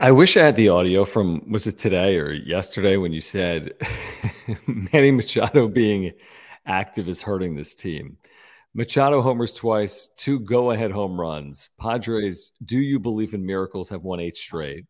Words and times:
I 0.00 0.12
wish 0.12 0.36
I 0.36 0.44
had 0.46 0.56
the 0.56 0.70
audio 0.70 1.04
from 1.04 1.42
was 1.50 1.66
it 1.66 1.76
today 1.76 2.16
or 2.16 2.32
yesterday 2.32 2.96
when 2.96 3.12
you 3.12 3.20
said 3.20 3.74
Manny 4.66 5.10
Machado 5.10 5.68
being 5.68 6.12
active 6.64 7.06
is 7.06 7.20
hurting 7.20 7.54
this 7.54 7.74
team. 7.74 8.16
Machado 8.72 9.20
homers 9.20 9.52
twice, 9.52 10.08
two 10.16 10.40
go-ahead 10.40 10.90
home 10.90 11.20
runs. 11.20 11.68
Padres, 11.78 12.52
do 12.64 12.78
you 12.78 12.98
believe 12.98 13.34
in 13.34 13.44
miracles? 13.44 13.90
Have 13.90 14.04
won 14.04 14.20
eight 14.20 14.38
straight. 14.38 14.86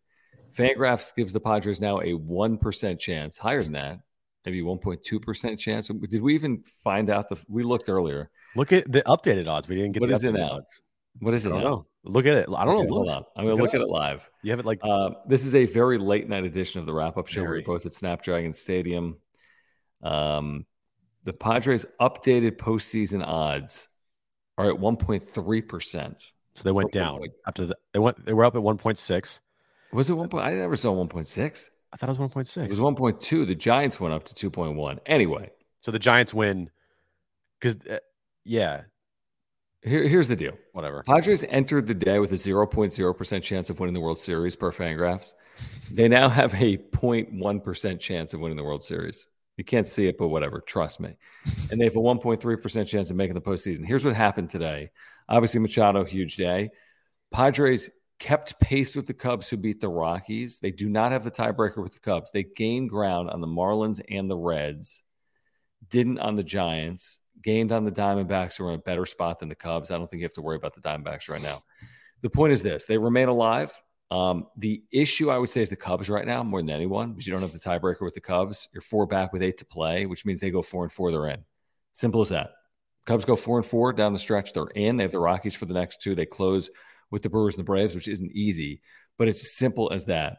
Fangraphs 0.54 1.12
gives 1.16 1.32
the 1.32 1.40
Padres 1.40 1.80
now 1.80 2.00
a 2.02 2.12
one 2.14 2.56
percent 2.56 3.00
chance, 3.00 3.36
higher 3.36 3.62
than 3.64 3.72
that, 3.72 3.98
maybe 4.46 4.62
one 4.62 4.78
point 4.78 5.02
two 5.02 5.18
percent 5.18 5.58
chance. 5.58 5.88
Did 5.88 6.22
we 6.22 6.34
even 6.34 6.62
find 6.84 7.10
out 7.10 7.28
the? 7.28 7.36
We 7.48 7.64
looked 7.64 7.88
earlier. 7.88 8.30
Look 8.54 8.72
at 8.72 8.90
the 8.90 9.02
updated 9.02 9.48
odds. 9.48 9.66
We 9.66 9.76
didn't 9.76 9.92
get 9.92 10.02
What 10.02 10.10
the 10.10 10.16
is 10.16 10.24
it 10.24 10.32
now? 10.34 10.50
odds. 10.50 10.82
What 11.18 11.34
is 11.34 11.44
it 11.44 11.50
I 11.50 11.60
don't 11.60 11.64
know. 11.64 11.86
Look 12.04 12.24
at 12.26 12.36
it. 12.36 12.46
I 12.56 12.64
don't 12.64 12.76
Okay, 12.78 12.86
know. 12.88 12.94
Hold 12.94 13.08
on. 13.10 13.24
I'm 13.36 13.44
going 13.44 13.56
to 13.58 13.62
Look 13.62 13.72
look 13.72 13.74
at 13.74 13.80
it 13.82 13.88
live. 13.90 14.30
You 14.42 14.52
have 14.52 14.60
it 14.60 14.64
like 14.64 14.78
Uh, 14.82 15.10
this 15.26 15.44
is 15.44 15.54
a 15.54 15.66
very 15.66 15.98
late 15.98 16.28
night 16.28 16.44
edition 16.44 16.80
of 16.80 16.86
the 16.86 16.94
wrap 16.94 17.18
up 17.18 17.26
show. 17.26 17.42
Very. 17.42 17.58
We're 17.60 17.66
both 17.74 17.84
at 17.84 17.94
Snapdragon 17.94 18.54
Stadium. 18.54 19.18
Um, 20.02 20.64
the 21.24 21.34
Padres' 21.34 21.84
updated 22.00 22.52
postseason 22.56 23.22
odds 23.26 23.88
are 24.56 24.70
at 24.70 24.76
1.3%. 24.80 26.32
so 26.54 26.62
they 26.62 26.72
went 26.72 26.92
down 26.92 27.20
after 27.46 27.66
the, 27.66 27.76
they 27.92 27.98
went 27.98 28.24
they 28.24 28.32
were 28.32 28.44
up 28.44 28.54
at 28.56 28.62
1.6. 28.62 29.40
Was 29.92 30.08
it 30.08 30.14
1. 30.14 30.28
point- 30.28 30.44
I 30.46 30.54
never 30.54 30.76
saw 30.76 30.92
1.6. 30.94 31.68
I 31.92 31.96
thought 31.96 32.08
it 32.08 32.18
was 32.18 32.30
1.6. 32.30 32.64
It 32.64 32.68
was 32.70 32.78
1.2. 32.80 33.46
The 33.46 33.54
Giants 33.54 33.98
went 34.00 34.14
up 34.14 34.24
to 34.24 34.50
2.1. 34.50 34.98
Anyway, 35.06 35.50
so 35.80 35.90
the 35.90 35.98
Giants 35.98 36.32
win 36.32 36.70
because 37.58 37.76
uh, 37.86 37.98
yeah, 38.44 38.84
here, 39.82 40.06
here's 40.06 40.28
the 40.28 40.36
deal. 40.36 40.52
whatever. 40.72 41.02
Padres 41.04 41.44
entered 41.44 41.86
the 41.86 41.94
day 41.94 42.18
with 42.18 42.32
a 42.32 42.36
0.0% 42.36 43.42
chance 43.42 43.70
of 43.70 43.80
winning 43.80 43.94
the 43.94 44.00
World 44.00 44.18
Series 44.18 44.56
per 44.56 44.70
Fangraphs. 44.70 45.34
They 45.90 46.08
now 46.08 46.28
have 46.28 46.54
a 46.54 46.76
0.1% 46.76 48.00
chance 48.00 48.34
of 48.34 48.40
winning 48.40 48.56
the 48.56 48.64
World 48.64 48.84
Series. 48.84 49.26
You 49.56 49.64
can't 49.64 49.86
see 49.86 50.06
it, 50.06 50.16
but 50.18 50.28
whatever. 50.28 50.60
Trust 50.60 51.00
me. 51.00 51.16
And 51.70 51.80
they 51.80 51.84
have 51.84 51.96
a 51.96 52.00
1.3% 52.00 52.86
chance 52.86 53.10
of 53.10 53.16
making 53.16 53.34
the 53.34 53.40
postseason. 53.40 53.86
Here's 53.86 54.04
what 54.04 54.14
happened 54.14 54.50
today. 54.50 54.90
Obviously, 55.28 55.60
Machado, 55.60 56.04
huge 56.04 56.36
day. 56.36 56.70
Padres 57.30 57.90
kept 58.18 58.60
pace 58.60 58.94
with 58.94 59.06
the 59.06 59.14
Cubs, 59.14 59.48
who 59.48 59.56
beat 59.56 59.80
the 59.80 59.88
Rockies. 59.88 60.58
They 60.58 60.70
do 60.70 60.88
not 60.88 61.12
have 61.12 61.24
the 61.24 61.30
tiebreaker 61.30 61.82
with 61.82 61.94
the 61.94 62.00
Cubs. 62.00 62.30
They 62.30 62.42
gained 62.42 62.90
ground 62.90 63.30
on 63.30 63.40
the 63.40 63.46
Marlins 63.46 64.00
and 64.08 64.30
the 64.30 64.36
Reds, 64.36 65.02
didn't 65.88 66.18
on 66.18 66.36
the 66.36 66.42
Giants, 66.42 67.18
gained 67.42 67.72
on 67.72 67.84
the 67.84 67.90
Diamondbacks, 67.90 68.56
who 68.56 68.66
are 68.66 68.70
in 68.70 68.76
a 68.76 68.82
better 68.82 69.06
spot 69.06 69.38
than 69.38 69.48
the 69.48 69.54
Cubs. 69.54 69.90
I 69.90 69.96
don't 69.96 70.10
think 70.10 70.20
you 70.20 70.26
have 70.26 70.32
to 70.34 70.42
worry 70.42 70.56
about 70.56 70.74
the 70.74 70.80
Diamondbacks 70.80 71.28
right 71.28 71.42
now. 71.42 71.60
The 72.22 72.30
point 72.30 72.52
is 72.52 72.62
this 72.62 72.84
they 72.84 72.98
remain 72.98 73.28
alive. 73.28 73.72
Um, 74.10 74.48
the 74.56 74.82
issue 74.90 75.30
I 75.30 75.38
would 75.38 75.50
say 75.50 75.62
is 75.62 75.68
the 75.68 75.76
Cubs 75.76 76.10
right 76.10 76.26
now 76.26 76.42
more 76.42 76.60
than 76.60 76.70
anyone 76.70 77.12
because 77.12 77.26
you 77.26 77.32
don't 77.32 77.42
have 77.42 77.52
the 77.52 77.60
tiebreaker 77.60 78.02
with 78.02 78.14
the 78.14 78.20
Cubs. 78.20 78.68
You're 78.72 78.80
four 78.80 79.06
back 79.06 79.32
with 79.32 79.42
eight 79.42 79.58
to 79.58 79.64
play, 79.64 80.06
which 80.06 80.26
means 80.26 80.40
they 80.40 80.50
go 80.50 80.62
four 80.62 80.82
and 80.82 80.90
four. 80.90 81.12
They're 81.12 81.28
in. 81.28 81.44
Simple 81.92 82.20
as 82.20 82.30
that. 82.30 82.50
Cubs 83.06 83.24
go 83.24 83.36
four 83.36 83.56
and 83.56 83.66
four 83.66 83.92
down 83.92 84.12
the 84.12 84.18
stretch. 84.18 84.52
They're 84.52 84.66
in. 84.66 84.96
They 84.96 85.04
have 85.04 85.12
the 85.12 85.20
Rockies 85.20 85.54
for 85.54 85.66
the 85.66 85.74
next 85.74 86.02
two. 86.02 86.14
They 86.14 86.26
close 86.26 86.70
with 87.10 87.22
the 87.22 87.28
Brewers 87.28 87.54
and 87.54 87.60
the 87.60 87.66
Braves, 87.66 87.94
which 87.94 88.08
isn't 88.08 88.32
easy, 88.32 88.82
but 89.16 89.28
it's 89.28 89.56
simple 89.56 89.92
as 89.92 90.06
that. 90.06 90.38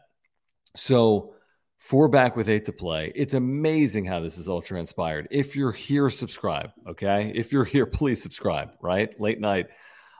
So 0.76 1.34
four 1.82 2.06
back 2.06 2.36
with 2.36 2.48
eight 2.48 2.64
to 2.64 2.72
play. 2.72 3.10
It's 3.16 3.34
amazing 3.34 4.04
how 4.04 4.20
this 4.20 4.38
is 4.38 4.48
all 4.48 4.62
transpired. 4.62 5.26
If 5.32 5.56
you're 5.56 5.72
here, 5.72 6.08
subscribe. 6.10 6.70
Okay. 6.86 7.32
If 7.34 7.52
you're 7.52 7.64
here, 7.64 7.86
please 7.98 8.22
subscribe, 8.22 8.70
right? 8.80 9.20
Late 9.20 9.40
night 9.40 9.66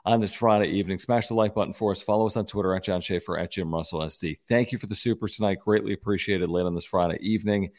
on 0.05 0.21
this 0.21 0.35
Friday 0.35 0.73
evening. 0.73 0.99
Smash 0.99 1.29
the 1.29 1.35
like 1.35 1.55
button 1.55 1.73
for 1.73 1.93
us. 1.93 2.03
Follow 2.03 2.27
us 2.27 2.37
on 2.37 2.47
Twitter 2.47 2.75
at 2.75 2.83
John 2.83 3.01
Schaefer 3.01 3.39
at 3.39 3.53
Jim 3.53 3.73
Russell 3.73 4.01
SD. 4.01 4.39
Thank 4.49 4.73
you 4.73 4.79
for 4.79 4.89
the 4.89 4.97
supers 4.97 5.37
tonight. 5.37 5.61
Greatly 5.61 5.93
appreciated 5.93 6.49
late 6.49 6.67
on 6.67 6.75
this 6.75 6.85
Friday 6.85 7.19
evening. 7.21 7.71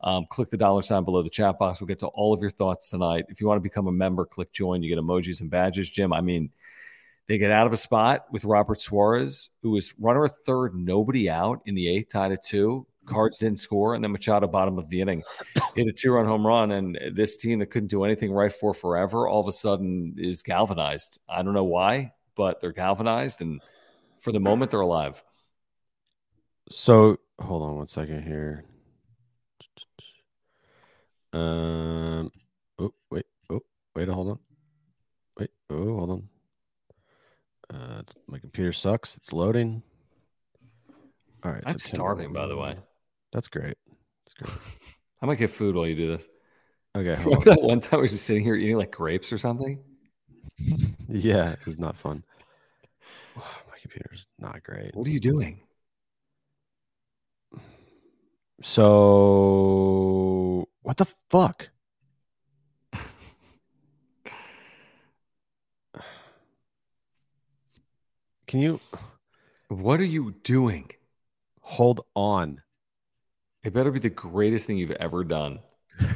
Um, 0.00 0.26
click 0.28 0.50
the 0.50 0.56
dollar 0.56 0.82
sign 0.82 1.04
below 1.04 1.22
the 1.22 1.30
chat 1.30 1.60
box. 1.60 1.80
We'll 1.80 1.86
get 1.86 2.00
to 2.00 2.08
all 2.08 2.34
of 2.34 2.40
your 2.40 2.50
thoughts 2.50 2.90
tonight. 2.90 3.26
If 3.28 3.40
you 3.40 3.46
want 3.46 3.58
to 3.58 3.68
become 3.68 3.86
a 3.86 3.92
member, 3.92 4.24
click 4.26 4.52
join. 4.52 4.82
You 4.82 4.92
get 4.92 5.02
emojis 5.02 5.40
and 5.40 5.50
badges. 5.50 5.88
Jim, 5.88 6.12
I 6.12 6.22
mean, 6.22 6.50
they 7.28 7.38
get 7.38 7.52
out 7.52 7.68
of 7.68 7.72
a 7.72 7.76
spot 7.76 8.24
with 8.32 8.44
Robert 8.44 8.80
Suarez, 8.80 9.50
who 9.62 9.70
was 9.70 9.94
runner 9.96 10.26
third, 10.26 10.74
nobody 10.74 11.30
out 11.30 11.60
in 11.66 11.76
the 11.76 11.88
eighth, 11.88 12.10
tied 12.10 12.32
at 12.32 12.44
two. 12.44 12.86
Cards 13.08 13.38
didn't 13.38 13.58
score, 13.58 13.94
and 13.94 14.04
then 14.04 14.12
Machado, 14.12 14.46
bottom 14.46 14.78
of 14.78 14.88
the 14.88 15.00
inning, 15.00 15.22
hit 15.74 15.88
a 15.88 15.92
two-run 15.92 16.26
home 16.26 16.46
run. 16.46 16.70
And 16.72 16.98
this 17.14 17.36
team 17.36 17.58
that 17.58 17.66
couldn't 17.66 17.88
do 17.88 18.04
anything 18.04 18.32
right 18.32 18.52
for 18.52 18.74
forever, 18.74 19.28
all 19.28 19.40
of 19.40 19.48
a 19.48 19.52
sudden 19.52 20.14
is 20.18 20.42
galvanized. 20.42 21.18
I 21.28 21.42
don't 21.42 21.54
know 21.54 21.64
why, 21.64 22.12
but 22.36 22.60
they're 22.60 22.72
galvanized, 22.72 23.40
and 23.40 23.60
for 24.20 24.32
the 24.32 24.40
moment, 24.40 24.70
they're 24.70 24.80
alive. 24.80 25.22
So 26.70 27.18
hold 27.40 27.62
on 27.62 27.76
one 27.76 27.88
second 27.88 28.22
here. 28.22 28.64
Um. 31.32 32.30
Oh 32.78 32.92
wait. 33.10 33.26
Oh 33.50 33.60
wait. 33.94 34.08
Hold 34.08 34.30
on. 34.30 34.38
Wait. 35.38 35.50
Oh 35.70 35.96
hold 35.96 36.10
on. 36.10 36.28
Uh, 37.70 38.02
my 38.26 38.38
computer 38.38 38.72
sucks. 38.72 39.16
It's 39.16 39.32
loading. 39.32 39.82
All 41.44 41.52
right. 41.52 41.62
I'm 41.66 41.78
September 41.78 42.04
starving, 42.04 42.32
by 42.32 42.46
the 42.46 42.56
way. 42.56 42.76
That's 43.32 43.48
great. 43.48 43.76
That's 44.24 44.34
great. 44.34 44.58
I 45.22 45.26
might 45.26 45.38
get 45.38 45.50
food 45.50 45.74
while 45.74 45.86
you 45.86 45.96
do 45.96 46.16
this. 46.16 46.28
Okay, 46.96 47.14
hold 47.22 47.44
Remember 47.46 47.54
that 47.54 47.62
one 47.62 47.80
time 47.80 47.98
we 47.98 48.04
were 48.04 48.08
just 48.08 48.24
sitting 48.24 48.44
here 48.44 48.54
eating 48.54 48.76
like 48.78 48.92
grapes 48.92 49.32
or 49.32 49.38
something? 49.38 49.82
Yeah, 51.10 51.52
it 51.52 51.64
was 51.64 51.78
not 51.78 51.96
fun. 51.96 52.22
My 53.36 53.78
computer's 53.80 54.26
not 54.38 54.62
great. 54.62 54.94
What 54.94 55.06
are 55.06 55.10
you 55.10 55.20
doing? 55.20 55.62
So 58.60 60.68
what 60.82 60.98
the 60.98 61.06
fuck? 61.30 61.70
Can 68.46 68.60
you 68.60 68.80
What 69.68 70.00
are 70.00 70.04
you 70.04 70.32
doing? 70.42 70.90
hold 71.60 72.00
on? 72.14 72.62
It 73.68 73.74
better 73.74 73.90
be 73.90 73.98
the 73.98 74.08
greatest 74.08 74.66
thing 74.66 74.78
you've 74.78 74.92
ever 74.92 75.22
done. 75.24 75.60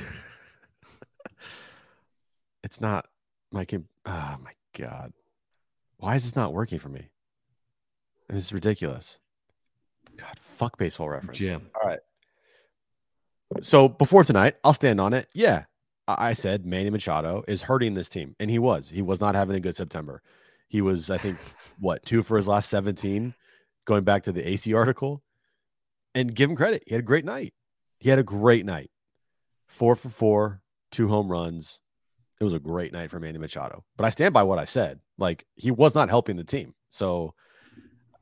It's 2.64 2.80
not 2.80 3.06
my 3.50 3.64
com- 3.66 3.88
oh 4.06 4.36
my 4.42 4.52
god. 4.78 5.12
Why 5.98 6.14
is 6.14 6.22
this 6.22 6.36
not 6.36 6.54
working 6.54 6.78
for 6.78 6.88
me? 6.88 7.10
This 8.28 8.44
is 8.44 8.52
ridiculous. 8.52 9.18
God, 10.16 10.38
fuck 10.40 10.78
baseball 10.78 11.10
reference. 11.10 11.38
Jim. 11.38 11.68
All 11.74 11.90
right. 11.90 11.98
So 13.60 13.88
before 13.88 14.22
tonight, 14.24 14.56
I'll 14.64 14.72
stand 14.72 15.00
on 15.00 15.12
it. 15.12 15.26
Yeah. 15.34 15.64
I 16.08 16.28
I 16.30 16.32
said 16.34 16.64
Manny 16.64 16.88
Machado 16.88 17.44
is 17.48 17.62
hurting 17.62 17.92
this 17.92 18.08
team, 18.08 18.36
and 18.40 18.48
he 18.48 18.60
was. 18.60 18.88
He 18.88 19.02
was 19.02 19.20
not 19.20 19.34
having 19.34 19.56
a 19.56 19.60
good 19.60 19.76
September. 19.76 20.22
He 20.68 20.80
was, 20.80 21.10
I 21.10 21.18
think, 21.18 21.36
what, 21.78 22.06
two 22.06 22.22
for 22.22 22.38
his 22.38 22.48
last 22.48 22.70
17, 22.70 23.34
going 23.84 24.04
back 24.04 24.22
to 24.22 24.32
the 24.32 24.42
Acee 24.42 24.74
article. 24.74 25.22
And 26.14 26.34
give 26.34 26.50
him 26.50 26.56
credit. 26.56 26.82
He 26.86 26.94
had 26.94 27.00
a 27.00 27.04
great 27.06 27.24
night. 27.24 27.54
He 27.98 28.10
had 28.10 28.18
a 28.18 28.22
great 28.24 28.66
night. 28.66 28.90
Four 29.66 29.96
for 29.96 30.08
four, 30.10 30.60
two 30.90 31.08
home 31.08 31.30
runs. 31.30 31.80
It 32.40 32.44
was 32.44 32.52
a 32.54 32.58
great 32.58 32.92
night 32.92 33.10
for 33.10 33.20
Manny 33.20 33.38
Machado. 33.38 33.84
But 33.96 34.04
I 34.04 34.10
stand 34.10 34.34
by 34.34 34.42
what 34.42 34.58
I 34.58 34.64
said. 34.64 35.00
Like, 35.16 35.46
he 35.54 35.70
was 35.70 35.94
not 35.94 36.08
helping 36.10 36.36
the 36.36 36.44
team. 36.44 36.74
So, 36.90 37.34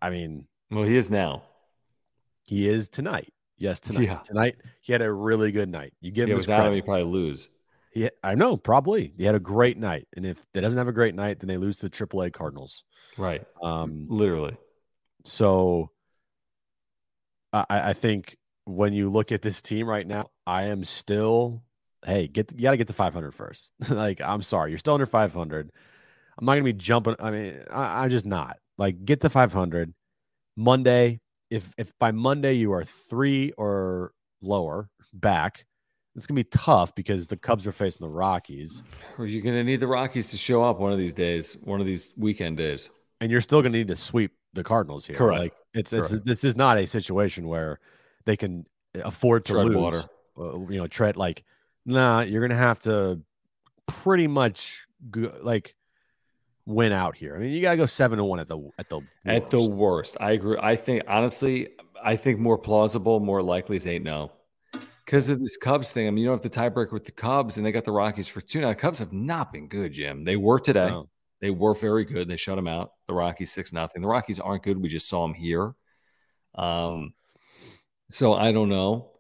I 0.01 0.11
mean, 0.11 0.47
Well, 0.71 0.85
he 0.85 0.97
is 0.97 1.11
now. 1.11 1.43
he 2.47 2.69
is 2.69 2.89
tonight. 2.89 3.33
Yes, 3.59 3.81
tonight. 3.81 4.03
Yeah. 4.05 4.19
Tonight, 4.25 4.57
he 4.83 4.93
had 4.93 5.03
a 5.03 5.13
really 5.13 5.51
good 5.53 5.69
night. 5.69 5.93
You 6.01 6.11
give 6.13 6.29
Yeah, 6.29 6.35
him 6.35 6.39
his 6.39 6.47
without 6.47 6.61
him, 6.61 6.65
credit. 6.67 6.77
you 6.77 6.83
probably 6.83 7.05
lose. 7.05 7.49
He, 7.93 8.09
I 8.23 8.35
know, 8.37 8.57
probably. 8.57 9.13
He 9.19 9.25
had 9.25 9.35
a 9.35 9.41
great 9.41 9.77
night. 9.77 10.07
And 10.17 10.25
if 10.25 10.47
they 10.53 10.61
doesn't 10.61 10.79
have 10.79 10.87
a 10.89 10.93
great 10.93 11.15
night, 11.15 11.41
then 11.41 11.49
they 11.49 11.57
lose 11.57 11.79
to 11.79 11.89
the 11.89 11.91
AAA 11.91 12.33
Cardinals. 12.33 12.85
Right. 13.19 13.45
Um, 13.61 14.07
Literally. 14.09 14.57
so 15.25 15.91
I, 17.53 17.65
I 17.71 17.93
think 17.93 18.37
when 18.65 18.93
you 18.93 19.09
look 19.11 19.33
at 19.33 19.43
this 19.43 19.61
team 19.61 19.89
right 19.89 20.07
now, 20.07 20.31
I 20.47 20.65
am 20.65 20.85
still, 20.85 21.63
hey, 22.05 22.29
get 22.29 22.53
you 22.53 22.63
got 22.63 22.73
to 22.73 22.77
get 22.77 22.89
to 22.89 22.95
500 22.95 23.33
first. 23.35 23.73
like, 23.91 24.21
I'm 24.21 24.43
sorry, 24.43 24.71
you're 24.71 24.79
still 24.79 24.95
under 24.95 25.07
500. 25.07 25.71
I'm 26.39 26.47
not 26.47 26.53
gonna 26.53 26.65
be 26.65 26.73
jumping. 26.73 27.17
I 27.21 27.31
mean, 27.31 27.61
I, 27.71 28.05
I'm 28.05 28.11
just 28.11 28.25
not. 28.27 28.59
Like, 28.79 29.05
get 29.05 29.21
to 29.23 29.29
500 29.31 29.93
Monday. 30.57 31.21
If 31.51 31.75
if 31.77 31.93
by 31.99 32.13
Monday 32.13 32.55
you 32.55 32.73
are 32.73 32.85
three 32.85 33.53
or 33.59 34.13
lower 34.41 34.89
back, 35.13 35.67
it's 36.15 36.27
gonna 36.27 36.37
be 36.37 36.45
tough 36.45 36.95
because 36.95 37.27
the 37.27 37.37
Cubs 37.37 37.67
are 37.67 37.73
facing 37.73 38.07
the 38.07 38.11
Rockies, 38.13 38.83
Or 39.19 39.27
you're 39.27 39.43
going 39.43 39.57
to 39.57 39.65
need 39.65 39.81
the 39.81 39.87
Rockies 39.89 40.31
to 40.31 40.37
show 40.37 40.63
up 40.63 40.79
one 40.79 40.93
of 40.93 40.99
these 40.99 41.15
days, 41.15 41.55
one 41.63 41.81
of 41.81 41.87
these 41.87 42.13
weekend 42.17 42.57
days. 42.57 42.89
and 43.21 43.31
you're 43.31 43.41
still 43.41 43.61
gonna 43.63 43.77
need 43.77 43.89
to 43.89 43.97
sweep 43.97 44.33
the 44.55 44.63
Cardinals 44.65 45.07
here. 45.07 45.17
Correct. 45.17 45.41
Like, 45.41 45.55
it's 45.75 45.93
it's 45.93 46.11
Correct. 46.11 46.25
this 46.25 46.45
is 46.45 46.57
not 46.57 46.79
a 46.79 46.87
situation 46.87 47.47
where 47.47 47.79
they 48.25 48.37
can 48.37 48.67
afford 49.05 49.45
to 49.47 49.53
Tread 49.55 49.67
lose. 49.67 49.77
water. 49.77 50.03
uh, 50.39 50.59
you 50.71 50.79
know, 50.79 50.87
tread 50.87 51.17
like, 51.17 51.45
nah, 51.87 52.21
you're 52.23 52.41
gonna 52.41 52.55
have 52.59 52.81
to 52.81 53.21
pretty 53.87 54.27
much 54.27 54.87
go, 55.11 55.33
like 55.43 55.77
win 56.67 56.93
out 56.93 57.17
here. 57.17 57.35
I 57.35 57.39
mean, 57.39 57.53
you 57.53 57.61
gotta 57.63 57.77
go 57.77 57.87
seven 57.87 58.19
to 58.19 58.25
one 58.25 58.39
at 58.41 58.49
the 58.49 58.59
at 58.79 58.89
the 58.89 59.01
At 59.25 59.51
the 59.51 59.59
worst. 59.61 59.71
worst. 59.73 60.17
I 60.21 60.33
agree. 60.33 60.59
I 60.61 60.77
think, 60.77 61.03
honestly, 61.09 61.69
I 62.03 62.17
think 62.17 62.39
more 62.39 62.59
plausible, 62.59 63.21
more 63.21 63.43
likely 63.43 63.77
is 63.77 63.87
8 63.87 64.03
no. 64.03 64.33
Because 65.05 65.29
of 65.29 65.41
this 65.41 65.57
Cubs 65.57 65.91
thing. 65.91 66.07
I 66.07 66.11
mean, 66.11 66.19
you 66.23 66.29
don't 66.29 66.43
have 66.43 66.51
the 66.53 66.57
tiebreaker 66.61 66.93
with 66.93 67.05
the 67.05 67.11
Cubs, 67.11 67.57
and 67.57 67.67
they 67.67 67.73
got 67.73 67.85
the 67.85 67.91
Rockies 67.91 68.29
for 68.29 68.41
two. 68.41 68.61
Now, 68.61 68.69
the 68.69 68.77
Cubs 68.77 69.01
have 69.01 69.13
not 69.13 69.53
been 69.53 69.67
good, 69.67 69.93
Jim. 69.93 70.25
They 70.25 70.37
were 70.37 70.61
today. 70.61 70.89
No. 70.91 71.09
They 71.41 71.51
were 71.51 71.75
very 71.75 72.05
good. 72.05 72.29
They 72.29 72.37
shut 72.37 72.57
them 72.57 72.69
out. 72.69 72.93
The 73.07 73.15
Rockies 73.15 73.53
six 73.53 73.73
nothing. 73.73 74.03
The 74.03 74.09
Rockies 74.09 74.39
aren't 74.39 74.63
good. 74.63 74.81
We 74.81 74.89
just 74.89 75.09
saw 75.09 75.27
them 75.27 75.35
here. 75.35 75.75
Um, 76.55 77.15
so 78.11 78.35
I 78.35 78.53
don't 78.53 78.69
know. 78.69 79.13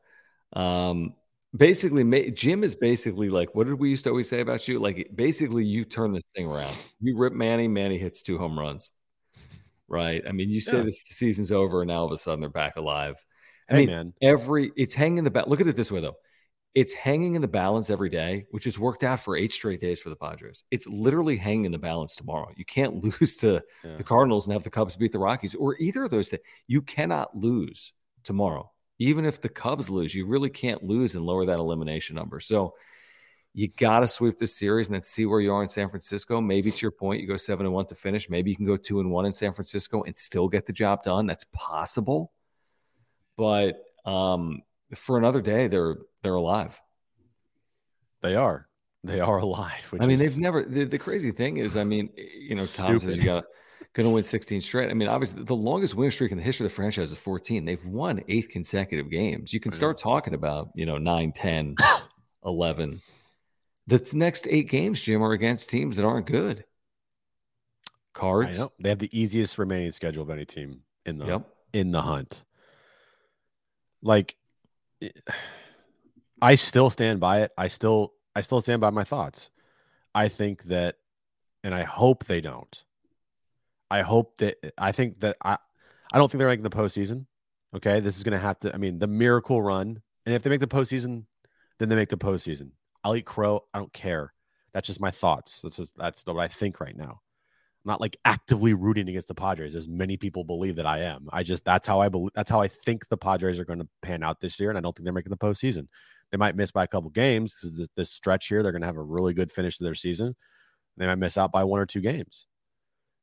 Um, 0.52 1.14
basically, 1.56 2.30
Jim 2.32 2.62
is 2.64 2.76
basically 2.76 3.28
like, 3.30 3.54
what 3.54 3.66
did 3.66 3.74
we 3.78 3.88
used 3.90 4.04
to 4.04 4.10
always 4.10 4.28
say 4.28 4.40
about 4.40 4.66
you? 4.68 4.78
Like, 4.78 5.10
basically, 5.14 5.64
you 5.64 5.84
turn 5.84 6.12
this 6.12 6.22
thing 6.34 6.46
around. 6.50 6.76
You 7.00 7.16
rip 7.16 7.32
Manny. 7.32 7.68
Manny 7.68 7.98
hits 7.98 8.20
two 8.22 8.36
home 8.38 8.58
runs. 8.58 8.90
Right. 9.88 10.22
I 10.28 10.32
mean, 10.32 10.50
you 10.50 10.60
say 10.60 10.76
Yeah. 10.78 10.82
this 10.84 11.02
the 11.02 11.14
season's 11.14 11.50
over, 11.50 11.82
and 11.82 11.88
now 11.88 12.00
all 12.00 12.06
of 12.06 12.12
a 12.12 12.16
sudden 12.16 12.40
they're 12.40 12.48
back 12.50 12.76
alive. 12.76 13.16
I 13.68 13.74
Hey 13.74 13.78
mean, 13.86 13.88
man, 13.94 14.12
every 14.20 14.72
it's 14.76 14.94
hanging 14.94 15.24
the 15.24 15.30
bat. 15.30 15.48
look 15.48 15.60
at 15.60 15.66
it 15.68 15.76
this 15.76 15.90
way 15.92 16.00
though 16.00 16.16
it's 16.74 16.92
hanging 16.92 17.34
in 17.34 17.42
the 17.42 17.48
balance 17.48 17.90
every 17.90 18.08
day 18.08 18.46
which 18.52 18.64
has 18.64 18.78
worked 18.78 19.02
out 19.02 19.18
for 19.20 19.36
eight 19.36 19.52
straight 19.52 19.80
days 19.80 20.00
for 20.00 20.08
the 20.08 20.16
padres 20.16 20.62
it's 20.70 20.86
literally 20.86 21.36
hanging 21.36 21.64
in 21.64 21.72
the 21.72 21.78
balance 21.78 22.14
tomorrow 22.14 22.48
you 22.56 22.64
can't 22.64 23.02
lose 23.20 23.36
to 23.36 23.60
Yeah. 23.84 23.96
the 23.96 24.04
cardinals 24.04 24.46
and 24.46 24.52
have 24.52 24.62
the 24.64 24.70
cubs 24.70 24.96
beat 24.96 25.12
the 25.12 25.18
rockies 25.18 25.54
or 25.54 25.76
either 25.78 26.04
of 26.04 26.10
those 26.10 26.28
things 26.28 26.42
you 26.66 26.82
cannot 26.82 27.36
lose 27.36 27.92
tomorrow 28.22 28.70
even 28.98 29.24
if 29.24 29.40
the 29.40 29.48
cubs 29.48 29.90
lose 29.90 30.14
you 30.14 30.26
really 30.26 30.50
can't 30.50 30.82
lose 30.84 31.14
and 31.14 31.24
lower 31.26 31.44
that 31.46 31.58
elimination 31.58 32.14
number 32.16 32.38
so 32.40 32.74
you 33.52 33.66
got 33.66 34.00
to 34.00 34.06
sweep 34.06 34.38
this 34.38 34.56
series 34.56 34.86
and 34.86 34.94
then 34.94 35.02
see 35.02 35.26
where 35.26 35.40
you 35.40 35.52
are 35.52 35.60
in 35.64 35.68
San 35.68 35.88
Francisco. 35.88 36.40
Maybe 36.40 36.70
to 36.70 36.82
your 36.82 36.92
point, 36.92 37.20
you 37.20 37.26
go 37.26 37.36
seven 37.36 37.66
and 37.66 37.74
one 37.74 37.84
to 37.86 37.96
finish. 37.96 38.30
Maybe 38.30 38.48
you 38.52 38.56
can 38.56 38.64
go 38.64 38.76
two 38.76 39.00
and 39.00 39.10
one 39.10 39.26
in 39.26 39.32
San 39.32 39.52
Francisco 39.52 40.04
and 40.04 40.16
still 40.16 40.46
get 40.46 40.66
the 40.66 40.72
job 40.72 41.02
done. 41.02 41.26
That's 41.26 41.44
possible 41.52 42.30
but 43.36 43.82
um, 44.04 44.62
for 44.94 45.18
another 45.18 45.40
day, 45.40 45.68
they're 45.68 45.96
they're 46.22 46.34
alive. 46.34 46.80
they 48.22 48.34
are 48.36 48.68
they 49.02 49.20
are 49.20 49.38
alive. 49.38 49.94
I 49.98 50.06
mean, 50.06 50.20
is, 50.20 50.34
they've 50.34 50.42
never. 50.42 50.62
The, 50.62 50.84
the 50.84 50.98
crazy 50.98 51.32
thing 51.32 51.56
is, 51.56 51.76
I 51.76 51.84
mean, 51.84 52.10
you 52.16 52.54
know, 52.54 52.64
Tom 52.64 53.00
says 53.00 53.18
you 53.18 53.24
got 53.24 53.44
going 53.94 54.08
to 54.08 54.14
win 54.14 54.24
16 54.24 54.60
straight. 54.60 54.90
I 54.90 54.94
mean, 54.94 55.08
obviously, 55.08 55.42
the 55.42 55.56
longest 55.56 55.94
winning 55.94 56.10
streak 56.10 56.32
in 56.32 56.38
the 56.38 56.44
history 56.44 56.66
of 56.66 56.72
the 56.72 56.76
franchise 56.76 57.12
is 57.12 57.18
14. 57.18 57.64
They've 57.64 57.84
won 57.84 58.22
eight 58.28 58.50
consecutive 58.50 59.10
games. 59.10 59.52
You 59.52 59.60
can 59.60 59.72
start 59.72 59.98
talking 59.98 60.34
about, 60.34 60.70
you 60.74 60.86
know, 60.86 60.98
9, 60.98 61.32
10, 61.32 61.76
11. 62.44 63.00
The 63.86 64.08
next 64.12 64.46
eight 64.48 64.68
games, 64.68 65.02
Jim, 65.02 65.22
are 65.22 65.32
against 65.32 65.70
teams 65.70 65.96
that 65.96 66.04
aren't 66.04 66.26
good. 66.26 66.64
Cards. 68.12 68.62
they 68.78 68.90
have 68.90 68.98
the 68.98 69.18
easiest 69.18 69.56
remaining 69.56 69.92
schedule 69.92 70.22
of 70.22 70.30
any 70.30 70.44
team 70.44 70.80
in 71.06 71.18
the 71.18 71.26
Yep. 71.26 71.48
in 71.72 71.90
the 71.90 72.02
hunt. 72.02 72.44
Like, 74.02 74.36
I 76.42 76.54
still 76.54 76.90
stand 76.90 77.20
by 77.20 77.42
it. 77.42 77.52
I 77.56 77.68
still 77.68 78.14
I 78.34 78.40
still 78.40 78.60
stand 78.60 78.80
by 78.80 78.90
my 78.90 79.04
thoughts. 79.04 79.50
I 80.14 80.28
think 80.28 80.64
that, 80.64 80.96
and 81.62 81.74
I 81.74 81.82
hope 81.82 82.24
they 82.24 82.40
don't. 82.40 82.82
I 83.90 84.02
hope 84.02 84.38
that 84.38 84.56
I 84.78 84.92
think 84.92 85.20
that 85.20 85.36
I 85.42 85.58
I 86.12 86.18
don't 86.18 86.30
think 86.30 86.38
they're 86.38 86.48
making 86.48 86.64
the 86.64 86.70
postseason. 86.70 87.26
Okay, 87.74 88.00
this 88.00 88.16
is 88.16 88.24
to 88.24 88.38
have 88.38 88.58
to. 88.60 88.74
I 88.74 88.78
mean, 88.78 88.98
the 88.98 89.06
miracle 89.06 89.62
run, 89.62 90.02
and 90.26 90.34
if 90.34 90.42
they 90.42 90.50
make 90.50 90.60
the 90.60 90.66
postseason, 90.66 91.24
then 91.78 91.88
they 91.88 91.96
make 91.96 92.08
the 92.08 92.16
postseason. 92.16 92.70
I'll 93.04 93.16
eat 93.16 93.26
crow. 93.26 93.64
I 93.72 93.78
don't 93.78 93.92
care. 93.92 94.32
That's 94.72 94.86
just 94.86 95.00
my 95.00 95.10
thoughts. 95.10 95.62
That's 95.62 95.76
just 95.76 95.96
that's 95.96 96.24
what 96.26 96.38
I 96.38 96.48
think 96.48 96.80
right 96.80 96.96
now. 96.96 97.20
I'm 97.84 97.90
not 97.90 98.00
like 98.00 98.18
actively 98.26 98.74
rooting 98.74 99.08
against 99.08 99.28
the 99.28 99.34
Padres, 99.34 99.74
as 99.74 99.88
many 99.88 100.18
people 100.18 100.44
believe 100.44 100.76
that 100.76 100.86
I 100.86 100.98
am. 101.00 101.28
I 101.32 101.42
just 101.42 101.64
that's 101.64 101.88
how 101.88 102.00
I 102.00 102.10
believe. 102.10 102.32
That's 102.34 102.50
how 102.50 102.60
I 102.60 102.68
think 102.68 103.08
the 103.08 103.16
Padres 103.16 103.58
are 103.58 103.64
going 103.64 103.78
to 103.78 103.88
pan 104.02 104.22
out 104.22 104.40
this 104.40 104.60
year, 104.60 104.68
and 104.68 104.76
I 104.76 104.82
don't 104.82 104.94
think 104.94 105.04
they're 105.04 105.14
making 105.14 105.30
the 105.30 105.36
postseason. 105.38 105.88
They 106.30 106.36
might 106.36 106.56
miss 106.56 106.70
by 106.70 106.84
a 106.84 106.88
couple 106.88 107.10
games 107.10 107.56
because 107.56 107.76
this, 107.78 107.88
this 107.96 108.10
stretch 108.10 108.48
here, 108.48 108.62
they're 108.62 108.72
going 108.72 108.82
to 108.82 108.86
have 108.86 108.96
a 108.98 109.02
really 109.02 109.32
good 109.32 109.50
finish 109.50 109.78
to 109.78 109.84
their 109.84 109.94
season. 109.94 110.36
They 110.96 111.06
might 111.06 111.18
miss 111.18 111.38
out 111.38 111.52
by 111.52 111.64
one 111.64 111.80
or 111.80 111.86
two 111.86 112.02
games, 112.02 112.46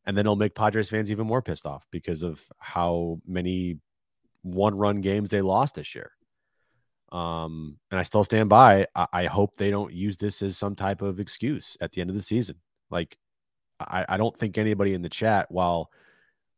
and 0.05 0.17
then 0.17 0.25
it'll 0.25 0.35
make 0.35 0.55
Padres 0.55 0.89
fans 0.89 1.11
even 1.11 1.27
more 1.27 1.43
pissed 1.43 1.67
off 1.67 1.85
because 1.91 2.23
of 2.23 2.43
how 2.57 3.19
many 3.27 3.77
one-run 4.41 5.01
games 5.01 5.29
they 5.29 5.41
lost 5.41 5.75
this 5.75 5.93
year. 5.93 6.11
Um, 7.11 7.77
and 7.91 7.99
I 7.99 8.03
still 8.03 8.23
stand 8.23 8.49
by. 8.49 8.87
I, 8.95 9.07
I 9.13 9.25
hope 9.25 9.55
they 9.55 9.69
don't 9.69 9.93
use 9.93 10.17
this 10.17 10.41
as 10.41 10.57
some 10.57 10.75
type 10.75 11.01
of 11.01 11.19
excuse 11.19 11.77
at 11.79 11.91
the 11.91 12.01
end 12.01 12.09
of 12.09 12.15
the 12.15 12.21
season. 12.21 12.55
Like, 12.89 13.17
I, 13.79 14.05
I 14.09 14.17
don't 14.17 14.37
think 14.37 14.57
anybody 14.57 14.93
in 14.93 15.01
the 15.01 15.09
chat, 15.09 15.47
while 15.49 15.89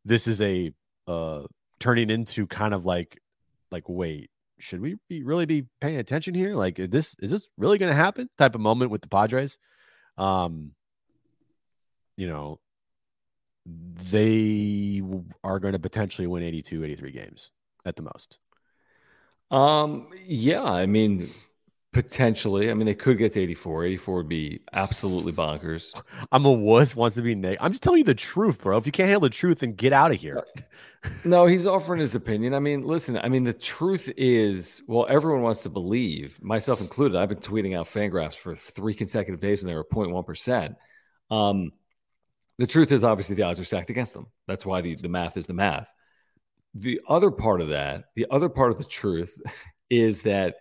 this 0.04 0.26
is 0.26 0.40
a 0.40 0.72
uh 1.06 1.42
turning 1.78 2.10
into 2.10 2.46
kind 2.46 2.74
of 2.74 2.86
like 2.86 3.20
like 3.70 3.88
wait, 3.88 4.30
should 4.58 4.80
we 4.80 4.96
be 5.08 5.22
really 5.22 5.46
be 5.46 5.66
paying 5.80 5.96
attention 5.96 6.34
here? 6.34 6.54
Like 6.54 6.78
is 6.78 6.88
this 6.88 7.16
is 7.20 7.30
this 7.30 7.48
really 7.56 7.78
gonna 7.78 7.94
happen? 7.94 8.28
Type 8.38 8.54
of 8.54 8.60
moment 8.60 8.90
with 8.90 9.02
the 9.02 9.08
Padres. 9.08 9.58
Um, 10.18 10.72
you 12.16 12.26
know, 12.26 12.60
they 13.66 15.02
are 15.42 15.58
going 15.58 15.72
to 15.72 15.78
potentially 15.78 16.26
win 16.26 16.42
82, 16.42 16.84
83 16.84 17.12
games 17.12 17.52
at 17.84 17.96
the 17.96 18.02
most. 18.02 18.38
Um, 19.50 20.08
yeah, 20.24 20.62
I 20.62 20.86
mean, 20.86 21.26
Potentially. 21.92 22.70
I 22.70 22.74
mean, 22.74 22.86
they 22.86 22.94
could 22.94 23.18
get 23.18 23.32
to 23.32 23.40
84. 23.40 23.84
84 23.84 24.16
would 24.18 24.28
be 24.28 24.60
absolutely 24.72 25.32
bonkers. 25.32 25.90
I'm 26.30 26.44
a 26.44 26.52
wuss, 26.52 26.94
wants 26.94 27.16
to 27.16 27.22
be 27.22 27.34
Nick. 27.34 27.58
I'm 27.60 27.72
just 27.72 27.82
telling 27.82 27.98
you 27.98 28.04
the 28.04 28.14
truth, 28.14 28.62
bro. 28.62 28.78
If 28.78 28.86
you 28.86 28.92
can't 28.92 29.08
handle 29.08 29.22
the 29.22 29.30
truth, 29.30 29.58
then 29.58 29.72
get 29.72 29.92
out 29.92 30.12
of 30.12 30.20
here. 30.20 30.44
no, 31.24 31.46
he's 31.46 31.66
offering 31.66 31.98
his 31.98 32.14
opinion. 32.14 32.54
I 32.54 32.60
mean, 32.60 32.82
listen, 32.82 33.18
I 33.18 33.28
mean, 33.28 33.42
the 33.42 33.52
truth 33.52 34.08
is, 34.16 34.82
well, 34.86 35.04
everyone 35.08 35.42
wants 35.42 35.64
to 35.64 35.68
believe, 35.68 36.40
myself 36.40 36.80
included. 36.80 37.18
I've 37.18 37.28
been 37.28 37.38
tweeting 37.38 37.76
out 37.76 37.86
Fangraphs 37.86 38.36
for 38.36 38.54
three 38.54 38.94
consecutive 38.94 39.40
days 39.40 39.62
and 39.62 39.68
they 39.68 39.74
were 39.74 39.84
0.1%. 39.84 40.76
Um, 41.32 41.72
the 42.58 42.68
truth 42.68 42.92
is, 42.92 43.02
obviously, 43.02 43.34
the 43.34 43.42
odds 43.42 43.58
are 43.58 43.64
stacked 43.64 43.90
against 43.90 44.14
them. 44.14 44.28
That's 44.46 44.64
why 44.64 44.80
the, 44.80 44.94
the 44.94 45.08
math 45.08 45.36
is 45.36 45.46
the 45.46 45.54
math. 45.54 45.92
The 46.74 47.00
other 47.08 47.32
part 47.32 47.60
of 47.60 47.70
that, 47.70 48.04
the 48.14 48.26
other 48.30 48.48
part 48.48 48.70
of 48.70 48.78
the 48.78 48.84
truth 48.84 49.36
is 49.90 50.22
that 50.22 50.54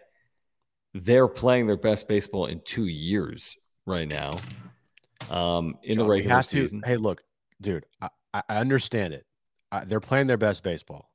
they're 0.94 1.28
playing 1.28 1.68
their 1.68 1.78
best 1.78 2.08
baseball 2.08 2.46
in 2.48 2.62
two 2.66 2.86
years 2.86 3.58
right 3.86 4.10
now. 4.10 4.38
Um, 5.30 5.78
in 5.84 5.96
John, 5.96 6.06
the 6.06 6.10
regular 6.10 6.42
season. 6.42 6.82
To, 6.82 6.88
hey, 6.88 6.98
look, 6.98 7.22
dude, 7.62 7.86
I, 8.02 8.10
I 8.34 8.58
understand 8.58 9.14
it. 9.14 9.26
I, 9.72 9.86
they're 9.86 10.00
playing 10.00 10.28
their 10.28 10.38
best 10.38 10.64
baseball, 10.64 11.12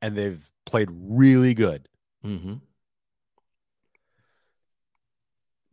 and 0.00 0.14
they've 0.14 0.50
played 0.66 0.88
really 0.92 1.54
good. 1.54 1.88
Mm-hmm. 2.24 2.54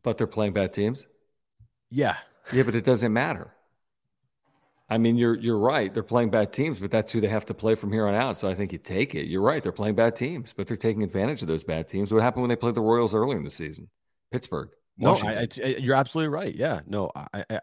But 0.02 0.18
they're 0.18 0.28
playing 0.28 0.54
bad 0.54 0.74
teams. 0.74 1.06
Yeah, 1.92 2.18
yeah, 2.54 2.64
but 2.64 2.76
it 2.76 2.86
doesn't 2.86 3.12
matter. 3.14 3.54
I 4.90 4.98
mean, 4.98 5.18
you're 5.18 5.36
you're 5.36 5.60
right. 5.60 5.94
They're 5.94 6.02
playing 6.02 6.32
bad 6.32 6.52
teams, 6.52 6.80
but 6.80 6.90
that's 6.90 7.12
who 7.12 7.22
they 7.22 7.28
have 7.28 7.46
to 7.46 7.54
play 7.54 7.76
from 7.76 7.92
here 7.92 8.08
on 8.08 8.16
out. 8.16 8.38
So 8.40 8.50
I 8.50 8.56
think 8.56 8.72
you 8.72 8.80
take 8.80 9.14
it. 9.14 9.28
You're 9.28 9.42
right. 9.42 9.62
They're 9.62 9.72
playing 9.72 9.96
bad 9.96 10.16
teams, 10.16 10.54
but 10.54 10.68
they're 10.68 10.78
taking 10.78 11.04
advantage 11.04 11.42
of 11.42 11.48
those 11.48 11.64
bad 11.64 11.88
teams. 11.88 12.12
What 12.12 12.24
happened 12.24 12.42
when 12.42 12.50
they 12.50 12.56
played 12.56 12.76
the 12.76 12.82
Royals 12.82 13.14
earlier 13.14 13.38
in 13.38 13.44
the 13.44 13.52
season? 13.52 13.90
Pittsburgh. 14.32 14.70
No, 14.98 15.16
I, 15.16 15.48
I, 15.64 15.68
you're 15.80 15.96
absolutely 15.96 16.30
right. 16.30 16.54
Yeah. 16.54 16.82
No, 16.86 17.12
I, 17.16 17.46
I, 17.50 17.60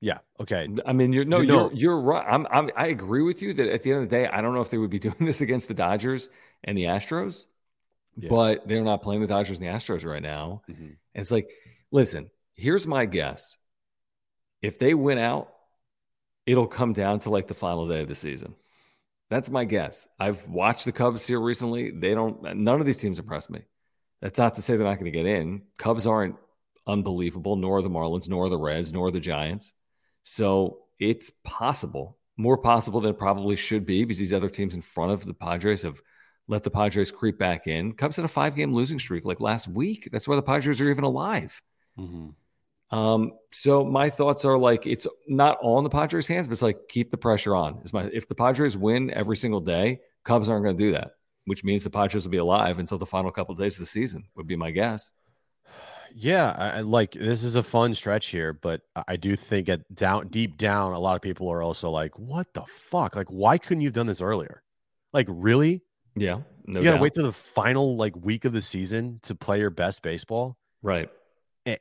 yeah. 0.00 0.18
Okay. 0.38 0.68
I 0.84 0.92
mean, 0.92 1.12
you're 1.12 1.24
no, 1.24 1.40
you're 1.40 1.72
you're 1.72 2.00
right. 2.00 2.26
I'm, 2.28 2.46
I'm 2.50 2.70
I 2.76 2.88
agree 2.88 3.22
with 3.22 3.40
you 3.40 3.54
that 3.54 3.72
at 3.72 3.82
the 3.82 3.92
end 3.92 4.02
of 4.02 4.10
the 4.10 4.16
day, 4.16 4.26
I 4.26 4.40
don't 4.40 4.52
know 4.52 4.60
if 4.60 4.70
they 4.70 4.78
would 4.78 4.90
be 4.90 4.98
doing 4.98 5.16
this 5.20 5.40
against 5.40 5.68
the 5.68 5.74
Dodgers 5.74 6.28
and 6.64 6.76
the 6.76 6.84
Astros, 6.84 7.46
yeah. 8.16 8.28
but 8.28 8.66
they're 8.66 8.82
not 8.82 9.02
playing 9.02 9.20
the 9.20 9.26
Dodgers 9.28 9.58
and 9.58 9.66
the 9.66 9.72
Astros 9.72 10.04
right 10.04 10.22
now. 10.22 10.62
Mm-hmm. 10.68 10.84
And 10.84 10.96
it's 11.14 11.30
like, 11.30 11.50
listen, 11.90 12.30
here's 12.54 12.86
my 12.86 13.06
guess. 13.06 13.56
If 14.60 14.78
they 14.78 14.92
win 14.92 15.18
out 15.18 15.52
it'll 16.48 16.66
come 16.66 16.94
down 16.94 17.18
to 17.20 17.28
like 17.28 17.46
the 17.46 17.52
final 17.52 17.86
day 17.86 18.00
of 18.00 18.08
the 18.08 18.14
season. 18.14 18.54
That's 19.28 19.50
my 19.50 19.66
guess. 19.66 20.08
I've 20.18 20.48
watched 20.48 20.86
the 20.86 20.92
Cubs 20.92 21.26
here 21.26 21.38
recently. 21.38 21.90
They 21.90 22.14
don't, 22.14 22.56
none 22.56 22.80
of 22.80 22.86
these 22.86 22.96
teams 22.96 23.18
impress 23.18 23.50
me. 23.50 23.60
That's 24.22 24.38
not 24.38 24.54
to 24.54 24.62
say 24.62 24.74
they're 24.76 24.86
not 24.86 24.94
going 24.94 25.12
to 25.12 25.18
get 25.18 25.26
in. 25.26 25.62
Cubs 25.76 26.06
aren't 26.06 26.36
unbelievable, 26.86 27.56
nor 27.56 27.82
the 27.82 27.90
Marlins, 27.90 28.30
nor 28.30 28.48
the 28.48 28.56
Reds, 28.56 28.94
nor 28.94 29.10
the 29.10 29.20
Giants. 29.20 29.74
So 30.22 30.78
it's 30.98 31.30
possible, 31.44 32.16
more 32.38 32.56
possible 32.56 33.02
than 33.02 33.10
it 33.10 33.18
probably 33.18 33.56
should 33.56 33.84
be 33.84 34.04
because 34.04 34.18
these 34.18 34.32
other 34.32 34.48
teams 34.48 34.72
in 34.72 34.80
front 34.80 35.12
of 35.12 35.26
the 35.26 35.34
Padres 35.34 35.82
have 35.82 36.00
let 36.48 36.62
the 36.62 36.70
Padres 36.70 37.12
creep 37.12 37.38
back 37.38 37.66
in. 37.66 37.92
Cubs 37.92 38.16
had 38.16 38.24
a 38.24 38.28
five 38.28 38.56
game 38.56 38.72
losing 38.72 38.98
streak 38.98 39.26
like 39.26 39.38
last 39.38 39.68
week. 39.68 40.08
That's 40.10 40.26
why 40.26 40.36
the 40.36 40.42
Padres 40.42 40.80
are 40.80 40.90
even 40.90 41.04
alive. 41.04 41.60
Mm-hmm. 41.98 42.30
Um, 42.90 43.32
so 43.52 43.84
my 43.84 44.08
thoughts 44.08 44.44
are 44.44 44.56
like 44.56 44.86
it's 44.86 45.06
not 45.26 45.58
all 45.58 45.78
in 45.78 45.84
the 45.84 45.90
Padres' 45.90 46.26
hands, 46.26 46.48
but 46.48 46.52
it's 46.52 46.62
like 46.62 46.88
keep 46.88 47.10
the 47.10 47.18
pressure 47.18 47.54
on. 47.54 47.80
Is 47.84 47.92
my 47.92 48.04
if 48.12 48.28
the 48.28 48.34
Padres 48.34 48.76
win 48.76 49.10
every 49.10 49.36
single 49.36 49.60
day, 49.60 50.00
Cubs 50.24 50.48
aren't 50.48 50.64
going 50.64 50.76
to 50.76 50.84
do 50.84 50.92
that, 50.92 51.12
which 51.44 51.64
means 51.64 51.82
the 51.82 51.90
Padres 51.90 52.24
will 52.24 52.30
be 52.30 52.38
alive 52.38 52.78
until 52.78 52.98
the 52.98 53.06
final 53.06 53.30
couple 53.30 53.52
of 53.52 53.58
days 53.58 53.74
of 53.74 53.80
the 53.80 53.86
season. 53.86 54.24
Would 54.36 54.46
be 54.46 54.56
my 54.56 54.70
guess. 54.70 55.10
Yeah, 56.14 56.54
I, 56.56 56.80
like 56.80 57.12
this 57.12 57.42
is 57.42 57.56
a 57.56 57.62
fun 57.62 57.94
stretch 57.94 58.28
here, 58.28 58.54
but 58.54 58.80
I 59.06 59.16
do 59.16 59.36
think 59.36 59.68
at 59.68 59.92
down 59.94 60.28
deep 60.28 60.56
down, 60.56 60.92
a 60.92 60.98
lot 60.98 61.16
of 61.16 61.22
people 61.22 61.50
are 61.52 61.62
also 61.62 61.90
like, 61.90 62.18
"What 62.18 62.52
the 62.54 62.62
fuck? 62.62 63.14
Like, 63.14 63.28
why 63.28 63.58
couldn't 63.58 63.82
you 63.82 63.88
have 63.88 63.94
done 63.94 64.06
this 64.06 64.22
earlier? 64.22 64.62
Like, 65.12 65.26
really? 65.28 65.82
Yeah, 66.16 66.40
no 66.66 66.80
you 66.80 66.84
gotta 66.84 66.96
doubt. 66.96 67.02
wait 67.02 67.12
to 67.14 67.22
the 67.22 67.32
final 67.32 67.96
like 67.96 68.16
week 68.16 68.46
of 68.46 68.52
the 68.52 68.62
season 68.62 69.20
to 69.24 69.34
play 69.34 69.60
your 69.60 69.70
best 69.70 70.02
baseball, 70.02 70.56
right? 70.82 71.10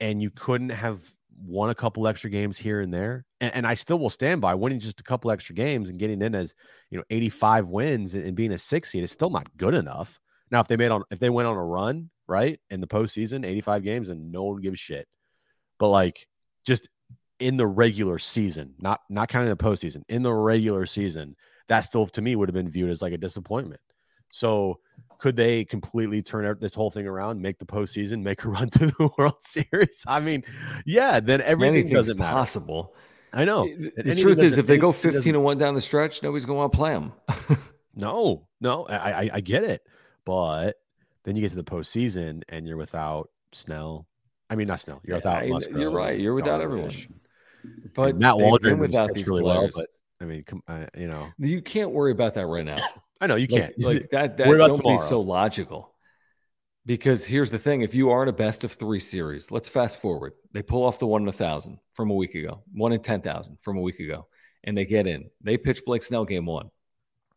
And 0.02 0.22
you 0.22 0.30
couldn't 0.30 0.70
have 0.70 1.00
won 1.46 1.70
a 1.70 1.76
couple 1.76 2.08
extra 2.08 2.30
games 2.30 2.58
here 2.58 2.82
and 2.82 2.94
there. 2.94 3.26
And, 3.40 3.56
and, 3.56 3.68
I 3.68 3.76
still 3.76 4.00
will 4.00 4.10
stand 4.10 4.42
by 4.42 4.56
winning 4.56 4.80
just 4.80 5.00
a 5.00 5.04
couple 5.04 5.30
extra 5.30 5.54
games 5.54 5.90
and 5.90 6.00
getting 6.00 6.22
in 6.22 6.34
as 6.34 6.56
you 6.90 6.98
know 6.98 7.04
85 7.10 7.70
wins 7.70 8.16
and, 8.16 8.26
and, 8.26 8.36
being 8.36 8.52
a 8.52 8.58
six 8.58 8.92
seed 8.92 9.04
is 9.04 9.12
still 9.12 9.30
not 9.30 9.56
good 9.58 9.74
enough. 9.74 10.20
Now, 10.50 10.60
if 10.62 10.68
they 10.68 10.78
made 10.78 10.92
on 10.92 11.04
if 11.12 11.20
they 11.20 11.30
went 11.30 11.48
on 11.48 11.56
a 11.56 11.64
run 11.64 12.10
right 12.28 12.60
in 12.70 12.82
the 12.82 12.88
postseason, 12.88 13.46
85 13.46 13.84
games, 13.84 14.10
and 14.10 14.32
no 14.32 14.44
one 14.44 14.62
gives 14.62 14.80
shit. 14.80 15.08
But 15.78 15.90
like 15.90 16.28
just 16.66 16.90
in 17.40 17.58
the 17.58 17.68
regular 17.68 18.18
season, 18.18 18.74
not 18.80 19.02
not 19.10 19.30
counting 19.30 19.50
the 19.50 19.58
postseason, 19.58 20.04
in 20.10 20.24
the 20.24 20.34
regular 20.34 20.86
season, 20.86 21.36
that 21.68 21.82
still 21.82 22.08
to 22.08 22.22
me 22.22 22.36
would 22.36 22.50
have 22.50 22.56
been 22.56 22.72
viewed 22.72 22.90
as 22.90 23.02
like 23.02 23.14
a 23.14 23.18
disappointment. 23.18 23.82
So 24.30 24.80
could 25.18 25.36
they 25.36 25.66
completely 25.66 26.22
turn 26.22 26.58
this 26.60 26.74
whole 26.74 26.92
thing 26.92 27.08
around, 27.08 27.42
make 27.42 27.58
the 27.58 27.66
postseason, 27.66 28.22
make 28.22 28.44
a 28.44 28.50
run 28.50 28.70
to 28.72 28.88
the 28.88 29.10
World 29.18 29.42
Series? 29.42 30.04
I 30.08 30.20
mean, 30.20 30.44
yeah, 30.86 31.20
then 31.20 31.42
everything 31.42 31.76
Anything's 31.76 31.94
doesn't 31.94 32.20
matter. 32.20 32.34
Possible. 32.34 32.94
I 33.34 33.46
know. 33.46 33.68
The, 33.68 33.92
the 34.04 34.16
truth 34.16 34.40
is, 34.40 34.58
if 34.58 34.68
they 34.68 34.78
go 34.78 34.92
fifteen 34.92 35.34
to 35.34 35.40
one 35.40 35.58
down 35.58 35.76
the 35.76 35.82
stretch, 35.82 36.24
nobody's 36.24 36.46
going 36.46 36.56
to 36.56 36.60
want 36.60 36.72
to 36.72 36.78
play 36.78 36.94
them. 36.94 37.60
no, 37.96 38.48
no, 38.62 38.86
I, 38.90 38.96
I, 38.96 39.30
I 39.34 39.40
get 39.42 39.64
it, 39.64 39.82
but 40.26 40.78
then 41.24 41.36
you 41.36 41.42
get 41.42 41.50
to 41.50 41.58
the 41.58 41.64
postseason 41.64 42.44
and 42.50 42.66
you're 42.66 42.78
without 42.78 43.30
Snell. 43.52 44.06
I 44.50 44.56
mean, 44.56 44.68
not 44.68 44.80
Snell. 44.80 45.02
You're 45.04 45.18
without. 45.18 45.46
Musgrove, 45.46 45.80
you're 45.80 45.92
right. 45.92 46.18
You're 46.18 46.34
without 46.34 46.62
everyone. 46.62 46.92
But 47.94 48.18
Matt 48.18 48.38
Waldron 48.38 48.80
without 48.80 49.14
these 49.14 49.28
really 49.28 49.42
players. 49.42 49.74
well. 49.76 49.84
But 49.84 49.88
I 50.22 50.26
mean, 50.26 50.44
come, 50.44 50.64
uh, 50.68 50.86
you 50.98 51.08
know, 51.08 51.28
you 51.38 51.62
can't 51.62 51.92
worry 51.92 52.12
about 52.12 52.34
that 52.36 52.48
right 52.48 52.66
now. 52.66 52.78
I 53.20 53.28
know 53.28 53.36
you 53.36 53.48
can't. 53.48 53.74
Like, 53.78 53.96
like 53.96 54.10
that. 54.12 54.38
that 54.38 54.46
don't 54.46 54.76
tomorrow. 54.76 54.98
be 55.00 55.08
so 55.08 55.22
logical. 55.22 55.94
Because 56.86 57.26
here's 57.26 57.50
the 57.50 57.60
thing: 57.60 57.82
if 57.82 57.94
you 57.94 58.12
are 58.12 58.24
in 58.24 58.30
a 58.30 58.34
best 58.34 58.64
of 58.64 58.72
three 58.72 59.00
series, 59.00 59.52
let's 59.52 59.68
fast 59.68 60.00
forward. 60.00 60.34
They 60.54 60.62
pull 60.62 60.86
off 60.86 61.00
the 61.00 61.08
one 61.08 61.24
in 61.24 61.28
a 61.28 61.34
thousand 61.34 61.80
from 61.94 62.12
a 62.12 62.16
week 62.16 62.36
ago, 62.36 62.64
one 62.74 62.94
in 62.94 63.02
ten 63.02 63.22
thousand 63.22 63.58
from 63.62 63.78
a 63.78 63.82
week 63.82 64.00
ago, 64.00 64.28
and 64.64 64.78
they 64.78 64.86
get 64.86 65.08
in. 65.08 65.30
They 65.42 65.58
pitch 65.58 65.82
Blake 65.86 66.04
Snell 66.04 66.26
game 66.26 66.46
one 66.46 66.70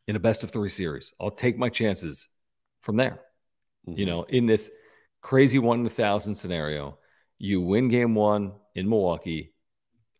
in 0.07 0.17
a 0.17 0.21
best 0.21 0.45
of 0.45 0.51
three 0.51 0.69
series. 0.69 1.13
I'll 1.21 1.31
take 1.31 1.59
my 1.59 1.69
chances 1.69 2.29
from 2.81 2.97
there. 2.97 3.21
Mm-hmm. 3.89 3.99
You 3.99 4.07
know, 4.07 4.23
in 4.25 4.47
this 4.47 4.71
crazy 5.21 5.59
one 5.59 5.81
in 5.81 5.87
a 5.87 5.91
thousand 5.91 6.37
scenario, 6.37 6.99
you 7.39 7.61
win 7.61 7.89
game 7.89 8.15
one 8.15 8.53
in 8.75 8.89
Milwaukee, 8.89 9.53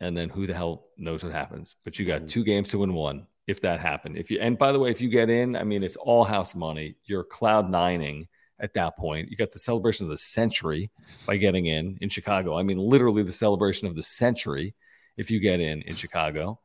and 0.01 0.17
then 0.17 0.29
who 0.29 0.47
the 0.47 0.55
hell 0.55 0.87
knows 0.97 1.23
what 1.23 1.33
happens? 1.33 1.77
But 1.85 1.99
you 1.99 2.07
got 2.07 2.23
mm-hmm. 2.23 2.27
two 2.27 2.45
games 2.45 2.71
to 2.71 2.79
win 2.79 2.95
one 2.95 3.27
if 3.47 3.61
that 3.63 3.81
happened. 3.81 4.17
If 4.17 4.31
you 4.31 4.39
and 4.41 4.59
by 4.59 4.73
the 4.73 4.79
way, 4.79 4.91
if 4.91 5.01
you 5.01 5.09
get 5.09 5.31
in, 5.31 5.57
I 5.57 5.65
mean 5.65 5.83
it's 5.83 5.97
all 5.97 6.25
house 6.25 6.55
money. 6.55 6.97
You're 7.05 7.25
cloud 7.25 7.71
nining 7.71 8.29
at 8.61 8.75
that 8.75 8.97
point. 8.97 9.31
You 9.31 9.37
got 9.37 9.53
the 9.53 9.59
celebration 9.59 10.07
of 10.07 10.11
the 10.11 10.19
century 10.19 10.91
by 11.27 11.37
getting 11.37 11.67
in 11.67 11.99
in 12.01 12.09
Chicago. 12.09 12.59
I 12.59 12.63
mean, 12.63 12.79
literally 12.79 13.23
the 13.23 13.33
celebration 13.33 13.89
of 13.89 13.97
the 13.97 14.03
century 14.03 14.75
if 15.17 15.31
you 15.31 15.41
get 15.41 15.61
in 15.61 15.83
in 15.83 15.97
Chicago. 15.97 16.61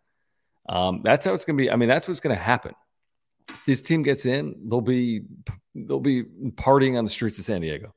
Um, 0.67 1.01
that's 1.03 1.25
how 1.25 1.34
it's 1.34 1.46
going 1.46 1.58
to 1.58 1.63
be. 1.63 1.72
I 1.72 1.75
mean, 1.75 1.89
that's 1.89 2.08
what's 2.08 2.20
going 2.20 2.36
to 2.36 2.41
happen. 2.41 2.74
This 3.67 3.82
team 3.82 4.01
gets 4.01 4.25
in, 4.25 4.55
they'll 4.70 4.82
be 4.82 5.22
they'll 5.75 6.00
be 6.00 6.24
partying 6.24 6.98
on 6.98 7.03
the 7.03 7.12
streets 7.12 7.38
of 7.38 7.46
San 7.46 7.62
Diego. 7.62 7.94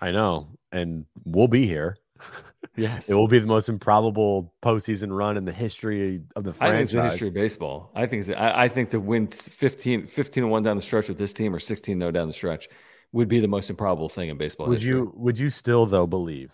I 0.00 0.12
know, 0.12 0.50
and 0.70 1.06
we'll 1.24 1.48
be 1.48 1.66
here. 1.66 1.96
Yes. 2.76 3.08
It 3.08 3.14
will 3.14 3.28
be 3.28 3.38
the 3.38 3.46
most 3.46 3.68
improbable 3.68 4.52
postseason 4.62 5.14
run 5.14 5.36
in 5.36 5.44
the 5.44 5.52
history 5.52 6.22
of 6.34 6.44
the 6.44 6.52
franchise. 6.52 6.72
I 6.72 6.72
think 6.72 6.82
it's 6.82 6.92
the 6.92 7.02
history 7.02 7.28
of 7.28 7.34
baseball. 7.34 7.92
I 7.94 8.06
think 8.06 8.28
I, 8.30 8.64
I, 8.64 8.68
think 8.68 8.90
to 8.90 9.00
win 9.00 9.28
15, 9.28 10.06
15 10.06 10.48
1 10.48 10.62
down 10.62 10.76
the 10.76 10.82
stretch 10.82 11.08
with 11.08 11.18
this 11.18 11.32
team 11.32 11.54
or 11.54 11.60
16 11.60 11.98
0 11.98 12.10
down 12.10 12.26
the 12.26 12.32
stretch 12.32 12.68
would 13.12 13.28
be 13.28 13.38
the 13.38 13.48
most 13.48 13.70
improbable 13.70 14.08
thing 14.08 14.28
in 14.28 14.36
baseball. 14.36 14.66
Would 14.68 14.80
history. 14.80 14.96
you 14.96 15.12
would 15.16 15.38
you 15.38 15.50
still 15.50 15.86
though 15.86 16.06
believe 16.06 16.52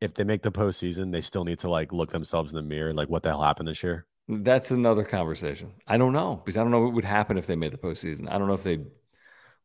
if 0.00 0.14
they 0.14 0.24
make 0.24 0.42
the 0.42 0.52
postseason, 0.52 1.12
they 1.12 1.20
still 1.20 1.44
need 1.44 1.58
to 1.60 1.70
like 1.70 1.92
look 1.92 2.10
themselves 2.10 2.52
in 2.52 2.56
the 2.56 2.62
mirror, 2.62 2.94
like 2.94 3.10
what 3.10 3.22
the 3.22 3.30
hell 3.30 3.42
happened 3.42 3.68
this 3.68 3.82
year? 3.82 4.06
That's 4.28 4.70
another 4.70 5.04
conversation. 5.04 5.72
I 5.88 5.98
don't 5.98 6.12
know 6.12 6.36
because 6.36 6.56
I 6.56 6.62
don't 6.62 6.70
know 6.70 6.80
what 6.80 6.92
would 6.92 7.04
happen 7.04 7.36
if 7.36 7.46
they 7.46 7.56
made 7.56 7.72
the 7.72 7.78
postseason. 7.78 8.30
I 8.30 8.38
don't 8.38 8.46
know 8.46 8.54
if 8.54 8.62
they 8.62 8.84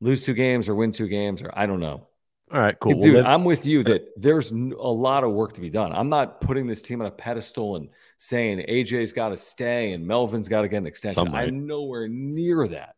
lose 0.02 0.24
two 0.24 0.34
games 0.34 0.68
or 0.68 0.76
win 0.76 0.92
two 0.92 1.08
games 1.08 1.42
or 1.42 1.52
I 1.54 1.68
don't 1.68 1.80
know. 1.80 2.08
All 2.52 2.60
right, 2.60 2.80
cool. 2.80 3.02
Dude, 3.02 3.16
well, 3.16 3.26
I'm 3.26 3.44
with 3.44 3.66
you 3.66 3.84
that 3.86 4.08
there's 4.18 4.52
a 4.52 4.56
lot 4.56 5.24
of 5.24 5.32
work 5.32 5.54
to 5.54 5.62
be 5.62 5.70
done. 5.70 5.92
I'm 5.92 6.10
not 6.10 6.42
putting 6.42 6.68
this 6.68 6.82
team 6.82 7.02
on 7.02 7.08
a 7.08 7.12
pedestal 7.12 7.76
and 7.76 7.90
saying 8.20 8.60
AJ's 8.70 9.14
got 9.14 9.30
to 9.30 9.38
stay 9.38 9.94
and 9.94 10.06
Melvin's 10.06 10.48
got 10.48 10.62
to 10.62 10.68
get 10.68 10.78
an 10.78 10.86
extension. 10.86 11.34
I'm 11.34 11.66
nowhere 11.66 12.08
near 12.08 12.68
that. 12.68 12.96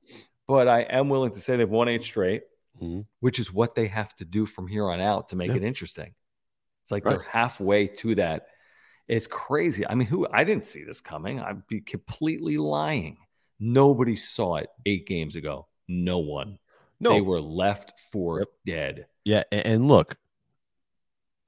But 0.48 0.68
I 0.68 0.82
am 0.82 1.10
willing 1.10 1.32
to 1.32 1.40
say 1.40 1.56
they've 1.56 1.70
won 1.70 1.88
eight 1.88 2.04
straight, 2.04 2.44
mm-hmm. 2.82 3.02
which 3.22 3.40
is 3.40 3.52
what 3.52 3.74
they 3.74 3.88
have 3.88 4.14
to 4.18 4.26
do 4.26 4.46
from 4.46 4.68
here 4.68 4.90
on 4.90 5.00
out 5.00 5.30
to 5.30 5.36
make 5.36 5.50
yeah. 5.50 5.58
it 5.58 5.64
interesting. 5.64 6.14
It's 6.82 6.92
like 6.92 7.06
right. 7.06 7.18
they're 7.18 7.28
halfway 7.30 7.88
to 7.88 8.16
that. 8.16 8.48
It's 9.08 9.28
crazy. 9.28 9.88
I 9.88 9.96
mean, 9.96 10.08
who 10.08 10.28
I 10.32 10.44
didn't 10.44 10.66
see 10.66 10.84
this 10.84 11.00
coming. 11.00 11.40
I'd 11.40 11.68
be 11.68 11.80
completely 11.80 12.58
lying. 12.58 13.18
Nobody 13.60 14.18
saw 14.18 14.58
it 14.58 14.70
eight 14.86 15.08
games 15.08 15.36
ago. 15.36 15.68
No 15.88 16.20
one. 16.20 16.60
No. 17.00 17.12
They 17.12 17.22
were 17.22 17.42
left 17.42 18.00
for 18.12 18.40
yep. 18.40 18.48
dead. 18.66 19.08
Yeah, 19.28 19.44
and 19.52 19.90
look, 19.90 20.16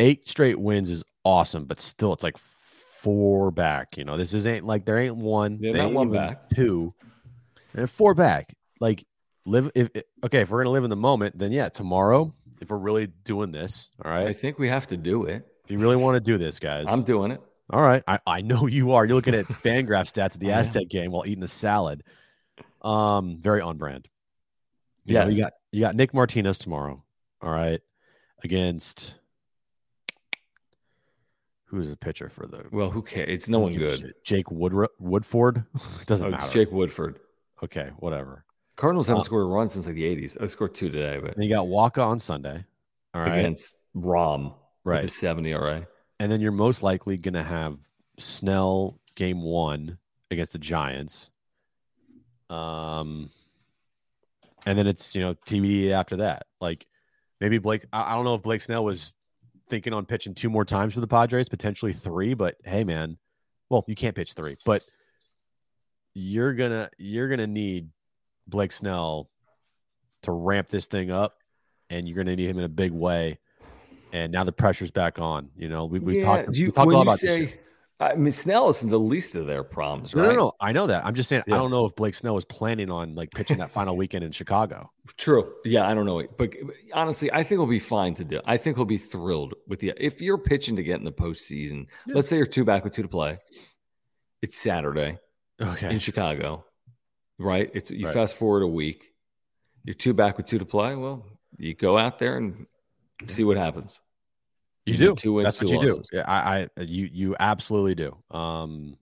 eight 0.01 0.27
straight 0.27 0.59
wins 0.59 0.89
is 0.89 1.01
awesome, 1.23 1.63
but 1.63 1.79
still, 1.79 2.11
it's 2.11 2.23
like 2.23 2.37
four 2.37 3.51
back. 3.51 3.95
You 3.95 4.03
know, 4.03 4.17
this 4.17 4.33
isn't 4.33 4.65
like 4.65 4.83
there 4.83 4.99
ain't 4.99 5.15
one, 5.15 5.59
not 5.61 5.75
ain't 5.77 5.93
one 5.93 6.11
back. 6.11 6.49
two, 6.49 6.93
and 7.73 7.89
four 7.89 8.13
back. 8.13 8.53
Like 8.81 9.05
live 9.45 9.71
if 9.75 9.91
okay, 10.25 10.41
if 10.41 10.49
we're 10.49 10.61
gonna 10.61 10.73
live 10.73 10.83
in 10.83 10.89
the 10.89 10.97
moment, 10.97 11.39
then 11.39 11.53
yeah, 11.53 11.69
tomorrow, 11.69 12.33
if 12.59 12.69
we're 12.69 12.77
really 12.79 13.07
doing 13.23 13.53
this, 13.53 13.87
all 14.03 14.11
right. 14.11 14.27
I 14.27 14.33
think 14.33 14.59
we 14.59 14.67
have 14.67 14.87
to 14.87 14.97
do 14.97 15.23
it. 15.23 15.47
If 15.63 15.71
you 15.71 15.79
really 15.79 15.95
want 15.95 16.15
to 16.15 16.19
do 16.19 16.37
this, 16.37 16.59
guys, 16.59 16.83
I'm 16.89 17.03
doing 17.03 17.31
it. 17.31 17.39
all 17.69 17.81
right. 17.81 18.03
I, 18.05 18.19
I 18.27 18.41
know 18.41 18.67
you 18.67 18.91
are. 18.91 19.05
You're 19.05 19.15
looking 19.15 19.35
at 19.35 19.45
Fangraph 19.63 20.11
stats 20.11 20.33
at 20.33 20.41
the 20.41 20.51
Aztec 20.51 20.89
game 20.89 21.11
while 21.11 21.25
eating 21.25 21.43
a 21.45 21.47
salad. 21.47 22.03
Um, 22.81 23.37
very 23.39 23.61
on 23.61 23.77
brand. 23.77 24.09
Yeah, 25.05 25.29
you 25.29 25.39
got 25.39 25.53
you 25.71 25.79
got 25.79 25.95
Nick 25.95 26.13
Martinez 26.13 26.57
tomorrow. 26.57 27.05
All 27.41 27.51
right, 27.51 27.79
against 28.43 29.15
who's 31.65 31.89
the 31.89 31.95
pitcher 31.95 32.29
for 32.29 32.47
the 32.47 32.65
Well, 32.71 32.89
who 32.89 33.01
cares? 33.01 33.29
It's 33.29 33.49
no 33.49 33.59
one 33.59 33.73
Who 33.73 33.79
gives 33.79 34.01
a 34.01 34.05
good. 34.05 34.13
Jake 34.23 34.47
Woodru- 34.47 34.87
Woodford. 34.99 35.63
Doesn't 36.05 36.25
Oh, 36.27 36.31
matter. 36.31 36.51
Jake 36.51 36.71
Woodford. 36.71 37.19
Okay, 37.63 37.91
whatever. 37.99 38.43
Cardinals 38.75 39.07
haven't 39.07 39.21
Uh, 39.21 39.25
scored 39.25 39.43
a 39.43 39.49
run 39.49 39.69
since 39.69 39.85
like 39.85 39.95
the 39.95 40.03
80s. 40.03 40.37
I 40.41 40.47
scored 40.47 40.73
two 40.73 40.89
today, 40.89 41.19
but 41.21 41.37
you 41.37 41.49
got 41.53 41.65
Wacha 41.67 42.05
on 42.05 42.19
Sunday. 42.19 42.63
All 43.13 43.21
right, 43.21 43.39
against 43.39 43.75
Rom, 43.93 44.53
right. 44.83 45.01
With 45.01 45.11
a 45.11 45.13
70 45.13 45.53
RA. 45.53 45.81
and 46.19 46.31
then 46.31 46.41
you're 46.41 46.51
most 46.51 46.81
likely 46.83 47.17
going 47.17 47.33
to 47.33 47.43
have 47.43 47.77
Snell 48.17 48.99
game 49.15 49.41
one 49.41 49.97
against 50.31 50.51
the 50.53 50.59
Giants. 50.59 51.29
Um, 52.49 53.29
and 54.65 54.77
then 54.77 54.87
it's 54.87 55.13
you 55.15 55.21
know 55.21 55.33
TBD 55.45 55.91
after 55.91 56.17
that. 56.17 56.47
Like 56.61 56.87
maybe 57.39 57.57
Blake. 57.57 57.85
I, 57.93 58.11
I 58.11 58.15
don't 58.15 58.25
know 58.25 58.35
if 58.35 58.41
Blake 58.43 58.61
Snell 58.61 58.83
was 58.83 59.13
thinking 59.69 59.93
on 59.93 60.05
pitching 60.05 60.33
two 60.33 60.49
more 60.49 60.65
times 60.65 60.93
for 60.93 60.99
the 60.99 61.07
Padres, 61.07 61.49
potentially 61.49 61.93
three. 61.93 62.33
But 62.33 62.55
hey, 62.63 62.83
man, 62.83 63.17
well 63.69 63.83
you 63.87 63.95
can't 63.95 64.15
pitch 64.15 64.33
three, 64.33 64.57
but 64.65 64.83
you're 66.13 66.53
gonna 66.53 66.89
you're 66.97 67.29
gonna 67.29 67.47
need 67.47 67.89
Blake 68.47 68.71
Snell 68.71 69.29
to 70.23 70.31
ramp 70.31 70.67
this 70.69 70.87
thing 70.87 71.11
up, 71.11 71.37
and 71.89 72.07
you're 72.07 72.17
gonna 72.17 72.35
need 72.35 72.49
him 72.49 72.57
in 72.57 72.63
a 72.65 72.69
big 72.69 72.91
way. 72.91 73.39
And 74.11 74.31
now 74.31 74.43
the 74.43 74.51
pressure's 74.51 74.91
back 74.91 75.19
on. 75.19 75.49
You 75.55 75.69
know, 75.69 75.85
we 75.85 75.99
we 75.99 76.15
Yeah, 76.17 76.21
talked 76.43 76.55
you- 76.57 76.65
we 76.67 76.71
talked 76.71 76.91
a 76.91 76.95
lot 76.95 77.01
about 77.03 77.19
this 77.19 77.29
say, 77.29 77.45
shit. 77.47 77.63
I 78.01 78.15
mean, 78.15 78.31
Snell 78.31 78.69
is 78.69 78.79
the 78.79 78.97
least 78.97 79.35
of 79.35 79.45
their 79.45 79.63
problems, 79.63 80.15
right? 80.15 80.29
no, 80.29 80.33
no. 80.33 80.51
I 80.61 80.71
know 80.71 80.87
that. 80.87 81.05
I'm 81.05 81.13
just 81.15 81.27
saying. 81.27 81.43
Yeah. 81.47 81.55
I 81.55 81.57
don't 81.57 81.69
know 81.69 81.85
if 81.85 81.95
Blake 81.97 82.15
Snell 82.15 82.33
was 82.33 82.45
planning 82.45 82.89
on 82.89 83.13
like 83.13 83.31
pitching 83.31 83.57
that 83.57 83.71
final 83.71 83.97
weekend 83.97 84.23
in 84.23 84.31
Chicago. 84.31 84.89
True. 85.17 85.53
Yeah, 85.65 85.85
I 85.85 85.93
don't 85.93 86.05
know. 86.05 86.23
But 86.37 86.55
honestly, 86.93 87.29
I 87.33 87.43
think 87.43 87.59
he'll 87.59 87.65
be 87.65 87.79
fine 87.79 88.15
to 88.15 88.23
do. 88.23 88.39
I 88.45 88.55
think 88.55 88.77
he'll 88.77 88.85
be 88.85 88.97
thrilled 88.97 89.53
with 89.67 89.79
the 89.81 89.91
if 89.97 90.21
you're 90.21 90.37
pitching 90.37 90.77
to 90.77 90.83
get 90.83 90.99
in 90.99 91.03
the 91.03 91.11
postseason. 91.11 91.87
Yeah. 92.07 92.15
Let's 92.15 92.29
say 92.29 92.37
you're 92.37 92.45
two 92.45 92.63
back 92.63 92.85
with 92.85 92.93
two 92.93 93.01
to 93.01 93.09
play. 93.09 93.37
It's 94.41 94.57
Saturday 94.57 95.17
Okay. 95.61 95.91
in 95.93 95.99
Chicago, 95.99 96.63
right? 97.37 97.69
It's 97.73 97.91
you 97.91 98.05
Right. 98.05 98.13
fast 98.13 98.35
forward 98.37 98.63
a 98.63 98.67
week. 98.67 99.11
You're 99.83 99.93
two 99.93 100.13
back 100.13 100.37
with 100.37 100.45
two 100.45 100.59
to 100.59 100.65
play. 100.65 100.95
Well, 100.95 101.25
you 101.57 101.73
go 101.75 101.97
out 101.97 102.17
there 102.19 102.37
and 102.37 102.65
see 103.27 103.43
what 103.43 103.57
happens. 103.57 103.99
You 104.89 104.93
You 104.93 105.09
do. 105.11 105.15
two 105.15 105.33
wins, 105.33 105.45
That's 105.45 105.61
what 105.61 105.67
two 105.69 105.85
you 105.87 105.93
losses. 105.93 106.09
do. 106.09 106.17
Yeah, 106.17 106.23
I, 106.27 106.67
I, 106.77 106.81
you, 106.81 107.09
you 107.11 107.35
absolutely 107.39 107.95
do. 107.95 108.15
Um, 108.31 108.97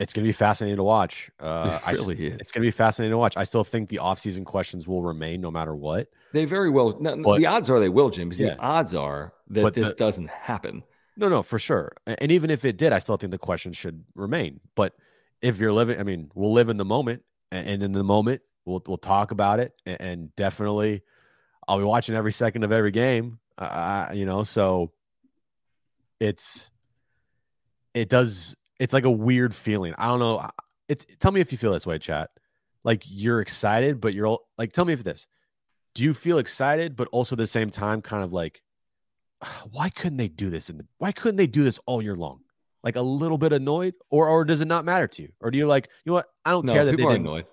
it's 0.00 0.12
going 0.12 0.24
to 0.24 0.28
be 0.28 0.32
fascinating 0.32 0.76
to 0.76 0.84
watch. 0.84 1.28
Uh, 1.40 1.78
it 1.88 1.92
really 1.98 2.26
is. 2.28 2.36
it's 2.40 2.52
going 2.52 2.62
to 2.62 2.66
be 2.66 2.70
fascinating 2.70 3.10
to 3.12 3.18
watch. 3.18 3.36
I 3.36 3.42
still 3.44 3.64
think 3.64 3.88
the 3.88 3.98
offseason 3.98 4.44
questions 4.44 4.86
will 4.86 5.02
remain 5.02 5.40
no 5.40 5.50
matter 5.50 5.74
what. 5.74 6.08
They 6.32 6.44
very 6.44 6.70
well. 6.70 6.96
No, 7.00 7.16
But- 7.16 7.38
the 7.38 7.46
odds 7.46 7.68
are 7.68 7.80
they 7.80 7.88
will, 7.88 8.10
Jim. 8.10 8.28
Because 8.28 8.38
Yeah. 8.40 8.54
the 8.54 8.60
odds 8.60 8.94
are 8.94 9.32
that 9.48 9.62
But 9.62 9.74
this 9.74 9.88
the- 9.88 9.94
doesn't 9.96 10.30
happen. 10.30 10.84
No, 11.16 11.28
no, 11.28 11.42
for 11.42 11.58
sure. 11.58 11.90
And 12.06 12.30
even 12.30 12.48
if 12.48 12.64
it 12.64 12.76
did, 12.76 12.92
I 12.92 13.00
still 13.00 13.16
think 13.16 13.32
the 13.32 13.38
question 13.38 13.72
should 13.72 14.04
remain. 14.14 14.60
But 14.76 14.94
if 15.42 15.58
you're 15.58 15.72
living, 15.72 15.98
I 15.98 16.04
mean, 16.04 16.30
we'll 16.32 16.52
live 16.52 16.68
in 16.68 16.76
the 16.76 16.84
moment, 16.84 17.24
and 17.50 17.82
in 17.82 17.90
the 17.90 18.04
moment, 18.04 18.42
we'll 18.64 18.82
we'll 18.86 18.98
talk 18.98 19.32
about 19.32 19.58
it, 19.58 19.72
and 19.84 20.34
definitely, 20.36 21.02
I'll 21.66 21.78
be 21.78 21.82
watching 21.84 22.14
every 22.14 22.30
second 22.30 22.62
of 22.62 22.70
every 22.70 22.92
game. 22.92 23.40
Uh, 23.58 24.10
you 24.14 24.24
know, 24.24 24.44
so 24.44 24.92
it's 26.20 26.70
it 27.94 28.08
does. 28.08 28.54
It's 28.78 28.92
like 28.92 29.04
a 29.04 29.10
weird 29.10 29.54
feeling. 29.54 29.94
I 29.98 30.06
don't 30.06 30.20
know. 30.20 30.48
It's 30.88 31.04
tell 31.18 31.32
me 31.32 31.40
if 31.40 31.50
you 31.52 31.58
feel 31.58 31.72
this 31.72 31.86
way, 31.86 31.98
chat. 31.98 32.30
Like 32.84 33.02
you're 33.06 33.40
excited, 33.40 34.00
but 34.00 34.14
you're 34.14 34.26
all 34.26 34.46
like, 34.56 34.72
tell 34.72 34.84
me 34.84 34.92
if 34.92 35.02
this. 35.02 35.26
Do 35.94 36.04
you 36.04 36.14
feel 36.14 36.38
excited, 36.38 36.94
but 36.96 37.08
also 37.10 37.34
at 37.34 37.38
the 37.38 37.46
same 37.46 37.70
time, 37.70 38.00
kind 38.00 38.22
of 38.22 38.32
like, 38.32 38.62
why 39.72 39.88
couldn't 39.90 40.18
they 40.18 40.28
do 40.28 40.48
this? 40.48 40.68
And 40.70 40.84
why 40.98 41.10
couldn't 41.10 41.36
they 41.36 41.48
do 41.48 41.64
this 41.64 41.80
all 41.86 42.00
year 42.00 42.14
long? 42.14 42.40
Like 42.84 42.94
a 42.94 43.02
little 43.02 43.38
bit 43.38 43.52
annoyed, 43.52 43.94
or 44.10 44.28
or 44.28 44.44
does 44.44 44.60
it 44.60 44.68
not 44.68 44.84
matter 44.84 45.08
to 45.08 45.22
you? 45.22 45.30
Or 45.40 45.50
do 45.50 45.58
you 45.58 45.66
like, 45.66 45.88
you 46.04 46.10
know 46.10 46.14
what? 46.14 46.26
I 46.44 46.52
don't 46.52 46.64
No, 46.64 46.72
care 46.72 46.84
that 46.84 46.92
they 46.92 46.96
didn't. 47.02 47.22
annoyed. 47.26 47.46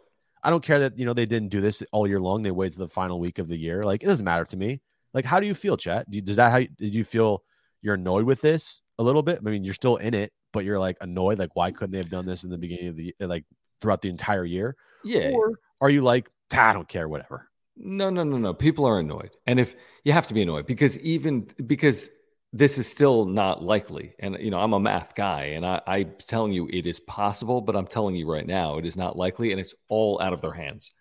I 0.43 0.51
don't 0.51 0.61
care 0.63 0.77
that 0.79 0.99
you 0.99 1.05
know 1.07 1.13
they 1.13 1.25
didn't 1.25 1.49
do 1.49 1.59
this 1.61 1.81
all 1.91 2.05
year 2.07 2.19
long. 2.19 2.43
They 2.43 2.51
waited 2.51 2.73
to 2.73 2.79
the 2.79 2.87
final 2.87 3.19
week 3.19 3.39
of 3.39 3.47
the 3.47 3.57
year. 3.57 3.81
Like 3.81 4.03
it 4.03 4.05
doesn't 4.05 4.23
matter 4.23 4.45
to 4.45 4.57
me. 4.57 4.81
Like 5.15 5.25
how 5.25 5.39
do 5.39 5.47
you 5.47 5.55
feel, 5.55 5.77
chat? 5.77 6.07
Do 6.11 6.17
you- 6.17 6.21
Does 6.21 6.35
that 6.35 6.51
how 6.51 6.57
you- 6.57 6.67
did 6.77 6.93
you 6.93 7.03
feel? 7.03 7.43
You're 7.81 7.95
annoyed 7.95 8.25
with 8.25 8.41
this 8.41 8.81
a 8.99 9.03
little 9.03 9.23
bit. 9.23 9.39
I 9.45 9.49
mean, 9.49 9.63
you're 9.63 9.73
still 9.73 9.95
in 9.95 10.13
it, 10.13 10.31
but 10.53 10.65
you're 10.65 10.79
like 10.79 10.97
annoyed. 11.01 11.39
Like 11.39 11.55
why 11.55 11.71
couldn't 11.71 11.91
they 11.91 11.99
have 11.99 12.09
done 12.09 12.25
this 12.25 12.43
in 12.43 12.49
the 12.49 12.57
beginning 12.57 12.87
of 12.89 12.95
the 12.97 13.15
like 13.21 13.45
throughout 13.79 14.01
the 14.01 14.09
entire 14.09 14.45
year? 14.45 14.75
Yeah. 15.03 15.31
Or 15.31 15.53
are 15.81 15.89
you 15.89 16.01
like, 16.01 16.29
"Ah, 16.53 16.69
I 16.69 16.73
don't 16.73 16.87
care, 16.87 17.07
whatever? 17.07 17.47
No, 17.77 18.09
no, 18.09 18.23
no, 18.23 18.37
no. 18.37 18.53
People 18.53 18.85
are 18.85 18.99
annoyed. 18.99 19.31
And 19.47 19.59
if 19.59 19.75
you 20.03 20.13
have 20.13 20.27
to 20.27 20.33
be 20.33 20.41
annoyed 20.41 20.65
because 20.65 20.97
even 20.99 21.47
because 21.65 22.09
this 22.53 22.77
is 22.77 22.87
still 22.87 23.25
not 23.25 23.61
likely. 23.61 24.15
And 24.19 24.37
you 24.39 24.49
know, 24.49 24.59
I'm 24.59 24.73
a 24.73 24.79
math 24.79 25.13
guy 25.13 25.41
and 25.55 25.65
I, 25.65 25.81
I'm 25.85 26.13
telling 26.25 26.53
you 26.53 26.69
it 26.71 26.87
is 26.87 26.99
possible, 27.01 27.59
but 27.61 27.75
I'm 27.75 27.85
telling 27.87 28.15
you 28.15 28.31
right 28.31 28.47
now 28.47 28.77
it 28.77 28.85
is 28.85 28.95
not 28.95 29.17
likely 29.17 29.51
and 29.51 29.59
it's 29.59 29.75
all 29.89 30.21
out 30.21 30.31
of 30.33 30.39
their 30.41 30.53
hands. 30.53 30.91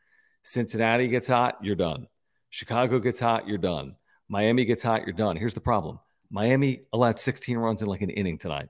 Cincinnati 0.43 1.07
gets 1.09 1.29
hot, 1.29 1.59
you're 1.63 1.77
done. 1.77 2.09
Chicago 2.51 2.99
gets 2.99 3.21
hot, 3.21 3.47
you're 3.49 3.59
done. 3.59 3.95
Miami 4.29 4.65
gets 4.65 4.83
hot, 4.83 5.03
you're 5.05 5.13
done. 5.13 5.37
Here's 5.37 5.55
the 5.55 5.61
problem. 5.61 5.99
Miami 6.31 6.83
allowed 6.93 7.19
16 7.19 7.57
runs 7.57 7.83
in 7.83 7.89
like 7.89 8.03
an 8.03 8.11
inning 8.11 8.39
tonight. 8.39 8.69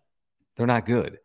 They're 0.57 0.67
not 0.67 0.87
good. 0.87 1.19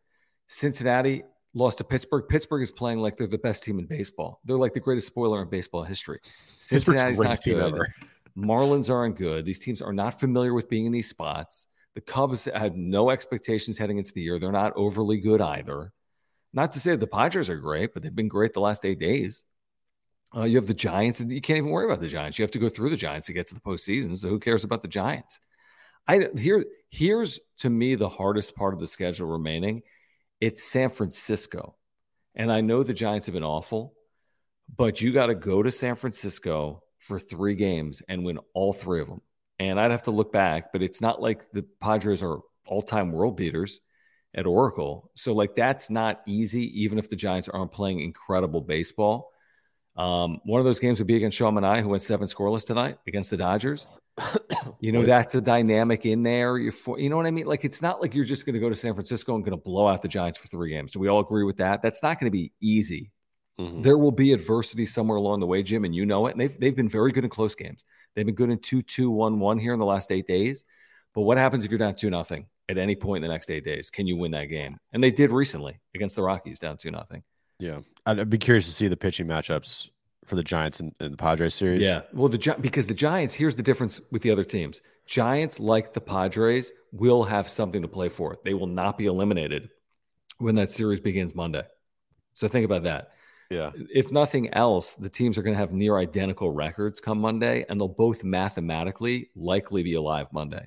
Cincinnati 0.48 1.24
lost 1.54 1.80
to 1.80 1.84
Pittsburgh. 1.84 2.26
Pittsburgh 2.28 2.62
is 2.62 2.72
playing 2.72 3.00
like 3.00 3.18
they're 3.18 3.28
the 3.28 3.38
best 3.38 3.64
team 3.64 3.80
in 3.80 3.86
baseball. 3.86 4.40
They're 4.46 4.58
like 4.58 4.74
the 4.74 4.80
greatest 4.80 5.08
spoiler 5.08 5.42
in 5.42 5.50
baseball 5.50 5.84
history. 5.84 6.20
Cincinnati's 6.58 7.20
not 7.20 7.44
good. 7.44 7.62
ever. 7.62 7.88
Marlins 8.38 8.90
aren't 8.90 9.18
good. 9.18 9.46
These 9.46 9.60
teams 9.60 9.82
are 9.82 9.94
not 9.94 10.20
familiar 10.20 10.54
with 10.54 10.70
being 10.70 10.86
in 10.86 10.92
these 10.92 11.10
spots. 11.10 11.68
The 11.96 12.02
Cubs 12.02 12.46
had 12.46 12.78
no 12.78 13.10
expectations 13.10 13.78
heading 13.78 13.98
into 13.98 14.14
the 14.14 14.22
year. 14.22 14.40
They're 14.40 14.52
not 14.52 14.74
overly 14.76 15.18
good 15.18 15.42
either. 15.42 15.92
Not 16.54 16.72
to 16.72 16.80
say 16.80 16.96
the 16.96 17.08
Padres 17.08 17.50
are 17.50 17.58
great, 17.58 17.94
but 17.94 18.04
they've 18.04 18.16
been 18.16 18.28
great 18.28 18.54
the 18.54 18.62
last 18.62 18.86
eight 18.86 19.00
days. 19.00 19.44
Uh, 20.36 20.44
you 20.44 20.58
have 20.58 20.68
the 20.68 20.74
Giants, 20.74 21.20
and 21.20 21.32
you 21.32 21.42
can't 21.42 21.58
even 21.58 21.72
worry 21.72 21.86
about 21.86 22.02
the 22.02 22.08
Giants. 22.08 22.38
You 22.38 22.44
have 22.44 22.52
to 22.52 22.60
go 22.60 22.70
through 22.70 22.92
the 22.92 22.98
Giants 22.98 23.28
to 23.28 23.34
get 23.34 23.48
to 23.48 23.56
the 23.56 23.62
postseason. 23.62 24.16
So 24.18 24.30
who 24.30 24.40
cares 24.40 24.64
about 24.64 24.82
the 24.84 24.88
Giants? 24.88 25.40
I 26.08 26.30
here 26.38 26.66
here's 26.90 27.40
to 27.60 27.70
me 27.70 27.96
the 27.96 28.10
hardest 28.10 28.56
part 28.56 28.74
of 28.74 28.80
the 28.80 28.88
schedule 28.88 29.28
remaining. 29.28 29.82
It's 30.40 30.64
San 30.64 30.90
Francisco, 30.90 31.76
and 32.36 32.52
I 32.52 32.62
know 32.62 32.84
the 32.84 32.94
Giants 32.94 33.26
have 33.28 33.34
been 33.34 33.44
awful, 33.44 33.94
but 34.76 35.02
you 35.02 35.12
got 35.12 35.28
to 35.28 35.36
go 35.36 35.64
to 35.64 35.72
San 35.72 35.96
Francisco 35.96 36.84
for 37.00 37.20
three 37.20 37.56
games 37.56 38.02
and 38.08 38.26
win 38.26 38.40
all 38.54 38.74
three 38.74 39.02
of 39.02 39.08
them. 39.08 39.22
And 39.58 39.80
I'd 39.80 39.92
have 39.92 40.04
to 40.04 40.12
look 40.12 40.32
back, 40.32 40.72
but 40.72 40.82
it's 40.82 41.02
not 41.02 41.22
like 41.22 41.52
the 41.52 41.66
Padres 41.82 42.24
are 42.24 42.40
all-time 42.66 43.12
world 43.12 43.36
beaters 43.36 43.82
at 44.34 44.46
Oracle. 44.46 45.12
So 45.16 45.34
like 45.34 45.56
that's 45.56 45.90
not 45.90 46.22
easy, 46.28 46.82
even 46.82 47.00
if 47.00 47.10
the 47.10 47.16
Giants 47.16 47.50
aren't 47.50 47.72
playing 47.72 48.00
incredible 48.00 48.62
baseball. 48.62 49.32
Um, 50.00 50.40
one 50.46 50.60
of 50.62 50.66
those 50.66 50.80
games 50.80 50.98
would 51.00 51.08
be 51.08 51.18
against 51.18 51.38
Sean 51.38 51.56
Manaea, 51.56 51.82
who 51.82 51.90
went 51.90 52.04
seven 52.04 52.26
scoreless 52.28 52.66
tonight 52.66 52.98
against 53.06 53.30
the 53.30 53.38
Dodgers. 53.38 53.86
You 54.82 54.94
know, 54.94 55.04
that's 55.04 55.36
a 55.36 55.42
dynamic 55.42 56.06
in 56.06 56.24
there. 56.24 56.58
You're 56.58 56.72
for, 56.72 56.98
you 56.98 57.10
know 57.10 57.18
what 57.18 57.26
I 57.26 57.32
mean? 57.32 57.48
Like, 57.48 57.66
it's 57.66 57.82
not 57.82 58.02
like 58.02 58.14
you're 58.16 58.24
just 58.24 58.46
going 58.46 58.54
to 58.54 58.60
go 58.60 58.70
to 58.70 58.76
San 58.76 58.94
Francisco 58.94 59.36
and 59.36 59.44
going 59.44 59.58
to 59.58 59.62
blow 59.62 59.90
out 59.90 60.02
the 60.02 60.08
Giants 60.08 60.40
for 60.40 60.48
three 60.48 60.70
games. 60.70 60.92
Do 60.92 61.00
we 61.00 61.10
all 61.10 61.20
agree 61.20 61.44
with 61.44 61.58
that? 61.58 61.82
That's 61.82 62.02
not 62.02 62.18
going 62.18 62.32
to 62.32 62.38
be 62.38 62.54
easy. 62.62 63.12
Mhm. 63.60 63.84
There 63.84 63.98
will 63.98 64.12
be 64.12 64.32
adversity 64.32 64.86
somewhere 64.86 65.18
along 65.18 65.42
the 65.42 65.48
way, 65.48 65.64
Jim, 65.64 65.84
and 65.84 65.94
you 65.94 66.06
know 66.06 66.28
it. 66.28 66.32
And 66.32 66.40
they've, 66.40 66.58
they've 66.58 66.76
been 66.76 66.88
very 66.88 67.12
good 67.12 67.26
in 67.26 67.30
close 67.30 67.56
games. 67.56 67.84
They've 68.16 68.26
been 68.26 68.36
good 68.36 68.50
in 68.50 68.60
2 68.60 68.82
2 68.82 69.12
1 69.12 69.40
1 69.40 69.60
here 69.60 69.74
in 69.74 69.80
the 69.80 69.86
last 69.86 70.12
eight 70.12 70.28
days. 70.28 70.64
But 71.14 71.22
what 71.22 71.38
happens 71.38 71.66
if 71.66 71.72
you're 71.72 71.78
down 71.78 71.96
2 71.96 72.10
nothing 72.10 72.46
at 72.70 72.78
any 72.78 72.96
point 72.96 73.24
in 73.24 73.30
the 73.30 73.34
next 73.34 73.52
eight 73.52 73.66
days? 73.66 73.90
Can 73.90 74.08
you 74.08 74.16
win 74.16 74.32
that 74.32 74.46
game? 74.46 74.78
And 74.94 75.04
they 75.04 75.12
did 75.12 75.32
recently 75.32 75.82
against 75.94 76.16
the 76.16 76.24
Rockies 76.24 76.60
down 76.60 76.78
2 76.78 76.90
nothing. 76.90 77.22
Yeah, 77.60 77.80
I'd, 78.06 78.20
I'd 78.20 78.30
be 78.30 78.38
curious 78.38 78.66
to 78.66 78.72
see 78.72 78.88
the 78.88 78.98
pitching 78.98 79.28
matchups 79.28 79.90
for 80.26 80.36
the 80.36 80.44
Giants 80.44 80.80
and, 80.80 80.94
and 81.00 81.14
the 81.14 81.18
Padres 81.18 81.54
series. 81.56 81.82
Yeah. 81.82 82.02
Well, 82.14 82.30
the 82.30 82.38
Gi- 82.38 82.54
because 82.62 82.86
the 82.86 82.94
Giants, 82.94 83.34
here's 83.34 83.56
the 83.56 83.64
difference 83.64 84.00
with 84.12 84.22
the 84.22 84.32
other 84.32 84.44
teams. 84.44 84.82
Giants, 85.06 85.60
like 85.60 85.94
the 85.94 86.02
Padres, 86.02 86.72
will 86.92 87.24
have 87.24 87.50
something 87.50 87.82
to 87.82 87.88
play 87.88 88.10
for. 88.10 88.38
They 88.46 88.54
will 88.54 88.68
not 88.68 88.98
be 88.98 89.08
eliminated 89.08 89.70
when 90.38 90.56
that 90.56 90.70
series 90.70 91.00
begins 91.00 91.36
Monday. 91.36 91.64
So 92.34 92.48
think 92.48 92.64
about 92.64 92.84
that. 92.84 93.12
yeah, 93.50 93.72
If 93.94 94.12
nothing 94.12 94.54
else, 94.54 94.94
the 94.94 95.10
teams 95.10 95.38
are 95.38 95.42
going 95.42 95.56
to 95.56 95.60
have 95.60 95.74
near 95.74 95.98
identical 95.98 96.52
records 96.52 97.02
come 97.02 97.20
Monday, 97.20 97.66
and 97.68 97.80
they'll 97.82 97.88
both 97.88 98.24
mathematically 98.24 99.32
likely 99.36 99.84
be 99.84 99.96
alive 99.96 100.28
Monday. 100.32 100.66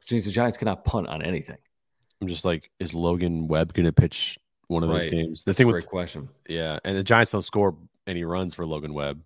which 0.00 0.10
means 0.10 0.24
the 0.24 0.30
Giants 0.32 0.56
cannot 0.58 0.84
punt 0.84 1.06
on 1.06 1.22
anything. 1.22 1.58
I'm 2.20 2.28
just 2.28 2.44
like, 2.44 2.70
is 2.80 2.94
Logan 2.94 3.46
Webb 3.46 3.74
going 3.74 3.86
to 3.86 3.92
pitch 3.92 4.38
one 4.72 4.82
of 4.82 4.88
those 4.88 5.00
Right. 5.02 5.10
games? 5.10 5.44
The 5.44 5.50
That's 5.50 5.58
thing 5.58 5.64
a 5.68 5.72
with 5.72 5.84
great 5.84 5.90
question. 5.90 6.28
yeah, 6.48 6.78
and 6.84 6.96
the 6.96 7.02
Giants 7.04 7.32
don't 7.32 7.42
score 7.42 7.76
any 8.06 8.24
runs 8.24 8.54
for 8.54 8.66
Logan 8.66 8.94
Webb, 8.94 9.22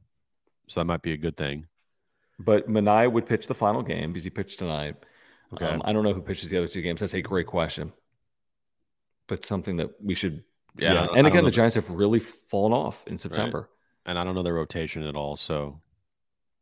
so 0.68 0.80
that 0.80 0.84
might 0.86 1.02
be 1.02 1.12
a 1.12 1.16
good 1.16 1.36
thing. 1.36 1.66
But 2.38 2.68
Manaea 2.68 3.10
would 3.10 3.26
pitch 3.26 3.46
the 3.46 3.54
final 3.54 3.82
game 3.82 4.12
because 4.12 4.24
he 4.24 4.30
pitched 4.30 4.58
tonight. 4.58 4.96
Okay. 5.54 5.64
Um, 5.66 5.80
I 5.84 5.92
don't 5.92 6.02
know 6.04 6.12
who 6.12 6.20
pitches 6.20 6.48
the 6.50 6.58
other 6.58 6.68
two 6.68 6.82
games. 6.82 7.00
That's 7.00 7.14
a 7.14 7.22
great 7.22 7.46
question, 7.46 7.92
but 9.26 9.44
something 9.44 9.76
that 9.76 9.90
we 10.02 10.14
should. 10.14 10.44
Yeah, 10.78 10.92
Yeah, 10.92 11.06
and 11.16 11.26
again, 11.26 11.44
the 11.44 11.50
the- 11.50 11.54
Giants 11.56 11.74
have 11.76 11.88
really 11.90 12.18
fallen 12.20 12.72
off 12.74 13.06
in 13.06 13.16
September. 13.18 13.70
and 14.04 14.18
I 14.18 14.24
don't 14.24 14.34
know 14.34 14.42
their 14.42 14.54
rotation 14.54 15.02
at 15.04 15.16
all, 15.16 15.36
so 15.36 15.80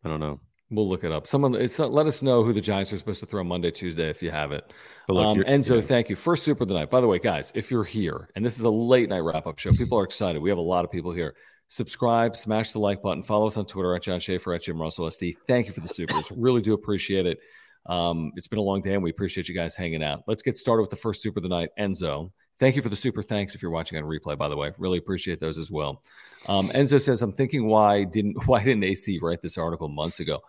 I 0.05 0.09
don't 0.09 0.21
know. 0.21 0.39
We'll 0.71 0.89
look 0.89 1.05
it 1.05 1.13
up. 1.13 1.27
Someone, 1.27 1.55
it's, 1.55 1.79
let 1.79 2.07
us 2.07 2.23
know 2.23 2.43
who 2.43 2.53
the 2.53 2.61
Giants 2.61 2.93
are 2.93 2.97
supposed 2.97 3.21
to 3.21 3.27
throw 3.27 3.45
Monday, 3.45 3.71
Tuesday, 3.71 4.09
if 4.09 4.23
you 4.23 4.31
have 4.31 4.51
it. 4.51 4.73
Look, 5.09 5.25
um, 5.25 5.39
Enzo, 5.45 5.77
yeah. 5.77 5.81
thank 5.83 6.09
you. 6.09 6.17
First 6.17 6.43
super 6.43 6.63
of 6.65 6.69
the 6.69 6.75
night. 6.75 6.91
By 6.91 7.01
the 7.01 7.07
way, 7.07 7.19
guys, 7.19 7.53
if 7.55 7.71
you're 7.71 7.85
here 7.85 8.29
and 8.35 8.45
this 8.45 8.59
is 8.59 8.65
a 8.65 8.71
late 8.71 9.09
night 9.09 9.21
wrap 9.21 9.47
up 9.47 9.59
show, 9.59 9.73
people 9.73 9.99
are 9.99 10.05
excited. 10.05 10.41
We 10.41 10.49
have 10.49 10.59
a 10.59 10.63
lot 10.63 10.85
of 10.85 10.91
people 10.91 11.13
here. 11.13 11.35
Subscribe, 11.69 12.37
smash 12.37 12.73
the 12.73 12.79
like 12.79 13.03
button, 13.03 13.23
follow 13.23 13.47
us 13.47 13.57
on 13.57 13.67
Twitter 13.67 13.95
at 13.95 14.03
John 14.03 14.21
Schaefer 14.21 14.55
at 14.55 14.63
Jim 14.63 14.81
Russell 14.81 15.07
SD. 15.07 15.35
Thank 15.47 15.67
you 15.67 15.73
for 15.73 15.81
the 15.81 15.89
supers. 15.89 16.31
really 16.37 16.63
do 16.63 16.73
appreciate 16.73 17.27
it. 17.27 17.39
Um, 17.87 18.33
it's 18.37 18.49
been 18.49 18.59
a 18.59 18.63
long 18.63 18.81
day 18.81 18.95
and 18.95 19.03
we 19.03 19.11
appreciate 19.11 19.49
you 19.49 19.55
guys 19.55 19.75
hanging 19.75 20.03
out. 20.03 20.23
Let's 20.27 20.43
get 20.43 20.57
started 20.57 20.83
with 20.83 20.91
the 20.91 20.97
first 20.97 21.23
super 21.23 21.41
of 21.41 21.43
the 21.43 21.49
night, 21.49 21.71
Enzo. 21.79 22.31
Thank 22.59 22.77
you 22.77 22.83
for 22.83 22.89
the 22.89 22.97
super 22.97 23.23
thanks 23.23 23.55
if 23.55 23.63
you're 23.63 23.71
watching 23.71 23.99
on 23.99 24.05
replay, 24.05 24.39
by 24.39 24.49
the 24.49 24.57
way. 24.57 24.73
Really 24.79 24.99
appreciate 24.99 25.41
those 25.41 25.59
as 25.59 25.71
well. 25.71 26.03
Um, 26.49 26.69
Enzo 26.69 27.01
says, 27.01 27.21
I'm 27.23 27.33
thinking 27.33 27.67
why 27.67 28.05
didn't 28.05 28.37
why 28.47 28.63
didn't 28.63 28.85
Acee 28.85 29.21
write 29.21 29.41
this 29.43 29.59
article 29.59 29.89
months 29.89 30.21
ago? 30.21 30.41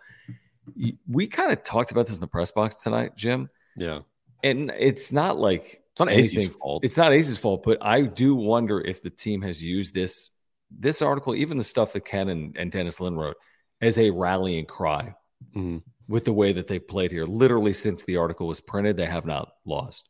We 1.08 1.26
kind 1.26 1.52
of 1.52 1.62
talked 1.62 1.90
about 1.92 2.06
this 2.06 2.16
in 2.16 2.20
the 2.20 2.26
press 2.26 2.50
box 2.50 2.76
tonight, 2.82 3.16
Jim. 3.16 3.48
Yeah, 3.76 4.00
And 4.42 4.72
it's 4.78 5.12
not 5.12 5.38
like 5.38 5.82
it's 5.92 6.00
not 6.00 6.08
Acee's 6.08 6.54
fault. 6.56 6.84
It's 6.84 6.96
not 6.96 7.12
Acee's 7.12 7.38
fault, 7.38 7.62
but 7.64 7.78
I 7.82 8.02
do 8.02 8.34
wonder 8.34 8.80
if 8.80 9.02
the 9.02 9.10
team 9.10 9.42
has 9.42 9.62
used 9.62 9.94
this 9.94 10.30
this 10.70 11.00
article, 11.02 11.34
even 11.34 11.58
the 11.58 11.64
stuff 11.64 11.92
that 11.92 12.04
Ken 12.04 12.28
and, 12.28 12.56
and 12.56 12.72
Dennis 12.72 13.00
Lin 13.00 13.16
wrote, 13.16 13.36
as 13.80 13.98
a 13.98 14.10
rallying 14.10 14.66
cry 14.66 15.14
Mhm. 15.54 15.82
with 16.08 16.24
the 16.24 16.32
way 16.32 16.52
that 16.52 16.66
they 16.66 16.78
played 16.80 17.12
here. 17.12 17.24
Literally, 17.24 17.72
since 17.72 18.02
the 18.04 18.16
article 18.16 18.46
was 18.48 18.60
printed, 18.60 18.96
they 18.96 19.06
have 19.06 19.26
not 19.26 19.52
lost. 19.64 20.08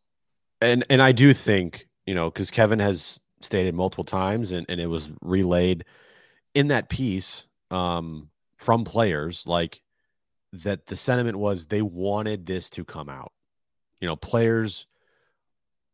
And 0.61 0.85
and 0.91 1.03
I 1.03 1.13
do 1.13 1.33
think 1.33 1.87
you 2.07 2.15
know 2.15 2.31
because 2.31 2.51
Kevin 2.51 2.79
has 2.79 3.21
stated 3.41 3.75
multiple 3.75 4.05
times, 4.05 4.53
and 4.53 4.67
and 4.69 4.81
it 4.81 4.87
was 4.87 5.11
relayed 5.23 5.85
in 6.55 6.69
that 6.69 6.89
piece 6.89 7.47
um, 7.71 8.31
from 8.57 8.85
players 8.85 9.45
like 9.47 9.83
that. 10.53 10.87
The 10.87 10.97
sentiment 10.97 11.37
was 11.37 11.67
they 11.67 11.83
wanted 11.83 12.47
this 12.47 12.71
to 12.71 12.85
come 12.85 13.09
out. 13.09 13.33
You 14.01 14.09
know, 14.09 14.17
players 14.17 14.87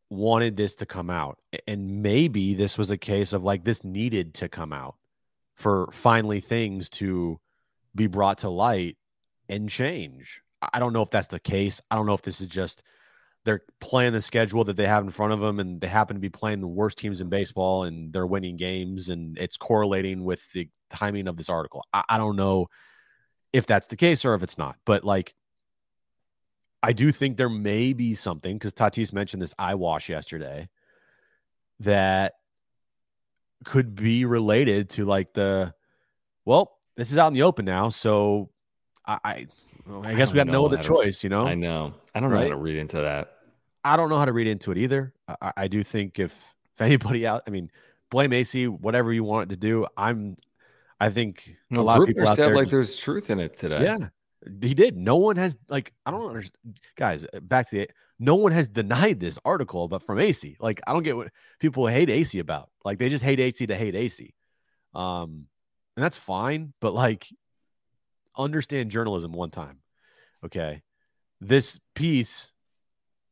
wanted 0.09 0.57
this 0.57 0.75
to 0.75 0.85
come 0.85 1.09
out, 1.09 1.39
and 1.67 2.01
maybe 2.03 2.53
this 2.53 2.77
was 2.77 2.91
a 2.91 2.97
case 2.97 3.33
of 3.33 3.43
like 3.43 3.63
this 3.63 3.83
needed 3.83 4.33
to 4.35 4.49
come 4.49 4.73
out 4.73 4.95
for 5.55 5.89
finally 5.91 6.39
things 6.39 6.89
to 6.89 7.39
be 7.95 8.07
brought 8.07 8.39
to 8.39 8.49
light 8.49 8.97
and 9.49 9.69
change. 9.69 10.41
I- 10.61 10.69
I 10.73 10.79
don't 10.79 10.93
know 10.93 11.03
if 11.03 11.11
that's 11.11 11.27
the 11.27 11.39
case. 11.39 11.79
I 11.91 11.95
don't 11.95 12.07
know 12.07 12.15
if 12.15 12.23
this 12.23 12.41
is 12.41 12.47
just 12.47 12.83
they're 13.45 13.61
playing 13.79 14.13
the 14.13 14.21
schedule 14.21 14.63
that 14.63 14.77
they 14.77 14.87
have 14.87 15.03
in 15.03 15.09
front 15.09 15.33
of 15.33 15.39
them 15.39 15.59
and 15.59 15.81
they 15.81 15.87
happen 15.87 16.15
to 16.15 16.21
be 16.21 16.29
playing 16.29 16.61
the 16.61 16.67
worst 16.67 16.97
teams 16.97 17.19
in 17.19 17.29
baseball 17.29 17.83
and 17.83 18.13
they're 18.13 18.27
winning 18.27 18.55
games 18.55 19.09
and 19.09 19.37
it's 19.37 19.57
correlating 19.57 20.23
with 20.23 20.51
the 20.53 20.69
timing 20.89 21.27
of 21.27 21.35
this 21.35 21.49
article. 21.49 21.83
I, 21.93 22.03
I 22.09 22.17
don't 22.17 22.35
know 22.35 22.67
if 23.51 23.67
that's 23.67 23.87
the 23.87 23.97
case 23.97 24.23
or 24.23 24.33
if 24.33 24.43
it's 24.43 24.57
not, 24.57 24.77
but 24.85 25.03
like 25.03 25.33
I 26.81 26.93
do 26.93 27.11
think 27.11 27.37
there 27.37 27.49
may 27.49 27.93
be 27.93 28.15
something 28.15 28.55
because 28.55 28.73
Tatis 28.73 29.13
mentioned 29.13 29.41
this 29.41 29.53
eye 29.59 29.75
wash 29.75 30.09
yesterday 30.09 30.69
that 31.79 32.33
could 33.63 33.95
be 33.95 34.25
related 34.25 34.89
to 34.91 35.05
like 35.05 35.33
the 35.33 35.73
well, 36.45 36.77
this 36.97 37.11
is 37.11 37.17
out 37.17 37.27
in 37.27 37.33
the 37.33 37.43
open 37.43 37.65
now, 37.65 37.89
so 37.89 38.49
I 39.05 39.19
I, 39.23 39.45
I 40.03 40.13
guess 40.13 40.31
we 40.31 40.35
got 40.37 40.45
don't 40.45 40.53
no 40.53 40.65
other 40.65 40.77
how 40.77 40.81
to- 40.83 40.87
choice, 40.87 41.23
you 41.23 41.29
know. 41.29 41.45
I 41.45 41.55
know. 41.55 41.93
I 42.15 42.19
don't 42.19 42.29
know 42.29 42.35
Right? 42.37 42.43
how 42.43 42.49
to 42.49 42.55
read 42.55 42.77
into 42.77 42.97
that. 43.01 43.33
I 43.83 43.97
don't 43.97 44.09
know 44.09 44.17
how 44.17 44.25
to 44.25 44.33
read 44.33 44.47
into 44.47 44.71
it 44.71 44.77
either. 44.77 45.13
I- 45.27 45.35
I, 45.41 45.51
I 45.57 45.67
do 45.67 45.83
think 45.83 46.19
if 46.19 46.55
if 46.75 46.81
anybody 46.81 47.27
out, 47.27 47.43
I 47.47 47.49
mean, 47.51 47.69
blame 48.09 48.31
Acee, 48.31 48.67
whatever 48.67 49.11
you 49.13 49.23
want 49.23 49.51
it 49.51 49.55
to 49.55 49.59
do. 49.59 49.85
I'm, 49.97 50.35
I 50.99 51.09
think 51.09 51.55
a 51.71 51.81
lot 51.81 52.01
of 52.01 52.07
people 52.07 52.27
out 52.27 52.35
said 52.35 52.47
there. 52.49 52.55
like 52.55 52.63
just- 52.65 52.71
there's 52.71 52.97
truth 52.97 53.29
in 53.29 53.39
it 53.39 53.57
today. 53.57 53.83
yeah, 53.83 53.97
he 54.61 54.73
did. 54.73 54.97
No 54.97 55.17
one 55.17 55.35
has 55.35 55.57
like 55.69 55.93
I 56.05 56.11
don't 56.11 56.27
understand, 56.27 56.79
guys. 56.95 57.25
uh, 57.25 57.39
Back 57.41 57.69
to 57.69 57.75
the 57.77 57.89
no 58.19 58.35
one 58.35 58.51
has 58.53 58.67
denied 58.69 59.19
this 59.19 59.37
article, 59.43 59.87
but 59.89 60.01
from 60.03 60.17
Acee, 60.17 60.55
like 60.59 60.79
I 60.87 60.93
don't 60.93 61.03
get 61.03 61.15
what 61.17 61.29
people 61.59 61.85
hate 61.87 62.09
Acee 62.09 62.39
about. 62.39 62.69
Like 62.85 62.99
they 62.99 63.09
just 63.09 63.23
hate 63.23 63.39
Acee 63.39 63.67
to 63.67 63.75
hate 63.75 63.95
Acee, 63.95 64.33
um, 64.97 65.47
and 65.97 66.03
that's 66.03 66.17
fine. 66.17 66.73
But 66.79 66.93
like, 66.93 67.27
understand 68.37 68.91
journalism 68.91 69.31
one 69.31 69.51
time, 69.51 69.79
okay? 70.45 70.81
This 71.41 71.79
piece 71.95 72.51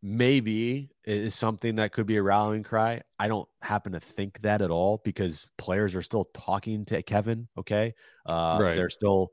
maybe 0.04 0.90
is 1.06 1.36
something 1.36 1.76
that 1.76 1.92
could 1.92 2.06
be 2.06 2.18
a 2.18 2.24
rallying 2.24 2.64
cry. 2.64 3.02
I 3.20 3.28
don't 3.28 3.48
happen 3.62 3.92
to 3.94 4.00
think 4.00 4.42
that 4.42 4.62
at 4.62 4.72
all 4.72 5.02
because 5.04 5.48
players 5.58 5.96
are 5.96 6.02
still 6.02 6.26
talking 6.34 6.86
to 6.86 7.02
Kevin. 7.04 7.48
Okay, 7.58 7.94
uh, 8.26 8.58
Right. 8.60 8.76
they're 8.76 8.90
still 8.90 9.32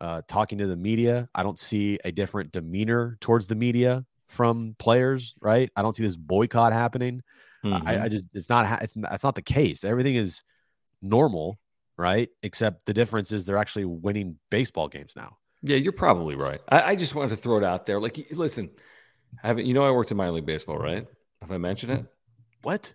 uh, 0.00 0.22
talking 0.28 0.58
to 0.58 0.66
the 0.66 0.76
media. 0.76 1.28
I 1.34 1.42
don't 1.42 1.58
see 1.58 1.98
a 2.04 2.12
different 2.12 2.52
demeanor 2.52 3.16
towards 3.20 3.46
the 3.46 3.54
media 3.54 4.04
from 4.28 4.74
players. 4.78 5.34
Right? 5.40 5.70
I 5.76 5.82
don't 5.82 5.94
see 5.94 6.02
this 6.02 6.16
boycott 6.16 6.72
happening. 6.72 7.22
Mhm. 7.64 7.82
I, 7.86 8.04
I 8.04 8.08
just 8.08 8.24
it's 8.32 8.48
not 8.48 8.82
it's 8.82 8.96
not, 8.96 9.12
it's 9.12 9.24
not 9.24 9.34
the 9.34 9.42
case. 9.42 9.84
Everything 9.84 10.16
is 10.16 10.42
normal, 11.02 11.58
right? 11.96 12.28
Except 12.42 12.86
the 12.86 12.94
difference 12.94 13.32
is 13.32 13.46
they're 13.46 13.56
actually 13.56 13.84
winning 13.84 14.38
baseball 14.50 14.88
games 14.88 15.14
now. 15.16 15.36
Yeah, 15.62 15.76
you're 15.76 15.92
probably 15.92 16.34
right. 16.34 16.60
I, 16.68 16.82
I 16.82 16.96
just 16.96 17.14
wanted 17.14 17.30
to 17.30 17.36
throw 17.36 17.56
it 17.56 17.64
out 17.64 17.86
there. 17.86 17.98
Like, 17.98 18.26
listen, 18.32 18.70
haven't 19.42 19.66
you 19.66 19.74
know 19.74 19.82
I 19.82 19.90
worked 19.90 20.10
in 20.10 20.16
minor 20.16 20.32
league 20.32 20.46
baseball, 20.46 20.76
right? 20.76 21.06
Have 21.40 21.50
I 21.50 21.58
mentioned 21.58 21.92
it? 21.92 22.06
What? 22.62 22.94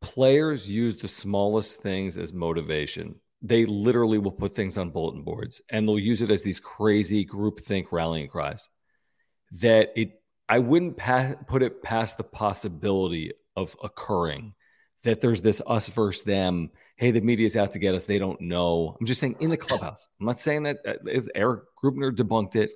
Players 0.00 0.68
use 0.68 0.96
the 0.96 1.08
smallest 1.08 1.82
things 1.82 2.16
as 2.16 2.32
motivation. 2.32 3.16
They 3.42 3.64
literally 3.66 4.18
will 4.18 4.32
put 4.32 4.54
things 4.54 4.78
on 4.78 4.90
bulletin 4.90 5.22
boards 5.22 5.60
and 5.70 5.86
they'll 5.86 5.98
use 5.98 6.22
it 6.22 6.30
as 6.30 6.42
these 6.42 6.60
crazy 6.60 7.24
groupthink 7.24 7.86
rallying 7.90 8.28
cries. 8.28 8.68
That 9.52 9.90
it, 9.96 10.22
I 10.48 10.58
wouldn't 10.58 10.96
pa- 10.96 11.34
put 11.46 11.62
it 11.62 11.82
past 11.82 12.16
the 12.16 12.24
possibility 12.24 13.32
of 13.56 13.76
occurring. 13.82 14.54
That 15.04 15.20
there's 15.20 15.42
this 15.42 15.62
us 15.66 15.88
versus 15.88 16.22
them. 16.22 16.70
Hey, 17.00 17.12
the 17.12 17.22
media's 17.22 17.56
out 17.56 17.72
to 17.72 17.78
get 17.78 17.94
us. 17.94 18.04
They 18.04 18.18
don't 18.18 18.38
know. 18.42 18.94
I'm 19.00 19.06
just 19.06 19.22
saying 19.22 19.36
in 19.40 19.48
the 19.48 19.56
clubhouse. 19.56 20.06
I'm 20.20 20.26
not 20.26 20.38
saying 20.38 20.64
that 20.64 20.80
uh, 20.86 21.22
Erik 21.34 21.62
Greupner 21.82 22.14
debunked 22.14 22.56
it. 22.56 22.72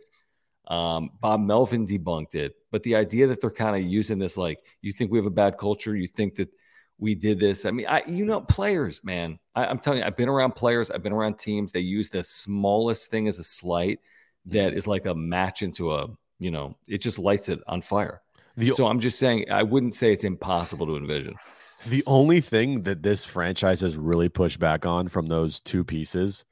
Um, 0.67 1.11
Bob 1.21 1.41
Melvin 1.41 1.87
debunked 1.87 2.35
it. 2.35 2.57
But 2.73 2.83
the 2.85 2.97
idea 2.97 3.27
that 3.27 3.43
they're 3.43 3.51
kind 3.51 3.77
of 3.77 3.83
using 3.83 4.19
this, 4.19 4.39
like, 4.39 4.61
you 4.81 4.93
think 4.93 5.13
we 5.13 5.19
have 5.19 5.27
a 5.27 5.31
bad 5.31 5.59
culture, 5.59 5.95
you 5.95 6.09
think 6.09 6.37
that 6.37 6.49
we 6.97 7.15
did 7.15 7.39
this. 7.39 7.67
I 7.67 7.71
mean, 7.71 7.85
I 7.87 8.03
you 8.07 8.25
know, 8.25 8.41
players, 8.41 9.05
man. 9.05 9.39
I, 9.55 9.67
I'm 9.67 9.79
telling 9.79 9.99
you, 9.99 10.07
I've 10.07 10.17
been 10.17 10.31
around 10.31 10.53
players, 10.53 10.91
I've 10.91 11.03
been 11.03 11.13
around 11.13 11.39
teams. 11.39 11.71
They 11.71 11.81
use 11.81 12.09
the 12.09 12.25
smallest 12.25 13.11
thing 13.11 13.29
as 13.29 13.39
a 13.39 13.45
slight 13.45 14.01
that 14.47 14.73
is 14.73 14.87
like 14.87 15.05
a 15.05 15.15
match 15.15 15.61
into 15.61 15.93
a, 15.93 16.07
you 16.39 16.51
know, 16.51 16.79
it 16.89 17.03
just 17.03 17.19
lights 17.19 17.51
it 17.51 17.61
on 17.67 17.83
fire. 17.83 18.23
The 18.57 18.71
so 18.71 18.87
I'm 18.87 19.01
just 19.01 19.19
saying, 19.19 19.51
I 19.51 19.65
wouldn't 19.65 19.93
say 19.93 20.15
it's 20.15 20.25
impossible 20.25 20.87
to 20.87 20.97
envision. 20.97 21.35
The 21.87 22.03
only 22.07 22.41
thing 22.41 22.83
that 22.83 23.03
this 23.03 23.25
franchise 23.25 23.81
has 23.81 23.97
really 23.97 24.29
pushed 24.29 24.59
back 24.59 24.87
on 24.87 25.09
from 25.09 25.27
those 25.27 25.61
two 25.61 25.85
pieces 25.85 26.45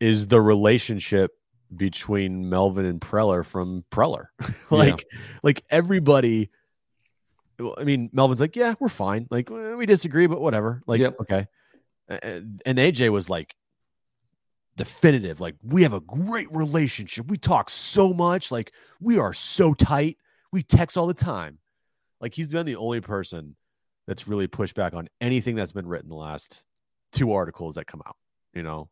is 0.00 0.28
the 0.28 0.40
relationship 0.40 1.32
between 1.74 2.48
Melvin 2.48 2.84
and 2.84 3.00
Preller 3.00 3.44
from 3.44 3.84
Preller. 3.90 4.26
like, 4.70 5.06
like 5.42 5.62
everybody. 5.70 6.50
I 7.78 7.84
mean, 7.84 8.10
Melvin's 8.12 8.40
like, 8.40 8.56
yeah, 8.56 8.74
we're 8.80 8.88
fine. 8.88 9.26
Like, 9.30 9.48
we 9.50 9.86
disagree, 9.86 10.26
but 10.26 10.40
whatever. 10.40 10.82
Like, 10.86 11.00
Yep. 11.00 11.16
okay. 11.20 11.46
And 12.08 12.60
AJ 12.66 13.10
was 13.10 13.30
like, 13.30 13.54
definitive. 14.76 15.40
Like, 15.40 15.56
we 15.62 15.82
have 15.82 15.92
a 15.92 16.00
great 16.00 16.48
relationship. 16.50 17.30
We 17.30 17.36
talk 17.36 17.70
so 17.70 18.12
much. 18.12 18.50
Like, 18.50 18.72
we 19.00 19.18
are 19.18 19.34
so 19.34 19.74
tight. 19.74 20.18
We 20.50 20.62
text 20.62 20.96
all 20.96 21.06
the 21.06 21.14
time. 21.14 21.58
Like, 22.20 22.34
he's 22.34 22.48
been 22.48 22.66
the 22.66 22.76
only 22.76 23.00
person 23.00 23.56
that's 24.06 24.26
really 24.28 24.46
pushed 24.46 24.74
back 24.74 24.94
on 24.94 25.08
anything 25.20 25.54
that's 25.56 25.72
been 25.72 25.86
written 25.86 26.08
the 26.08 26.14
last 26.16 26.64
two 27.12 27.32
articles 27.32 27.74
that 27.76 27.86
come 27.86 28.02
out. 28.06 28.16
You 28.54 28.62
know, 28.62 28.88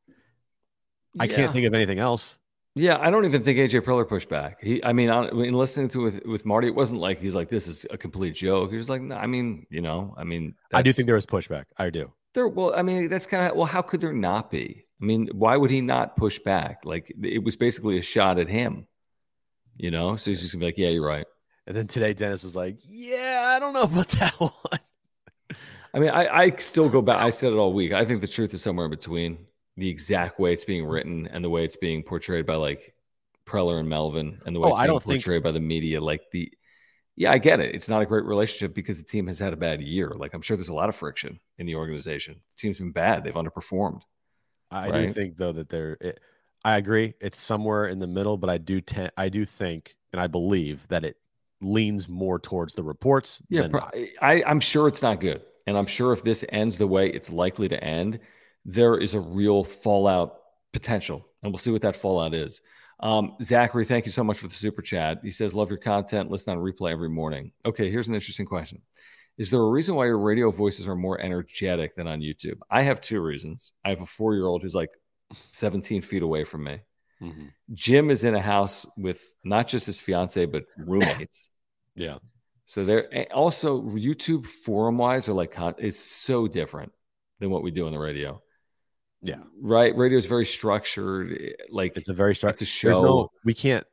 I 1.19 1.25
Yeah. 1.25 1.37
can't 1.37 1.53
think 1.53 1.67
of 1.67 1.75
anything 1.75 1.99
else. 1.99 2.39
Yeah, 2.77 2.99
I 3.01 3.11
don't 3.11 3.25
even 3.25 3.43
think 3.43 3.59
AJ 3.59 3.81
Preller 3.81 4.09
pushed 4.09 4.29
back. 4.29 4.63
He, 4.63 4.83
I 4.85 4.93
mean, 4.93 5.11
I 5.11 5.29
mean, 5.33 5.55
listening 5.55 5.89
to 5.89 6.03
with 6.03 6.25
with 6.25 6.47
Marty, 6.47 6.69
it 6.69 6.75
wasn't 6.75 7.01
like 7.01 7.21
he's 7.21 7.35
like 7.35 7.49
this 7.49 7.67
is 7.67 7.85
a 7.91 7.99
complete 7.99 8.35
joke. 8.37 8.71
He 8.71 8.77
was 8.77 8.89
like, 8.89 9.03
no, 9.03 9.17
I 9.17 9.27
mean, 9.27 9.67
you 9.71 9.81
know, 9.81 10.15
I 10.17 10.23
mean, 10.23 10.55
I 10.73 10.81
do 10.83 10.93
think 10.93 11.07
there 11.07 11.17
was 11.17 11.27
pushback. 11.27 11.65
I 11.77 11.91
do. 11.91 12.13
there. 12.33 12.47
Well, 12.47 12.73
I 12.77 12.83
mean, 12.83 13.09
that's 13.09 13.27
kind 13.27 13.51
of 13.51 13.57
well. 13.57 13.67
How 13.67 13.83
could 13.83 14.01
there 14.01 14.13
not 14.13 14.53
be? 14.53 14.85
I 15.03 15.05
mean, 15.05 15.29
why 15.33 15.57
would 15.57 15.71
he 15.73 15.81
not 15.81 16.17
push 16.17 16.39
back? 16.39 16.85
Like 16.85 17.13
it 17.23 17.43
was 17.43 17.57
basically 17.57 17.99
a 17.99 18.03
shot 18.03 18.39
at 18.39 18.49
him, 18.49 18.87
you 19.77 19.91
know. 19.91 20.15
So 20.15 20.31
he's 20.31 20.41
just 20.41 20.53
gonna 20.55 20.61
be 20.61 20.67
like, 20.67 20.79
yeah, 20.79 20.91
you're 20.91 21.05
right. 21.05 21.27
And 21.67 21.77
then 21.77 21.89
today, 21.89 22.15
Dennis 22.15 22.45
was 22.45 22.55
like, 22.55 22.79
"Yeah, 22.87 23.53
I 23.57 23.59
don't 23.59 23.73
know 23.73 23.83
about 23.83 24.09
that 24.21 24.35
one." 24.39 24.53
I 25.93 25.99
mean, 25.99 26.11
I, 26.11 26.27
I 26.29 26.51
still 26.57 26.89
go 26.89 27.03
back. 27.03 27.19
I 27.19 27.31
said 27.31 27.53
it 27.53 27.57
all 27.57 27.73
week. 27.73 27.93
I 27.93 28.05
think 28.05 28.21
the 28.21 28.29
truth 28.29 28.55
is 28.55 28.63
somewhere 28.63 28.87
in 28.87 28.91
between 28.91 29.47
the 29.77 29.89
exact 29.89 30.39
way 30.39 30.53
it's 30.53 30.65
being 30.65 30.85
written 30.85 31.27
and 31.29 31.45
the 31.45 31.51
way 31.51 31.65
it's 31.65 31.77
being 31.77 32.03
portrayed 32.03 32.47
by 32.47 32.55
like 32.57 32.95
Preller 33.47 33.81
and 33.81 33.89
Melvin 33.89 34.41
and 34.47 34.55
the 34.55 34.61
way 34.61 34.67
Oh, 34.67 34.71
it's 34.71 34.79
I 34.79 34.83
being 34.83 34.95
don't 34.95 35.03
think- 35.03 35.23
portrayed 35.25 35.43
by 35.43 35.53
the 35.53 35.61
media. 35.61 36.01
Like 36.01 36.23
the, 36.33 36.53
yeah, 37.17 37.33
I 37.33 37.39
get 37.39 37.61
it. 37.61 37.75
It's 37.75 37.89
not 37.89 38.03
a 38.03 38.07
great 38.07 38.25
relationship 38.25 38.75
because 38.75 38.97
the 38.99 39.03
team 39.03 39.27
has 39.27 39.39
had 39.39 39.53
a 39.53 39.57
bad 39.57 39.81
year. 39.81 40.11
Like 40.17 40.33
I'm 40.35 40.43
sure 40.43 40.57
there's 40.57 40.69
a 40.69 40.75
lot 40.75 40.89
of 40.89 40.95
friction 40.97 41.41
in 41.59 41.67
the 41.67 41.75
organization. 41.77 42.35
The 42.51 42.57
team's 42.57 42.79
been 42.79 42.93
bad. 42.93 43.25
They've 43.25 43.35
underperformed. 43.35 44.03
I 44.71 44.87
do 44.87 44.93
Right. 44.93 45.15
think 45.15 45.37
though 45.37 45.53
that 45.53 45.69
there, 45.71 45.97
it, 46.01 46.21
I 46.65 46.77
agree. 46.77 47.15
It's 47.21 47.41
somewhere 47.41 47.87
in 47.87 47.99
the 47.99 48.07
middle, 48.07 48.37
but 48.37 48.49
I 48.51 48.59
do 48.59 48.81
tend, 48.81 49.11
I 49.17 49.29
do 49.29 49.45
think, 49.45 49.97
and 50.13 50.21
I 50.21 50.29
believe 50.29 50.87
that 50.89 51.05
it 51.05 51.17
leans 51.61 52.09
more 52.09 52.39
towards 52.39 52.75
the 52.75 52.83
reports. 52.83 53.43
Yeah, 53.49 53.63
than 53.63 53.71
pro- 53.73 53.89
I, 54.23 54.43
I'm 54.47 54.61
sure 54.61 54.87
it's 54.87 55.03
not 55.03 55.21
good. 55.21 55.43
And 55.71 55.79
I'm 55.79 55.87
sure 55.87 56.13
if 56.13 56.25
this 56.25 56.45
ends 56.49 56.79
the 56.79 56.89
way 56.89 57.09
it's 57.09 57.31
likely 57.31 57.69
to 57.69 57.83
end, 57.83 58.19
there 58.65 58.97
is 58.97 59.15
a 59.15 59.21
real 59.21 59.63
fallout 59.63 60.35
potential. 60.73 61.25
And 61.45 61.53
we'll 61.53 61.59
see 61.59 61.71
what 61.71 61.83
that 61.83 61.95
fallout 61.95 62.35
is. 62.35 62.61
Um, 62.99 63.37
Zachary, 63.41 63.85
thank 63.85 64.05
you 64.05 64.11
so 64.11 64.25
much 64.25 64.39
for 64.39 64.49
the 64.49 64.55
super 64.57 64.83
chat. 64.83 65.21
He 65.23 65.31
says, 65.31 65.55
Love 65.55 65.71
your 65.71 65.79
content. 65.79 66.29
Listen 66.29 66.59
on 66.59 66.59
replay 66.59 66.91
every 66.91 67.09
morning. 67.09 67.53
Okay, 67.65 67.89
here's 67.89 68.09
an 68.09 68.17
interesting 68.17 68.47
question 68.47 68.83
Is 69.39 69.49
there 69.51 69.61
a 69.61 69.71
reason 69.71 69.95
why 69.95 70.07
your 70.07 70.19
radio 70.19 70.51
voices 70.51 70.89
are 70.89 70.97
more 70.97 71.21
energetic 71.21 71.95
than 71.95 72.09
on 72.09 72.19
YouTube? 72.21 72.59
I 72.69 72.83
have 72.83 73.01
two 73.01 73.21
reasons. 73.21 73.71
I 73.85 73.91
have 73.91 74.01
a 74.01 74.07
four 74.07 74.35
year 74.35 74.47
old 74.47 74.63
who's 74.63 74.75
like 74.75 74.91
17 75.53 76.03
feet 76.03 76.23
away 76.25 76.43
from 76.43 76.65
me. 76.65 76.81
Mhm. 77.23 77.53
Jim 77.73 78.11
is 78.11 78.25
in 78.25 78.35
a 78.35 78.43
house 78.43 78.85
with 78.97 79.23
not 79.45 79.69
just 79.69 79.87
his 79.87 80.01
fiance, 80.01 80.47
but 80.47 80.65
roommates. 80.77 81.49
Yeah. 81.95 82.19
So 82.71 82.85
there 82.85 83.27
also 83.35 83.83
YouTube 83.83 84.47
forum 84.47 84.97
wise 84.97 85.29
or 85.29 85.33
like 85.33 85.57
is 85.79 85.99
so 85.99 86.47
different 86.47 86.93
than 87.41 87.51
what 87.51 87.65
we 87.65 87.73
do 87.73 87.87
on 87.87 87.93
the 87.93 87.99
radio. 87.99 88.41
Yeah. 89.23 89.43
Right. 89.61 89.93
Radio 89.97 90.17
is 90.17 90.27
very 90.27 90.47
structured. 90.47 91.33
eh, 91.33 91.65
Like 91.71 91.97
It's 91.97 92.09
a 92.09 92.13
very 92.13 92.33
structured 92.33 92.69
show. 92.69 93.03
no, 93.03 93.31
we 93.45 93.55
can't 93.55 93.85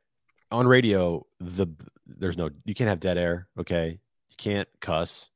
on 0.52 0.68
radio. 0.68 1.26
The 1.40 1.66
there's 2.06 2.38
no, 2.38 2.50
you 2.66 2.72
can't 2.72 2.86
have 2.86 3.00
dead 3.00 3.18
air. 3.18 3.48
Okay, 3.58 3.98
you 4.30 4.36
can't 4.36 4.68
cuss. 4.78 5.30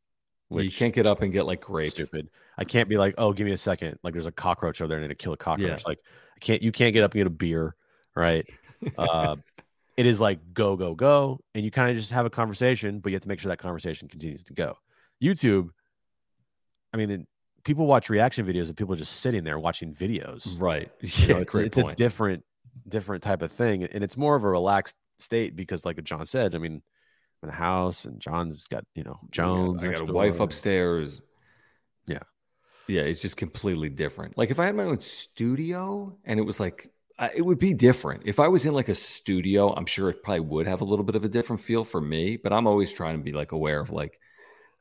you 0.49 0.71
can't 0.71 0.95
get 0.95 1.09
up 1.09 1.23
and 1.23 1.33
get 1.33 1.45
like 1.45 1.63
grapes. 1.63 1.95
stupid. 1.95 2.29
I 2.57 2.63
can't 2.63 2.89
be 2.89 2.97
like, 2.97 3.15
oh, 3.19 3.33
give 3.33 3.45
me 3.45 3.53
a 3.53 3.59
second. 3.59 3.99
Like 4.05 4.13
there's 4.13 4.27
a 4.27 4.31
cockroach 4.31 4.81
over 4.81 4.87
there 4.87 4.99
and 4.99 5.05
I 5.07 5.09
need 5.09 5.19
to 5.19 5.21
kill 5.21 5.33
a 5.33 5.37
cockroach. 5.37 5.81
Yeah. 5.81 5.85
Like 5.85 5.99
I 6.37 6.39
can't. 6.39 6.63
You 6.63 6.71
can't 6.71 6.95
get 6.95 7.03
up 7.03 7.11
and 7.11 7.19
get 7.19 7.27
a 7.27 7.31
beer, 7.31 7.75
right? 8.15 8.49
uh, 8.97 9.35
it 10.07 10.09
is 10.11 10.21
like 10.21 10.41
go 10.53 10.77
go 10.77 10.95
go, 10.95 11.39
and 11.55 11.65
you 11.65 11.71
kind 11.71 11.91
of 11.91 11.97
just 11.97 12.11
have 12.13 12.27
a 12.27 12.31
conversation, 12.31 13.01
but 13.01 13.11
you 13.11 13.15
have 13.17 13.23
to 13.23 13.29
make 13.29 13.41
sure 13.41 13.49
that 13.51 13.59
conversation 13.59 14.09
continues 14.09 14.43
to 14.45 14.53
go. 14.53 14.77
YouTube, 15.23 15.69
I 16.93 16.97
mean, 16.97 17.27
people 17.65 17.87
watch 17.87 18.11
reaction 18.11 18.47
videos 18.47 18.69
of 18.69 18.77
people 18.77 18.95
are 18.95 18.99
just 18.99 19.21
sitting 19.21 19.45
there 19.45 19.59
watching 19.59 19.95
videos. 19.95 20.61
Right. 20.61 20.91
You 21.01 21.09
Yeah. 21.27 21.35
know, 21.35 21.41
it's, 21.43 21.55
it's 21.55 21.79
a 21.79 21.95
different 21.95 22.45
different 22.89 23.23
type 23.23 23.43
of 23.43 23.53
thing, 23.53 23.85
and 23.85 24.03
it's 24.03 24.17
more 24.17 24.35
of 24.35 24.45
a 24.45 24.49
relaxed 24.49 24.97
state 25.19 25.55
because, 25.55 25.85
like 25.85 26.03
John 26.03 26.27
said, 26.27 26.55
I 26.55 26.59
mean, 26.59 26.83
I'm 27.43 27.49
in 27.49 27.55
a 27.55 27.57
house, 27.59 28.05
and 28.05 28.21
John's 28.21 28.67
got 28.67 28.85
you 28.95 29.05
know 29.05 29.17
Jones. 29.31 29.85
Got, 29.85 29.91
I 29.91 29.99
got 29.99 30.09
a 30.09 30.13
wife 30.13 30.41
upstairs. 30.41 31.21
Yeah. 32.07 32.19
Yeah. 32.89 33.03
It's 33.03 33.23
just 33.23 33.37
completely 33.37 33.89
different. 33.89 34.37
Like 34.37 34.51
if 34.51 34.59
I 34.59 34.67
had 34.67 34.75
my 34.75 34.85
own 34.85 35.01
studio 35.01 36.19
and 36.25 36.41
it 36.41 36.43
was 36.43 36.59
like, 36.59 36.91
I, 37.23 37.31
it 37.37 37.43
would 37.43 37.59
be 37.59 37.73
different. 37.73 38.23
If 38.27 38.41
I 38.41 38.49
was 38.49 38.67
in 38.67 38.75
like 38.75 38.89
a 38.89 38.95
studio, 38.95 39.73
I'm 39.73 39.87
sure 39.87 40.11
it 40.11 40.23
probably 40.25 40.41
would 40.41 40.67
have 40.67 40.81
a 40.81 40.85
little 40.85 41.05
bit 41.05 41.15
of 41.15 41.25
a 41.25 41.29
different 41.29 41.63
feel 41.63 41.85
for 41.85 42.01
me, 42.01 42.37
but 42.37 42.53
I'm 42.53 42.67
always 42.67 42.93
trying 42.93 43.17
to 43.17 43.23
be 43.23 43.33
like 43.33 43.53
aware 43.53 43.81
of 43.81 43.91
like, 43.91 44.19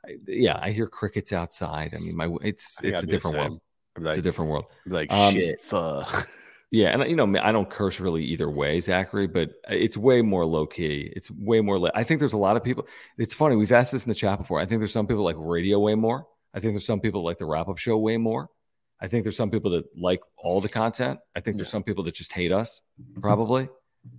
I- 0.05 0.17
yeah, 0.27 0.57
I 0.59 0.71
hear 0.71 0.87
crickets 0.87 1.31
outside. 1.31 1.93
I 1.95 1.99
mean, 1.99 2.17
my, 2.17 2.35
it's, 2.41 2.81
it's 2.83 3.03
a 3.03 3.05
different 3.05 3.37
world. 3.37 3.61
I'd 3.97 4.07
It's 4.07 4.17
a 4.17 4.21
different 4.23 4.49
world. 4.51 4.65
Like 4.87 5.11
Um, 5.13 5.33
shit. 5.33 5.61
Fuck. 5.61 6.27
Yeah, 6.73 6.93
and 6.97 7.03
you 7.09 7.17
know, 7.17 7.37
I 7.43 7.51
don't 7.51 7.69
curse 7.69 7.99
really 7.99 8.23
either 8.23 8.49
way, 8.49 8.79
Zachary, 8.79 9.27
but 9.27 9.49
it's 9.67 9.97
way 9.97 10.21
more 10.21 10.45
low 10.45 10.65
key. 10.65 11.11
It's 11.17 11.29
way 11.29 11.59
more. 11.59 11.77
li- 11.77 11.91
I 11.93 12.05
think 12.05 12.19
there's 12.19 12.31
a 12.31 12.37
lot 12.37 12.55
of 12.55 12.63
people. 12.63 12.87
It's 13.17 13.33
funny. 13.33 13.57
We've 13.57 13.73
asked 13.73 13.91
this 13.91 14.03
in 14.05 14.07
the 14.07 14.15
chat 14.15 14.37
before. 14.39 14.57
I 14.61 14.65
think 14.65 14.79
there's 14.79 14.93
some 14.93 15.05
people 15.05 15.25
like 15.25 15.35
radio 15.37 15.79
way 15.79 15.95
more. 15.95 16.27
I 16.55 16.61
think 16.61 16.71
there's 16.71 16.85
some 16.85 17.01
people 17.01 17.25
like 17.25 17.39
the 17.39 17.45
wrap 17.45 17.67
up 17.67 17.77
show 17.77 17.97
way 17.97 18.15
more. 18.15 18.47
I 19.01 19.07
think 19.07 19.23
there's 19.23 19.35
some 19.35 19.49
people 19.49 19.71
that 19.71 19.85
like 19.97 20.21
all 20.37 20.61
the 20.61 20.69
content. 20.69 21.19
I 21.35 21.39
think 21.39 21.57
there's 21.57 21.69
some 21.69 21.83
people 21.83 22.03
that 22.03 22.13
just 22.13 22.33
hate 22.33 22.51
us, 22.51 22.81
probably. 23.19 23.67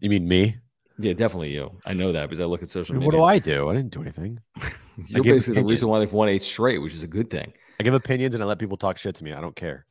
You 0.00 0.10
mean 0.10 0.26
me? 0.26 0.56
Yeah, 0.98 1.12
definitely 1.12 1.50
you. 1.50 1.78
I 1.86 1.94
know 1.94 2.12
that 2.12 2.22
because 2.22 2.40
I 2.40 2.44
look 2.44 2.62
at 2.62 2.70
social 2.70 2.94
media. 2.94 3.06
What 3.06 3.12
do 3.12 3.22
I 3.22 3.38
do? 3.38 3.70
I 3.70 3.74
didn't 3.74 3.92
do 3.92 4.02
anything. 4.02 4.38
You're 5.06 5.24
basically 5.24 5.62
the 5.62 5.66
reason 5.66 5.88
why 5.88 5.98
they've 5.98 6.12
won 6.12 6.28
eight 6.28 6.44
straight, 6.44 6.78
which 6.78 6.94
is 6.94 7.02
a 7.02 7.06
good 7.06 7.30
thing. 7.30 7.52
I 7.80 7.82
give 7.82 7.94
opinions 7.94 8.34
and 8.34 8.44
I 8.44 8.46
let 8.46 8.58
people 8.58 8.76
talk 8.76 8.98
shit 8.98 9.14
to 9.16 9.24
me. 9.24 9.32
I 9.32 9.40
don't 9.40 9.56
care. 9.56 9.86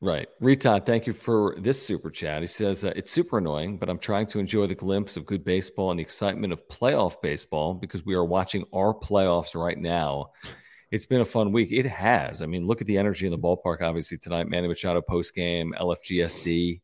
Right. 0.00 0.28
Riton, 0.40 0.82
thank 0.84 1.06
you 1.06 1.12
for 1.12 1.56
this 1.58 1.84
super 1.84 2.10
chat. 2.10 2.42
He 2.42 2.46
says, 2.46 2.84
uh, 2.84 2.92
It's 2.96 3.10
super 3.10 3.38
annoying, 3.38 3.78
but 3.78 3.88
I'm 3.88 3.98
trying 3.98 4.26
to 4.28 4.38
enjoy 4.38 4.66
the 4.66 4.74
glimpse 4.74 5.16
of 5.16 5.24
good 5.24 5.42
baseball 5.42 5.90
and 5.90 5.98
the 5.98 6.02
excitement 6.02 6.52
of 6.52 6.66
playoff 6.68 7.20
baseball 7.22 7.74
because 7.74 8.04
we 8.04 8.14
are 8.14 8.24
watching 8.24 8.64
our 8.74 8.92
playoffs 8.92 9.54
right 9.54 9.78
now. 9.78 10.30
It's 10.90 11.06
been 11.06 11.20
a 11.20 11.26
fun 11.26 11.52
week. 11.52 11.72
It 11.72 11.86
has. 11.86 12.42
I 12.42 12.46
mean, 12.46 12.66
look 12.66 12.80
at 12.80 12.86
the 12.86 12.96
energy 12.96 13.26
in 13.26 13.32
the 13.32 13.38
ballpark, 13.38 13.82
obviously, 13.82 14.18
tonight. 14.18 14.48
Manny 14.48 14.68
Machado 14.68 15.00
post 15.02 15.34
game, 15.34 15.74
LFGSD. 15.78 16.80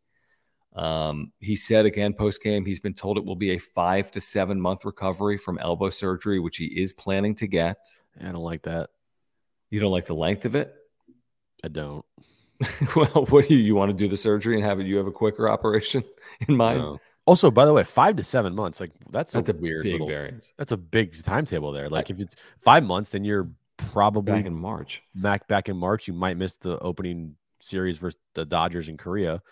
Um, 0.75 1.33
he 1.39 1.55
said 1.55 1.85
again 1.85 2.15
post 2.15 2.43
game, 2.43 2.65
he's 2.65 2.81
been 2.81 2.95
told 2.95 3.19
it 3.19 3.25
will 3.25 3.37
be 3.37 3.51
a 3.51 3.59
five 3.59 4.11
to 4.13 4.21
seven 4.21 4.61
month 4.61 4.85
recovery 4.85 5.37
from 5.37 5.59
elbow 5.59 5.91
surgery, 5.91 6.39
which 6.41 6.57
he 6.57 6.65
is 6.65 6.93
planning 6.93 7.35
to 7.37 7.47
get. 7.47 7.77
I 8.21 8.33
don't 8.33 8.43
like 8.43 8.63
that. 8.63 8.91
You 9.71 9.81
don't 9.81 9.93
like 9.93 10.07
the 10.07 10.15
length 10.15 10.45
of 10.45 10.55
it? 10.55 10.75
I 11.65 11.69
don't. 11.69 12.05
well, 12.97 13.27
what 13.29 13.49
do 13.49 13.55
you, 13.55 13.61
you 13.61 13.75
want 13.75 13.91
to 13.91 13.97
do 13.97 14.09
the 14.09 14.17
surgery 14.17 14.57
and 14.57 14.65
have 14.65 14.81
it? 14.81 14.87
You 14.87 14.97
have 14.97 15.07
a 15.07 15.13
quicker 15.13 15.49
operation 15.49 16.05
in 16.49 16.57
mind? 16.57 16.81
No. 16.81 17.01
Also, 17.25 17.51
by 17.51 17.65
the 17.65 17.73
way, 17.73 17.85
five 17.85 18.17
to 18.17 18.23
seven 18.23 18.55
months, 18.55 18.81
like 18.81 18.91
that's, 19.11 19.33
That's 19.33 19.49
a, 19.49 19.53
a 19.53 19.57
weird 19.57 19.85
big 19.85 19.93
little, 19.93 20.09
variance. 20.09 20.53
That's 20.59 20.73
a 20.73 20.77
big 20.77 21.15
timetable 21.23 21.71
there. 21.71 21.89
Like 21.89 22.11
if 22.11 22.19
it's 22.19 22.35
five 22.61 22.83
months, 22.83 23.11
then 23.11 23.25
you're 23.25 23.49
probably 23.91 24.33
Back 24.33 24.47
in 24.47 24.55
March. 24.55 25.03
back 25.15 25.49
back 25.49 25.69
in 25.69 25.77
March. 25.77 26.07
You 26.09 26.15
might 26.15 26.37
miss 26.37 26.57
the 26.57 26.79
opening 26.79 27.37
series 27.61 27.99
versus 27.99 28.21
the 28.35 28.45
Dodgers 28.45 28.89
in 28.89 28.97
Korea, 28.97 29.43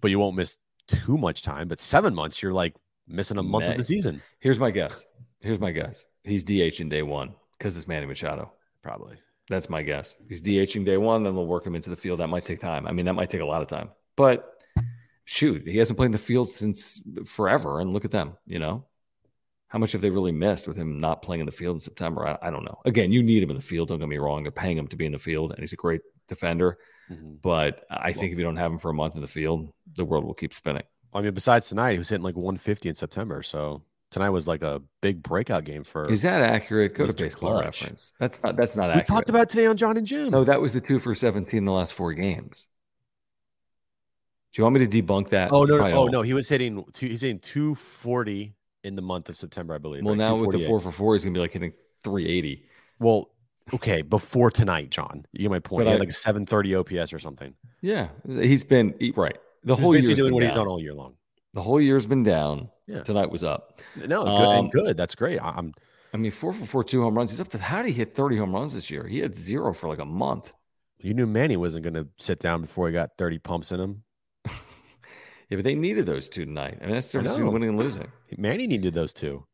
but 0.00 0.10
you 0.10 0.18
won't 0.18 0.36
miss 0.36 0.56
too 0.88 1.16
much 1.16 1.42
time. 1.42 1.68
But 1.68 1.80
seven 1.80 2.14
months, 2.14 2.42
you're 2.42 2.52
like 2.52 2.74
missing 3.06 3.38
a 3.38 3.42
month 3.42 3.64
May. 3.66 3.72
of 3.72 3.76
the 3.76 3.84
season. 3.84 4.22
Here's 4.40 4.58
my 4.58 4.70
guess. 4.70 5.04
Here's 5.40 5.60
my 5.60 5.70
guess. 5.70 6.04
He's 6.24 6.44
DH 6.44 6.80
in 6.80 6.88
day 6.88 7.02
one 7.02 7.34
because 7.58 7.76
it's 7.76 7.88
Manny 7.88 8.06
Machado. 8.06 8.52
Probably. 8.82 9.16
That's 9.48 9.68
my 9.68 9.82
guess. 9.82 10.16
He's 10.28 10.40
DHing 10.40 10.84
day 10.84 10.96
one, 10.96 11.24
then 11.24 11.34
we'll 11.34 11.46
work 11.46 11.66
him 11.66 11.74
into 11.74 11.90
the 11.90 11.96
field. 11.96 12.20
That 12.20 12.28
might 12.28 12.44
take 12.44 12.60
time. 12.60 12.86
I 12.86 12.92
mean, 12.92 13.06
that 13.06 13.14
might 13.14 13.28
take 13.28 13.40
a 13.40 13.44
lot 13.46 13.60
of 13.60 13.68
time. 13.68 13.90
But 14.16 14.48
shoot, 15.24 15.66
he 15.66 15.78
hasn't 15.78 15.96
played 15.96 16.06
in 16.06 16.12
the 16.12 16.18
field 16.18 16.48
since 16.48 17.02
forever. 17.26 17.80
And 17.80 17.92
look 17.92 18.04
at 18.04 18.12
them, 18.12 18.36
you 18.46 18.58
know? 18.58 18.84
How 19.72 19.78
much 19.78 19.92
have 19.92 20.02
they 20.02 20.10
really 20.10 20.32
missed 20.32 20.68
with 20.68 20.76
him 20.76 20.98
not 21.00 21.22
playing 21.22 21.40
in 21.40 21.46
the 21.46 21.52
field 21.52 21.76
in 21.76 21.80
September? 21.80 22.28
I, 22.28 22.48
I 22.48 22.50
don't 22.50 22.62
know. 22.62 22.78
Again, 22.84 23.10
you 23.10 23.22
need 23.22 23.42
him 23.42 23.48
in 23.48 23.56
the 23.56 23.62
field. 23.62 23.88
Don't 23.88 23.98
get 24.00 24.06
me 24.06 24.18
wrong. 24.18 24.42
They're 24.42 24.52
paying 24.52 24.76
him 24.76 24.86
to 24.88 24.96
be 24.96 25.06
in 25.06 25.12
the 25.12 25.18
field, 25.18 25.52
and 25.52 25.60
he's 25.60 25.72
a 25.72 25.76
great 25.76 26.02
defender. 26.28 26.76
Mhm. 27.10 27.40
But 27.40 27.86
I 27.90 28.12
think 28.12 28.32
if 28.32 28.38
you 28.38 28.44
don't 28.44 28.56
have 28.58 28.70
him 28.70 28.78
for 28.78 28.90
a 28.90 28.94
month 28.94 29.14
in 29.14 29.22
the 29.22 29.26
field, 29.26 29.72
the 29.96 30.04
world 30.04 30.24
will 30.26 30.34
keep 30.34 30.52
spinning. 30.52 30.82
I 31.14 31.22
mean, 31.22 31.32
besides 31.32 31.70
tonight, 31.70 31.92
he 31.92 31.98
was 31.98 32.10
hitting 32.10 32.22
like 32.22 32.36
150 32.36 32.90
in 32.90 32.94
September. 32.94 33.42
So 33.42 33.82
tonight 34.10 34.28
was 34.28 34.46
like 34.46 34.60
a 34.62 34.82
big 35.00 35.22
breakout 35.22 35.64
game 35.64 35.84
for. 35.84 36.06
Is 36.10 36.20
that 36.20 36.42
accurate? 36.42 36.94
Go 36.94 37.06
to 37.06 37.14
baseball 37.14 37.52
Clutch. 37.52 37.64
reference. 37.64 38.12
That's 38.20 38.42
not 38.42 38.56
that's 38.56 38.76
not 38.76 38.90
accurate. 38.90 38.96
we 38.96 39.00
accurate. 39.00 39.16
talked 39.16 39.28
about 39.30 39.48
today 39.48 39.64
on 39.64 39.78
John 39.78 39.96
and 39.96 40.06
Jim. 40.06 40.28
no, 40.30 40.44
that 40.44 40.60
was 40.60 40.74
the 40.74 40.82
two 40.82 40.98
for 40.98 41.14
17 41.14 41.56
in 41.56 41.64
the 41.64 41.72
last 41.72 41.94
four 41.94 42.12
games. 42.12 42.66
Do 44.52 44.60
you 44.60 44.64
want 44.64 44.74
me 44.78 44.86
to 44.86 45.02
debunk 45.02 45.30
that? 45.30 45.50
oh 45.50 45.64
no, 45.64 45.78
no, 45.78 45.90
oh 45.92 46.06
no, 46.08 46.20
he 46.20 46.34
was 46.34 46.46
hitting. 46.46 46.84
Two, 46.92 47.06
he's 47.06 47.22
hitting 47.22 47.38
240 47.38 48.54
in 48.84 48.94
the 48.96 49.02
month 49.02 49.28
of 49.28 49.36
September, 49.36 49.74
I 49.74 49.78
believe. 49.78 50.04
Well, 50.04 50.14
right? 50.14 50.18
now 50.28 50.36
with 50.36 50.52
the 50.52 50.66
four 50.66 50.80
for 50.80 50.90
four, 50.92 51.14
he's 51.14 51.24
gonna 51.24 51.34
be 51.34 51.40
like 51.40 51.52
hitting 51.52 51.72
380. 52.04 52.64
Well, 52.98 53.30
okay, 53.74 54.02
before 54.02 54.50
tonight, 54.50 54.90
John. 54.90 55.24
You 55.32 55.42
get 55.42 55.50
my 55.50 55.58
point. 55.60 55.80
But 55.84 55.86
he 55.86 55.92
had 55.92 56.00
like 56.00 56.12
730 56.12 56.74
OPS 56.76 57.12
or 57.12 57.18
something. 57.18 57.54
Yeah, 57.80 58.08
he's 58.26 58.64
been 58.64 58.94
right. 59.16 59.36
The 59.64 59.74
He's 59.76 59.82
whole 59.84 59.94
year's 59.94 60.06
doing 60.06 60.28
been 60.28 60.34
what 60.34 60.42
he's 60.42 60.54
done 60.54 60.66
all 60.66 60.80
year 60.80 60.94
long. 60.94 61.14
The 61.54 61.62
whole 61.62 61.80
year's 61.80 62.06
been 62.06 62.24
down. 62.24 62.70
Yeah. 62.86 63.02
Tonight 63.02 63.30
was 63.30 63.44
up. 63.44 63.80
No, 63.96 64.24
good 64.24 64.28
Um, 64.30 64.64
and 64.64 64.72
good. 64.72 64.96
That's 64.96 65.14
great. 65.14 65.38
I- 65.38 65.54
I'm 65.56 65.72
I 66.14 66.18
mean, 66.18 66.30
four 66.30 66.52
for 66.52 66.66
four, 66.66 66.84
two 66.84 67.00
home 67.02 67.14
runs. 67.16 67.30
He's 67.30 67.40
up 67.40 67.48
to 67.50 67.58
how 67.58 67.82
did 67.82 67.88
he 67.88 67.94
hit 67.94 68.14
30 68.14 68.36
home 68.36 68.52
runs 68.52 68.74
this 68.74 68.90
year? 68.90 69.06
He 69.06 69.20
had 69.20 69.34
zero 69.36 69.72
for 69.72 69.88
like 69.88 69.98
a 69.98 70.04
month. 70.04 70.52
you 70.98 71.14
knew 71.14 71.26
Manny 71.26 71.56
wasn't 71.56 71.82
going 71.84 71.94
to 71.94 72.06
sit 72.18 72.38
down 72.38 72.60
before 72.60 72.86
he 72.86 72.92
got 72.92 73.10
30 73.16 73.38
pumps 73.38 73.72
in 73.72 73.80
him. 73.80 73.96
Yeah, 75.52 75.56
but 75.56 75.64
they 75.64 75.74
needed 75.74 76.06
those 76.06 76.30
two 76.30 76.46
tonight. 76.46 76.78
I 76.80 76.86
mean, 76.86 76.94
that's 76.94 77.12
the 77.12 77.18
difference 77.18 77.36
between 77.36 77.52
winning 77.52 77.68
and 77.68 77.78
losing. 77.78 78.10
Manny 78.38 78.66
needed 78.66 78.94
those 78.94 79.12
two. 79.12 79.44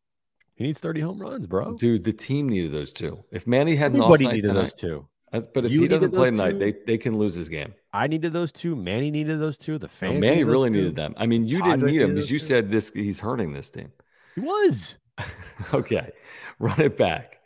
He 0.54 0.62
needs 0.62 0.78
30 0.78 1.00
home 1.00 1.18
runs, 1.18 1.48
bro. 1.48 1.76
Dude, 1.76 2.04
the 2.04 2.12
team 2.12 2.48
needed 2.48 2.70
those 2.70 2.92
two. 2.92 3.24
If 3.32 3.48
Manny 3.48 3.74
had 3.74 3.94
an 3.94 4.02
off 4.02 4.11
night 4.20 4.34
needed 4.34 4.42
tonight, 4.46 4.61
those 4.61 4.74
two. 4.74 5.08
that's, 5.32 5.48
but 5.48 5.64
if 5.64 5.72
You 5.72 5.80
he 5.80 5.88
doesn't 5.88 6.12
play 6.12 6.30
tonight, 6.30 6.61
they, 6.61 6.72
they 6.87 6.98
can 6.98 7.18
lose 7.18 7.34
his 7.34 7.48
game. 7.48 7.74
I 7.92 8.06
needed 8.06 8.32
those 8.32 8.52
two. 8.52 8.76
Manny 8.76 9.11
needed 9.11 9.40
those 9.40 9.58
two. 9.58 9.76
The 9.76 9.87
No, 9.87 9.88
fans. 9.88 10.20
Manny 10.20 10.37
needed 10.37 10.46
really 10.46 10.70
two. 10.70 10.76
needed 10.76 10.94
them. 10.94 11.14
I 11.16 11.26
mean, 11.26 11.46
you 11.46 11.61
didn't 11.64 11.82
need 11.84 12.00
him 12.00 12.14
because 12.14 12.30
you 12.30 12.38
two. 12.38 12.44
said 12.44 12.70
this. 12.70 12.90
He's 12.90 13.18
hurting 13.18 13.52
this 13.52 13.68
team. 13.68 13.90
He 14.37 14.40
was. 14.40 14.98
okay, 15.74 16.12
run 16.61 16.80
it 16.80 16.96
back. 16.96 17.40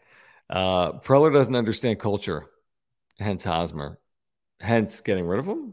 Uh, 0.51 0.93
Preller 1.01 1.33
doesn't 1.33 1.57
understand 1.57 1.99
culture, 1.99 2.51
hence 3.19 3.45
Hosmer, 3.45 3.99
hence 4.61 5.01
getting 5.01 5.27
rid 5.27 5.39
of 5.39 5.47
him. 5.47 5.73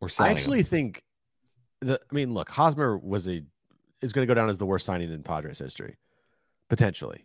Or 0.00 0.08
selling? 0.08 0.30
I 0.30 0.32
actually 0.32 0.64
think 0.64 1.04
the. 1.82 2.00
I 2.10 2.14
mean, 2.14 2.34
look, 2.34 2.50
Hosmer 2.50 2.96
was 2.96 3.28
a 3.28 3.42
is 4.00 4.12
going 4.12 4.26
to 4.26 4.30
go 4.30 4.34
down 4.34 4.48
as 4.48 4.58
the 4.58 4.66
worst 4.66 4.84
signing 4.84 5.12
in 5.12 5.22
Padres 5.22 5.58
history, 5.58 5.96
potentially. 6.68 7.24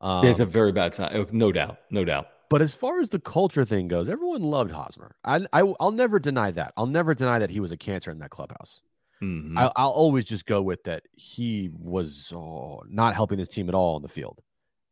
Um, 0.00 0.26
it's 0.26 0.40
a 0.40 0.44
very 0.44 0.72
bad 0.72 0.94
sign, 0.94 1.10
oh, 1.14 1.26
no 1.32 1.50
doubt, 1.50 1.78
no 1.90 2.04
doubt. 2.04 2.28
But 2.50 2.60
as 2.60 2.74
far 2.74 3.00
as 3.00 3.08
the 3.08 3.18
culture 3.18 3.64
thing 3.64 3.88
goes, 3.88 4.08
everyone 4.08 4.42
loved 4.42 4.70
Hosmer. 4.70 5.12
I, 5.24 5.46
I 5.52 5.62
will 5.62 5.92
never 5.92 6.18
deny 6.18 6.50
that. 6.52 6.72
I'll 6.76 6.86
never 6.86 7.14
deny 7.14 7.38
that 7.38 7.50
he 7.50 7.58
was 7.58 7.72
a 7.72 7.76
cancer 7.76 8.10
in 8.10 8.18
that 8.18 8.30
clubhouse. 8.30 8.82
Mm-hmm. 9.22 9.56
I, 9.56 9.64
will 9.64 9.92
always 9.92 10.26
just 10.26 10.44
go 10.44 10.60
with 10.60 10.82
that. 10.84 11.04
He 11.14 11.70
was 11.72 12.32
oh, 12.34 12.82
not 12.86 13.14
helping 13.14 13.38
his 13.38 13.48
team 13.48 13.68
at 13.68 13.74
all 13.74 13.96
on 13.96 14.02
the 14.02 14.08
field, 14.08 14.40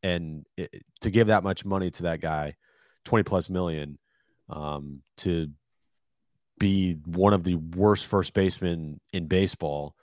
and 0.02 0.46
it, 0.56 0.82
to 1.02 1.10
give 1.10 1.26
that 1.26 1.42
much 1.42 1.64
money 1.64 1.90
to 1.90 2.04
that 2.04 2.20
guy, 2.20 2.54
twenty 3.04 3.24
plus 3.24 3.50
million, 3.50 3.98
um, 4.48 5.02
to 5.18 5.48
be 6.62 6.92
one 7.06 7.32
of 7.32 7.42
the 7.42 7.56
worst 7.56 8.06
first 8.06 8.34
basemen 8.34 9.00
in 9.12 9.26
baseball, 9.26 9.96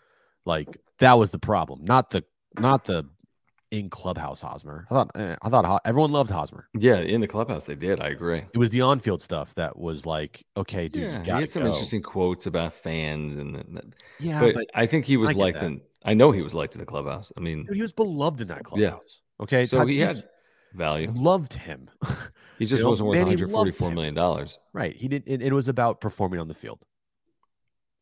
like 0.46 0.68
that 0.98 1.18
was 1.18 1.32
the 1.32 1.40
problem. 1.40 1.86
Not 1.86 2.10
the 2.10 2.22
not 2.60 2.84
the 2.84 3.06
in 3.72 3.90
clubhouse 3.90 4.42
Hosmer. 4.42 4.86
I 4.90 4.94
thought 4.94 5.12
eh, 5.16 5.36
I 5.42 5.50
thought 5.50 5.82
everyone 5.86 6.12
loved 6.12 6.30
Hosmer. 6.30 6.68
Yeah, 6.78 6.98
in 6.98 7.22
the 7.22 7.28
clubhouse 7.28 7.66
they 7.66 7.76
did. 7.76 8.02
I 8.02 8.10
agree. 8.10 8.44
It 8.54 8.58
was 8.58 8.72
the 8.72 8.82
on-field 8.82 9.22
stuff 9.22 9.56
that 9.56 9.80
was 9.80 10.06
like, 10.06 10.46
okay, 10.58 10.90
dude, 10.90 11.04
yeah, 11.04 11.24
he 11.24 11.30
had 11.30 11.50
some 11.50 11.64
go. 11.64 11.70
interesting 11.70 12.02
quotes 12.02 12.46
about 12.46 12.74
fans, 12.74 13.38
and 13.38 13.96
yeah, 14.20 14.42
but, 14.42 14.56
but 14.56 14.68
I 14.76 14.86
think 14.86 15.06
he 15.06 15.16
was 15.16 15.34
liked 15.36 15.60
that. 15.60 15.66
in. 15.66 15.82
I 16.04 16.14
know 16.14 16.32
he 16.32 16.42
was 16.42 16.54
liked 16.54 16.76
in 16.76 16.80
the 16.80 16.86
clubhouse. 16.86 17.32
I 17.38 17.40
mean, 17.40 17.66
dude, 17.66 17.76
he 17.76 17.82
was 17.82 17.94
beloved 17.94 18.42
in 18.42 18.50
that 18.50 18.64
clubhouse. 18.64 19.22
Okay, 19.40 19.66
so 19.66 19.86
he 19.86 20.00
had 20.00 20.10
Tatis 20.10 20.26
value. 20.74 21.12
loved 21.16 21.54
him. 21.54 21.90
He 22.58 22.66
just 22.66 22.80
You 22.80 22.84
know, 22.84 22.90
wasn't 22.90 23.08
worth 23.10 23.16
man, 23.16 23.26
one 23.28 23.32
he 23.32 23.38
hundred 23.42 23.52
loved 23.52 23.56
forty-four 23.56 23.88
him. 23.90 23.96
million 23.96 24.14
dollars. 24.14 24.58
right. 24.74 24.96
He 24.96 25.08
did. 25.08 25.24
It, 25.26 25.42
it 25.42 25.54
was 25.54 25.68
about 25.68 26.02
performing 26.02 26.40
on 26.40 26.48
the 26.48 26.54
field. 26.54 26.80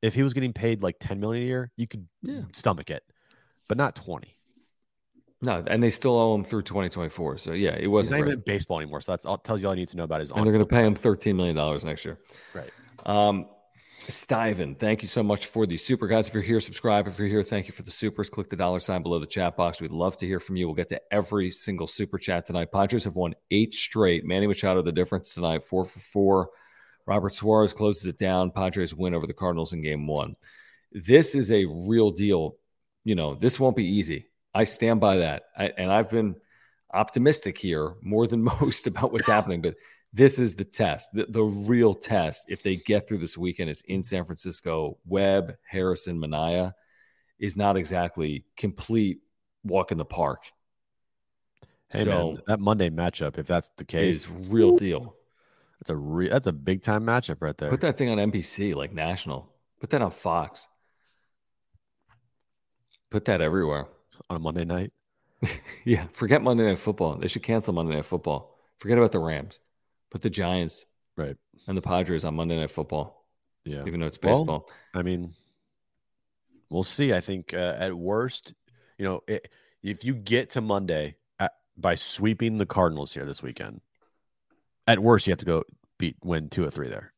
If 0.02 0.14
he 0.14 0.24
was 0.24 0.34
getting 0.34 0.54
paid 0.54 0.84
like 0.84 0.98
ten 1.00 1.20
million 1.20 1.44
a 1.44 1.48
year, 1.48 1.72
you 1.78 1.88
could 1.88 2.08
Yeah. 2.22 2.42
stomach 2.54 2.90
it, 2.90 3.04
but 3.68 3.78
not 3.78 3.96
twenty. 3.96 4.36
No, 5.42 5.64
and 5.68 5.84
they 5.84 5.92
still 5.92 6.18
owe 6.18 6.34
him 6.34 6.44
through 6.44 6.64
twenty 6.64 6.90
twenty-four. 6.90 7.38
So 7.38 7.52
yeah, 7.52 7.76
it 7.80 7.88
wasn't. 7.88 8.16
He's 8.16 8.22
not 8.22 8.28
even 8.28 8.40
in 8.40 8.44
baseball 8.46 8.80
anymore. 8.80 9.02
So 9.02 9.12
that's 9.12 9.26
all 9.26 9.38
tells 9.38 9.62
you 9.62 9.68
all 9.68 9.76
you 9.76 9.82
need 9.82 9.88
to 9.90 9.98
know 9.98 10.04
about 10.04 10.20
his. 10.22 10.32
And 10.32 10.44
they're 10.44 10.54
going 10.54 10.66
to 10.66 10.70
pay 10.76 10.84
him 10.86 10.96
thirteen 10.96 11.36
million 11.38 11.56
dollars 11.56 11.86
next 11.86 12.06
year. 12.06 12.18
Right. 12.56 12.70
Um, 13.06 13.46
Stiven, 14.12 14.78
thank 14.78 15.02
you 15.02 15.08
so 15.08 15.22
much 15.24 15.48
for 15.48 15.66
the 15.66 15.78
super 15.78 16.08
guys. 16.08 16.28
If 16.28 16.34
you're 16.34 16.44
here, 16.44 16.60
subscribe. 16.60 17.08
If 17.08 17.20
you're 17.20 17.28
here, 17.28 17.44
thank 17.44 17.68
you 17.68 17.74
for 17.74 17.84
the 17.84 17.92
supers. 17.92 18.30
Click 18.30 18.50
the 18.50 18.56
dollar 18.56 18.80
sign 18.80 19.02
below 19.02 19.20
the 19.20 19.26
chat 19.26 19.58
box. 19.58 19.82
We'd 19.82 19.92
love 19.92 20.18
to 20.18 20.26
hear 20.26 20.40
from 20.40 20.56
you. 20.56 20.68
We'll 20.68 20.76
get 20.76 20.90
to 20.90 21.02
every 21.12 21.52
single 21.52 21.88
super 21.88 22.18
chat 22.18 22.46
tonight. 22.46 22.72
Padres 22.72 23.04
have 23.04 23.16
won 23.16 23.34
eight 23.52 23.74
straight. 23.74 24.26
Manny 24.26 24.48
Machado, 24.48 24.82
the 24.82 24.92
difference 24.92 25.34
tonight, 25.34 25.64
four 25.64 25.86
for 25.86 26.00
four. 26.00 26.50
Robert 27.06 27.34
Suarez 27.34 27.74
closes 27.74 28.06
it 28.06 28.18
down. 28.18 28.52
Padres 28.52 28.94
win 28.94 29.14
over 29.14 29.28
the 29.28 29.34
Cardinals 29.34 29.74
in 29.74 29.82
game 29.82 30.08
one. 30.08 30.36
This 30.92 31.36
is 31.36 31.52
a 31.52 31.66
real 31.66 32.12
deal. 32.12 32.56
You 33.04 33.16
know, 33.16 33.36
this 33.36 33.60
won't 33.60 33.76
be 33.76 33.86
easy. 33.86 34.28
I 34.54 34.64
stand 34.66 35.00
by 35.00 35.18
that. 35.18 35.44
I, 35.58 35.72
and 35.78 35.92
I've 35.92 36.10
been 36.10 36.36
optimistic 36.94 37.58
here 37.58 37.96
more 38.02 38.28
than 38.28 38.44
most 38.62 38.88
about 38.88 39.12
what's 39.12 39.28
happening, 39.28 39.62
but 39.62 39.76
this 40.14 40.40
is 40.40 40.56
the 40.56 40.64
test. 40.64 41.10
The, 41.14 41.26
the 41.28 41.44
real 41.44 41.94
test, 41.94 42.46
if 42.48 42.64
they 42.64 42.76
get 42.76 43.08
through 43.08 43.20
this 43.20 43.38
weekend, 43.38 43.70
is 43.70 43.82
in 43.88 44.02
San 44.02 44.26
Francisco. 44.26 44.98
Webb, 45.06 45.56
Harrison, 45.70 46.18
Manaea 46.18 46.74
is 47.40 47.56
not 47.56 47.78
exactly 47.78 48.46
complete 48.56 49.20
walk 49.64 49.92
in 49.92 49.98
the 49.98 50.06
park. 50.06 50.44
Hey 51.92 52.04
so 52.04 52.32
man, 52.32 52.42
that 52.48 52.60
Monday 52.60 52.90
matchup, 52.90 53.38
if 53.38 53.48
that's 53.48 53.72
the 53.78 53.86
case, 53.86 54.22
is 54.22 54.30
real 54.30 54.76
deal. 54.76 55.16
that's 55.80 55.90
a 55.90 55.96
re- 55.96 56.28
that's 56.28 56.48
a 56.48 56.52
big 56.52 56.82
time 56.82 57.04
matchup 57.04 57.38
right 57.40 57.58
there. 57.58 57.70
Put 57.70 57.82
that 57.82 57.98
thing 57.98 58.10
on 58.10 58.18
NBC, 58.18 58.76
like 58.76 58.94
national. 58.94 59.54
Put 59.80 59.92
that 59.92 60.02
on 60.02 60.12
Fox. 60.12 60.68
Put 63.10 63.26
that 63.26 63.40
everywhere. 63.40 63.88
on 64.30 64.36
a 64.36 64.40
Monday 64.40 64.66
night. 64.66 64.92
Yeah, 65.86 66.08
forget 66.12 66.42
Monday 66.42 66.66
Night 66.66 66.80
Football. 66.80 67.16
They 67.16 67.30
should 67.30 67.44
cancel 67.44 67.74
Monday 67.74 67.96
Night 67.96 68.06
Football. 68.06 68.60
Forget 68.80 68.98
about 68.98 69.14
the 69.14 69.20
Rams. 69.20 69.60
Put 70.10 70.22
the 70.22 70.30
Giants 70.30 70.86
Right. 71.16 71.36
and 71.68 71.78
the 71.78 71.82
Padres 71.82 72.24
on 72.24 72.36
Monday 72.36 72.58
Night 72.58 72.72
Football, 72.72 73.26
Yeah. 73.66 73.84
even 73.86 74.00
though 74.00 74.08
it's 74.08 74.20
Well, 74.22 74.38
baseball. 74.40 74.70
I 74.94 75.02
mean, 75.02 75.34
we'll 76.70 76.84
see. 76.84 77.14
I 77.14 77.20
think 77.20 77.54
uh, 77.54 77.76
at 77.78 77.94
worst, 77.94 78.54
you 78.98 79.06
know, 79.06 79.22
it, 79.28 79.50
if 79.84 80.04
you 80.04 80.14
get 80.16 80.50
to 80.52 80.62
Monday 80.62 81.16
at, 81.40 81.54
by 81.76 81.96
sweeping 81.96 82.58
the 82.58 82.66
Cardinals 82.66 83.14
here 83.14 83.26
this 83.26 83.42
weekend, 83.44 83.82
at 84.88 85.00
worst 85.00 85.28
you 85.28 85.32
have 85.32 85.40
to 85.40 85.46
go 85.46 85.64
beat 85.98 86.16
win 86.24 86.50
two 86.50 86.64
or 86.64 86.72
three 86.72 86.88
there. 86.88 87.12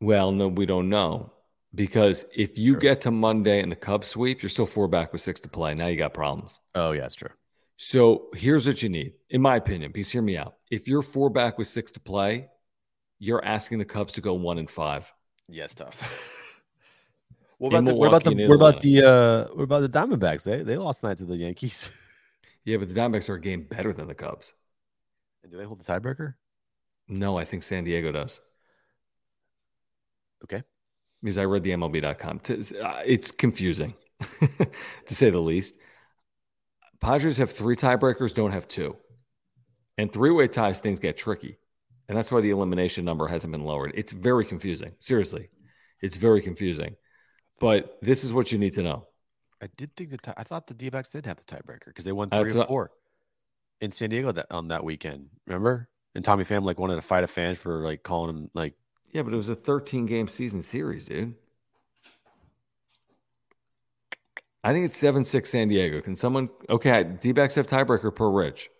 Well, 0.00 0.32
no, 0.32 0.48
we 0.48 0.66
don't 0.66 0.88
know 0.88 1.32
because 1.74 2.24
if 2.34 2.58
you 2.58 2.72
Sure. 2.72 2.80
get 2.80 3.00
to 3.02 3.10
Monday 3.12 3.62
and 3.62 3.70
the 3.70 3.76
Cubs 3.76 4.08
sweep, 4.08 4.42
you're 4.42 4.50
still 4.50 4.66
four 4.66 4.88
back 4.88 5.12
with 5.12 5.20
six 5.20 5.38
to 5.40 5.48
play. 5.48 5.74
Now 5.74 5.86
you 5.86 5.96
got 5.96 6.12
problems. 6.12 6.58
Oh 6.74 6.90
yeah, 6.92 7.06
it's 7.06 7.14
true. 7.14 7.30
So 7.84 8.28
here's 8.32 8.64
what 8.64 8.80
you 8.80 8.88
need, 8.88 9.14
in 9.28 9.42
my 9.42 9.56
opinion. 9.56 9.92
Please 9.92 10.08
hear 10.08 10.22
me 10.22 10.36
out. 10.36 10.54
If 10.70 10.86
you're 10.86 11.02
four 11.02 11.30
back 11.30 11.58
with 11.58 11.66
six 11.66 11.90
to 11.90 12.00
play, 12.00 12.48
you're 13.18 13.44
asking 13.44 13.80
the 13.80 13.84
Cubs 13.84 14.12
to 14.12 14.20
go 14.20 14.34
one 14.34 14.58
and 14.58 14.70
five. 14.70 15.12
Yeah, 15.48 15.66
tough. 15.66 16.62
what 17.58 17.70
about 17.74 17.84
the 17.86 17.94
what 17.96 18.06
about 18.06 18.22
the 18.22 18.46
what 18.46 18.54
about 18.54 18.80
the 18.80 19.02
uh 19.04 19.54
what 19.56 19.64
about 19.64 19.80
the 19.80 19.88
Diamondbacks? 19.88 20.44
They 20.44 20.62
they 20.62 20.76
lost 20.76 21.00
tonight 21.00 21.18
to 21.18 21.24
the 21.24 21.36
Yankees. 21.36 21.90
Yeah, 22.64 22.76
but 22.76 22.88
the 22.88 22.94
Diamondbacks 22.94 23.28
are 23.28 23.34
a 23.34 23.40
game 23.40 23.64
better 23.64 23.92
than 23.92 24.06
the 24.06 24.14
Cubs. 24.14 24.52
Do 25.50 25.56
they 25.56 25.64
hold 25.64 25.80
the 25.80 25.92
tiebreaker? 25.92 26.34
No, 27.08 27.36
I 27.36 27.44
think 27.44 27.64
San 27.64 27.82
Diego 27.82 28.12
does. 28.12 28.38
Okay. 30.44 30.62
Because 31.20 31.38
I 31.38 31.44
read 31.44 31.64
the 31.64 31.72
MLB.com. 31.72 32.40
Uh, 32.48 33.02
It's 33.04 33.32
confusing, 33.32 33.94
to 34.40 34.68
say 35.12 35.30
the 35.30 35.40
least. 35.40 35.76
Padres 37.02 37.38
have 37.38 37.50
three 37.50 37.76
tiebreakers, 37.76 38.32
don't 38.34 38.52
have 38.52 38.68
two. 38.68 38.96
And 39.98 40.10
three 40.10 40.30
way 40.30 40.48
ties, 40.48 40.78
things 40.78 40.98
get 40.98 41.18
tricky. 41.18 41.58
And 42.08 42.16
that's 42.16 42.32
why 42.32 42.40
the 42.40 42.50
elimination 42.50 43.04
number 43.04 43.26
hasn't 43.26 43.52
been 43.52 43.64
lowered. 43.64 43.92
It's 43.94 44.12
very 44.12 44.44
confusing. 44.44 44.92
Seriously, 45.00 45.50
it's 46.00 46.16
very 46.16 46.40
confusing. 46.40 46.96
But 47.60 47.98
this 48.02 48.24
is 48.24 48.32
what 48.32 48.50
you 48.52 48.58
need 48.58 48.74
to 48.74 48.82
know. 48.82 49.06
I 49.62 49.68
did 49.76 49.94
think 49.94 50.10
that 50.10 50.34
I 50.36 50.42
thought 50.42 50.66
the 50.66 50.74
D-backs 50.74 51.10
did 51.10 51.26
have 51.26 51.36
the 51.38 51.44
tiebreaker 51.44 51.86
because 51.86 52.04
they 52.04 52.12
won 52.12 52.28
That's 52.30 52.42
three 52.42 52.52
or 52.54 52.58
what- 52.58 52.68
four 52.68 52.90
in 53.80 53.90
San 53.92 54.10
Diego 54.10 54.32
that 54.32 54.46
on 54.50 54.68
that 54.68 54.82
weekend. 54.84 55.26
Remember? 55.46 55.88
And 56.14 56.24
Tommy 56.24 56.44
Pham 56.44 56.62
like 56.64 56.78
wanted 56.78 56.96
to 56.96 57.02
fight 57.02 57.24
a 57.24 57.28
fan 57.28 57.54
for 57.56 57.82
like 57.82 58.02
calling 58.02 58.30
him 58.34 58.48
like 58.54 58.74
Yeah, 59.12 59.22
but 59.22 59.32
it 59.32 59.36
was 59.36 59.48
a 59.48 59.54
13 59.56 60.06
game 60.06 60.28
season 60.28 60.62
series, 60.62 61.04
dude. 61.06 61.34
I 64.64 64.72
think 64.72 64.84
it's 64.84 64.96
7 64.96 65.24
6 65.24 65.50
San 65.50 65.68
Diego. 65.68 66.00
Can 66.00 66.14
someone, 66.16 66.48
okay, 66.70 67.04
D 67.20 67.32
backs 67.32 67.54
have 67.56 67.66
tiebreaker 67.66 68.14
per 68.14 68.30
Rich. 68.30 68.70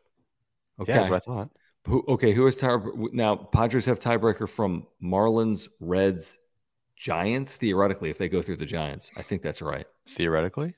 Okay. 0.80 0.92
yeah, 0.92 0.98
that's 0.98 1.10
what 1.10 1.16
I 1.16 1.20
thought. 1.20 1.48
Who, 1.86 2.04
okay, 2.08 2.32
who 2.32 2.44
has 2.44 2.56
tie? 2.56 2.76
Now, 3.12 3.34
Padres 3.36 3.86
have 3.86 3.98
tiebreaker 3.98 4.48
from 4.48 4.84
Marlins, 5.02 5.68
Reds, 5.80 6.38
Giants, 6.96 7.56
theoretically, 7.56 8.10
if 8.10 8.18
they 8.18 8.28
go 8.28 8.42
through 8.42 8.58
the 8.58 8.66
Giants. 8.66 9.10
I 9.16 9.22
think 9.22 9.42
that's 9.42 9.60
right. 9.60 9.86
Theoretically, 10.08 10.74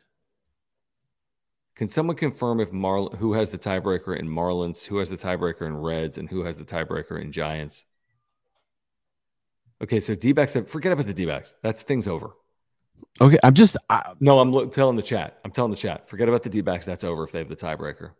Can 1.76 1.88
someone 1.88 2.16
confirm 2.16 2.60
if 2.60 2.72
Mar 2.72 3.04
who 3.18 3.34
has 3.34 3.50
the 3.50 3.58
tiebreaker 3.58 4.16
in 4.16 4.28
Marlins, 4.28 4.86
who 4.86 4.98
has 4.98 5.10
the 5.10 5.16
tiebreaker 5.16 5.66
in 5.66 5.76
Reds, 5.76 6.16
and 6.18 6.30
who 6.30 6.44
has 6.44 6.56
the 6.56 6.64
tiebreaker 6.64 7.20
in 7.20 7.32
Giants? 7.32 7.84
Okay, 9.82 10.00
so 10.00 10.14
D 10.14 10.32
backs 10.32 10.54
have 10.54 10.68
forget 10.68 10.92
about 10.92 11.06
the 11.06 11.14
D 11.14 11.26
backs. 11.26 11.54
That's 11.62 11.82
things 11.82 12.06
over. 12.08 12.30
Okay. 13.20 13.38
I'm 13.42 13.54
just 13.54 13.76
I, 13.88 14.12
No, 14.20 14.40
I'm 14.40 14.50
lo- 14.50 14.66
telling 14.66 14.96
the 14.96 15.02
chat. 15.02 15.38
I'm 15.44 15.50
telling 15.50 15.70
the 15.70 15.76
chat. 15.76 16.08
Forget 16.08 16.28
about 16.28 16.42
the 16.42 16.50
D 16.50 16.60
backs. 16.60 16.86
That's 16.86 17.04
over 17.04 17.24
if 17.24 17.32
they 17.32 17.38
have 17.38 17.48
the 17.48 17.56
tiebreaker. 17.56 18.10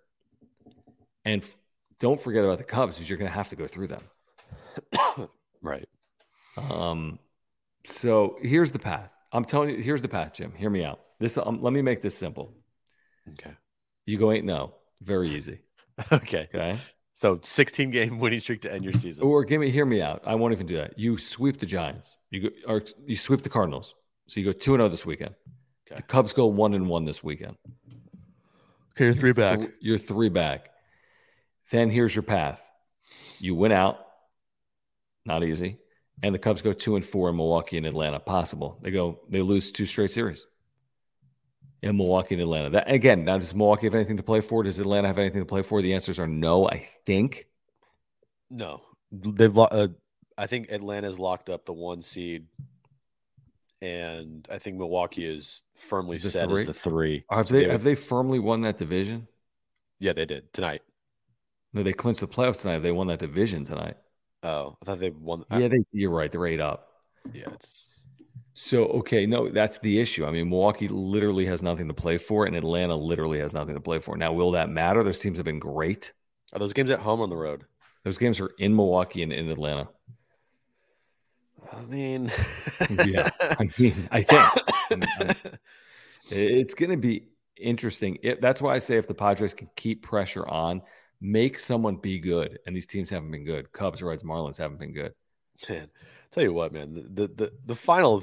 And 1.24 1.42
f- 1.42 1.56
don't 2.00 2.20
forget 2.20 2.44
about 2.44 2.58
the 2.58 2.64
Cubs 2.64 2.96
because 2.96 3.08
you're 3.08 3.18
going 3.18 3.30
to 3.30 3.34
have 3.36 3.48
to 3.48 3.56
go 3.56 3.66
through 3.66 3.88
them. 3.88 4.02
right. 5.62 5.88
Um, 6.70 7.18
so 7.86 8.36
here's 8.42 8.70
the 8.70 8.78
path. 8.78 9.12
I'm 9.32 9.44
telling 9.44 9.70
you, 9.70 9.76
here's 9.78 10.02
the 10.02 10.08
path, 10.08 10.34
Jim. 10.34 10.52
Hear 10.52 10.70
me 10.70 10.84
out. 10.84 11.00
This, 11.18 11.38
um, 11.38 11.62
let 11.62 11.72
me 11.72 11.82
make 11.82 12.02
this 12.02 12.16
simple. 12.16 12.54
Okay. 13.32 13.52
You 14.06 14.18
go 14.18 14.32
eight, 14.32 14.44
no, 14.44 14.74
very 15.02 15.28
easy. 15.30 15.60
Okay. 16.10 16.48
Okay. 16.52 16.76
So 17.12 17.38
16 17.40 17.92
game 17.92 18.18
winning 18.18 18.40
streak 18.40 18.62
to 18.62 18.72
end 18.72 18.82
your 18.82 18.92
season. 18.92 19.22
Or 19.24 19.44
give 19.44 19.60
me, 19.60 19.70
hear 19.70 19.86
me 19.86 20.02
out. 20.02 20.22
I 20.26 20.34
won't 20.34 20.52
even 20.52 20.66
do 20.66 20.76
that. 20.78 20.98
You 20.98 21.16
sweep 21.16 21.60
the 21.60 21.66
Giants. 21.66 22.16
You 22.30 22.40
go, 22.40 22.48
or 22.66 22.82
you 23.06 23.14
sweep 23.14 23.42
the 23.42 23.48
Cardinals. 23.48 23.94
So 24.26 24.40
you 24.40 24.46
go 24.46 24.52
two 24.52 24.74
and 24.74 24.80
zero 24.80 24.88
this 24.88 25.04
weekend. 25.06 25.34
Okay. 25.86 25.96
The 25.96 26.02
Cubs 26.02 26.32
go 26.32 26.46
one 26.46 26.74
and 26.74 26.88
one 26.88 27.04
this 27.04 27.22
weekend. 27.22 27.56
Okay, 28.92 29.04
you're 29.06 29.14
three 29.14 29.32
back. 29.32 29.60
You're 29.80 29.98
three 29.98 30.28
back. 30.28 30.70
Then 31.70 31.90
here's 31.90 32.14
your 32.14 32.22
path. 32.22 32.62
You 33.38 33.54
win 33.54 33.72
out. 33.72 33.98
Not 35.26 35.42
easy. 35.44 35.78
And 36.22 36.34
the 36.34 36.38
Cubs 36.38 36.62
go 36.62 36.72
two 36.72 36.96
and 36.96 37.04
four 37.04 37.28
in 37.28 37.36
Milwaukee 37.36 37.76
and 37.76 37.86
Atlanta. 37.86 38.20
Possible. 38.20 38.78
They 38.82 38.90
go, 38.90 39.20
they 39.28 39.42
lose 39.42 39.70
two 39.72 39.84
straight 39.84 40.10
series. 40.10 40.46
in 41.84 41.96
Milwaukee 41.96 42.34
and 42.34 42.42
Atlanta. 42.42 42.70
That 42.70 42.90
again, 42.90 43.24
now 43.24 43.36
does 43.38 43.54
Milwaukee 43.54 43.86
have 43.86 43.94
anything 43.94 44.16
to 44.16 44.22
play 44.22 44.40
for? 44.40 44.62
Does 44.62 44.78
Atlanta 44.80 45.06
have 45.06 45.18
anything 45.18 45.42
to 45.42 45.46
play 45.46 45.62
for? 45.62 45.82
The 45.82 45.92
answers 45.92 46.18
are 46.18 46.26
no. 46.26 46.66
I 46.68 46.78
think. 47.04 47.46
No, 48.50 48.80
they've. 49.12 49.56
Uh, 49.56 49.88
I 50.38 50.46
think 50.46 50.70
Atlanta's 50.70 51.18
locked 51.18 51.50
up 51.50 51.64
the 51.66 51.72
one 51.74 52.00
seed, 52.00 52.46
and 53.84 54.48
I 54.50 54.58
think 54.58 54.76
Milwaukee 54.78 55.26
is 55.26 55.62
firmly 55.74 56.16
Is 56.16 56.32
set 56.32 56.48
three? 56.48 56.62
as 56.62 56.66
the 56.66 56.74
three. 56.74 57.22
Have 57.30 57.48
So 57.48 57.54
they 57.54 57.60
would- 57.62 57.70
have 57.70 57.82
they 57.82 57.94
firmly 57.94 58.38
won 58.38 58.62
that 58.62 58.78
division? 58.78 59.28
Yeah, 59.98 60.12
they 60.12 60.24
did 60.24 60.52
tonight. 60.52 60.82
No, 61.72 61.82
they 61.82 61.92
clinched 61.92 62.20
the 62.20 62.28
playoffs 62.28 62.60
tonight. 62.60 62.78
They 62.78 62.92
won 62.92 63.06
that 63.08 63.18
division 63.18 63.64
tonight. 63.64 63.96
Oh, 64.42 64.76
I 64.80 64.84
thought 64.84 65.00
they 65.00 65.10
won. 65.10 65.44
Yeah, 65.50 65.68
they, 65.68 65.84
you're 65.92 66.10
right. 66.10 66.30
They're 66.30 66.46
eight 66.46 66.60
up. 66.60 66.88
yeah, 67.32 67.44
it's 67.52 67.94
So 68.54 68.84
okay, 69.00 69.26
no, 69.26 69.48
that's 69.48 69.78
the 69.78 70.00
issue. 70.00 70.24
I 70.26 70.30
mean, 70.30 70.48
Milwaukee 70.48 70.88
literally 70.88 71.46
has 71.46 71.62
nothing 71.62 71.88
to 71.88 71.94
play 71.94 72.16
for, 72.18 72.46
and 72.46 72.54
Atlanta 72.56 72.94
literally 72.96 73.38
has 73.40 73.52
nothing 73.52 73.74
to 73.74 73.80
play 73.80 73.98
for. 73.98 74.16
Now, 74.16 74.32
will 74.32 74.52
that 74.52 74.68
matter? 74.70 75.02
Those 75.02 75.18
teams 75.18 75.36
have 75.38 75.46
been 75.46 75.58
great. 75.58 76.12
are 76.52 76.58
those 76.58 76.72
games 76.72 76.90
at 76.90 77.00
home 77.00 77.20
or 77.20 77.24
on 77.24 77.30
the 77.30 77.36
road? 77.36 77.64
Those 78.04 78.18
games 78.18 78.38
are 78.40 78.50
in 78.58 78.74
Milwaukee 78.76 79.22
and 79.22 79.32
in 79.32 79.48
Atlanta. 79.50 79.88
I 81.72 81.82
mean, 81.86 82.30
Yeah, 83.06 83.30
I 83.40 83.68
mean, 83.78 83.94
I 84.10 84.22
think 84.22 84.42
I'm- 84.90 85.02
I'm- 85.20 85.32
it's 86.30 86.74
going 86.74 86.90
to 86.90 86.96
be 86.96 87.28
interesting. 87.56 88.18
It, 88.22 88.40
that's 88.40 88.60
why 88.62 88.74
I 88.74 88.78
say 88.78 88.96
if 88.96 89.06
the 89.06 89.14
Padres 89.14 89.54
can 89.54 89.68
keep 89.76 90.02
pressure 90.02 90.46
on, 90.46 90.82
make 91.20 91.58
someone 91.58 91.96
be 91.96 92.18
good, 92.18 92.58
and 92.66 92.74
these 92.74 92.86
teams 92.86 93.10
haven't 93.10 93.30
been 93.30 93.44
good. 93.44 93.72
Cubs, 93.72 94.02
Reds, 94.02 94.22
Marlins 94.22 94.58
haven't 94.58 94.78
been 94.80 94.92
good. 94.92 95.14
man, 95.68 95.88
tell 96.30 96.42
you 96.42 96.52
what, 96.52 96.72
man, 96.72 96.94
the 96.94 97.26
the 97.28 97.52
the 97.66 97.74
final 97.74 98.22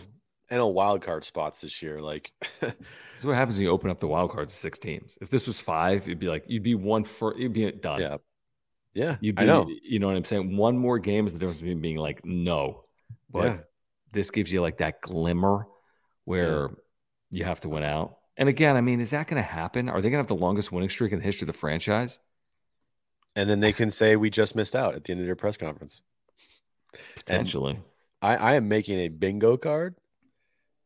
NL 0.52 0.74
wild 0.74 1.02
card 1.02 1.24
spots 1.24 1.62
this 1.62 1.82
year, 1.82 2.02
like 2.02 2.32
This 2.60 2.74
is 3.18 3.26
what 3.26 3.36
happens 3.36 3.58
when 3.58 3.64
you 3.66 3.72
open 3.72 3.90
up 3.90 4.00
the 4.00 4.08
wild 4.08 4.32
cards 4.32 4.54
to 4.54 4.60
six 4.60 4.78
teams. 4.80 5.18
If 5.22 5.30
this 5.30 5.48
was 5.48 5.60
five, 5.60 6.04
it'd 6.04 6.20
be 6.20 6.28
like 6.28 6.44
you'd 6.48 6.64
be 6.64 6.76
one 6.76 7.04
for 7.06 7.38
you'd 7.38 7.54
be 7.54 7.72
done. 7.72 8.02
yeah, 8.02 8.18
yeah, 8.94 9.16
You'd 9.22 9.36
be, 9.38 9.44
I 9.44 9.46
know. 9.46 9.70
You 9.84 10.00
know 10.00 10.08
what 10.08 10.18
I'm 10.18 10.26
saying? 10.26 10.58
One 10.58 10.78
more 10.78 11.00
game 11.00 11.26
is 11.26 11.32
the 11.34 11.40
difference 11.40 11.62
between 11.62 11.80
being 11.82 11.96
like 11.98 12.26
no, 12.26 12.84
but 13.32 13.46
Yeah. 13.46 13.58
this 14.14 14.32
gives 14.32 14.52
you 14.52 14.62
like 14.62 14.78
that 14.78 15.02
glimmer 15.02 15.68
where 16.26 16.70
you 17.30 17.44
have 17.44 17.62
to 17.62 17.70
win 17.70 17.84
out. 17.84 18.18
And 18.38 18.50
again, 18.50 18.76
I 18.76 18.82
mean, 18.82 19.00
is 19.00 19.10
that 19.12 19.28
going 19.28 19.42
to 19.42 19.48
happen? 19.48 19.90
Are 19.90 20.02
they 20.02 20.10
going 20.10 20.24
to 20.24 20.24
have 20.24 20.28
the 20.28 20.36
longest 20.36 20.72
winning 20.72 20.90
streak 20.90 21.12
in 21.12 21.20
the 21.20 21.26
history 21.26 21.46
of 21.46 21.54
the 21.54 21.58
franchise? 21.60 22.20
And 23.36 23.50
then 23.50 23.60
they 23.60 23.74
can 23.74 23.90
say 23.92 24.16
we 24.16 24.30
just 24.30 24.56
missed 24.56 24.76
out 24.76 24.96
at 24.96 25.04
the 25.04 25.12
end 25.12 25.22
of 25.22 25.26
their 25.26 25.36
press 25.36 25.58
conference. 25.58 26.02
Potentially. 27.16 27.80
I, 28.22 28.36
I 28.36 28.54
am 28.56 28.68
making 28.68 29.00
a 29.00 29.08
bingo 29.08 29.58
card 29.58 29.96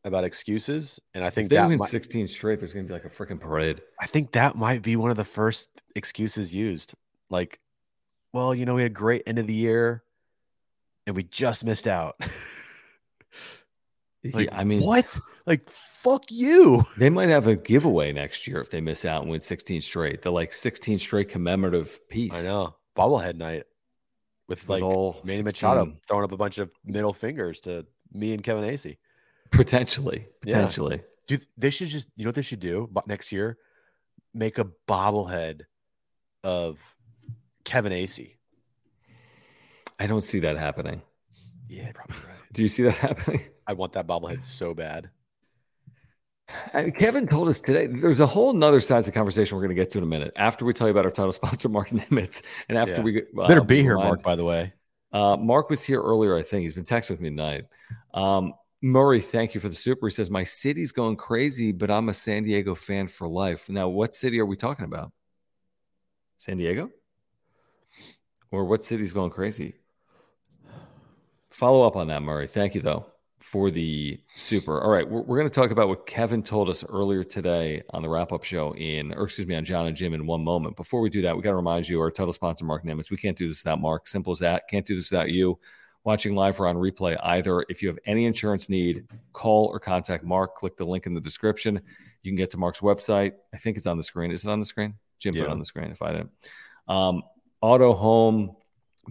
about 0.04 0.22
excuses, 0.24 1.00
and 1.14 1.24
I 1.24 1.28
if 1.28 1.34
think 1.34 1.48
they 1.48 1.56
that 1.56 1.66
win 1.68 1.78
might, 1.78 1.88
16 1.88 2.28
straight, 2.28 2.60
there's 2.60 2.72
going 2.72 2.86
to 2.86 2.88
be 2.88 2.94
like 2.94 3.04
a 3.04 3.08
freaking 3.08 3.40
parade. 3.40 3.82
I 4.00 4.06
think 4.06 4.32
that 4.32 4.54
might 4.54 4.82
be 4.82 4.94
one 4.96 5.10
of 5.10 5.16
the 5.16 5.24
first 5.24 5.82
excuses 5.96 6.54
used. 6.54 6.94
Like, 7.28 7.58
well, 8.32 8.54
you 8.54 8.64
know, 8.66 8.74
we 8.74 8.82
had 8.82 8.92
a 8.92 8.94
great 8.94 9.22
end 9.26 9.38
of 9.40 9.46
the 9.48 9.52
year, 9.54 10.02
and 11.06 11.16
we 11.16 11.22
just 11.24 11.64
missed 11.64 11.86
out. 11.86 12.16
like, 14.24 14.46
yeah, 14.46 14.58
I 14.58 14.64
mean, 14.64 14.82
what? 14.82 15.18
Like, 15.46 15.68
fuck 15.70 16.24
you. 16.30 16.82
They 16.98 17.10
might 17.10 17.28
have 17.28 17.46
a 17.46 17.56
giveaway 17.56 18.12
next 18.12 18.46
year 18.46 18.60
if 18.60 18.70
they 18.70 18.80
miss 18.80 19.04
out 19.04 19.22
and 19.22 19.30
win 19.30 19.40
16 19.40 19.80
straight. 19.80 20.22
The 20.22 20.32
like 20.32 20.52
16 20.52 20.98
straight 20.98 21.28
commemorative 21.28 22.08
piece. 22.08 22.44
I 22.44 22.48
know 22.48 22.74
bobblehead 22.96 23.36
night 23.36 23.64
with 24.48 24.68
like 24.68 24.82
Manny 24.82 25.42
16 25.42 25.44
Machado 25.44 25.92
throwing 26.08 26.24
up 26.24 26.32
a 26.32 26.36
bunch 26.36 26.58
of 26.58 26.70
middle 26.84 27.12
fingers 27.12 27.60
to 27.60 27.86
me 28.12 28.32
and 28.32 28.42
Kevin 28.42 28.64
Acee. 28.64 28.96
Potentially. 29.50 30.26
Yeah. 30.44 30.56
Potentially. 30.56 31.02
Dude, 31.26 31.44
they 31.56 31.70
should 31.70 31.88
just 31.88 32.08
you 32.16 32.24
know 32.24 32.28
what 32.28 32.36
they 32.36 32.42
should 32.42 32.60
do 32.60 32.88
next 33.06 33.32
year? 33.32 33.56
Make 34.32 34.58
a 34.58 34.66
bobblehead 34.88 35.62
of 36.42 36.78
Kevin 37.64 37.92
Acee. 37.92 38.35
I 39.98 40.06
don't 40.06 40.22
see 40.22 40.40
that 40.40 40.56
happening. 40.56 41.02
Yeah, 41.68 41.90
probably 41.94 42.16
right. 42.28 42.36
Do 42.52 42.62
you 42.62 42.68
see 42.68 42.82
that 42.84 42.92
happening? 43.06 43.40
I 43.66 43.72
want 43.72 43.92
that 43.94 44.06
bobblehead 44.06 44.42
so 44.42 44.74
bad. 44.74 45.08
And 46.72 46.96
Kevin 46.96 47.26
told 47.26 47.48
us 47.48 47.60
today 47.60 47.86
there's 47.88 48.20
a 48.20 48.26
whole 48.26 48.52
nother 48.52 48.80
side 48.80 48.98
of 48.98 49.04
the 49.04 49.12
conversation 49.12 49.56
we're 49.56 49.62
going 49.62 49.74
to 49.76 49.82
get 49.82 49.90
to 49.92 49.98
in 49.98 50.04
a 50.04 50.06
minute 50.06 50.32
after 50.36 50.64
we 50.64 50.72
tell 50.72 50.86
you 50.86 50.92
about 50.92 51.04
our 51.04 51.10
title 51.10 51.32
sponsor, 51.40 51.68
Marc 51.68 51.90
Nimetz. 51.90 52.42
And 52.68 52.78
after 52.78 52.96
Yeah. 52.96 53.02
we 53.02 53.22
uh, 53.22 53.48
Better 53.48 53.64
be 53.64 53.82
here, 53.82 53.96
Mark, 53.96 54.22
by 54.22 54.36
the 54.36 54.44
way. 54.44 54.72
Uh, 55.12 55.36
Mark 55.36 55.70
was 55.70 55.82
here 55.82 56.00
earlier, 56.00 56.36
I 56.36 56.42
think. 56.42 56.62
He's 56.62 56.74
been 56.74 56.84
texting 56.84 57.10
with 57.10 57.20
me 57.20 57.30
tonight. 57.30 57.64
Um, 58.14 58.54
Murray, 58.82 59.20
thank 59.20 59.54
you 59.54 59.60
for 59.60 59.68
the 59.68 59.74
super. 59.74 60.06
He 60.06 60.12
says, 60.12 60.30
My 60.30 60.44
city's 60.44 60.92
going 60.92 61.16
crazy, 61.16 61.72
but 61.72 61.90
I'm 61.90 62.08
a 62.08 62.14
San 62.14 62.44
Diego 62.44 62.74
fan 62.74 63.08
for 63.08 63.26
life. 63.26 63.68
Now, 63.68 63.88
what 63.88 64.14
city 64.14 64.38
are 64.38 64.46
we 64.46 64.56
talking 64.56 64.84
about? 64.84 65.10
San 66.38 66.58
Diego? 66.58 66.90
Or 68.52 68.64
what 68.64 68.84
city's 68.84 69.12
going 69.12 69.30
crazy? 69.30 69.74
Follow 71.56 71.84
up 71.84 71.96
on 71.96 72.08
that, 72.08 72.22
Murray. 72.22 72.46
Thank 72.46 72.74
you, 72.74 72.82
though, 72.82 73.06
for 73.40 73.70
the 73.70 74.20
super. 74.26 74.78
All 74.78 74.90
right, 74.90 75.08
we're, 75.08 75.22
we're 75.22 75.38
going 75.38 75.48
to 75.48 75.54
talk 75.54 75.70
about 75.70 75.88
what 75.88 76.06
Kevin 76.06 76.42
told 76.42 76.68
us 76.68 76.84
earlier 76.84 77.24
today 77.24 77.82
on 77.94 78.02
the 78.02 78.10
wrap 78.10 78.30
up 78.30 78.44
show 78.44 78.74
in, 78.74 79.14
or 79.14 79.24
excuse 79.24 79.48
me, 79.48 79.54
on 79.54 79.64
John 79.64 79.86
and 79.86 79.96
Jim 79.96 80.12
in 80.12 80.26
one 80.26 80.44
moment. 80.44 80.76
Before 80.76 81.00
we 81.00 81.08
do 81.08 81.22
that, 81.22 81.34
we 81.34 81.40
got 81.40 81.52
to 81.52 81.56
remind 81.56 81.88
you 81.88 81.98
our 81.98 82.10
title 82.10 82.34
sponsor, 82.34 82.66
Marc 82.66 82.84
Nimetz. 82.84 83.10
We 83.10 83.16
can't 83.16 83.38
do 83.38 83.48
this 83.48 83.64
without 83.64 83.80
Mark. 83.80 84.06
Simple 84.06 84.34
as 84.34 84.40
that. 84.40 84.68
Can't 84.68 84.84
do 84.84 84.94
this 84.94 85.10
without 85.10 85.30
you. 85.30 85.58
Watching 86.04 86.34
live 86.34 86.60
or 86.60 86.66
on 86.66 86.76
replay 86.76 87.16
either. 87.22 87.64
If 87.70 87.80
you 87.80 87.88
have 87.88 87.98
any 88.04 88.26
insurance 88.26 88.68
need, 88.68 89.06
call 89.32 89.68
or 89.68 89.80
contact 89.80 90.24
Mark. 90.24 90.56
Click 90.56 90.76
the 90.76 90.84
link 90.84 91.06
in 91.06 91.14
the 91.14 91.22
description. 91.22 91.80
You 92.22 92.32
can 92.32 92.36
get 92.36 92.50
to 92.50 92.58
Mark's 92.58 92.80
website. 92.80 93.32
I 93.54 93.56
think 93.56 93.78
it's 93.78 93.86
on 93.86 93.96
the 93.96 94.02
screen. 94.02 94.30
Is 94.30 94.44
it 94.44 94.50
on 94.50 94.58
the 94.58 94.66
screen? 94.66 94.96
Jim 95.20 95.32
put 95.32 95.44
it 95.44 95.48
on 95.48 95.58
the 95.58 95.64
screen 95.64 95.90
if 95.90 96.02
I 96.02 96.12
didn't. 96.12 96.32
Um, 96.86 97.22
auto, 97.62 97.94
home, 97.94 98.56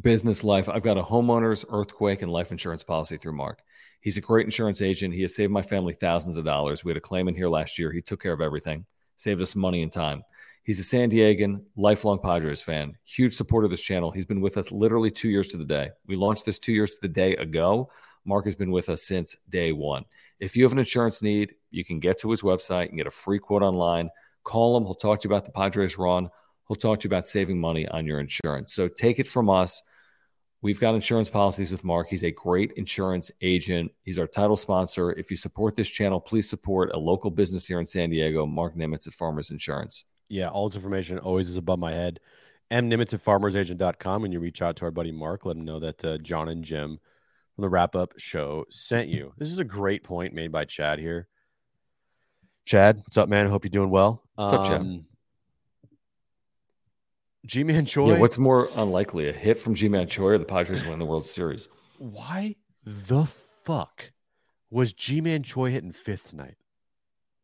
business 0.01 0.43
life. 0.43 0.67
I've 0.69 0.83
got 0.83 0.97
a 0.97 1.03
homeowner's, 1.03 1.65
earthquake, 1.69 2.21
and 2.21 2.31
life 2.31 2.51
insurance 2.51 2.83
policy 2.83 3.17
through 3.17 3.33
Mark. 3.33 3.61
He's 4.01 4.17
a 4.17 4.21
great 4.21 4.45
insurance 4.45 4.81
agent. 4.81 5.13
He 5.13 5.21
has 5.23 5.35
saved 5.35 5.51
my 5.51 5.61
family 5.61 5.93
thousands 5.93 6.37
of 6.37 6.45
dollars. 6.45 6.83
We 6.83 6.91
had 6.91 6.97
a 6.97 7.01
claim 7.01 7.27
in 7.27 7.35
here 7.35 7.49
last 7.49 7.79
year. 7.79 7.91
He 7.91 8.01
took 8.01 8.21
care 8.21 8.33
of 8.33 8.41
everything, 8.41 8.85
saved 9.15 9.41
us 9.41 9.55
money 9.55 9.81
and 9.81 9.91
time. 9.91 10.21
He's 10.63 10.79
a 10.79 10.83
San 10.83 11.11
Diegan, 11.11 11.61
lifelong 11.75 12.19
Padres 12.19 12.61
fan, 12.61 12.97
huge 13.03 13.35
supporter 13.35 13.65
of 13.65 13.71
this 13.71 13.83
channel. 13.83 14.11
He's 14.11 14.25
been 14.25 14.41
with 14.41 14.57
us 14.57 14.71
literally 14.71 15.11
two 15.11 15.29
years 15.29 15.49
to 15.49 15.57
the 15.57 15.65
day. 15.65 15.91
We 16.07 16.15
launched 16.15 16.45
this 16.45 16.59
two 16.59 16.73
years 16.73 16.91
to 16.91 16.97
the 17.01 17.07
day 17.07 17.35
ago. 17.35 17.91
Mark 18.25 18.45
has 18.45 18.55
been 18.55 18.71
with 18.71 18.89
us 18.89 19.03
since 19.03 19.35
day 19.49 19.71
one. 19.71 20.05
If 20.39 20.57
you 20.57 20.63
have 20.63 20.71
an 20.71 20.79
insurance 20.79 21.21
need, 21.21 21.53
you 21.69 21.85
can 21.85 21.99
get 21.99 22.19
to 22.19 22.31
his 22.31 22.41
website 22.41 22.89
and 22.89 22.97
get 22.97 23.07
a 23.07 23.11
free 23.11 23.39
quote 23.39 23.61
online. 23.61 24.09
Call 24.43 24.75
him. 24.75 24.85
He'll 24.85 24.95
talk 24.95 25.19
to 25.19 25.27
you 25.27 25.33
about 25.33 25.45
the 25.45 25.51
Padres 25.51 25.97
run. 25.97 26.29
He'll 26.67 26.75
talk 26.75 26.99
to 26.99 27.05
you 27.05 27.09
about 27.09 27.27
saving 27.27 27.59
money 27.59 27.87
on 27.87 28.05
your 28.05 28.19
insurance. 28.19 28.73
So 28.73 28.87
take 28.87 29.19
it 29.19 29.27
from 29.27 29.49
us. 29.49 29.81
We've 30.61 30.79
got 30.79 30.95
insurance 30.95 31.29
policies 31.29 31.71
with 31.71 31.83
Mark. 31.83 32.07
He's 32.09 32.23
a 32.23 32.31
great 32.31 32.71
insurance 32.71 33.29
agent. 33.41 33.91
He's 34.03 34.17
our 34.17 34.25
title 34.25 34.55
sponsor. 34.55 35.11
If 35.11 35.29
you 35.29 35.37
support 35.37 35.75
this 35.75 35.87
channel, 35.87 36.19
please 36.19 36.49
support 36.49 36.89
a 36.91 36.97
local 36.97 37.29
business 37.29 37.67
here 37.67 37.79
in 37.79 37.85
San 37.85 38.09
Diego, 38.09 38.47
Marc 38.47 38.75
Nimetz 38.75 39.05
at 39.05 39.13
Farmers 39.13 39.51
Insurance. 39.51 40.05
Yeah, 40.27 40.47
all 40.47 40.67
this 40.67 40.75
information 40.75 41.19
always 41.19 41.49
is 41.49 41.57
above 41.57 41.77
my 41.77 41.93
head. 41.93 42.19
M 42.71 42.89
Nimetz 42.89 43.13
at 43.13 43.23
farmersagent.com. 43.23 44.23
When 44.23 44.31
you 44.31 44.39
reach 44.39 44.63
out 44.63 44.75
to 44.77 44.85
our 44.85 44.91
buddy 44.91 45.11
Mark, 45.11 45.45
let 45.45 45.55
him 45.55 45.65
know 45.65 45.79
that 45.79 46.03
uh, 46.03 46.17
John 46.17 46.49
and 46.49 46.63
Jim 46.63 46.99
from 47.53 47.61
the 47.61 47.69
wrap 47.69 47.95
up 47.95 48.13
show 48.17 48.65
sent 48.71 49.07
you. 49.07 49.31
This 49.37 49.51
is 49.51 49.59
a 49.59 49.63
great 49.63 50.03
point 50.03 50.33
made 50.33 50.51
by 50.51 50.65
Chad 50.65 50.97
here. 50.97 51.27
Chad, 52.65 52.97
what's 52.97 53.17
up, 53.17 53.29
man? 53.29 53.47
Hope 53.47 53.63
you're 53.63 53.69
doing 53.69 53.91
well. 53.91 54.23
What's 54.33 54.53
up, 54.53 54.67
Chad? 54.67 55.05
Ji 57.45 57.63
Man 57.63 57.85
Choi, 57.85 58.13
Yeah, 58.13 58.19
what's 58.19 58.37
more 58.37 58.69
unlikely, 58.75 59.29
a 59.29 59.33
hit 59.33 59.59
from 59.59 59.75
Ji-Man 59.75 60.07
Choi 60.07 60.23
or 60.31 60.37
the 60.37 60.45
Padres 60.45 60.85
win 60.85 60.99
the 60.99 61.05
World 61.05 61.25
Series? 61.25 61.69
why 61.97 62.55
the 62.83 63.25
fuck 63.25 64.11
was 64.71 64.91
Ji 64.93 65.21
Man 65.21 65.43
Choi 65.43 65.71
hitting 65.71 65.91
fifth 65.91 66.29
tonight? 66.29 66.55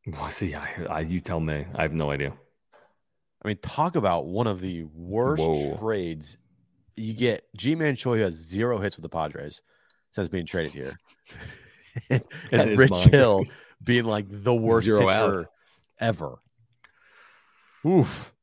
Well, 0.07 0.29
see, 0.31 0.55
I, 0.55 0.67
I, 0.89 0.99
you 1.01 1.19
tell 1.19 1.39
me. 1.39 1.65
I 1.75 1.83
have 1.83 1.93
no 1.93 2.09
idea. 2.11 2.33
I 3.43 3.47
mean, 3.47 3.57
talk 3.61 3.95
about 3.95 4.25
one 4.25 4.47
of 4.47 4.59
the 4.61 4.83
worst 4.93 5.43
Whoa. 5.43 5.77
trades. 5.77 6.37
You 6.95 7.13
get 7.13 7.45
Ji 7.55 7.75
Man 7.75 7.95
Choi 7.95 8.17
who 8.17 8.23
has 8.23 8.33
zero 8.33 8.79
hits 8.79 8.97
with 8.97 9.03
the 9.03 9.09
Padres 9.09 9.61
since 10.11 10.27
being 10.27 10.45
traded 10.45 10.71
here. 10.73 10.97
and 12.09 12.23
and 12.51 12.77
Rich 12.77 12.91
mind-blowing. 12.91 13.11
Hill 13.11 13.43
being 13.83 14.05
like 14.05 14.25
the 14.29 14.53
worst 14.53 14.85
Zero 14.85 15.01
pitcher 15.07 15.11
outs. 15.39 15.45
ever. 15.99 16.41
Oof. 17.85 18.33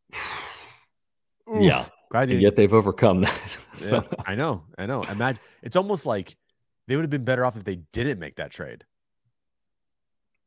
Oof. 1.55 1.62
Yeah. 1.62 1.86
Glad 2.11 2.30
And 2.30 2.40
yet 2.40 2.57
they've 2.57 2.72
overcome 2.72 3.20
that. 3.22 3.40
so, 3.76 3.96
yeah, 3.96 4.22
I 4.26 4.34
know. 4.34 4.64
I 4.78 4.86
know. 4.86 5.03
Imagine 5.05 5.40
it's 5.62 5.76
almost 5.76 6.07
like 6.07 6.36
they 6.86 6.96
would 6.96 7.03
have 7.03 7.11
been 7.11 7.24
better 7.24 7.44
off 7.44 7.57
if 7.57 7.64
they 7.64 7.76
didn't 7.92 8.18
make 8.18 8.36
that 8.36 8.51
trade 8.51 8.84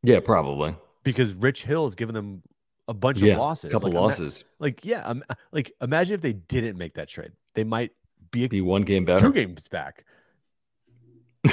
yeah, 0.04 0.20
probably. 0.20 0.76
because 1.04 1.34
Rich 1.36 1.64
Hill 1.64 1.84
has 1.86 1.93
given 1.93 2.16
them 2.16 2.41
a 2.88 2.93
bunch 2.95 3.22
Yeah, 3.22 3.34
of 3.34 3.39
losses. 3.39 3.70
A 3.70 3.72
couple 3.72 3.89
Like, 3.89 3.93
ima- 3.93 4.02
losses. 4.02 4.43
like, 4.60 4.84
yeah, 4.84 5.04
um, 5.06 5.22
like 5.52 5.72
imagine 5.82 6.16
if 6.16 6.22
they 6.22 6.34
didn't 6.34 6.78
make 6.78 6.95
that 6.95 7.08
trade. 7.08 7.32
They 7.54 7.64
might 7.64 7.91
be, 8.32 8.45
a, 8.45 8.49
Be 8.49 8.62
one 8.62 8.82
game 8.82 9.06
two 9.06 9.32
games 9.32 9.68
back. 9.68 10.04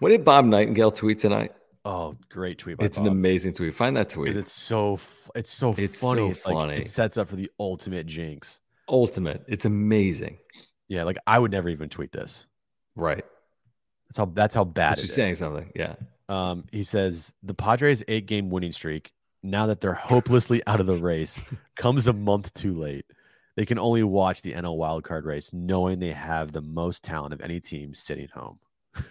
What 0.00 0.10
did 0.10 0.24
Bob 0.24 0.44
Nightingale 0.44 0.90
tweet 0.92 1.18
tonight? 1.18 1.52
Oh, 1.90 2.16
great 2.28 2.58
tweet! 2.58 2.76
By 2.76 2.84
It's 2.84 2.98
an 2.98 3.06
amazing 3.06 3.54
tweet. 3.54 3.74
Find 3.74 3.96
that 3.96 4.10
tweet. 4.10 4.36
it's 4.36 4.52
so 4.52 5.00
it's 5.34 5.50
so 5.50 5.74
It's 5.78 5.98
funny. 6.00 6.20
so 6.20 6.30
it's 6.30 6.44
like 6.46 6.54
funny. 6.54 6.74
it 6.82 6.88
sets 6.88 7.16
up 7.16 7.28
for 7.28 7.36
the 7.36 7.50
ultimate 7.58 8.06
jinx. 8.06 8.60
ultimate. 8.88 9.42
It's 9.48 9.64
amazing. 9.64 10.38
Yeah, 10.88 11.04
like 11.04 11.16
I 11.26 11.38
would 11.38 11.50
never 11.50 11.68
even 11.70 11.88
tweet 11.88 12.12
this. 12.12 12.46
Right. 12.94 13.24
That's 14.08 14.18
how 14.18 14.26
that's 14.26 14.54
how 14.54 14.64
bad 14.64 14.90
But 14.90 14.98
it 14.98 15.02
you're 15.02 15.10
is. 15.10 15.14
saying 15.14 15.36
something. 15.36 15.72
Yeah. 15.74 15.94
Um, 16.28 16.64
he 16.72 16.82
says 16.82 17.32
the 17.42 17.54
Padres' 17.54 18.02
eight 18.06 18.26
game 18.26 18.50
winning 18.50 18.72
streak, 18.72 19.12
now 19.42 19.64
that 19.66 19.80
they're 19.80 19.94
hopelessly 19.94 20.60
out 20.66 20.80
of 20.80 20.86
the 20.86 20.96
race, 20.96 21.40
comes 21.76 22.06
a 22.06 22.12
month 22.12 22.52
too 22.52 22.74
late. 22.74 23.06
They 23.56 23.64
can 23.64 23.78
only 23.78 24.02
watch 24.02 24.42
the 24.42 24.52
NL 24.52 24.76
wildcard 24.78 25.24
race 25.24 25.52
knowing 25.54 25.98
they 26.00 26.12
have 26.12 26.52
the 26.52 26.60
most 26.62 27.02
talent 27.02 27.32
of 27.32 27.40
any 27.40 27.60
team 27.60 27.94
sitting 27.94 28.28
home. 28.34 28.58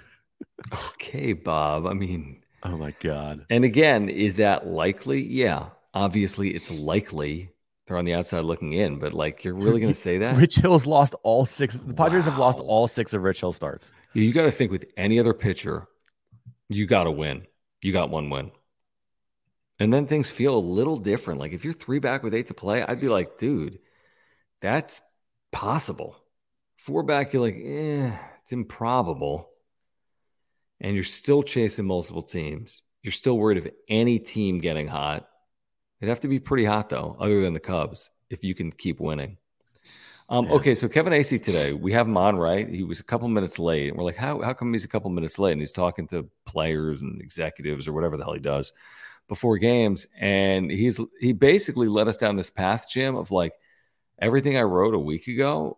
Okay, 0.73 1.34
Bob. 1.34 1.86
I 1.88 1.93
mean, 1.93 2.41
Oh 2.63 2.75
my 2.77 2.91
God. 2.99 3.45
and 3.49 3.63
again, 3.63 4.09
is 4.09 4.35
that 4.35 4.67
likely? 4.67 5.21
Yeah. 5.21 5.69
Obviously, 5.93 6.49
it's 6.51 6.71
likely. 6.71 7.51
They're 7.87 7.97
on 7.97 8.05
the 8.05 8.13
outside 8.13 8.43
looking 8.43 8.73
in, 8.73 8.99
but 8.99 9.13
like, 9.13 9.43
you're 9.43 9.53
really 9.53 9.79
going 9.79 9.93
to 9.93 9.99
say 9.99 10.17
that? 10.17 10.35
Rich 10.37 10.55
Hill's 10.57 10.85
lost 10.85 11.15
all 11.23 11.45
six. 11.45 11.77
The 11.77 11.93
Padres 11.93 12.25
have 12.25 12.37
lost 12.37 12.59
all 12.59 12.87
six 12.87 13.13
of 13.13 13.23
Rich 13.23 13.39
Hill 13.39 13.53
starts. 13.53 13.93
You, 14.13 14.23
you 14.23 14.33
got 14.33 14.43
to 14.43 14.51
think 14.51 14.71
with 14.71 14.85
any 14.97 15.19
other 15.19 15.33
pitcher, 15.33 15.87
you 16.69 16.85
got 16.85 17.05
to 17.05 17.11
win. 17.11 17.47
You 17.81 17.93
got 17.93 18.09
one 18.09 18.29
win. 18.29 18.51
And 19.79 19.93
then 19.93 20.07
things 20.07 20.29
feel 20.29 20.57
a 20.57 20.59
little 20.59 20.97
different. 20.97 21.39
Like 21.39 21.53
if 21.53 21.63
you're 21.63 21.73
three 21.73 21.99
back 21.99 22.23
with 22.23 22.33
eight 22.33 22.47
to 22.47 22.53
play, 22.53 22.83
I'd 22.83 22.99
be 22.99 23.07
like, 23.09 23.37
dude, 23.37 23.79
that's 24.61 25.01
possible. 25.51 26.17
Four 26.77 27.03
back, 27.03 27.31
you're 27.31 27.41
like, 27.43 27.55
eh, 27.63 28.11
it's 28.41 28.51
improbable. 28.51 29.49
And 30.82 30.95
you're 30.95 31.03
still 31.03 31.43
chasing 31.43 31.86
multiple 31.86 32.21
teams. 32.21 32.84
You're 33.01 33.11
still 33.11 33.38
worried 33.38 33.57
of 33.57 33.67
any 33.89 34.19
team 34.19 34.59
getting 34.59 34.88
hot. 34.88 35.28
It'd 35.99 36.09
have 36.09 36.19
to 36.21 36.28
be 36.28 36.39
pretty 36.39 36.65
hot 36.65 36.89
though, 36.89 37.15
other 37.19 37.41
than 37.41 37.53
the 37.53 37.59
Cubs, 37.59 38.09
if 38.30 38.43
you 38.43 38.53
can 38.53 38.71
keep 38.71 38.99
winning. 38.99 39.38
Um, 40.30 40.45
Yeah. 40.45 40.53
Okay, 40.53 40.75
so 40.75 40.88
Kevin 40.88 41.13
Acee 41.13 41.41
today, 41.41 41.73
we 41.73 41.93
have 41.93 42.07
him 42.07 42.17
on, 42.17 42.36
right? 42.36 42.67
He 42.67 42.84
was 42.84 42.99
a 42.99 43.03
couple 43.03 43.28
minutes 43.30 43.59
late. 43.59 43.89
And 43.89 43.97
we're 43.97 44.03
like, 44.03 44.17
how, 44.17 44.41
how 44.41 44.53
come 44.53 44.73
he's 44.73 44.84
a 44.84 44.89
couple 44.89 45.09
minutes 45.09 45.39
late? 45.39 45.53
And 45.53 45.61
he's 45.61 45.71
talking 45.71 46.07
to 46.09 46.30
players 46.45 47.01
and 47.01 47.21
executives 47.21 47.88
or 47.88 47.93
whatever 47.93 48.17
the 48.17 48.23
hell 48.23 48.34
he 48.34 48.39
does 48.39 48.73
before 49.28 49.57
games. 49.57 50.05
And 50.19 50.69
he's 50.69 50.99
he 51.19 51.34
basically 51.34 51.88
led 51.88 52.07
us 52.07 52.17
down 52.17 52.36
this 52.36 52.49
path, 52.49 52.88
Jim, 52.89 53.15
of 53.15 53.32
like 53.32 53.53
everything 54.19 54.57
I 54.57 54.63
wrote 54.63 54.95
a 54.95 54.99
week 54.99 55.28
ago 55.28 55.78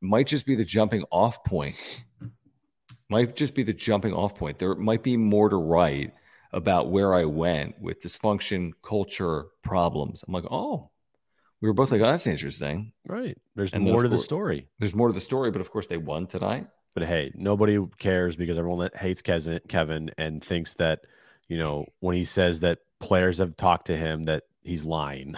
might 0.00 0.26
just 0.26 0.46
be 0.46 0.54
the 0.54 0.64
jumping 0.64 1.04
off 1.10 1.44
point. 1.44 2.04
Might 3.10 3.34
just 3.36 3.54
be 3.54 3.62
the 3.64 3.72
jumping 3.72 4.12
off 4.14 4.36
point. 4.36 4.58
There 4.58 4.74
might 4.74 5.02
be 5.02 5.16
more 5.16 5.48
to 5.48 5.56
write 5.56 6.12
about 6.52 6.90
where 6.90 7.12
I 7.12 7.24
went 7.24 7.80
with 7.80 8.00
dysfunction, 8.02 8.72
culture, 8.82 9.46
problems. 9.62 10.24
I'm 10.26 10.32
like, 10.32 10.44
oh, 10.50 10.90
we 11.60 11.68
were 11.68 11.74
both 11.74 11.90
like, 11.90 12.00
oh, 12.00 12.04
that's 12.06 12.26
interesting. 12.26 12.92
Right. 13.06 13.36
There's 13.56 13.72
And 13.74 13.82
more 13.84 14.02
to 14.02 14.08
the 14.08 14.14
course- 14.16 14.24
story. 14.24 14.66
There's 14.78 14.94
more 14.94 15.08
to 15.08 15.14
the 15.14 15.20
story, 15.20 15.50
but 15.50 15.60
of 15.60 15.70
course 15.70 15.86
they 15.88 15.96
won 15.96 16.26
tonight. 16.26 16.66
But 16.94 17.04
hey, 17.04 17.30
nobody 17.34 17.78
cares 17.98 18.34
because 18.36 18.58
everyone 18.58 18.88
hates 18.98 19.22
Kevin 19.22 20.10
and 20.18 20.42
thinks 20.42 20.74
that, 20.74 21.00
you 21.48 21.58
know, 21.58 21.86
when 22.00 22.16
he 22.16 22.24
says 22.24 22.60
that 22.60 22.78
players 22.98 23.38
have 23.38 23.56
talked 23.56 23.86
to 23.86 23.96
him, 23.96 24.24
that 24.24 24.42
he's 24.62 24.84
lying, 24.84 25.34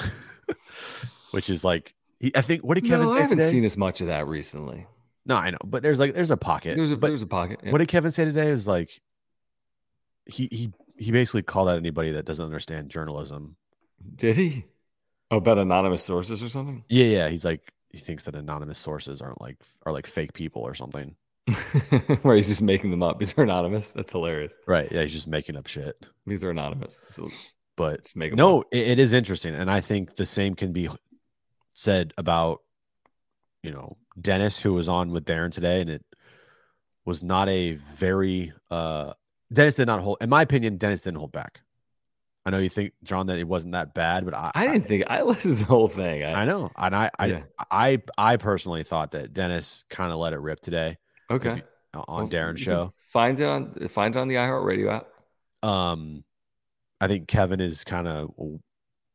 which 1.33 1.51
is 1.51 1.65
like, 1.65 1.95
he, 2.19 2.33
I 2.35 2.41
think, 2.41 2.63
what 2.65 2.75
did 2.75 2.85
Kevin 2.85 3.07
no, 3.07 3.13
say 3.13 3.19
I 3.19 3.23
haven't 3.23 3.39
today? 3.39 3.51
seen 3.51 3.65
as 3.65 3.77
much 3.77 4.01
of 4.01 4.07
that 4.07 4.27
recently. 4.27 4.87
No, 5.25 5.37
I 5.37 5.51
know, 5.51 5.59
but 5.65 5.83
there's 5.83 6.01
like, 6.01 6.15
there's 6.15 6.31
a 6.31 6.37
pocket. 6.37 6.77
There's 6.77 6.91
a 6.91 6.97
but 6.97 7.09
there's 7.09 7.23
a 7.23 7.27
pocket. 7.27 7.61
yeah. 7.63 7.71
what 7.71 7.79
did 7.79 7.89
Kevin 7.89 8.13
say 8.13 8.25
today? 8.25 8.51
Was 8.51 8.67
like, 8.67 9.01
he, 10.27 10.49
he, 10.51 10.73
he 10.97 11.13
basically 11.13 11.43
called 11.43 11.69
out 11.69 11.77
anybody 11.77 12.13
that 12.13 12.25
doesn't 12.25 12.45
understand 12.45 12.91
journalism. 12.91 13.57
Did 14.17 14.37
he? 14.37 14.65
Oh, 15.31 15.37
about 15.39 15.59
anonymous 15.59 16.03
sources 16.05 16.43
or 16.43 16.49
something? 16.49 16.85
Yeah. 16.89 17.07
Yeah. 17.07 17.29
He's 17.29 17.45
like, 17.45 17.73
he 17.91 17.99
thinks 17.99 18.25
that 18.25 18.35
anonymous 18.35 18.79
sources 18.79 19.21
aren't 19.21 19.41
like, 19.41 19.57
are 19.87 19.93
like 19.93 20.07
fake 20.07 20.35
people 20.35 20.63
or 20.63 20.75
something. 20.75 21.15
Where 22.23 22.37
he's 22.37 22.49
just 22.49 22.63
making 22.63 22.91
them 22.91 23.03
up. 23.03 23.19
These 23.19 23.37
are 23.37 23.43
anonymous. 23.43 23.89
That's 23.91 24.13
hilarious. 24.13 24.53
Right. 24.67 24.91
Yeah. 24.91 25.03
He's 25.03 25.13
just 25.13 25.29
making 25.29 25.57
up 25.57 25.67
shit. 25.67 25.95
These 26.27 26.45
are 26.45 26.51
anonymous. 26.51 27.01
So 27.09 27.29
But 27.77 28.13
no, 28.15 28.63
it, 28.71 28.89
it 28.89 28.99
is 28.99 29.13
interesting, 29.13 29.55
and 29.55 29.71
I 29.71 29.81
think 29.81 30.17
the 30.17 30.27
same 30.27 30.55
can 30.55 30.73
be 30.73 30.89
said 31.75 32.13
about 32.19 32.61
you 33.63 33.71
know 33.71 33.97
Dennis, 34.21 34.59
who 34.59 34.75
was 34.75 34.89
on 34.89 35.11
with 35.11 35.25
Darren 35.25 35.51
today, 35.53 35.81
and 35.81 35.91
it 35.91 36.05
was 37.05 37.23
not 37.23 37.49
a 37.49 37.73
very 37.97 38.53
uh 38.71 39.13
Dennis 39.53 39.75
did 39.77 39.87
not 39.87 40.03
hold. 40.03 40.19
In 40.21 40.29
my 40.31 40.43
opinion, 40.43 40.77
Dennis 40.79 41.03
didn't 41.03 41.19
hold 41.19 41.33
back. 41.33 41.61
I 42.45 42.51
know 42.51 42.59
you 42.59 42.69
think 42.69 42.93
John 43.05 43.27
that 43.29 43.39
it 43.39 43.47
wasn't 43.47 43.73
that 43.75 43.95
bad, 43.95 44.25
but 44.25 44.35
I 44.35 44.51
I 44.55 44.67
didn't 44.67 44.85
think 44.87 45.05
I 45.09 45.23
listened 45.23 45.55
to 45.59 45.61
the 45.61 45.67
whole 45.67 45.89
thing. 45.89 46.25
I, 46.25 46.43
I 46.43 46.45
know, 46.45 46.71
and 46.77 46.95
I 46.97 47.11
I, 47.19 47.27
Yeah. 47.27 47.43
I 47.71 47.99
I 48.19 48.37
personally 48.37 48.83
thought 48.83 49.13
that 49.13 49.33
Dennis 49.33 49.85
kind 49.91 50.13
of 50.13 50.19
let 50.19 50.33
it 50.33 50.41
rip 50.41 50.61
today 50.61 50.97
okay. 51.31 51.57
you- 51.57 51.63
on 51.95 52.05
Well, 52.23 52.29
Darren's 52.29 52.61
show. 52.63 52.91
Find 53.13 53.39
it 53.39 53.45
on 53.45 53.89
find 53.91 54.17
it 54.17 54.19
on 54.19 54.27
the 54.27 54.37
iHeartRadio 54.37 54.91
app. 54.97 55.69
Um, 55.69 56.25
I 57.03 57.07
think 57.07 57.29
Kevin 57.29 57.61
is 57.61 57.85
kind 57.85 58.09
of 58.09 58.31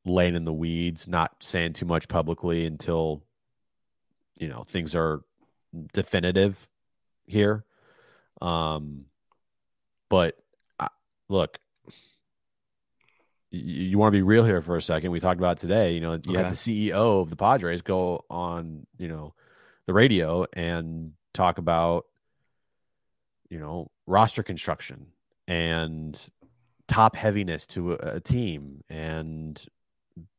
laying 0.06 0.36
in 0.36 0.45
the 0.45 0.54
weeds, 0.54 1.08
not 1.08 1.32
saying 1.41 1.74
too 1.74 1.88
much 1.88 2.08
publicly 2.08 2.66
until 2.68 3.24
you 4.38 4.47
know 4.47 4.63
things 4.63 4.95
are 4.95 5.19
definitive 5.93 6.67
here. 7.25 7.63
Um, 8.41 9.05
but 10.09 10.35
I, 10.79 10.88
look, 11.29 11.59
you, 13.51 13.83
you 13.83 13.97
want 13.97 14.13
to 14.13 14.17
be 14.17 14.21
real 14.21 14.45
here 14.45 14.61
for 14.61 14.75
a 14.75 14.81
second. 14.81 15.11
We 15.11 15.19
talked 15.19 15.39
about 15.39 15.57
today. 15.57 15.93
You 15.93 16.01
know, 16.01 16.13
you 16.13 16.19
Okay. 16.31 16.38
had 16.38 16.51
the 16.51 16.55
CEO 16.55 17.21
of 17.21 17.29
the 17.29 17.35
Padres 17.35 17.81
go 17.81 18.25
on, 18.29 18.85
you 18.97 19.07
know, 19.07 19.33
the 19.85 19.93
radio 19.93 20.45
and 20.53 21.13
talk 21.33 21.57
about, 21.57 22.05
you 23.49 23.59
know, 23.59 23.88
roster 24.05 24.43
construction 24.43 25.07
and 25.47 26.29
top 26.88 27.15
heaviness 27.15 27.65
to 27.67 27.93
a, 27.93 28.15
a 28.15 28.19
team 28.19 28.81
and 28.89 29.65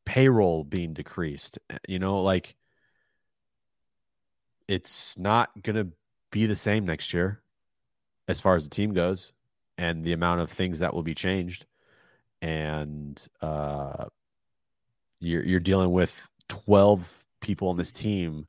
payroll 0.05 0.64
being 0.64 0.92
decreased. 0.92 1.59
You 1.86 1.99
know, 1.99 2.22
like 2.22 2.55
it's 4.69 5.19
not 5.19 5.51
going 5.62 5.77
to 5.77 5.89
be 6.31 6.47
the 6.47 6.55
same 6.57 6.85
next 6.85 7.12
year 7.14 7.41
as 8.29 8.41
far 8.41 8.55
as 8.55 8.64
the 8.64 8.71
team 8.71 8.93
goes 8.93 9.33
and 9.79 10.05
the 10.05 10.12
amount 10.12 10.41
of 10.41 10.51
things 10.51 10.79
that 10.81 10.93
will 10.95 11.03
be 11.03 11.14
changed. 11.14 11.64
And 12.43 13.27
uh 13.43 14.07
you're 15.21 15.45
you're 15.45 15.59
dealing 15.61 15.91
with 15.91 16.29
12 16.49 17.25
people 17.41 17.69
on 17.69 17.77
this 17.77 17.91
team 17.91 18.47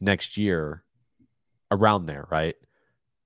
next 0.00 0.36
year 0.36 0.82
around 1.72 2.06
there 2.06 2.26
right? 2.30 2.54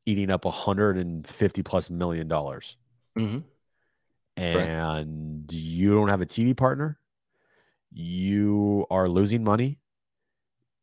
Eating 0.06 0.30
up 0.30 0.44
150 0.44 1.62
plus 1.62 1.90
million 1.90 2.28
dollars. 2.28 2.76
Mm-hmm. 3.18 3.38
and 4.42 5.52
you 5.52 5.94
don't 5.94 6.08
have 6.10 6.20
a 6.20 6.26
TV 6.26 6.54
partner, 6.56 6.98
you 7.90 8.86
are 8.90 9.08
losing 9.08 9.42
money, 9.42 9.78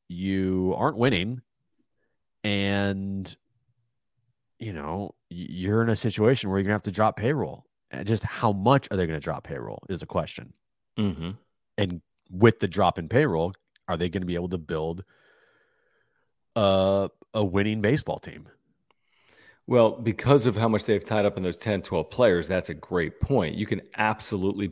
you 0.08 0.74
aren't 0.78 0.98
winning, 0.98 1.42
and 2.44 3.36
you 4.60 4.74
know 4.74 5.12
you're 5.30 5.82
in 5.82 5.90
a 5.90 5.96
situation 5.96 6.50
where 6.50 6.60
you're 6.60 6.66
gonna 6.66 6.74
have 6.74 6.84
to 6.84 6.92
drop 6.92 7.18
payroll. 7.18 7.66
And 7.94 8.08
just 8.08 8.24
how 8.24 8.52
much 8.52 8.88
are 8.90 8.98
they 8.98 9.06
going 9.06 9.20
to 9.20 9.24
drop 9.24 9.44
payroll 9.44 9.84
is 9.88 10.02
a 10.02 10.08
question. 10.08 10.52
Mm-hmm. 10.98 11.32
And 11.78 12.02
with 12.32 12.60
the 12.60 12.68
drop 12.68 12.98
in 12.98 13.08
payroll, 13.08 13.54
are 13.88 13.98
they 13.98 14.10
going 14.10 14.24
to 14.24 14.28
be 14.28 14.34
able 14.34 14.50
to 14.50 14.58
build 14.58 15.04
a 16.56 17.10
a 17.36 17.46
winning 17.46 17.82
baseball 17.82 18.18
team? 18.18 18.48
Well, 19.68 19.92
because 19.92 20.46
of 20.46 20.58
how 20.58 20.68
much 20.68 20.86
they've 20.86 21.06
tied 21.06 21.26
up 21.26 21.38
in 21.38 21.44
those 21.44 21.56
10, 21.56 21.84
12 21.84 22.10
players, 22.10 22.48
that's 22.48 22.70
a 22.70 22.74
great 22.74 23.22
point. 23.22 23.56
You 23.56 23.66
can 23.66 23.82
absolutely 23.96 24.72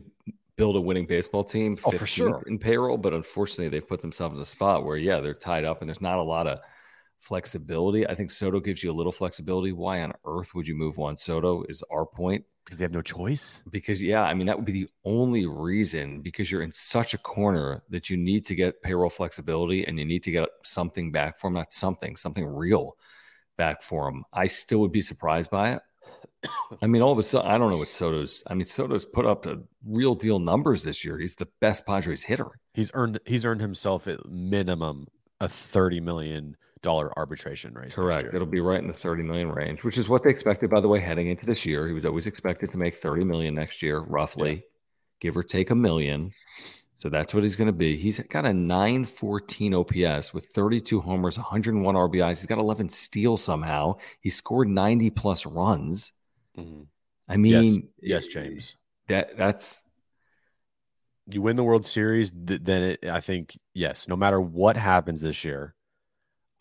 build 0.56 0.76
a 0.76 0.80
winning 0.80 1.06
baseball 1.06 1.44
team 1.44 1.78
Oh, 1.84 1.92
for 1.92 2.06
sure. 2.06 2.42
in 2.46 2.58
payroll, 2.58 2.98
but 2.98 3.14
unfortunately, 3.14 3.68
they've 3.68 3.88
put 3.88 4.02
themselves 4.02 4.36
in 4.36 4.42
a 4.42 4.46
spot 4.46 4.84
where, 4.84 4.98
yeah, 4.98 5.20
they're 5.20 5.32
tied 5.32 5.64
up 5.64 5.80
and 5.80 5.88
there's 5.88 6.02
not 6.02 6.18
a 6.18 6.22
lot 6.22 6.46
of 6.46 6.58
flexibility. 7.22 8.06
I 8.06 8.14
think 8.14 8.30
Soto 8.30 8.60
gives 8.60 8.82
you 8.82 8.90
a 8.90 8.94
little 8.94 9.12
flexibility. 9.12 9.72
Why 9.72 10.02
on 10.02 10.12
earth 10.26 10.54
would 10.54 10.66
you 10.66 10.74
move 10.74 10.98
Juan 10.98 11.16
Soto? 11.16 11.64
Is 11.68 11.82
our 11.90 12.04
point. 12.04 12.48
Because 12.64 12.78
they 12.78 12.84
have 12.84 12.92
no 12.92 13.02
choice. 13.02 13.62
Because, 13.70 14.02
yeah, 14.02 14.22
I 14.22 14.34
mean, 14.34 14.46
that 14.46 14.56
would 14.56 14.66
be 14.66 14.72
the 14.72 14.88
only 15.04 15.46
reason 15.46 16.20
because 16.20 16.50
you're 16.50 16.62
in 16.62 16.72
such 16.72 17.12
a 17.12 17.18
corner 17.18 17.82
that 17.88 18.08
you 18.08 18.16
need 18.16 18.44
to 18.46 18.54
get 18.54 18.82
payroll 18.82 19.10
flexibility 19.10 19.84
and 19.84 19.98
you 19.98 20.04
need 20.04 20.22
to 20.24 20.30
get 20.30 20.48
something 20.62 21.10
back 21.10 21.40
for 21.40 21.48
him, 21.48 21.54
not 21.54 21.72
something, 21.72 22.14
something 22.16 22.46
real 22.46 22.96
back 23.56 23.82
for 23.82 24.08
him. 24.08 24.24
I 24.32 24.46
still 24.46 24.78
would 24.78 24.92
be 24.92 25.02
surprised 25.02 25.50
by 25.50 25.72
it. 25.72 25.82
I 26.80 26.86
mean, 26.86 27.02
all 27.02 27.12
of 27.12 27.18
a 27.18 27.22
sudden, 27.22 27.50
I 27.50 27.58
don't 27.58 27.70
know 27.70 27.76
what 27.76 27.88
Soto's. 27.88 28.42
I 28.46 28.54
mean, 28.54 28.64
Soto's 28.64 29.04
put 29.04 29.26
up 29.26 29.42
the 29.42 29.64
real 29.84 30.14
deal 30.14 30.38
numbers 30.38 30.82
this 30.82 31.04
year. 31.04 31.18
He's 31.18 31.34
the 31.34 31.48
best 31.60 31.86
Padres 31.86 32.22
hitter. 32.24 32.58
He's 32.74 32.90
earned 32.94 33.20
he's 33.26 33.44
earned 33.44 33.60
himself 33.60 34.08
at 34.08 34.26
minimum 34.26 35.06
a 35.40 35.48
thirty 35.48 36.00
million 36.00 36.56
dollar 36.82 37.16
arbitration 37.16 37.72
raise. 37.74 37.94
Correct. 37.94 38.34
It'll 38.34 38.46
be 38.46 38.60
right 38.60 38.80
in 38.80 38.88
the 38.88 38.92
30 38.92 39.22
million 39.22 39.50
range, 39.50 39.84
which 39.84 39.98
is 39.98 40.08
what 40.08 40.22
they 40.22 40.30
expected, 40.30 40.70
by 40.70 40.80
the 40.80 40.88
way, 40.88 41.00
heading 41.00 41.28
into 41.28 41.46
this 41.46 41.64
year. 41.64 41.86
He 41.86 41.94
was 41.94 42.04
always 42.04 42.26
expected 42.26 42.70
to 42.72 42.78
make 42.78 42.94
30 42.94 43.24
million 43.24 43.54
next 43.54 43.82
year, 43.82 44.00
roughly, 44.00 44.54
yeah. 44.54 44.60
give 45.20 45.36
or 45.36 45.42
take 45.42 45.70
a 45.70 45.74
million. 45.74 46.32
So 46.98 47.08
that's 47.08 47.34
what 47.34 47.42
he's 47.42 47.56
going 47.56 47.66
to 47.66 47.72
be. 47.72 47.96
He's 47.96 48.20
got 48.20 48.44
a 48.44 48.52
914 48.52 49.74
OPS 49.74 50.32
with 50.32 50.46
32 50.46 51.00
homers, 51.00 51.36
101 51.36 51.94
RBIs. 51.94 52.38
He's 52.38 52.46
got 52.46 52.58
11 52.58 52.90
steals 52.90 53.42
somehow. 53.42 53.94
He 54.20 54.30
scored 54.30 54.68
90 54.68 55.10
plus 55.10 55.44
runs. 55.44 56.12
Mm-hmm. 56.56 56.82
I 57.28 57.36
mean, 57.36 57.90
yes, 58.02 58.26
yes, 58.26 58.26
James. 58.28 58.76
That 59.08 59.36
that's 59.36 59.82
you 61.26 61.42
win 61.42 61.56
the 61.56 61.64
World 61.64 61.86
Series, 61.86 62.32
then 62.34 62.82
it, 62.82 63.06
I 63.06 63.20
think 63.20 63.58
yes. 63.74 64.08
No 64.08 64.16
matter 64.16 64.40
what 64.40 64.76
happens 64.76 65.22
this 65.22 65.44
year, 65.44 65.74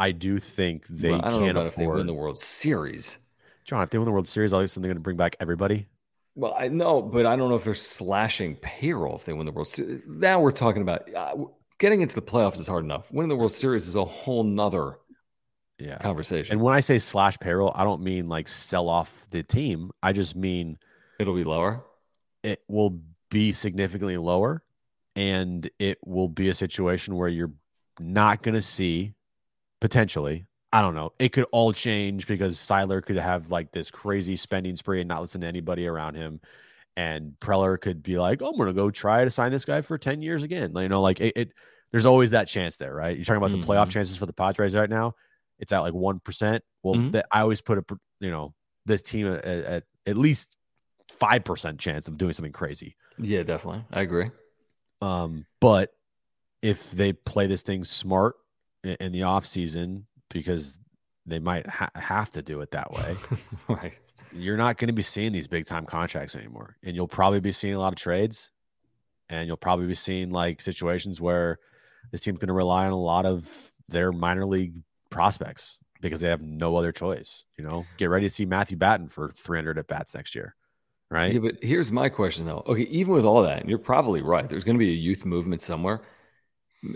I 0.01 0.13
do 0.13 0.39
think 0.39 0.87
they 0.87 1.11
well, 1.11 1.21
can't 1.21 1.57
afford. 1.57 1.67
If 1.67 1.75
they 1.75 1.85
win 1.85 2.07
the 2.07 2.13
World 2.15 2.39
Series, 2.39 3.19
John, 3.65 3.83
if 3.83 3.91
they 3.91 3.99
win 3.99 4.05
the 4.05 4.11
World 4.11 4.27
Series, 4.27 4.51
obviously 4.51 4.81
they're 4.81 4.89
going 4.89 4.97
to 4.97 5.01
bring 5.01 5.15
back 5.15 5.35
everybody. 5.39 5.85
Well, 6.33 6.55
I 6.57 6.69
know, 6.69 7.03
but 7.03 7.27
I 7.27 7.35
don't 7.35 7.49
know 7.49 7.55
if 7.55 7.63
they're 7.63 7.75
slashing 7.75 8.55
payroll 8.55 9.15
if 9.15 9.25
they 9.25 9.33
win 9.33 9.45
the 9.45 9.51
World 9.51 9.67
Series. 9.67 10.01
Now 10.07 10.39
we're 10.39 10.53
talking 10.53 10.81
about 10.81 11.13
uh, 11.13 11.35
getting 11.77 12.01
into 12.01 12.15
the 12.15 12.21
playoffs 12.21 12.59
is 12.59 12.65
hard 12.65 12.83
enough. 12.83 13.11
Winning 13.11 13.29
the 13.29 13.35
World 13.35 13.51
Series 13.51 13.87
is 13.87 13.93
a 13.93 14.03
whole 14.03 14.43
nother 14.43 14.97
yeah. 15.77 15.99
conversation. 15.99 16.53
And 16.53 16.61
when 16.63 16.73
I 16.73 16.79
say 16.79 16.97
slash 16.97 17.37
payroll, 17.37 17.71
I 17.75 17.83
don't 17.83 18.01
mean 18.01 18.25
like 18.25 18.47
sell 18.47 18.89
off 18.89 19.27
the 19.29 19.43
team. 19.43 19.91
I 20.01 20.13
just 20.13 20.35
mean 20.35 20.79
it'll 21.19 21.35
be 21.35 21.43
lower. 21.43 21.83
It 22.41 22.63
will 22.67 22.97
be 23.29 23.51
significantly 23.51 24.17
lower, 24.17 24.63
and 25.15 25.69
it 25.77 25.99
will 26.03 26.27
be 26.27 26.49
a 26.49 26.55
situation 26.55 27.17
where 27.17 27.29
you're 27.29 27.51
not 27.99 28.41
going 28.41 28.55
to 28.55 28.63
see 28.63 29.11
potentially. 29.81 30.45
I 30.71 30.81
don't 30.81 30.95
know. 30.95 31.11
It 31.19 31.33
could 31.33 31.45
all 31.51 31.73
change 31.73 32.27
because 32.27 32.57
Seidler 32.57 33.03
could 33.03 33.17
have 33.17 33.51
like 33.51 33.73
this 33.73 33.91
crazy 33.91 34.37
spending 34.37 34.77
spree 34.77 35.01
and 35.01 35.09
not 35.09 35.19
listen 35.19 35.41
to 35.41 35.47
anybody 35.47 35.85
around 35.85 36.15
him. 36.15 36.39
And 36.95 37.33
Preller 37.41 37.79
could 37.79 38.03
be 38.03 38.17
like, 38.17 38.41
"Oh, 38.41 38.49
I'm 38.49 38.57
going 38.57 38.67
to 38.67 38.73
go 38.73 38.89
try 38.89 39.23
to 39.23 39.29
sign 39.29 39.51
this 39.51 39.65
guy 39.65 39.81
for 39.81 39.97
10 39.97 40.21
years 40.21 40.43
again." 40.43 40.71
You 40.75 40.87
know, 40.87 41.01
like 41.01 41.19
it, 41.19 41.33
it 41.35 41.53
there's 41.91 42.05
always 42.05 42.31
that 42.31 42.47
chance 42.47 42.77
there, 42.77 42.93
right? 42.93 43.15
You're 43.15 43.25
talking 43.25 43.37
about 43.37 43.51
mm-hmm. 43.51 43.61
the 43.61 43.67
playoff 43.67 43.89
chances 43.89 44.17
for 44.17 44.25
the 44.25 44.33
Padres 44.33 44.75
right 44.75 44.89
now. 44.89 45.13
It's 45.59 45.71
at 45.71 45.79
like 45.79 45.93
1%. 45.93 46.59
Well, 46.83 46.95
mm-hmm. 46.95 47.19
I 47.31 47.41
always 47.41 47.61
put 47.61 47.77
a, 47.77 47.83
you 48.19 48.31
know, 48.31 48.53
this 48.85 49.01
team 49.01 49.27
at, 49.27 49.45
at, 49.45 49.83
at 50.07 50.17
least 50.17 50.57
5% 51.19 51.79
chance 51.79 52.07
of 52.07 52.17
doing 52.17 52.33
something 52.33 52.51
crazy. 52.51 52.95
Yeah, 53.17 53.43
definitely. 53.43 53.83
I 53.91 54.01
agree. 54.01 54.31
Um, 55.01 55.45
but 55.59 55.91
if 56.61 56.91
they 56.91 57.13
play 57.13 57.47
this 57.47 57.61
thing 57.61 57.83
smart 57.83 58.35
in, 58.83 59.11
the 59.11 59.23
off 59.23 59.45
season, 59.45 60.07
because 60.29 60.79
they 61.25 61.39
might 61.39 61.67
ha- 61.67 61.91
have 61.95 62.31
to 62.31 62.41
do 62.41 62.61
it 62.61 62.71
that 62.71 62.91
way, 62.91 63.15
right? 63.67 63.99
You're 64.31 64.57
not 64.57 64.77
going 64.77 64.87
to 64.87 64.93
be 64.93 65.01
seeing 65.01 65.31
these 65.31 65.47
big 65.47 65.65
time 65.65 65.85
contracts 65.85 66.35
anymore, 66.35 66.77
and 66.83 66.95
you'll 66.95 67.07
probably 67.07 67.39
be 67.39 67.51
seeing 67.51 67.73
a 67.73 67.79
lot 67.79 67.93
of 67.93 67.99
trades, 67.99 68.51
and 69.29 69.47
you'll 69.47 69.57
probably 69.57 69.87
be 69.87 69.95
seeing 69.95 70.31
like 70.31 70.61
situations 70.61 71.19
where 71.19 71.57
this 72.11 72.21
team's 72.21 72.39
going 72.39 72.47
to 72.47 72.53
rely 72.53 72.85
on 72.85 72.91
a 72.91 72.99
lot 72.99 73.25
of 73.25 73.71
their 73.89 74.11
minor 74.11 74.45
league 74.45 74.73
prospects 75.09 75.79
because 76.01 76.21
they 76.21 76.29
have 76.29 76.41
no 76.41 76.75
other 76.75 76.91
choice. 76.91 77.45
You 77.57 77.63
know, 77.63 77.85
get 77.97 78.09
ready 78.09 78.25
to 78.25 78.29
see 78.29 78.45
Matthew 78.45 78.77
Batten 78.77 79.07
for 79.07 79.29
300 79.29 79.77
at 79.77 79.87
bats 79.87 80.15
next 80.15 80.33
year 80.33 80.55
right? 81.11 81.33
Yeah, 81.33 81.39
but 81.39 81.57
here's 81.61 81.91
my 81.91 82.09
question 82.09 82.45
though. 82.45 82.63
Okay, 82.65 82.83
even 82.83 83.13
with 83.13 83.25
all 83.25 83.43
that, 83.43 83.59
and 83.59 83.69
you're 83.69 83.77
probably 83.77 84.21
right. 84.21 84.49
There's 84.49 84.63
going 84.63 84.77
to 84.77 84.83
be 84.83 84.89
a 84.89 84.95
youth 84.95 85.25
movement 85.25 85.61
somewhere, 85.61 86.01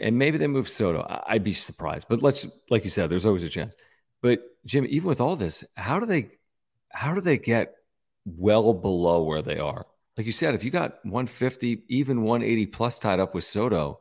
and 0.02 0.18
maybe 0.18 0.38
they 0.38 0.48
move 0.48 0.68
Soto. 0.68 1.06
I'd 1.28 1.44
be 1.44 1.54
surprised, 1.54 2.08
but 2.10 2.22
let's, 2.22 2.48
like 2.70 2.84
you 2.84 2.90
said, 2.90 3.10
there's 3.10 3.26
always 3.26 3.44
a 3.44 3.50
chance. 3.50 3.76
But 4.22 4.42
Jim, 4.66 4.86
even 4.90 5.08
with 5.08 5.22
all 5.22 5.36
this, 5.36 5.64
how 5.76 6.00
do 6.00 6.06
they, 6.06 6.30
how 6.92 7.14
do 7.14 7.22
they 7.22 7.38
get 7.38 7.76
well 8.26 8.74
below 8.74 9.24
where 9.24 9.42
they 9.42 9.60
are? 9.60 9.86
Like 10.18 10.26
you 10.26 10.32
said, 10.32 10.56
if 10.56 10.64
you 10.64 10.72
got 10.72 11.04
150, 11.04 11.84
even 11.90 12.24
180 12.24 12.66
plus 12.68 13.00
tied 13.00 13.20
up 13.20 13.36
with 13.36 13.44
Soto, 13.44 14.00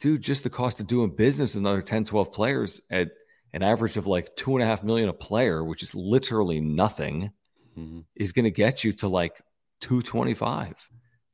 dude, 0.00 0.22
just 0.22 0.42
the 0.42 0.50
cost 0.50 0.80
of 0.80 0.86
doing 0.86 1.10
business 1.10 1.54
another 1.54 1.82
10, 1.82 2.04
12 2.04 2.32
players 2.32 2.80
at 2.90 3.10
an 3.52 3.62
average 3.62 3.96
of 3.96 4.06
like 4.06 4.34
two 4.36 4.54
and 4.54 4.62
a 4.62 4.66
half 4.66 4.82
million 4.82 5.08
a 5.08 5.12
player, 5.12 5.62
which 5.62 5.82
is 5.82 5.94
literally 5.94 6.60
nothing 6.60 7.30
mm-hmm. 7.76 8.00
is 8.16 8.32
going 8.32 8.44
to 8.44 8.50
get 8.50 8.84
you 8.84 8.92
to 8.94 9.08
like 9.08 9.42
225, 9.80 10.74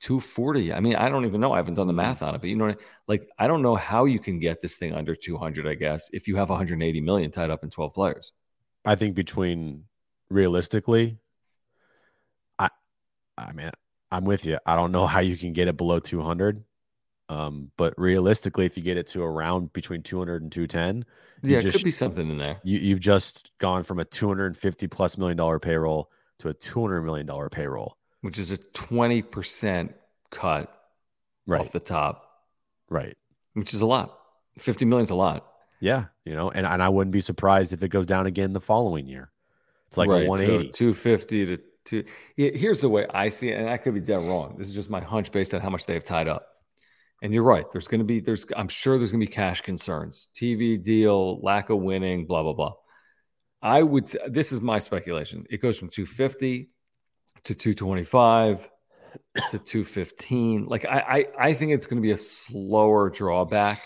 240. 0.07 0.73
I 0.73 0.79
mean, 0.79 0.95
I 0.95 1.09
don't 1.09 1.27
even 1.27 1.41
know. 1.41 1.53
I 1.53 1.57
haven't 1.57 1.75
done 1.75 1.89
the 1.89 1.93
mm-hmm. 1.93 1.97
math 1.97 2.23
on 2.23 2.37
it, 2.37 2.41
but 2.41 2.49
you 2.49 2.55
know, 2.55 2.73
like, 3.09 3.29
I 3.41 3.49
don't 3.49 3.61
know 3.61 3.75
how 3.75 4.05
you 4.05 4.21
can 4.21 4.39
get 4.39 4.63
this 4.63 4.77
thing 4.77 4.95
under 4.95 5.17
200, 5.17 5.67
I 5.67 5.75
guess, 5.75 6.09
if 6.13 6.29
you 6.29 6.37
have 6.37 6.49
180 6.49 7.01
million 7.01 7.33
tied 7.33 7.51
up 7.51 7.65
in 7.65 7.71
12 7.71 7.93
players. 7.93 8.31
I 8.85 8.95
think 8.95 9.17
between 9.17 9.83
realistically, 10.31 11.19
I, 12.57 12.69
I 13.37 13.51
mean, 13.51 13.73
I'm 14.13 14.25
with 14.25 14.47
you. 14.47 14.59
I 14.65 14.77
don't 14.77 14.93
know 14.93 15.09
how 15.09 15.19
you 15.19 15.37
can 15.37 15.53
get 15.53 15.67
it 15.67 15.77
below 15.77 15.99
200. 15.99 16.63
Um, 17.29 17.73
but 17.77 17.93
realistically, 17.99 18.65
if 18.65 18.77
you 18.77 18.85
get 18.85 18.97
it 18.97 19.09
to 19.09 19.25
around 19.25 19.73
between 19.73 20.03
200 20.03 20.43
and 20.43 20.53
210, 20.53 21.05
yeah, 21.43 21.59
just, 21.59 21.75
it 21.75 21.79
could 21.81 21.85
be 21.85 21.91
something 21.91 22.31
in 22.31 22.39
there. 22.39 22.61
You, 22.63 22.79
you've 22.79 23.01
just 23.01 23.51
gone 23.59 23.83
from 23.83 23.99
a 23.99 24.05
250 24.05 24.87
plus 24.87 25.19
million 25.19 25.37
dollar 25.37 25.59
payroll 25.59 26.13
to 26.39 26.51
a 26.51 26.55
$200 26.55 27.05
million 27.05 27.29
payroll, 27.51 27.97
which 28.21 28.39
is 28.39 28.51
a 28.51 28.59
20% 28.59 29.93
cut 30.31 30.73
right. 31.47 31.61
off 31.61 31.73
the 31.73 31.81
top. 31.81 32.29
Right. 32.89 33.17
Which 33.55 33.75
is 33.75 33.81
a 33.81 33.87
lot. 33.87 34.19
50 34.59 34.85
million 34.85 35.05
is 35.05 35.11
a 35.11 35.15
lot. 35.15 35.47
Yeah. 35.81 36.05
You 36.25 36.35
know, 36.35 36.51
and, 36.51 36.67
and 36.67 36.83
I 36.83 36.89
wouldn't 36.89 37.13
be 37.13 37.21
surprised 37.21 37.73
if 37.73 37.83
it 37.83 37.89
goes 37.89 38.07
down 38.07 38.27
again 38.27 38.53
the 38.53 38.61
following 38.61 39.07
year. 39.07 39.31
It's 39.89 39.97
like 39.97 40.09
right. 40.09 40.27
180. 40.27 40.69
So 40.69 40.73
250 40.73 41.47
to 41.47 41.59
two. 41.85 42.05
Yeah, 42.37 42.51
here's 42.55 42.81
the 42.81 42.89
way 42.89 43.07
I 43.13 43.29
see 43.29 43.51
it, 43.51 43.59
and 43.59 43.71
I 43.71 43.77
could 43.77 43.95
be 43.95 44.01
dead 44.01 44.23
wrong. 44.23 44.57
This 44.59 44.69
is 44.69 44.75
just 44.75 44.91
my 44.91 45.01
hunch 45.01 45.33
based 45.33 45.55
on 45.55 45.61
how 45.61 45.71
much 45.71 45.87
they 45.87 45.95
have 45.95 46.05
tied 46.05 46.29
up. 46.29 46.47
And 47.23 47.33
you're 47.33 47.45
right. 47.45 47.65
There's 47.73 47.89
going 47.89 48.01
to 48.01 48.05
be, 48.05 48.21
there's, 48.21 48.45
I'm 48.57 48.69
sure 48.69 48.99
there's 48.99 49.11
going 49.11 49.21
to 49.21 49.27
be 49.27 49.33
cash 49.33 49.63
concerns, 49.63 50.29
TV 50.35 50.83
deal, 50.83 51.41
lack 51.41 51.71
of 51.71 51.79
winning, 51.79 52.27
blah, 52.27 52.43
blah, 52.43 52.53
blah. 52.53 52.73
I 53.63 53.83
would. 53.83 54.15
This 54.29 54.53
is 54.53 54.61
my 54.61 54.79
speculation. 54.79 55.47
It 55.49 55.63
goes 55.63 55.79
from 55.79 55.89
250 55.89 56.69
to 57.47 57.55
225 57.55 58.69
to 59.51 59.59
215. 59.59 60.67
Like 60.67 60.85
I, 60.85 60.99
I, 61.39 61.47
I 61.49 61.53
think 61.55 61.73
it's 61.73 61.87
going 61.87 62.01
to 62.01 62.07
be 62.07 62.13
a 62.13 62.17
slower 62.17 63.11
drawback, 63.11 63.81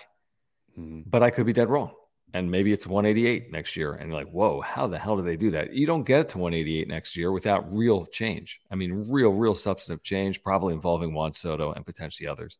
mm-hmm. 0.78 1.02
but 1.06 1.22
I 1.22 1.30
could 1.30 1.46
be 1.46 1.52
dead 1.52 1.68
wrong. 1.68 1.92
And 2.32 2.50
maybe 2.50 2.72
it's 2.72 2.86
188 2.86 3.50
next 3.50 3.76
year. 3.76 3.92
And 3.92 4.08
you're 4.08 4.18
like, 4.18 4.30
whoa, 4.30 4.60
how 4.60 4.86
the 4.86 4.98
hell 4.98 5.16
do 5.16 5.22
they 5.22 5.36
do 5.36 5.50
that? 5.50 5.72
You 5.72 5.86
don't 5.86 6.04
get 6.04 6.20
it 6.20 6.28
to 6.30 6.38
188 6.38 6.86
next 6.86 7.16
year 7.16 7.32
without 7.32 7.72
real 7.74 8.06
change. 8.06 8.60
I 8.70 8.76
mean, 8.76 9.06
real, 9.10 9.30
real 9.30 9.56
substantive 9.56 10.04
change, 10.04 10.42
probably 10.42 10.72
involving 10.72 11.12
Juan 11.12 11.32
Soto 11.32 11.72
and 11.72 11.84
potentially 11.84 12.28
others. 12.28 12.58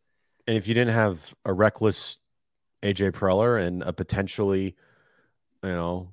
And 0.48 0.56
if 0.56 0.66
you 0.66 0.74
didn't 0.74 0.94
have 0.94 1.34
a 1.44 1.52
reckless 1.52 2.18
AJ 2.82 3.12
Preller 3.12 3.64
and 3.64 3.82
a 3.82 3.92
potentially, 3.92 4.74
you 5.62 5.68
know, 5.70 6.10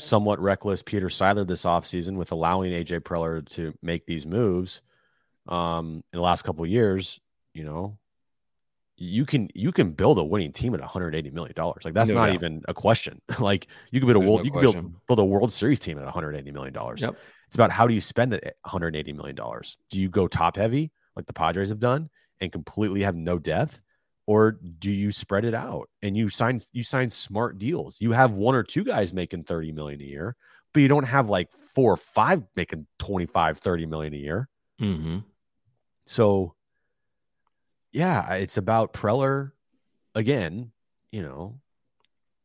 somewhat 0.00 0.40
reckless 0.40 0.82
Peter 0.82 1.08
Seidler 1.08 1.46
this 1.46 1.64
offseason 1.64 2.16
with 2.16 2.32
allowing 2.32 2.72
AJ 2.72 3.00
Preller 3.00 3.46
to 3.50 3.72
make 3.82 4.06
these 4.06 4.26
moves 4.26 4.80
um, 5.48 6.02
in 6.12 6.18
the 6.18 6.20
last 6.20 6.42
couple 6.42 6.64
years, 6.66 7.20
you 7.54 7.64
know, 7.64 7.98
you 8.96 9.24
can 9.24 9.48
you 9.54 9.72
can 9.72 9.92
build 9.92 10.18
a 10.18 10.24
winning 10.24 10.52
team 10.52 10.74
at 10.74 10.80
180 10.80 11.30
million 11.30 11.54
dollars. 11.54 11.84
Like 11.84 11.94
that's 11.94 12.10
no 12.10 12.16
not 12.16 12.34
even 12.34 12.62
a 12.68 12.74
question. 12.74 13.20
like 13.38 13.66
you 13.90 13.98
can 13.98 14.06
build 14.06 14.22
a 14.22 14.26
world 14.26 14.40
no 14.40 14.44
you 14.44 14.50
can 14.50 14.60
build, 14.60 15.06
build 15.06 15.18
a 15.18 15.24
World 15.24 15.52
Series 15.52 15.80
team 15.80 15.98
at 15.98 16.04
180 16.04 16.50
million 16.52 16.72
dollars. 16.72 17.00
Yep. 17.00 17.16
It's 17.46 17.54
about 17.54 17.70
how 17.70 17.86
do 17.86 17.94
you 17.94 18.00
spend 18.00 18.32
the 18.32 18.40
180 18.62 19.12
million 19.14 19.34
dollars? 19.34 19.78
Do 19.90 20.00
you 20.00 20.08
go 20.08 20.28
top 20.28 20.56
heavy 20.56 20.92
like 21.16 21.26
the 21.26 21.32
Padres 21.32 21.70
have 21.70 21.80
done 21.80 22.10
and 22.40 22.52
completely 22.52 23.02
have 23.02 23.16
no 23.16 23.38
depth? 23.38 23.80
Or 24.30 24.52
do 24.52 24.90
you 24.90 25.10
spread 25.10 25.44
it 25.44 25.54
out? 25.54 25.88
And 26.02 26.16
you 26.16 26.28
sign 26.28 26.60
you 26.72 26.84
sign 26.84 27.10
smart 27.10 27.58
deals. 27.58 28.00
You 28.00 28.12
have 28.12 28.32
one 28.32 28.54
or 28.54 28.62
two 28.62 28.84
guys 28.84 29.12
making 29.12 29.44
30 29.44 29.72
million 29.72 30.00
a 30.00 30.04
year 30.04 30.36
but 30.72 30.80
you 30.80 30.88
don't 30.88 31.06
have 31.06 31.28
like 31.28 31.48
four 31.74 31.94
or 31.94 31.96
five 31.96 32.42
making 32.56 32.86
25 32.98 33.58
30 33.58 33.86
million 33.86 34.14
a 34.14 34.16
year. 34.16 34.48
Mm-hmm. 34.80 35.18
so 36.06 36.54
yeah 37.92 38.32
it's 38.34 38.56
about 38.56 38.94
preller 38.94 39.50
again 40.14 40.72
you 41.10 41.20
know 41.22 41.52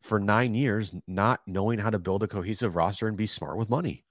for 0.02 0.20
nine 0.20 0.54
years 0.54 0.94
not 1.08 1.40
knowing 1.48 1.80
how 1.80 1.90
to 1.90 1.98
build 1.98 2.24
a 2.24 2.28
cohesive 2.28 2.76
roster 2.76 3.08
and 3.08 3.16
be 3.16 3.26
smart 3.26 3.58
with 3.58 3.70
money 3.70 4.05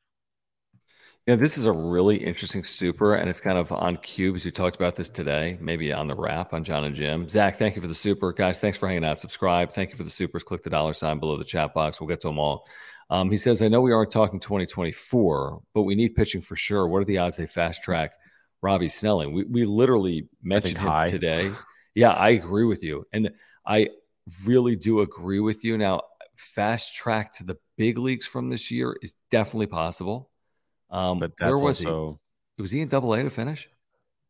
yeah, 1.26 1.36
this 1.36 1.56
is 1.56 1.64
a 1.64 1.72
really 1.72 2.16
interesting 2.16 2.64
super, 2.64 3.14
and 3.14 3.30
it's 3.30 3.40
kind 3.40 3.56
of 3.56 3.72
on 3.72 3.96
cubes. 3.96 4.44
We 4.44 4.50
talked 4.50 4.76
about 4.76 4.94
this 4.94 5.08
today, 5.08 5.56
maybe 5.58 5.90
on 5.90 6.06
the 6.06 6.14
wrap 6.14 6.52
on 6.52 6.64
John 6.64 6.84
and 6.84 6.94
Jim. 6.94 7.28
Zach, 7.28 7.56
thank 7.56 7.76
you 7.76 7.80
for 7.80 7.88
the 7.88 7.94
super. 7.94 8.30
Guys, 8.34 8.58
thanks 8.58 8.76
for 8.76 8.88
hanging 8.88 9.06
out. 9.06 9.18
Subscribe. 9.18 9.70
Thank 9.70 9.90
you 9.90 9.96
for 9.96 10.02
the 10.04 10.10
supers. 10.10 10.44
Click 10.44 10.62
the 10.62 10.70
dollar 10.70 10.92
sign 10.92 11.18
below 11.18 11.38
the 11.38 11.44
chat 11.44 11.72
box. 11.72 11.98
We'll 11.98 12.08
get 12.08 12.20
to 12.20 12.28
them 12.28 12.38
all. 12.38 12.66
Um, 13.08 13.30
he 13.30 13.38
says, 13.38 13.62
I 13.62 13.68
know 13.68 13.80
we 13.80 13.92
aren't 13.92 14.10
talking 14.10 14.38
2024, 14.38 15.62
but 15.72 15.82
we 15.82 15.94
need 15.94 16.14
pitching 16.14 16.42
for 16.42 16.56
sure. 16.56 16.86
What 16.86 17.00
are 17.00 17.06
the 17.06 17.18
odds 17.18 17.36
they 17.36 17.46
fast 17.46 17.82
track 17.82 18.12
Robbie 18.60 18.88
Snelling? 18.88 19.32
We, 19.32 19.44
we 19.44 19.64
literally 19.64 20.28
mentioned 20.42 20.76
him 20.76 20.88
high. 20.88 21.10
today. 21.10 21.52
Yeah, 21.94 22.10
I 22.10 22.30
agree 22.30 22.64
with 22.64 22.82
you. 22.82 23.04
And 23.14 23.30
I 23.66 23.88
really 24.44 24.76
do 24.76 25.00
agree 25.00 25.40
with 25.40 25.64
you. 25.64 25.78
Now, 25.78 26.02
fast 26.36 26.94
track 26.94 27.32
to 27.34 27.44
the 27.44 27.56
big 27.78 27.96
leagues 27.96 28.26
from 28.26 28.50
this 28.50 28.70
year 28.70 28.96
is 29.00 29.14
definitely 29.30 29.68
possible. 29.68 30.28
Um, 30.94 31.18
but 31.18 31.36
that's 31.36 31.52
where 31.52 31.62
was 31.62 31.84
also, 31.84 32.20
he? 32.56 32.62
Was 32.62 32.70
he 32.70 32.80
in 32.80 32.88
Double 32.88 33.12
A 33.14 33.22
to 33.24 33.30
finish? 33.30 33.68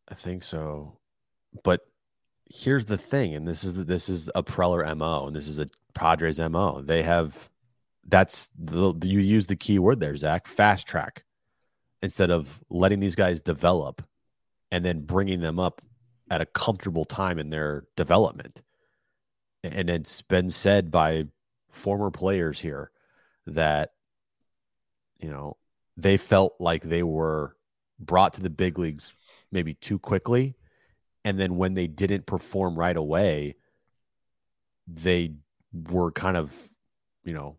I 0.08 0.14
think 0.14 0.42
so. 0.42 0.96
But 1.62 1.80
here's 2.50 2.86
the 2.86 2.96
thing, 2.96 3.34
and 3.34 3.46
this 3.46 3.64
is 3.64 3.74
the, 3.74 3.84
this 3.84 4.08
is 4.08 4.30
a 4.34 4.42
Preller 4.42 4.96
mo, 4.96 5.26
and 5.26 5.36
this 5.36 5.46
is 5.46 5.58
a 5.58 5.66
Padres 5.94 6.40
mo. 6.40 6.80
They 6.80 7.02
have 7.02 7.50
that's 8.06 8.48
the 8.58 8.94
you 9.02 9.20
use 9.20 9.46
the 9.46 9.56
key 9.56 9.78
word 9.78 10.00
there, 10.00 10.16
Zach. 10.16 10.46
Fast 10.46 10.86
track 10.86 11.24
instead 12.02 12.30
of 12.30 12.60
letting 12.70 13.00
these 13.00 13.14
guys 13.14 13.42
develop 13.42 14.02
and 14.70 14.84
then 14.84 15.00
bringing 15.00 15.40
them 15.40 15.58
up 15.58 15.82
at 16.30 16.40
a 16.40 16.46
comfortable 16.46 17.04
time 17.04 17.38
in 17.38 17.50
their 17.50 17.84
development. 17.96 18.62
And 19.62 19.88
it's 19.88 20.22
been 20.22 20.50
said 20.50 20.90
by 20.90 21.24
former 21.70 22.10
players 22.10 22.60
here 22.60 22.90
that 23.46 23.90
you 25.18 25.28
know 25.28 25.56
they 25.96 26.16
felt 26.16 26.54
like 26.58 26.82
they 26.82 27.02
were 27.02 27.54
brought 28.00 28.34
to 28.34 28.42
the 28.42 28.50
big 28.50 28.78
leagues 28.78 29.12
maybe 29.52 29.74
too 29.74 29.98
quickly. 29.98 30.54
And 31.24 31.38
then 31.38 31.56
when 31.56 31.74
they 31.74 31.86
didn't 31.86 32.26
perform 32.26 32.78
right 32.78 32.96
away 32.96 33.54
they 34.86 35.32
were 35.88 36.12
kind 36.12 36.36
of 36.36 36.54
you 37.24 37.32
know 37.32 37.56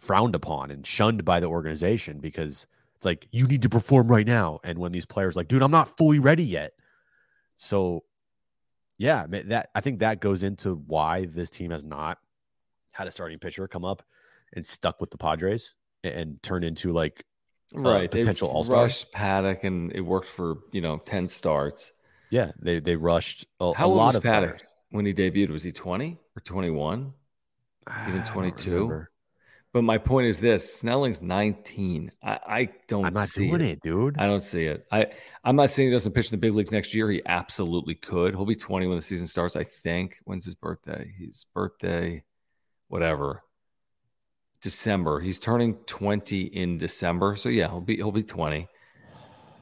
frowned 0.00 0.34
upon 0.34 0.70
and 0.70 0.86
shunned 0.86 1.24
by 1.24 1.40
the 1.40 1.46
organization 1.46 2.18
because 2.20 2.66
it's 2.94 3.04
like 3.04 3.28
you 3.32 3.46
need 3.46 3.62
to 3.62 3.68
perform 3.68 4.08
right 4.08 4.26
now. 4.26 4.58
And 4.64 4.78
when 4.78 4.92
these 4.92 5.06
players 5.06 5.36
like 5.36 5.48
dude 5.48 5.62
i'm 5.62 5.70
not 5.70 5.96
fully 5.96 6.18
ready 6.18 6.44
yet. 6.44 6.72
So 7.56 8.00
yeah 8.98 9.26
that 9.28 9.70
i 9.74 9.80
think 9.80 9.98
that 9.98 10.20
goes 10.20 10.42
into 10.42 10.76
why 10.86 11.26
this 11.26 11.50
team 11.50 11.70
has 11.70 11.84
not 11.84 12.18
had 12.92 13.08
a 13.08 13.12
starting 13.12 13.38
pitcher 13.38 13.66
come 13.66 13.84
up 13.84 14.02
and 14.52 14.66
stuck 14.66 15.00
with 15.00 15.10
the 15.10 15.18
padres 15.18 15.74
and, 16.04 16.40
turn 16.42 16.62
into 16.62 16.92
like 16.92 17.24
Uh, 17.76 17.80
right 17.80 18.10
potential 18.10 18.48
all-star 18.48 18.82
rushed 18.84 19.12
Paddock 19.12 19.64
and 19.64 19.92
it 19.92 20.00
worked 20.00 20.28
for 20.28 20.58
you 20.72 20.80
know 20.80 20.98
10 20.98 21.28
starts 21.28 21.92
yeah 22.30 22.50
they 22.62 22.78
they 22.78 22.96
rushed 22.96 23.46
a, 23.60 23.74
how 23.74 23.86
a 23.86 23.88
old 23.88 23.96
lot 23.96 24.06
was 24.06 24.16
of 24.16 24.22
Paddock 24.22 24.50
players. 24.56 24.64
when 24.90 25.06
he 25.06 25.12
debuted 25.12 25.50
was 25.50 25.62
he 25.62 25.72
20 25.72 26.18
or 26.36 26.40
21 26.40 27.12
even 28.08 28.20
ah, 28.20 28.30
22 28.32 29.06
but 29.72 29.82
my 29.82 29.98
point 29.98 30.26
is 30.28 30.38
this 30.38 30.74
snelling's 30.76 31.20
19 31.20 32.12
i, 32.22 32.38
I 32.46 32.68
don't 32.86 33.06
i'm 33.06 33.12
not 33.12 33.26
see 33.28 33.48
doing 33.48 33.60
it. 33.60 33.70
it, 33.70 33.80
dude 33.82 34.16
I 34.18 34.26
don't 34.26 34.42
see 34.42 34.66
it. 34.66 34.86
I 34.92 35.06
I'm 35.44 35.56
not 35.56 35.70
saying 35.70 35.88
he 35.88 35.92
doesn't 35.92 36.12
pitch 36.12 36.26
in 36.26 36.30
the 36.30 36.40
big 36.40 36.54
leagues 36.54 36.72
next 36.72 36.94
year. 36.94 37.10
He 37.10 37.20
absolutely 37.26 37.94
could. 37.94 38.34
He'll 38.34 38.46
be 38.46 38.54
20 38.54 38.86
when 38.86 38.96
the 38.96 39.02
season 39.02 39.26
starts. 39.26 39.56
I 39.56 39.64
think. 39.64 40.16
When's 40.24 40.46
his 40.46 40.54
birthday? 40.54 41.12
His 41.18 41.44
birthday, 41.52 42.22
whatever. 42.88 43.42
December. 44.64 45.20
He's 45.20 45.38
turning 45.38 45.74
20 45.84 46.40
in 46.40 46.78
December. 46.78 47.36
So 47.36 47.50
yeah, 47.50 47.68
he'll 47.68 47.82
be 47.82 47.96
he'll 47.96 48.10
be 48.10 48.22
20. 48.24 48.66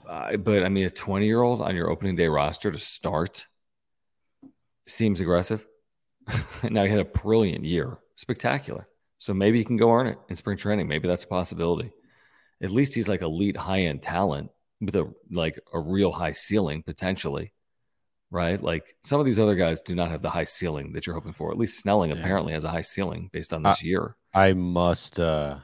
Uh, 0.09 0.37
but 0.37 0.63
I 0.63 0.69
mean, 0.69 0.87
a 0.87 0.91
20 0.91 1.27
year 1.27 1.43
old 1.43 1.61
on 1.61 1.75
your 1.75 1.91
opening 1.91 2.15
day 2.17 2.29
roster 2.29 2.71
to 2.71 2.79
start 2.79 3.47
seems 4.87 5.21
aggressive. 5.21 5.67
now 6.63 6.85
he 6.85 6.91
had 6.91 7.01
a 7.01 7.05
brilliant 7.05 7.65
year, 7.65 7.99
spectacular. 8.17 8.87
So 9.17 9.35
maybe 9.35 9.59
he 9.59 9.65
can 9.65 9.77
go 9.77 9.91
earn 9.93 10.07
it 10.07 10.19
in 10.29 10.37
spring 10.37 10.57
training. 10.57 10.87
Maybe 10.89 11.09
that's 11.09 11.25
a 11.25 11.29
possibility. 11.29 11.91
At 12.63 12.71
least 12.71 12.95
he's 12.95 13.09
like 13.09 13.23
elite 13.23 13.57
high 13.57 13.81
end 13.83 14.03
talent 14.03 14.51
with 14.81 14.95
a 14.95 15.13
like 15.31 15.59
a 15.73 15.81
real 15.81 16.13
high 16.13 16.33
ceiling 16.33 16.85
potentially, 16.85 17.53
right? 18.31 18.63
Like 18.63 18.95
some 19.03 19.19
of 19.19 19.27
these 19.27 19.41
other 19.41 19.57
guys 19.57 19.81
do 19.81 19.97
not 19.97 20.13
have 20.13 20.23
the 20.23 20.31
high 20.31 20.45
ceiling 20.45 20.93
that 20.93 21.07
you're 21.07 21.15
hoping 21.17 21.33
for. 21.33 21.51
At 21.51 21.59
least 21.59 21.81
Snelling 21.81 22.11
Yeah. 22.11 22.19
apparently 22.19 22.53
has 22.53 22.63
a 22.65 22.69
high 22.71 22.83
ceiling 22.83 23.31
based 23.33 23.53
on 23.53 23.63
this 23.65 23.83
year. 23.83 24.17
I 24.35 24.53
must. 24.53 25.19
uh 25.21 25.59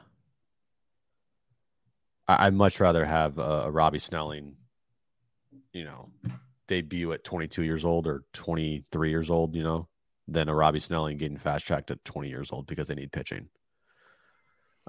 I, 2.27 2.47
I'd 2.47 2.53
much 2.53 2.79
rather 2.79 3.05
have 3.05 3.37
a, 3.39 3.63
a 3.65 3.71
Robbie 3.71 3.99
Snelling, 3.99 4.55
you 5.73 5.83
know, 5.83 6.05
debut 6.67 7.11
at 7.11 7.23
22 7.23 7.63
years 7.63 7.83
old 7.83 8.05
or 8.07 8.23
23 8.33 9.09
years 9.09 9.29
old, 9.29 9.55
you 9.55 9.63
know, 9.63 9.85
than 10.27 10.47
a 10.47 10.55
Robbie 10.55 10.79
Snelling 10.79 11.17
getting 11.17 11.37
fast 11.37 11.65
tracked 11.65 11.91
at 11.91 12.05
20 12.05 12.29
years 12.29 12.51
old 12.51 12.67
because 12.67 12.87
they 12.87 12.95
need 12.95 13.11
pitching. 13.11 13.49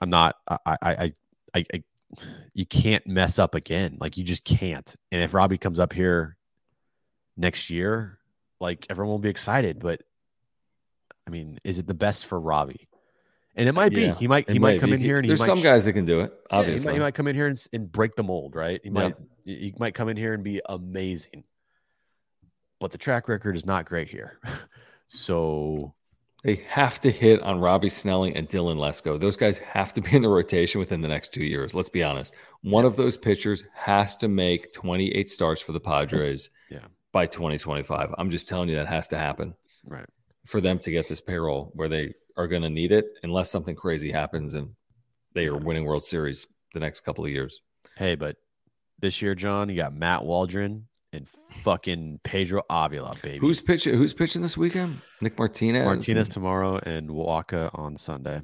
I'm 0.00 0.10
not. 0.10 0.36
I. 0.48 0.76
I. 0.82 1.12
I, 1.54 1.64
I 1.74 1.80
you 2.54 2.66
can't 2.66 3.06
mess 3.06 3.38
up 3.38 3.54
again. 3.54 3.96
Like 4.00 4.16
you 4.16 4.24
just 4.24 4.44
can't. 4.44 4.94
And 5.12 5.22
if 5.22 5.32
Robbie 5.32 5.58
comes 5.58 5.78
up 5.78 5.92
here 5.92 6.36
next 7.36 7.70
year, 7.70 8.18
like 8.60 8.86
everyone 8.90 9.12
will 9.12 9.18
be 9.20 9.28
excited. 9.28 9.78
But 9.78 10.02
I 11.26 11.30
mean, 11.30 11.58
is 11.64 11.78
it 11.78 11.86
the 11.86 11.94
best 11.94 12.26
for 12.26 12.38
Robbie? 12.40 12.89
And 13.56 13.68
it 13.68 13.72
might 13.72 13.92
Yeah, 13.92 14.12
be. 14.12 14.18
He 14.20 14.28
might. 14.28 14.48
He 14.48 14.58
might 14.58 14.80
come 14.80 14.90
be. 14.90 14.94
in 14.94 15.00
here 15.00 15.16
and 15.18 15.24
he 15.24 15.28
there's 15.28 15.40
might 15.40 15.46
some 15.46 15.60
guys 15.60 15.84
that 15.84 15.92
can 15.92 16.04
do 16.04 16.20
it. 16.20 16.32
yeah, 16.32 16.56
he, 16.56 16.60
Obviously, 16.60 16.86
might, 16.88 16.94
he 16.94 17.00
might 17.00 17.14
come 17.14 17.26
in 17.26 17.34
here 17.36 17.46
and, 17.48 17.66
and 17.72 17.90
break 17.90 18.14
the 18.16 18.22
mold, 18.22 18.54
right? 18.54 18.80
He 18.82 18.90
might. 18.90 19.14
Yep. 19.18 19.20
He 19.44 19.74
might 19.78 19.94
come 19.94 20.08
in 20.08 20.16
here 20.16 20.34
and 20.34 20.44
be 20.44 20.60
amazing. 20.68 21.44
But 22.80 22.92
the 22.92 22.98
track 22.98 23.28
record 23.28 23.56
is 23.56 23.66
not 23.66 23.84
great 23.86 24.08
here. 24.08 24.38
so 25.08 25.92
They 26.44 26.56
have 26.68 27.00
to 27.02 27.10
hit 27.10 27.42
on 27.42 27.58
Robbie 27.60 27.88
Snelling 27.90 28.36
and 28.36 28.48
Dylan 28.48 28.76
Lesko. 28.76 29.18
Those 29.20 29.36
guys 29.36 29.58
have 29.58 29.92
to 29.94 30.00
be 30.00 30.14
in 30.16 30.22
the 30.22 30.28
rotation 30.28 30.78
within 30.78 31.00
the 31.00 31.08
next 31.08 31.32
two 31.34 31.44
years. 31.44 31.74
Let's 31.74 31.88
be 31.90 32.02
honest. 32.02 32.32
One 32.62 32.84
of 32.84 32.96
those 32.96 33.16
pitchers 33.16 33.64
has 33.74 34.16
to 34.18 34.28
make 34.28 34.72
28 34.72 35.28
starts 35.28 35.60
for 35.60 35.72
the 35.72 35.80
Padres 35.80 36.50
Yeah. 36.70 36.86
by 37.12 37.26
2025. 37.26 38.14
I'm 38.16 38.30
just 38.30 38.48
telling 38.48 38.68
you 38.68 38.76
that 38.76 38.86
has 38.86 39.08
to 39.08 39.18
happen 39.18 39.54
right. 39.84 40.06
for 40.46 40.60
them 40.60 40.78
to 40.80 40.90
get 40.90 41.08
this 41.08 41.20
payroll 41.20 41.70
where 41.74 41.88
they 41.88 42.14
are 42.40 42.48
going 42.48 42.62
to 42.62 42.70
need 42.70 42.90
it, 42.92 43.06
unless 43.22 43.50
something 43.50 43.74
crazy 43.76 44.10
happens 44.10 44.54
and 44.54 44.70
they 45.34 45.46
are 45.46 45.56
winning 45.56 45.84
World 45.84 46.04
Series 46.04 46.46
the 46.72 46.80
next 46.80 47.02
couple 47.02 47.24
of 47.24 47.30
years. 47.30 47.60
Hey, 47.96 48.14
but 48.14 48.36
this 49.00 49.20
year, 49.22 49.34
John, 49.34 49.68
you 49.68 49.76
got 49.76 49.94
Matt 49.94 50.24
Waldron 50.24 50.86
and 51.12 51.28
fucking 51.62 52.20
Pedro 52.22 52.62
Avila, 52.70 53.14
baby. 53.22 53.38
Who's 53.38 53.60
pitching? 53.60 53.94
Who's 53.94 54.14
pitching 54.14 54.42
this 54.42 54.56
weekend? 54.56 55.00
Nick 55.20 55.38
Martinez. 55.38 55.84
Martinez 55.84 56.28
tomorrow 56.28 56.78
and 56.84 57.08
Wacha 57.10 57.70
on 57.78 57.96
Sunday. 57.96 58.40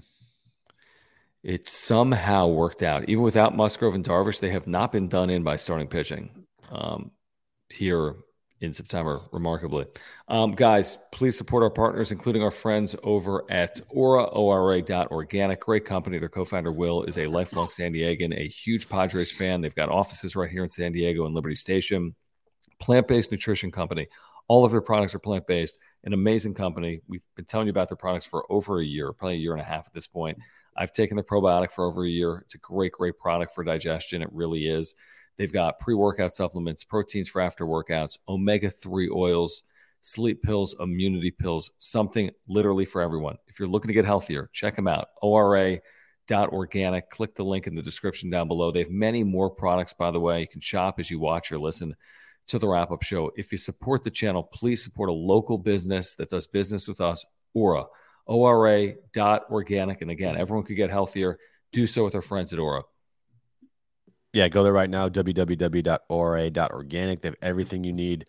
it 1.42 1.68
somehow 1.68 2.48
worked 2.48 2.82
out. 2.82 3.08
Even 3.08 3.22
without 3.22 3.56
Musgrove 3.56 3.94
and 3.94 4.04
Darvish, 4.04 4.40
they 4.40 4.50
have 4.50 4.66
not 4.66 4.92
been 4.92 5.08
done 5.08 5.30
in 5.30 5.42
by 5.42 5.56
starting 5.56 5.86
pitching 5.86 6.46
um, 6.70 7.12
here 7.70 8.16
in 8.60 8.72
September, 8.72 9.20
remarkably. 9.32 9.86
Um, 10.28 10.52
guys, 10.52 10.98
please 11.12 11.36
support 11.36 11.62
our 11.62 11.70
partners, 11.70 12.10
including 12.10 12.42
our 12.42 12.50
friends 12.50 12.96
over 13.02 13.44
at 13.50 13.80
Aura, 13.90 14.24
ORA.organic. 14.24 15.60
Great 15.60 15.84
company. 15.84 16.18
Their 16.18 16.28
co 16.28 16.44
founder, 16.44 16.72
Will, 16.72 17.02
is 17.02 17.18
a 17.18 17.26
lifelong 17.26 17.68
San 17.68 17.92
Diegan, 17.92 18.36
a 18.36 18.48
huge 18.48 18.88
Padres 18.88 19.30
fan. 19.30 19.60
They've 19.60 19.74
got 19.74 19.90
offices 19.90 20.34
right 20.34 20.50
here 20.50 20.64
in 20.64 20.70
San 20.70 20.92
Diego 20.92 21.26
and 21.26 21.34
Liberty 21.34 21.56
Station. 21.56 22.14
Plant 22.78 23.08
based 23.08 23.30
nutrition 23.30 23.70
company. 23.70 24.08
All 24.48 24.64
of 24.64 24.72
their 24.72 24.80
products 24.80 25.14
are 25.14 25.18
plant 25.18 25.46
based. 25.46 25.76
An 26.04 26.12
amazing 26.12 26.54
company. 26.54 27.00
We've 27.08 27.24
been 27.34 27.44
telling 27.44 27.66
you 27.66 27.72
about 27.72 27.88
their 27.88 27.96
products 27.96 28.26
for 28.26 28.50
over 28.50 28.80
a 28.80 28.84
year, 28.84 29.12
probably 29.12 29.36
a 29.36 29.38
year 29.38 29.52
and 29.52 29.60
a 29.60 29.64
half 29.64 29.86
at 29.86 29.92
this 29.92 30.06
point. 30.06 30.38
I've 30.76 30.92
taken 30.92 31.16
the 31.16 31.22
probiotic 31.22 31.72
for 31.72 31.84
over 31.86 32.04
a 32.04 32.08
year. 32.08 32.42
It's 32.44 32.54
a 32.54 32.58
great, 32.58 32.92
great 32.92 33.18
product 33.18 33.54
for 33.54 33.64
digestion. 33.64 34.22
It 34.22 34.28
really 34.32 34.66
is. 34.66 34.94
They've 35.38 35.52
got 35.52 35.78
pre 35.78 35.94
workout 35.94 36.34
supplements, 36.34 36.84
proteins 36.84 37.28
for 37.28 37.40
after 37.40 37.64
workouts, 37.66 38.18
omega 38.28 38.70
3 38.70 39.10
oils, 39.10 39.62
sleep 40.00 40.42
pills, 40.42 40.74
immunity 40.78 41.30
pills, 41.30 41.70
something 41.78 42.30
literally 42.48 42.84
for 42.84 43.02
everyone. 43.02 43.36
If 43.48 43.58
you're 43.58 43.68
looking 43.68 43.88
to 43.88 43.94
get 43.94 44.04
healthier, 44.04 44.48
check 44.52 44.76
them 44.76 44.88
out. 44.88 45.08
ORA.organic. 45.20 47.10
Click 47.10 47.34
the 47.34 47.44
link 47.44 47.66
in 47.66 47.74
the 47.74 47.82
description 47.82 48.30
down 48.30 48.48
below. 48.48 48.70
They 48.70 48.80
have 48.80 48.90
many 48.90 49.24
more 49.24 49.50
products, 49.50 49.92
by 49.92 50.10
the 50.10 50.20
way. 50.20 50.40
You 50.40 50.48
can 50.48 50.60
shop 50.60 51.00
as 51.00 51.10
you 51.10 51.18
watch 51.18 51.52
or 51.52 51.58
listen 51.58 51.96
to 52.48 52.58
the 52.58 52.68
wrap 52.68 52.92
up 52.92 53.02
show. 53.02 53.32
If 53.36 53.50
you 53.52 53.58
support 53.58 54.04
the 54.04 54.10
channel, 54.10 54.42
please 54.44 54.82
support 54.84 55.08
a 55.08 55.12
local 55.12 55.58
business 55.58 56.14
that 56.14 56.30
does 56.30 56.46
business 56.46 56.86
with 56.86 57.00
us, 57.00 57.24
Aura. 57.52 57.86
ORA.organic. 58.26 60.02
And 60.02 60.10
again, 60.10 60.36
everyone 60.36 60.64
could 60.64 60.76
get 60.76 60.90
healthier. 60.90 61.38
Do 61.72 61.86
so 61.86 62.04
with 62.04 62.14
our 62.14 62.22
friends 62.22 62.52
at 62.52 62.58
Aura. 62.60 62.82
Yeah, 64.36 64.48
go 64.48 64.62
there 64.62 64.72
right 64.74 64.90
now, 64.90 65.08
www.ora.organic. 65.08 67.20
They 67.22 67.28
have 67.28 67.36
everything 67.40 67.84
you 67.84 67.94
need 67.94 68.26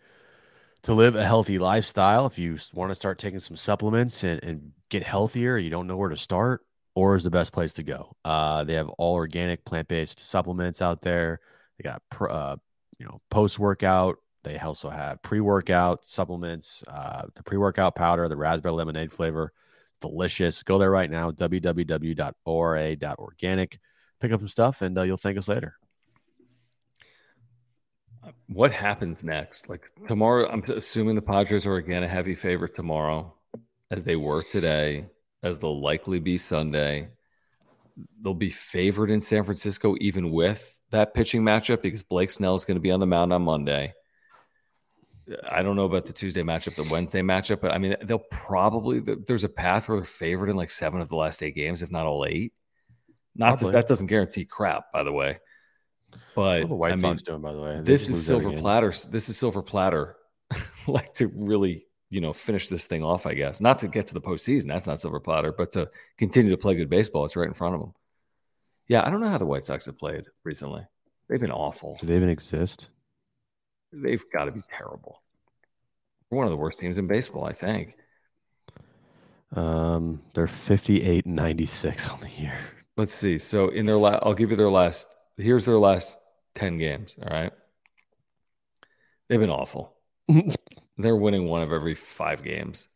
to 0.84 0.94
live 0.94 1.14
a 1.14 1.22
healthy 1.22 1.58
lifestyle. 1.58 2.24
If 2.24 2.38
you 2.38 2.56
want 2.72 2.90
to 2.90 2.94
start 2.94 3.18
taking 3.18 3.40
some 3.40 3.58
supplements 3.58 4.24
and, 4.24 4.42
and 4.42 4.72
get 4.88 5.02
healthier, 5.02 5.58
you 5.58 5.68
don't 5.68 5.86
know 5.86 5.98
where 5.98 6.08
to 6.08 6.16
start, 6.16 6.62
Aura 6.94 7.18
is 7.18 7.24
the 7.24 7.30
best 7.30 7.52
place 7.52 7.74
to 7.74 7.82
go. 7.82 8.16
Uh, 8.24 8.64
they 8.64 8.72
have 8.72 8.88
all 8.88 9.16
organic 9.16 9.66
plant 9.66 9.88
based 9.88 10.18
supplements 10.18 10.80
out 10.80 11.02
there. 11.02 11.40
They 11.76 11.82
got, 11.82 12.00
uh, 12.18 12.56
you 12.98 13.04
know, 13.04 13.20
post 13.30 13.58
workout. 13.58 14.16
They 14.44 14.58
also 14.58 14.88
have 14.88 15.20
pre 15.20 15.40
workout 15.40 16.06
supplements, 16.06 16.82
uh, 16.88 17.24
the 17.34 17.42
pre 17.42 17.58
workout 17.58 17.96
powder, 17.96 18.28
the 18.28 18.36
raspberry 18.38 18.72
lemonade 18.72 19.12
flavor. 19.12 19.52
Delicious. 20.00 20.62
Go 20.62 20.78
there 20.78 20.90
right 20.90 21.10
now, 21.10 21.32
www.ora.organic. 21.32 22.18
Pick 24.20 24.32
up 24.32 24.40
some 24.40 24.48
stuff 24.48 24.80
and 24.80 24.96
uh, 24.96 25.02
you'll 25.02 25.18
thank 25.18 25.36
us 25.36 25.48
later. 25.48 25.74
What 28.48 28.72
happens 28.72 29.24
next? 29.24 29.68
Like 29.68 29.90
tomorrow, 30.06 30.48
I'm 30.48 30.62
assuming 30.64 31.14
the 31.14 31.22
Padres 31.22 31.66
are 31.66 31.76
again 31.76 32.02
a 32.02 32.08
heavy 32.08 32.34
favorite 32.34 32.74
tomorrow, 32.74 33.34
as 33.90 34.04
they 34.04 34.16
were 34.16 34.42
today. 34.42 35.06
as 35.42 35.58
they'll 35.58 35.80
likely 35.80 36.18
be 36.18 36.38
Sunday. 36.38 37.08
They'll 38.22 38.34
be 38.34 38.50
favored 38.50 39.10
in 39.10 39.20
San 39.20 39.44
Francisco, 39.44 39.96
even 40.00 40.30
with 40.30 40.76
that 40.90 41.14
pitching 41.14 41.42
matchup, 41.42 41.82
because 41.82 42.02
Blake 42.02 42.30
Snell 42.30 42.54
is 42.54 42.64
going 42.64 42.76
to 42.76 42.80
be 42.80 42.90
on 42.90 43.00
the 43.00 43.06
mound 43.06 43.32
on 43.32 43.42
Monday. 43.42 43.92
I 45.48 45.62
don't 45.62 45.76
know 45.76 45.84
about 45.84 46.06
the 46.06 46.12
Tuesday 46.12 46.42
matchup, 46.42 46.74
the 46.74 46.90
Wednesday 46.90 47.20
matchup, 47.20 47.60
but 47.60 47.72
I 47.72 47.78
mean, 47.78 47.96
they'll 48.02 48.18
probably 48.18 49.00
there's 49.00 49.44
a 49.44 49.48
path 49.48 49.88
where 49.88 49.98
they're 49.98 50.06
favored 50.06 50.48
in 50.48 50.56
like 50.56 50.70
seven 50.70 51.00
of 51.00 51.08
the 51.08 51.16
last 51.16 51.42
eight 51.42 51.54
games, 51.54 51.82
if 51.82 51.90
not 51.90 52.06
all 52.06 52.24
eight. 52.26 52.52
Not 53.34 53.58
to, 53.58 53.70
that 53.70 53.86
doesn't 53.86 54.06
guarantee 54.06 54.46
crap, 54.46 54.90
by 54.92 55.02
the 55.02 55.12
way. 55.12 55.38
But 56.34 56.62
What 56.62 56.68
the 56.68 56.74
White 56.74 56.92
I 56.92 56.96
mean, 56.96 57.02
Sox 57.02 57.22
doing, 57.22 57.40
by 57.40 57.52
the 57.52 57.60
way? 57.60 57.76
They 57.76 57.82
this 57.82 58.08
is 58.08 58.24
silver 58.24 58.52
platter. 58.52 58.92
This 59.10 59.28
is 59.28 59.36
silver 59.38 59.62
platter. 59.62 60.16
like 60.86 61.12
to 61.14 61.28
really, 61.34 61.86
you 62.08 62.20
know, 62.20 62.32
finish 62.32 62.68
this 62.68 62.84
thing 62.84 63.02
off. 63.02 63.26
I 63.26 63.34
guess 63.34 63.60
not 63.60 63.80
to 63.80 63.88
get 63.88 64.06
to 64.08 64.14
the 64.14 64.20
postseason. 64.20 64.68
That's 64.68 64.86
not 64.86 65.00
silver 65.00 65.20
platter, 65.20 65.52
but 65.52 65.72
to 65.72 65.90
continue 66.16 66.50
to 66.50 66.56
play 66.56 66.74
good 66.74 66.90
baseball. 66.90 67.24
It's 67.24 67.36
right 67.36 67.48
in 67.48 67.54
front 67.54 67.74
of 67.74 67.80
them. 67.80 67.94
Yeah, 68.88 69.06
I 69.06 69.10
don't 69.10 69.20
know 69.20 69.28
how 69.28 69.38
the 69.38 69.46
White 69.46 69.64
Sox 69.64 69.86
have 69.86 69.98
played 69.98 70.24
recently. 70.44 70.86
They've 71.28 71.40
been 71.40 71.52
awful. 71.52 71.98
Do 72.00 72.06
they 72.06 72.16
even 72.16 72.30
exist? 72.30 72.88
They've 73.92 74.24
got 74.32 74.46
to 74.46 74.50
be 74.50 74.62
terrible. 74.66 75.22
They're 76.30 76.36
one 76.36 76.46
of 76.46 76.50
the 76.50 76.56
worst 76.56 76.78
teams 76.78 76.96
in 76.96 77.06
baseball, 77.06 77.44
I 77.44 77.52
think. 77.52 77.94
Um, 79.54 80.22
they're 80.34 80.46
58 80.46 81.26
and 81.26 81.36
96 81.36 82.08
on 82.08 82.20
the 82.20 82.30
year. 82.30 82.58
Let's 82.96 83.14
see. 83.14 83.38
So 83.38 83.68
in 83.68 83.86
their 83.86 83.96
last, 83.96 84.22
I'll 84.22 84.34
give 84.34 84.50
you 84.50 84.56
their 84.56 84.70
last. 84.70 85.06
Here's 85.38 85.64
their 85.64 85.78
last 85.78 86.18
ten 86.54 86.78
games. 86.78 87.14
All 87.22 87.28
right, 87.28 87.52
they've 89.28 89.40
been 89.40 89.50
awful. 89.50 89.94
They're 90.98 91.16
winning 91.16 91.46
one 91.46 91.62
of 91.62 91.72
every 91.72 91.94
five 91.94 92.42
games. 92.42 92.88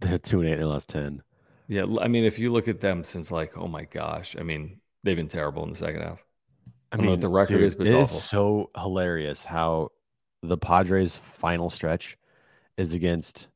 They 0.00 0.08
had 0.08 0.22
two 0.22 0.40
and 0.40 0.48
eight 0.48 0.56
They 0.56 0.64
lost 0.64 0.88
10. 0.90 1.22
Yeah, 1.66 1.84
I 2.00 2.08
mean, 2.08 2.24
if 2.24 2.38
you 2.38 2.52
look 2.52 2.68
at 2.68 2.80
them 2.80 3.02
since 3.02 3.30
like, 3.30 3.58
oh 3.58 3.66
my 3.66 3.84
gosh, 3.84 4.36
I 4.38 4.42
mean, 4.42 4.80
they've 5.02 5.16
been 5.16 5.28
terrible 5.28 5.64
in 5.64 5.70
the 5.70 5.76
second 5.76 6.02
half. 6.02 6.24
I 6.90 6.96
don't 6.96 7.06
know 7.06 7.12
what 7.12 7.20
the 7.20 7.28
record 7.28 7.60
is, 7.62 7.74
but 7.74 7.86
it's 7.86 7.94
it 7.94 8.00
is 8.00 8.24
so 8.24 8.70
hilarious 8.76 9.44
how 9.44 9.90
the 10.42 10.56
Padres' 10.56 11.16
final 11.16 11.68
stretch 11.68 12.16
is 12.78 12.94
against, 12.94 13.48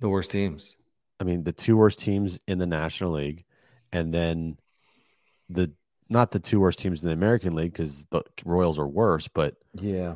The 0.00 0.08
worst 0.08 0.30
teams. 0.30 0.74
I 1.20 1.24
mean, 1.24 1.44
the 1.44 1.52
two 1.52 1.76
worst 1.76 2.00
teams 2.00 2.38
in 2.48 2.58
the 2.58 2.66
National 2.66 3.12
League, 3.12 3.44
and 3.92 4.12
then 4.12 4.58
the 5.48 5.72
not 6.08 6.30
the 6.30 6.38
two 6.38 6.60
worst 6.60 6.78
teams 6.78 7.02
in 7.02 7.08
the 7.08 7.12
American 7.14 7.54
League 7.54 7.72
because 7.72 8.06
the 8.10 8.22
Royals 8.44 8.78
are 8.78 8.86
worse, 8.86 9.28
but 9.28 9.56
Yeah, 9.74 10.14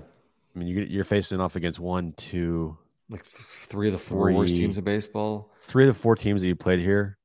I 0.55 0.59
mean, 0.59 0.69
you- 0.69 0.83
you're 0.83 1.05
facing 1.05 1.41
off 1.41 1.57
against 1.57 1.79
one, 1.81 2.13
two, 2.13 2.77
like 3.11 3.23
th- 3.23 3.35
three 3.69 3.89
of 3.89 3.93
the 3.95 3.99
four 3.99 4.33
worst 4.33 4.57
teams 4.57 4.79
in 4.79 4.85
baseball. 4.85 5.51
three 5.61 5.85
of 5.89 5.95
the 5.95 6.01
four 6.01 6.15
teams 6.17 6.41
that 6.41 6.49
you 6.49 6.57
played 6.57 6.81
here, 6.81 7.19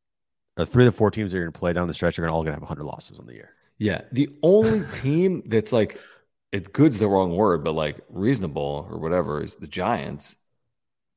or 0.57 0.65
three 0.65 0.85
of 0.85 0.93
the 0.93 0.97
four 0.97 1.11
teams 1.11 1.31
that 1.31 1.37
you're 1.37 1.45
going 1.45 1.53
to 1.53 1.59
play 1.59 1.73
down 1.73 1.87
the 1.87 1.93
stretch 1.93 2.17
are 2.19 2.23
gonna 2.23 2.33
all 2.33 2.43
going 2.43 2.51
to 2.51 2.55
have 2.55 2.63
100 2.63 2.83
losses 2.83 3.19
on 3.19 3.25
the 3.25 3.33
year. 3.33 3.51
Yeah, 3.77 4.01
the 4.11 4.29
only 4.43 4.83
team 4.91 5.43
that's 5.45 5.71
like, 5.71 5.99
it 6.51 6.73
good's 6.73 6.97
the 6.99 7.07
wrong 7.07 7.35
word, 7.35 7.63
but 7.63 7.73
like 7.73 7.99
reasonable 8.09 8.87
or 8.89 8.97
whatever 8.99 9.41
is 9.43 9.55
the 9.55 9.67
Giants. 9.67 10.35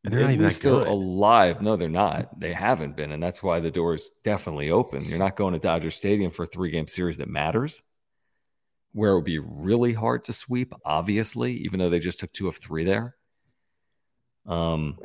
And 0.04 0.12
they're 0.12 0.20
not 0.22 0.30
even 0.32 0.46
least 0.46 0.62
good. 0.62 0.86
alive. 0.86 1.60
No, 1.60 1.76
they're 1.76 1.88
not. 1.88 2.40
They 2.40 2.54
haven't 2.54 2.96
been, 2.96 3.12
and 3.12 3.22
that's 3.22 3.42
why 3.42 3.60
the 3.60 3.70
door 3.70 3.94
is 3.94 4.10
definitely 4.24 4.70
open. 4.70 5.04
You're 5.04 5.18
not 5.18 5.36
going 5.36 5.52
to 5.52 5.58
Dodger 5.60 5.90
Stadium 5.90 6.30
for 6.30 6.44
a 6.44 6.46
three 6.46 6.70
game 6.70 6.86
series 6.86 7.18
that 7.18 7.28
matters, 7.28 7.82
where 8.92 9.10
it 9.10 9.14
would 9.16 9.24
be 9.24 9.38
really 9.38 9.92
hard 9.92 10.24
to 10.24 10.32
sweep. 10.32 10.72
Obviously, 10.86 11.52
even 11.58 11.78
though 11.80 11.90
they 11.90 11.98
just 12.00 12.18
took 12.20 12.32
two 12.32 12.48
of 12.48 12.56
three 12.56 12.84
there. 12.84 13.16
Um, 14.46 14.96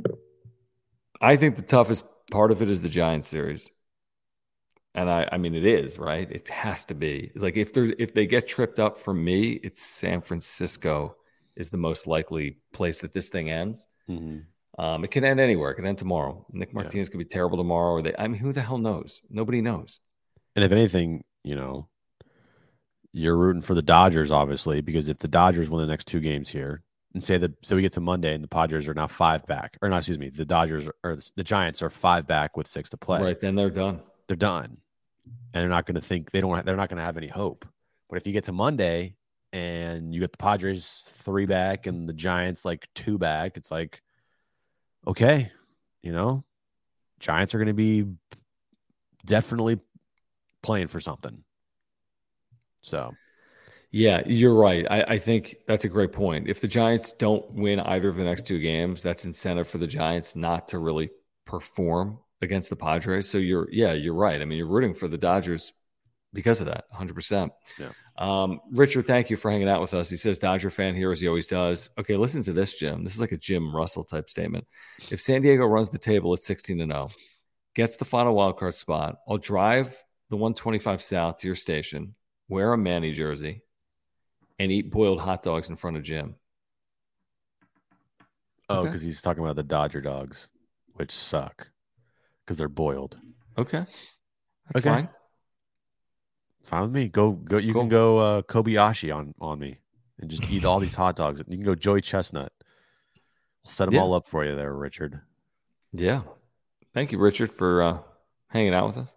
I 1.19 1.35
think 1.35 1.57
the 1.57 1.61
toughest 1.61 2.05
part 2.31 2.51
of 2.51 2.61
it 2.61 2.69
is 2.69 2.79
the 2.79 2.87
Giants 2.89 3.27
series, 3.27 3.69
and 4.93 5.09
I, 5.09 5.27
I 5.29 5.37
mean, 5.37 5.55
it 5.55 5.65
is 5.65 5.99
right. 5.99 6.29
It 6.31 6.47
has 6.47 6.85
to 6.85 6.93
be. 6.93 7.31
It's 7.33 7.43
like 7.43 7.57
if 7.57 7.73
there's 7.73 7.91
if 7.99 8.13
they 8.13 8.25
get 8.27 8.47
tripped 8.47 8.79
up 8.79 8.97
for 8.97 9.13
me, 9.13 9.51
it's 9.51 9.81
San 9.83 10.21
Francisco 10.21 11.17
is 11.57 11.69
the 11.69 11.77
most 11.77 12.07
likely 12.07 12.59
place 12.71 12.99
that 12.99 13.11
this 13.11 13.27
thing 13.27 13.49
ends. 13.49 13.87
Mhm. 14.09 14.45
Um, 14.77 15.03
it 15.03 15.11
can 15.11 15.23
end 15.23 15.39
anywhere. 15.39 15.71
It 15.71 15.75
can 15.75 15.85
end 15.85 15.97
tomorrow. 15.97 16.45
Nick 16.51 16.73
Martinez 16.73 17.09
could 17.09 17.17
be 17.17 17.25
terrible 17.25 17.57
tomorrow. 17.57 17.93
Or 17.93 18.01
they, 18.01 18.13
I 18.17 18.27
mean, 18.27 18.39
who 18.39 18.51
the 18.51 18.61
hell 18.61 18.77
knows? 18.77 19.21
Nobody 19.29 19.61
knows. 19.61 19.99
And 20.55 20.65
if 20.65 20.71
anything, 20.71 21.23
you 21.43 21.55
know, 21.55 21.87
you're 23.13 23.37
rooting 23.37 23.61
for 23.61 23.73
the 23.73 23.81
Dodgers, 23.81 24.31
obviously, 24.31 24.81
because 24.81 25.07
if 25.07 25.19
the 25.19 25.29
Dodgers 25.29 25.69
win 25.69 25.79
the 25.81 25.87
next 25.87 26.07
two 26.07 26.19
games 26.19 26.49
here, 26.49 26.83
and 27.13 27.23
say 27.23 27.37
that, 27.37 27.53
so 27.65 27.77
we 27.77 27.81
get 27.81 27.93
to 27.93 28.01
Monday 28.01 28.33
and 28.33 28.43
the 28.43 28.47
Padres 28.49 28.89
are 28.89 28.93
now 28.93 29.07
five 29.07 29.45
back, 29.45 29.77
or 29.81 29.87
not, 29.87 29.99
excuse 29.99 30.19
me, 30.19 30.27
the 30.29 30.43
Dodgers 30.43 30.89
or 31.01 31.17
the 31.37 31.45
Giants 31.45 31.81
are 31.81 31.89
five 31.89 32.27
back 32.27 32.57
with 32.57 32.67
six 32.67 32.89
to 32.89 32.97
play. 32.97 33.21
Right 33.21 33.39
then, 33.39 33.55
they're 33.55 33.69
done. 33.69 34.01
They're 34.27 34.35
done, 34.35 34.79
and 35.53 35.61
they're 35.61 35.69
not 35.69 35.85
going 35.85 35.95
to 35.95 36.01
think 36.01 36.31
they 36.31 36.41
don't. 36.41 36.65
They're 36.65 36.75
not 36.75 36.89
going 36.89 36.97
to 36.97 37.05
have 37.05 37.15
any 37.15 37.29
hope. 37.29 37.65
But 38.09 38.17
if 38.17 38.27
you 38.27 38.33
get 38.33 38.43
to 38.45 38.51
Monday 38.51 39.15
and 39.53 40.13
you 40.13 40.19
get 40.19 40.33
the 40.33 40.37
Padres 40.37 41.09
three 41.13 41.45
back 41.45 41.87
and 41.87 42.09
the 42.09 42.13
Giants 42.13 42.65
like 42.65 42.85
two 42.95 43.17
back, 43.17 43.55
it's 43.55 43.71
like, 43.71 44.01
okay, 45.07 45.51
you 46.01 46.11
know, 46.11 46.43
Giants 47.19 47.55
are 47.55 47.57
going 47.57 47.67
to 47.67 47.73
be 47.73 48.05
definitely 49.25 49.79
playing 50.61 50.87
for 50.87 50.99
something. 50.99 51.43
So 52.81 53.15
Yeah, 53.91 54.21
you're 54.25 54.53
right. 54.55 54.85
I, 54.89 55.03
I 55.03 55.17
think 55.19 55.57
that's 55.67 55.85
a 55.85 55.89
great 55.89 56.11
point. 56.13 56.49
If 56.49 56.61
the 56.61 56.67
Giants 56.67 57.13
don't 57.13 57.49
win 57.53 57.79
either 57.79 58.09
of 58.09 58.17
the 58.17 58.23
next 58.23 58.45
two 58.45 58.59
games, 58.59 59.01
that's 59.01 59.25
incentive 59.25 59.67
for 59.67 59.77
the 59.77 59.87
Giants 59.87 60.35
not 60.35 60.69
to 60.69 60.79
really 60.79 61.11
perform 61.45 62.19
against 62.41 62.69
the 62.69 62.75
Padres. 62.75 63.29
So 63.29 63.37
you're, 63.37 63.69
yeah, 63.71 63.93
you're 63.93 64.13
right. 64.15 64.41
I 64.41 64.45
mean, 64.45 64.57
you're 64.57 64.67
rooting 64.67 64.93
for 64.93 65.07
the 65.07 65.17
Dodgers 65.17 65.73
because 66.35 66.59
of 66.61 66.67
that, 66.67 66.83
100%. 66.93 67.49
Yeah. 67.79 67.89
Um, 68.17 68.59
Richard, 68.71 69.07
thank 69.07 69.29
you 69.29 69.35
for 69.37 69.49
hanging 69.49 69.67
out 69.67 69.81
with 69.81 69.93
us. 69.93 70.09
He 70.09 70.17
says, 70.17 70.37
Dodger 70.37 70.69
fan 70.69 70.93
here 70.93 71.11
as 71.11 71.19
he 71.19 71.27
always 71.27 71.47
does. 71.47 71.89
Okay, 71.97 72.15
listen 72.15 72.41
to 72.43 72.53
this, 72.53 72.75
Jim. 72.77 73.03
This 73.03 73.15
is 73.15 73.21
like 73.21 73.31
a 73.31 73.37
Jim 73.37 73.75
Russell 73.75 74.03
type 74.03 74.29
statement. 74.29 74.67
If 75.09 75.19
San 75.21 75.41
Diego 75.41 75.65
runs 75.65 75.89
the 75.89 75.97
table 75.97 76.31
at 76.33 76.43
16 76.43 76.77
to 76.77 76.85
0, 76.85 77.09
gets 77.73 77.95
the 77.95 78.05
final 78.05 78.35
wild 78.35 78.57
card 78.57 78.75
spot, 78.75 79.17
I'll 79.27 79.37
drive 79.37 80.03
the 80.29 80.37
125 80.37 81.01
south 81.01 81.37
to 81.37 81.47
your 81.47 81.55
station, 81.55 82.15
wear 82.47 82.71
a 82.73 82.77
Manny 82.77 83.11
jersey, 83.11 83.61
and 84.59 84.71
eat 84.71 84.91
boiled 84.91 85.21
hot 85.21 85.43
dogs 85.43 85.69
in 85.69 85.75
front 85.75 85.97
of 85.97 86.03
Jim. 86.03 86.35
Oh, 88.69 88.79
Okay. 88.79 88.89
because 88.89 89.01
he's 89.01 89.21
talking 89.21 89.43
about 89.43 89.55
the 89.55 89.63
Dodger 89.63 90.01
dogs, 90.01 90.47
which 90.93 91.11
suck 91.11 91.69
because 92.43 92.57
they're 92.57 92.67
boiled. 92.69 93.17
Okay. 93.57 93.79
That's 93.79 94.77
Okay. 94.77 94.89
fine. 94.89 95.09
Fine 96.65 96.81
with 96.81 96.91
me. 96.91 97.07
Go 97.07 97.31
go. 97.31 97.57
You 97.57 97.73
Cool. 97.73 97.83
can 97.83 97.89
go 97.89 98.17
uh, 98.17 98.41
Kobayashi 98.41 99.15
on 99.15 99.33
on 99.39 99.59
me 99.59 99.79
and 100.19 100.29
just 100.29 100.49
eat 100.49 100.65
all 100.65 100.79
these 100.79 100.95
hot 100.95 101.15
dogs. 101.15 101.39
You 101.47 101.57
can 101.57 101.63
go 101.65 101.75
Joey 101.75 102.01
Chestnut. 102.01 102.51
We'll 103.63 103.71
set 103.71 103.85
them 103.85 103.95
Yeah. 103.95 104.01
all 104.01 104.13
up 104.13 104.25
for 104.25 104.43
you 104.45 104.55
there, 104.55 104.73
Richard. 104.73 105.21
Yeah. 105.93 106.21
Thank 106.93 107.11
you, 107.11 107.17
Richard, 107.17 107.51
for 107.51 107.81
uh, 107.81 107.97
hanging 108.49 108.73
out 108.73 108.87
with 108.87 108.97
us. 108.97 109.09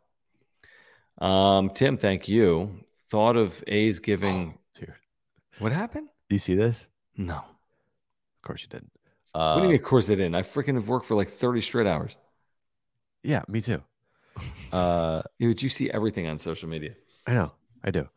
Um, 1.18 1.70
Tim, 1.70 1.96
thank 1.96 2.28
you. 2.28 2.84
Thought 3.11 3.36
of 3.36 3.62
A's 3.66 3.99
giving. 3.99 4.59
Dude, 4.74 4.94
What 5.59 5.72
happened? 5.72 6.09
do 6.28 6.34
you 6.34 6.38
see 6.38 6.55
this? 6.55 6.88
No. 7.16 7.36
Of 7.36 8.42
course 8.42 8.62
you 8.62 8.68
didn't. 8.68 8.92
what 9.32 9.55
do 9.55 9.61
you 9.61 9.66
Uh, 9.66 9.66
mean, 9.68 9.74
of 9.74 9.82
course 9.82 10.11
I 10.11 10.14
didn't? 10.14 10.34
I 10.34 10.42
freaking 10.42 10.74
have 10.74 10.88
worked 10.88 11.07
for 11.07 11.14
like 11.14 11.28
30 11.28 11.61
straight 11.61 11.86
hours. 11.86 12.16
Yeah, 13.22 13.42
me 13.49 13.61
too. 13.61 13.82
Uh, 14.72 15.22
but 15.40 15.62
you 15.62 15.68
see 15.68 15.90
everything 15.90 16.28
on 16.28 16.38
social 16.38 16.68
media. 16.68 16.94
I 17.29 17.35
know, 17.35 17.53
I 17.85 17.91
do. 17.91 18.09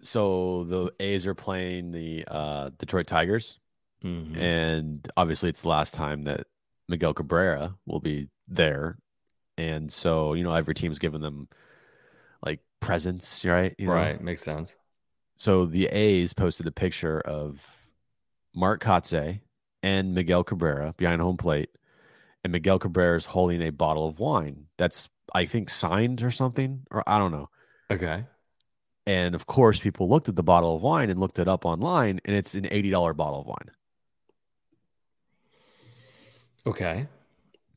So 0.00 0.64
the 0.64 0.92
A's 0.98 1.26
are 1.26 1.34
playing 1.34 1.92
the 1.92 2.24
uh, 2.26 2.70
Detroit 2.78 3.06
Tigers, 3.06 3.60
Mhm. 4.02 4.34
and 4.38 5.06
obviously 5.16 5.50
it's 5.50 5.60
the 5.60 5.68
last 5.68 5.92
time 5.92 6.24
that 6.24 6.46
Miguel 6.88 7.12
Cabrera 7.12 7.76
will 7.86 8.00
be 8.00 8.28
there, 8.48 8.96
and 9.58 9.92
so 9.92 10.32
you 10.32 10.42
know 10.42 10.54
every 10.54 10.74
team's 10.74 10.98
given 10.98 11.20
them 11.20 11.48
like 12.42 12.60
presents, 12.80 13.44
right? 13.44 13.74
You 13.78 13.88
know? 13.88 13.92
Right. 13.92 14.20
Makes 14.22 14.42
sense. 14.42 14.74
So 15.34 15.66
the 15.66 15.86
A's 15.88 16.32
posted 16.32 16.66
a 16.66 16.72
picture 16.72 17.20
of 17.20 17.86
Mark 18.54 18.82
Kotsay 18.82 19.40
and 19.82 20.14
Miguel 20.14 20.44
Cabrera 20.44 20.94
behind 20.96 21.20
home 21.20 21.36
plate, 21.36 21.68
and 22.42 22.52
Miguel 22.54 22.78
Cabrera 22.78 23.18
is 23.18 23.26
holding 23.26 23.60
a 23.60 23.70
bottle 23.70 24.06
of 24.08 24.18
wine 24.18 24.64
that's 24.78 25.10
I 25.34 25.44
think 25.44 25.68
signed 25.68 26.22
or 26.22 26.30
something, 26.30 26.86
or 26.90 27.04
I 27.06 27.18
don't 27.18 27.32
know. 27.32 27.50
Okay. 27.90 28.24
And 29.06 29.34
of 29.34 29.46
course, 29.46 29.80
people 29.80 30.08
looked 30.08 30.28
at 30.28 30.36
the 30.36 30.42
bottle 30.42 30.76
of 30.76 30.82
wine 30.82 31.10
and 31.10 31.18
looked 31.18 31.38
it 31.38 31.48
up 31.48 31.64
online, 31.64 32.20
and 32.24 32.36
it's 32.36 32.54
an 32.54 32.66
eighty 32.70 32.90
dollar 32.90 33.14
bottle 33.14 33.40
of 33.40 33.46
wine. 33.46 33.70
Okay. 36.66 37.08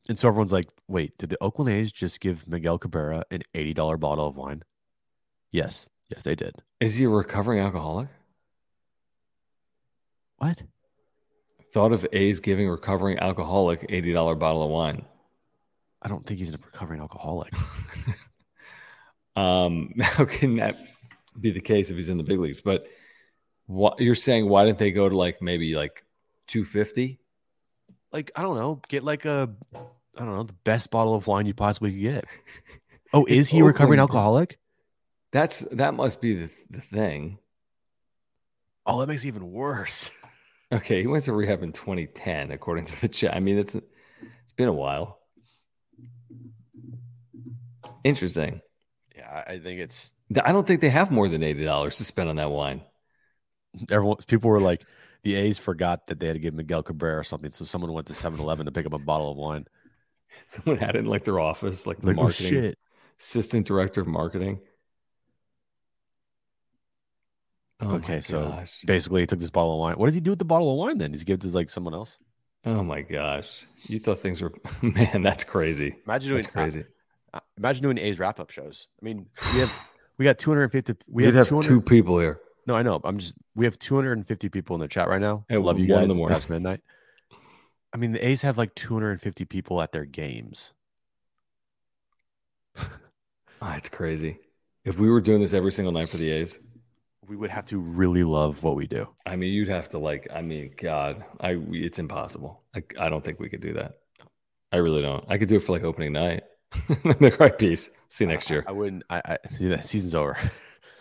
And 0.08 0.18
so 0.18 0.28
everyone's 0.28 0.52
like, 0.52 0.68
"Wait, 0.88 1.16
did 1.18 1.30
the 1.30 1.42
Oakland 1.42 1.70
A's 1.70 1.90
just 1.90 2.20
give 2.20 2.46
Miguel 2.46 2.78
Cabrera 2.78 3.24
an 3.30 3.42
eighty 3.54 3.74
dollar 3.74 3.96
bottle 3.96 4.26
of 4.28 4.36
wine?" 4.36 4.62
Yes, 5.50 5.88
yes, 6.10 6.22
they 6.22 6.34
did. 6.34 6.56
Is 6.80 6.96
he 6.96 7.04
a 7.04 7.08
recovering 7.08 7.60
alcoholic? 7.60 8.08
What? 10.38 10.62
Thought 11.72 11.92
of 11.92 12.06
A's 12.12 12.40
giving 12.40 12.68
recovering 12.68 13.18
alcoholic 13.18 13.88
$80 13.88 14.38
bottle 14.38 14.62
of 14.62 14.70
wine. 14.70 15.04
I 16.02 16.08
don't 16.08 16.26
think 16.26 16.38
he's 16.38 16.52
a 16.52 16.58
recovering 16.58 17.00
alcoholic. 17.00 17.52
Um, 19.36 19.94
how 20.00 20.24
can 20.24 20.56
that 20.56 20.76
be 21.40 21.50
the 21.50 21.60
case 21.60 21.90
if 21.90 21.96
he's 21.96 22.08
in 22.08 22.18
the 22.18 22.24
big 22.24 22.38
leagues? 22.38 22.60
But 22.60 22.86
what 23.66 24.00
you're 24.00 24.14
saying, 24.14 24.48
why 24.48 24.64
didn't 24.64 24.78
they 24.78 24.90
go 24.90 25.08
to 25.08 25.16
like 25.16 25.40
maybe 25.42 25.74
like 25.74 26.04
250? 26.48 27.18
like 28.14 28.30
I 28.36 28.42
don't 28.42 28.56
know, 28.56 28.80
get 28.88 29.04
like 29.04 29.26
a 29.26 29.48
I 30.16 30.24
don't 30.24 30.34
know 30.34 30.44
the 30.44 30.54
best 30.64 30.90
bottle 30.90 31.14
of 31.14 31.26
wine 31.26 31.44
you 31.44 31.52
possibly 31.52 31.90
could 31.90 32.00
get. 32.00 32.24
Oh, 33.12 33.26
is 33.28 33.50
he 33.50 33.60
a 33.60 33.64
recovering 33.64 34.00
alcoholic? 34.00 34.58
That's 35.32 35.60
that 35.72 35.94
must 35.94 36.22
be 36.22 36.46
the, 36.46 36.52
the 36.70 36.80
thing. 36.80 37.38
Oh, 38.86 39.00
that 39.00 39.08
makes 39.08 39.24
it 39.24 39.28
even 39.28 39.52
worse. 39.52 40.10
Okay, 40.72 41.02
he 41.02 41.06
went 41.06 41.22
to 41.24 41.32
rehab 41.32 41.62
in 41.62 41.70
2010, 41.70 42.50
according 42.50 42.86
to 42.86 43.00
the 43.02 43.06
chat. 43.06 43.36
I 43.36 43.38
mean, 43.38 43.58
it's 43.58 43.76
it's 43.76 44.52
been 44.56 44.66
a 44.66 44.72
while. 44.72 45.20
Interesting. 48.02 48.60
I 49.46 49.58
think 49.58 49.80
it's 49.80 50.14
I 50.44 50.52
don't 50.52 50.66
think 50.66 50.80
they 50.80 50.90
have 50.90 51.10
more 51.10 51.28
than 51.28 51.42
eighty 51.42 51.64
dollars 51.64 51.96
to 51.96 52.04
spend 52.04 52.28
on 52.28 52.36
that 52.36 52.50
wine. 52.50 52.82
everyone. 53.90 54.16
People 54.26 54.50
were 54.50 54.60
like, 54.60 54.84
the 55.22 55.34
A's 55.36 55.58
forgot 55.58 56.06
that 56.06 56.20
they 56.20 56.26
had 56.26 56.34
to 56.34 56.40
give 56.40 56.54
Miguel 56.54 56.82
Cabrera 56.82 57.18
or 57.18 57.24
something, 57.24 57.50
so 57.52 57.64
someone 57.64 57.92
went 57.92 58.06
to 58.08 58.14
7-Eleven 58.14 58.66
to 58.66 58.72
pick 58.72 58.86
up 58.86 58.92
a 58.92 58.98
bottle 58.98 59.30
of 59.30 59.36
wine. 59.36 59.66
Someone 60.46 60.78
had 60.78 60.96
it 60.96 61.00
in 61.00 61.06
like 61.06 61.24
their 61.24 61.40
office, 61.40 61.86
like 61.86 62.00
the 62.00 62.06
Like, 62.06 62.16
oh 62.20 62.26
marketing 62.26 62.28
shit! 62.28 62.78
assistant 63.18 63.66
director 63.66 64.00
of 64.02 64.06
marketing. 64.06 64.60
Oh 67.80 67.96
okay, 67.96 68.20
so 68.20 68.56
gosh. 68.56 68.84
basically, 68.84 69.22
he 69.22 69.26
took 69.26 69.38
this 69.38 69.50
bottle 69.50 69.74
of 69.74 69.80
wine. 69.80 69.94
What 69.96 70.06
does 70.06 70.14
he 70.14 70.20
do 70.20 70.30
with 70.30 70.38
the 70.38 70.44
bottle 70.44 70.70
of 70.72 70.78
wine 70.78 70.98
then? 70.98 71.12
Does 71.12 71.20
he 71.22 71.24
give 71.24 71.34
it 71.36 71.40
to 71.42 71.48
like 71.48 71.70
someone 71.70 71.94
else? 71.94 72.18
Oh 72.64 72.82
my 72.82 73.02
gosh. 73.02 73.66
You 73.88 73.98
thought 73.98 74.18
things 74.18 74.40
were 74.40 74.52
man, 74.82 75.22
that's 75.22 75.44
crazy. 75.44 75.96
Imagine 76.06 76.30
doing 76.30 76.42
That's 76.42 76.46
crazy. 76.46 76.84
Imagine 77.58 77.82
doing 77.84 77.98
A's 77.98 78.18
wrap 78.18 78.40
up 78.40 78.50
shows. 78.50 78.88
I 79.00 79.04
mean, 79.04 79.26
we 79.54 79.60
have 79.60 79.72
we 80.18 80.24
got 80.24 80.38
250. 80.38 80.94
We 81.08 81.22
We'd 81.22 81.26
have, 81.26 81.34
have 81.34 81.48
200, 81.48 81.68
two 81.68 81.80
people 81.80 82.18
here. 82.18 82.40
No, 82.66 82.74
I 82.74 82.82
know. 82.82 83.00
I'm 83.04 83.18
just. 83.18 83.36
We 83.54 83.64
have 83.66 83.78
250 83.78 84.48
people 84.48 84.74
in 84.74 84.80
the 84.80 84.88
chat 84.88 85.08
right 85.08 85.20
now. 85.20 85.44
I 85.50 85.54
At 85.54 85.62
love 85.62 85.78
you 85.78 85.86
one 85.92 86.02
in 86.04 86.08
guys. 86.08 86.14
the 86.14 86.18
morning. 86.18 86.34
Past 86.34 86.50
midnight. 86.50 86.80
I 87.92 87.96
mean, 87.96 88.12
the 88.12 88.26
A's 88.26 88.42
have 88.42 88.58
like 88.58 88.74
250 88.74 89.44
people 89.44 89.80
at 89.80 89.92
their 89.92 90.04
games. 90.04 90.72
Ah, 93.62 93.76
it's 93.76 93.88
crazy. 93.88 94.38
If 94.84 94.98
we 94.98 95.08
were 95.10 95.20
doing 95.20 95.40
this 95.40 95.54
every 95.54 95.72
single 95.72 95.92
night 95.92 96.08
for 96.08 96.16
the 96.18 96.30
A's, 96.30 96.58
We 97.26 97.36
would 97.36 97.50
have 97.50 97.64
to 97.66 97.78
really 97.78 98.24
love 98.24 98.62
what 98.62 98.76
we 98.76 98.86
do. 98.86 99.06
I 99.24 99.36
mean, 99.36 99.52
you'd 99.52 99.68
have 99.68 99.88
to 99.90 99.98
like. 99.98 100.26
I 100.34 100.42
mean, 100.42 100.72
God, 100.76 101.24
I 101.40 101.56
it's 101.70 101.98
impossible. 101.98 102.62
I 102.74 102.82
I 102.98 103.08
don't 103.08 103.24
think 103.24 103.40
we 103.40 103.48
could 103.48 103.62
do 103.62 103.72
that. 103.74 103.92
I 104.72 104.78
really 104.78 105.00
don't. 105.02 105.24
I 105.28 105.38
could 105.38 105.48
do 105.48 105.56
it 105.56 105.60
for 105.62 105.72
like 105.72 105.84
opening 105.84 106.12
night. 106.12 106.42
the 106.88 107.36
right 107.38 107.56
piece. 107.56 107.90
See 108.08 108.24
you 108.24 108.30
next 108.30 108.50
year. 108.50 108.64
I 108.66 108.72
wouldn't. 108.72 109.04
I, 109.10 109.22
I 109.24 109.36
see 109.56 109.68
that 109.68 109.86
season's 109.86 110.14
over. 110.14 110.36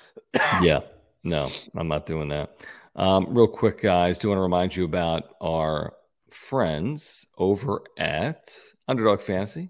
yeah, 0.61 0.81
no, 1.23 1.49
I'm 1.75 1.87
not 1.87 2.05
doing 2.05 2.29
that. 2.29 2.57
Um, 2.95 3.27
real 3.29 3.47
quick, 3.47 3.81
guys, 3.81 4.17
do 4.17 4.29
want 4.29 4.37
to 4.37 4.43
remind 4.43 4.75
you 4.75 4.85
about 4.85 5.35
our 5.41 5.93
friends 6.31 7.27
over 7.37 7.81
at 7.97 8.49
Underdog 8.87 9.21
Fantasy. 9.21 9.69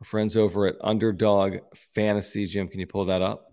Our 0.00 0.04
friends 0.04 0.36
over 0.36 0.66
at 0.66 0.76
Underdog 0.80 1.58
Fantasy. 1.94 2.46
Jim, 2.46 2.68
can 2.68 2.80
you 2.80 2.86
pull 2.86 3.04
that 3.06 3.22
up? 3.22 3.46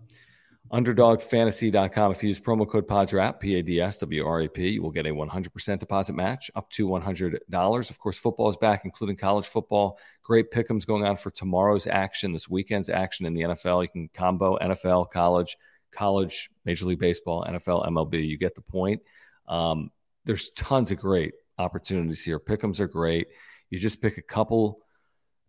UnderdogFantasy.com. 0.72 2.12
If 2.12 2.22
you 2.22 2.28
use 2.28 2.38
promo 2.38 2.68
code 2.68 2.86
PADSWRAP, 2.86 3.40
P 3.40 3.56
A 3.56 3.62
D 3.62 3.80
S 3.80 3.96
W 3.98 4.24
R 4.24 4.42
A 4.42 4.48
P, 4.48 4.68
you 4.68 4.82
will 4.82 4.92
get 4.92 5.06
a 5.06 5.10
100% 5.10 5.78
deposit 5.78 6.12
match 6.12 6.50
up 6.54 6.70
to 6.70 6.86
$100. 6.86 7.90
Of 7.90 7.98
course, 7.98 8.16
football 8.16 8.48
is 8.48 8.56
back, 8.56 8.82
including 8.84 9.16
college 9.16 9.46
football. 9.46 9.98
Great 10.30 10.52
pickums 10.52 10.86
going 10.86 11.04
on 11.04 11.16
for 11.16 11.32
tomorrow's 11.32 11.88
action, 11.88 12.32
this 12.32 12.48
weekend's 12.48 12.88
action 12.88 13.26
in 13.26 13.34
the 13.34 13.40
NFL. 13.40 13.82
You 13.82 13.88
can 13.88 14.08
combo 14.14 14.56
NFL, 14.58 15.10
college, 15.10 15.56
college, 15.90 16.50
Major 16.64 16.86
League 16.86 17.00
Baseball, 17.00 17.44
NFL, 17.44 17.84
MLB. 17.88 18.28
You 18.28 18.38
get 18.38 18.54
the 18.54 18.60
point. 18.60 19.02
Um, 19.48 19.90
there's 20.26 20.50
tons 20.50 20.92
of 20.92 20.98
great 20.98 21.34
opportunities 21.58 22.22
here. 22.22 22.38
Pickums 22.38 22.78
are 22.78 22.86
great. 22.86 23.26
You 23.70 23.80
just 23.80 24.00
pick 24.00 24.18
a 24.18 24.22
couple 24.22 24.78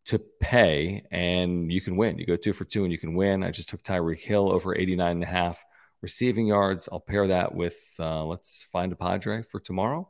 to 0.05 0.17
pay 0.39 1.03
and 1.11 1.71
you 1.71 1.79
can 1.79 1.95
win. 1.95 2.17
You 2.17 2.25
go 2.25 2.35
two 2.35 2.51
for 2.51 2.65
two 2.65 2.81
and 2.81 2.91
you 2.91 2.97
can 2.97 3.13
win. 3.13 3.43
I 3.43 3.51
just 3.51 3.69
took 3.69 3.83
Tyreek 3.83 4.21
Hill 4.21 4.51
over 4.51 4.75
89 4.75 5.11
and 5.11 5.23
a 5.23 5.27
half 5.27 5.63
receiving 6.01 6.47
yards. 6.47 6.89
I'll 6.91 6.99
pair 6.99 7.27
that 7.27 7.53
with 7.53 7.77
uh, 7.99 8.25
let's 8.25 8.63
find 8.71 8.91
a 8.91 8.95
Padre 8.95 9.43
for 9.43 9.59
tomorrow 9.59 10.09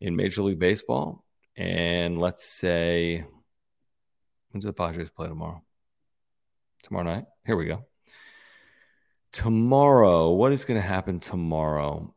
in 0.00 0.16
Major 0.16 0.42
League 0.42 0.58
Baseball. 0.58 1.22
And 1.54 2.18
let's 2.18 2.48
say, 2.48 3.26
when's 4.50 4.64
the 4.64 4.72
Padres 4.72 5.10
play 5.10 5.28
tomorrow? 5.28 5.62
Tomorrow 6.82 7.04
night? 7.04 7.24
Here 7.44 7.56
we 7.56 7.66
go. 7.66 7.84
Tomorrow, 9.32 10.30
what 10.30 10.52
is 10.52 10.64
going 10.64 10.80
to 10.80 10.86
happen 10.86 11.20
tomorrow? 11.20 12.14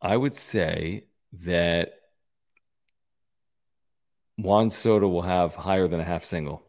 I 0.00 0.16
would 0.16 0.32
say 0.32 1.04
that 1.40 1.92
Juan 4.36 4.70
Soto 4.70 5.08
will 5.08 5.22
have 5.22 5.54
higher 5.54 5.88
than 5.88 6.00
a 6.00 6.04
half 6.04 6.24
single. 6.24 6.62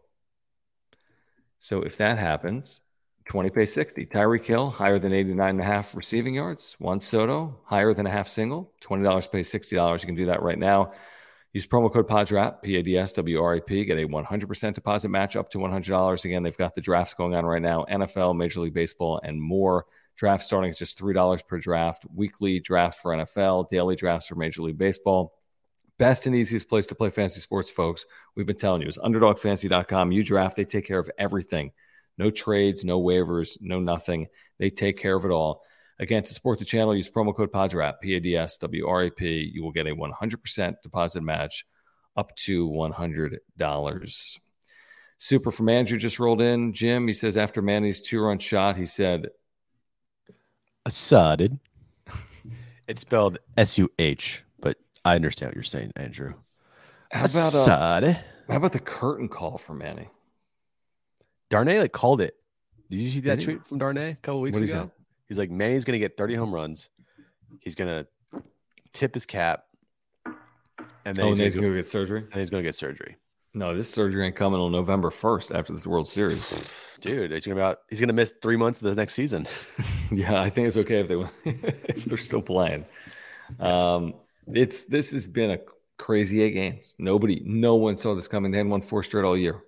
So 1.59 1.81
if 1.81 1.97
that 1.97 2.17
happens, 2.17 2.79
20 3.25 3.49
pay 3.51 3.67
60. 3.67 4.07
Tyreek 4.07 4.45
Hill, 4.45 4.71
higher 4.71 4.97
than 4.97 5.13
89 5.13 5.49
and 5.49 5.59
a 5.59 5.63
half 5.63 5.95
receiving 5.95 6.33
yards. 6.33 6.75
Juan 6.79 6.99
Soto, 6.99 7.59
higher 7.65 7.93
than 7.93 8.07
a 8.07 8.09
half 8.09 8.27
single. 8.27 8.71
$20 8.81 9.31
pay 9.31 9.43
60. 9.43 9.75
You 9.75 9.97
can 9.99 10.15
do 10.15 10.25
that 10.27 10.41
right 10.41 10.57
now. 10.57 10.93
Use 11.53 11.65
promo 11.65 11.91
code 11.91 12.07
PADSWRAP, 12.07 12.61
P 12.61 12.75
A 12.75 12.83
D 12.83 12.97
S 12.97 13.11
W 13.13 13.41
R 13.41 13.55
A 13.55 13.61
P. 13.61 13.83
Get 13.83 13.97
a 13.97 14.07
100% 14.07 14.73
deposit 14.73 15.09
match 15.09 15.35
up 15.35 15.49
to 15.49 15.57
$100. 15.57 16.25
Again, 16.25 16.43
they've 16.43 16.57
got 16.57 16.75
the 16.75 16.81
drafts 16.81 17.15
going 17.15 17.33
on 17.33 17.45
right 17.45 17.61
now 17.61 17.85
NFL, 17.89 18.37
Major 18.37 18.61
League 18.61 18.73
Baseball, 18.73 19.19
and 19.23 19.41
more. 19.41 19.85
Draft 20.15 20.43
starting 20.43 20.69
at 20.69 20.77
just 20.77 20.99
$3 20.99 21.47
per 21.47 21.57
draft. 21.57 22.05
Weekly 22.13 22.59
draft 22.59 22.99
for 22.99 23.15
NFL, 23.15 23.69
daily 23.69 23.95
drafts 23.95 24.27
for 24.27 24.35
Major 24.35 24.61
League 24.61 24.77
Baseball. 24.77 25.33
Best 25.97 26.27
and 26.27 26.35
easiest 26.35 26.69
place 26.69 26.85
to 26.87 26.95
play 26.95 27.09
fantasy 27.09 27.39
sports, 27.39 27.69
folks. 27.69 28.05
We've 28.35 28.45
been 28.45 28.57
telling 28.57 28.81
you 28.81 28.87
is 28.87 28.97
underdogfantasy.com. 28.97 30.11
You 30.11 30.23
draft, 30.23 30.55
they 30.55 30.65
take 30.65 30.85
care 30.85 30.99
of 30.99 31.09
everything. 31.17 31.71
No 32.17 32.29
trades, 32.29 32.83
no 32.83 33.01
waivers, 33.01 33.57
no 33.61 33.79
nothing. 33.79 34.27
They 34.59 34.69
take 34.69 34.97
care 34.97 35.15
of 35.15 35.25
it 35.25 35.31
all. 35.31 35.63
Again, 35.99 36.23
to 36.23 36.33
support 36.33 36.59
the 36.59 36.65
channel, 36.65 36.95
use 36.95 37.09
promo 37.09 37.35
code 37.35 37.51
PADSWRAP, 37.51 37.99
P 38.01 38.15
A 38.15 38.19
D 38.19 38.37
S 38.37 38.57
W 38.57 38.87
R 38.87 39.03
A 39.03 39.11
P. 39.11 39.51
You 39.53 39.63
will 39.63 39.71
get 39.71 39.85
a 39.85 39.95
100% 39.95 40.81
deposit 40.81 41.21
match 41.21 41.65
up 42.15 42.35
to 42.35 42.69
$100. 42.69 44.39
Super 45.17 45.51
from 45.51 45.67
Andrew 45.69 45.97
just 45.97 46.17
rolled 46.19 46.41
in. 46.41 46.71
Jim, 46.71 47.05
he 47.05 47.13
says 47.13 47.35
after 47.35 47.61
Manny's 47.61 47.99
two 47.99 48.21
run 48.21 48.39
shot, 48.39 48.77
he 48.77 48.85
said, 48.85 49.27
Assaded. 50.85 51.59
It's 52.87 53.01
spelled 53.01 53.37
S 53.55 53.77
U 53.77 53.87
H, 53.99 54.41
but 54.61 54.75
I 55.05 55.13
understand 55.13 55.49
what 55.49 55.55
you're 55.55 55.63
saying, 55.63 55.91
Andrew. 55.95 56.33
How 57.11 57.25
about, 57.25 57.53
uh, 57.53 58.13
how 58.47 58.55
about 58.55 58.71
the 58.71 58.79
curtain 58.79 59.29
call 59.29 59.59
for 59.59 59.75
Manny? 59.75 60.07
Darnay 61.51 61.77
like 61.77 61.91
called 61.91 62.19
it. 62.19 62.33
Did 62.89 62.99
you 62.99 63.11
see 63.11 63.19
that 63.19 63.35
Did 63.35 63.39
he? 63.39 63.45
tweet 63.45 63.67
from 63.67 63.77
Darnay 63.77 64.13
a 64.13 64.15
couple 64.15 64.41
weeks 64.41 64.57
he 64.57 64.63
ago? 64.63 64.89
He's 65.29 65.37
like, 65.37 65.49
Manny's 65.49 65.85
gonna 65.85 65.99
get 65.99 66.17
30 66.17 66.35
home 66.35 66.53
runs. 66.53 66.89
He's 67.61 67.75
gonna 67.75 68.05
tip 68.91 69.13
his 69.13 69.25
cap, 69.25 69.63
and 71.05 71.15
then 71.15 71.25
Oh, 71.25 71.29
he's, 71.29 71.37
gonna 71.37 71.49
going 71.51 71.61
go, 71.61 71.69
to 71.69 71.75
get 71.75 71.87
surgery? 71.87 72.19
and 72.31 72.33
he's 72.41 72.49
gonna 72.49 72.63
get 72.63 72.75
surgery. 72.75 73.15
No, 73.53 73.75
this 73.75 73.91
surgery 73.91 74.25
ain't 74.27 74.35
coming 74.35 74.59
on 74.59 74.71
November 74.71 75.09
1st 75.09 75.55
after 75.57 75.73
this 75.73 75.87
World 75.87 76.07
Series. 76.07 76.97
Dude, 77.01 77.31
he's 77.31 77.45
gonna 77.45 77.55
be 77.55 77.61
out, 77.61 77.77
he's 77.89 77.99
gonna 77.99 78.13
miss 78.13 78.33
three 78.41 78.57
months 78.57 78.81
of 78.81 78.89
the 78.89 78.95
next 78.95 79.13
season. 79.13 79.47
Yeah, 80.11 80.41
I 80.41 80.49
think 80.49 80.65
it's 80.67 80.75
okay 80.77 81.01
if 81.01 81.07
they 81.07 81.15
if 81.87 82.05
they're 82.05 82.17
still 82.17 82.41
playing. 82.41 82.83
Um, 83.59 84.15
it's 84.47 84.85
this 84.85 85.11
has 85.11 85.27
been 85.27 85.51
a 85.51 85.57
crazy 85.99 86.41
eight 86.41 86.53
games. 86.53 86.95
Nobody, 86.97 87.43
no 87.45 87.75
one 87.75 87.95
saw 87.99 88.15
this 88.15 88.27
coming. 88.27 88.49
They 88.49 88.57
hadn't 88.57 88.71
won 88.71 88.81
four 88.81 89.03
straight 89.03 89.23
all 89.23 89.37
year. 89.37 89.61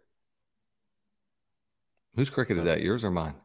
Whose 2.15 2.31
cricket 2.31 2.57
is 2.57 2.63
that? 2.63 2.81
Yours 2.81 3.03
or 3.03 3.11
mine? 3.11 3.35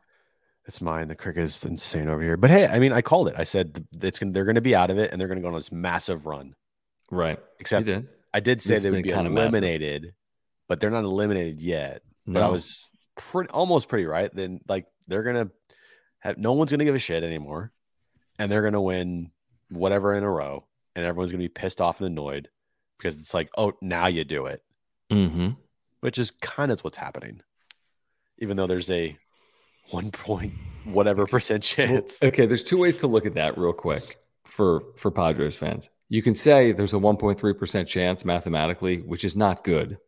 It's 0.66 0.80
mine. 0.80 1.06
The 1.08 1.14
cricket 1.14 1.44
is 1.44 1.64
insane 1.64 2.08
over 2.08 2.22
here. 2.22 2.36
But 2.36 2.50
hey, 2.50 2.66
I 2.66 2.78
mean, 2.80 2.92
I 2.92 3.00
called 3.00 3.28
it. 3.28 3.34
I 3.38 3.44
said 3.44 3.84
it's 4.02 4.18
gonna, 4.18 4.32
they're 4.32 4.44
gonna 4.44 4.60
be 4.60 4.74
out 4.74 4.90
of 4.90 4.98
it 4.98 5.12
and 5.12 5.20
they're 5.20 5.28
gonna 5.28 5.40
go 5.40 5.48
on 5.48 5.54
this 5.54 5.70
massive 5.72 6.26
run. 6.26 6.54
Right. 7.10 7.38
Except 7.60 7.86
did. 7.86 8.08
I 8.34 8.40
did 8.40 8.60
say 8.60 8.74
This 8.74 8.82
they 8.82 8.90
would 8.90 9.04
be 9.04 9.10
massive. 9.10 9.26
eliminated, 9.26 10.12
but 10.68 10.80
they're 10.80 10.90
not 10.90 11.04
eliminated 11.04 11.60
yet. 11.60 12.00
But 12.26 12.42
I 12.42 12.48
was 12.48 12.84
pretty 13.16 13.48
almost 13.50 13.88
pretty 13.88 14.06
right. 14.06 14.28
Then 14.34 14.60
like 14.68 14.86
they're 15.06 15.22
gonna 15.22 15.48
have 16.22 16.36
no 16.38 16.52
one's 16.52 16.72
gonna 16.72 16.84
give 16.84 16.96
a 16.96 16.98
shit 16.98 17.22
anymore, 17.22 17.70
and 18.40 18.50
they're 18.50 18.62
gonna 18.62 18.82
win 18.82 19.30
whatever 19.70 20.14
in 20.14 20.24
a 20.24 20.30
row, 20.30 20.66
and 20.96 21.04
everyone's 21.06 21.30
gonna 21.30 21.44
be 21.44 21.48
pissed 21.48 21.80
off 21.80 22.00
and 22.00 22.08
annoyed 22.08 22.48
because 22.98 23.16
it's 23.20 23.32
like, 23.34 23.48
oh, 23.56 23.72
now 23.80 24.06
you 24.08 24.24
do 24.24 24.46
it, 24.46 24.62
Mm-hmm. 25.12 25.50
which 26.00 26.18
is 26.18 26.32
kind 26.40 26.72
of 26.72 26.80
what's 26.80 26.96
happening, 26.96 27.40
even 28.38 28.56
though 28.56 28.66
there's 28.66 28.90
a 28.90 29.14
one 29.90 30.10
point 30.10 30.52
whatever 30.84 31.26
percent 31.26 31.62
chance. 31.62 32.22
Okay, 32.22 32.46
there's 32.46 32.64
two 32.64 32.78
ways 32.78 32.96
to 32.98 33.06
look 33.06 33.26
at 33.26 33.34
that 33.34 33.58
real 33.58 33.72
quick 33.72 34.16
for 34.44 34.84
for 34.96 35.10
Padres 35.10 35.56
fans. 35.56 35.88
You 36.08 36.22
can 36.22 36.34
say 36.34 36.72
there's 36.72 36.94
a 36.94 36.98
1.3% 36.98 37.86
chance 37.86 38.24
mathematically, 38.24 38.98
which 38.98 39.24
is 39.24 39.36
not 39.36 39.64
good. 39.64 39.98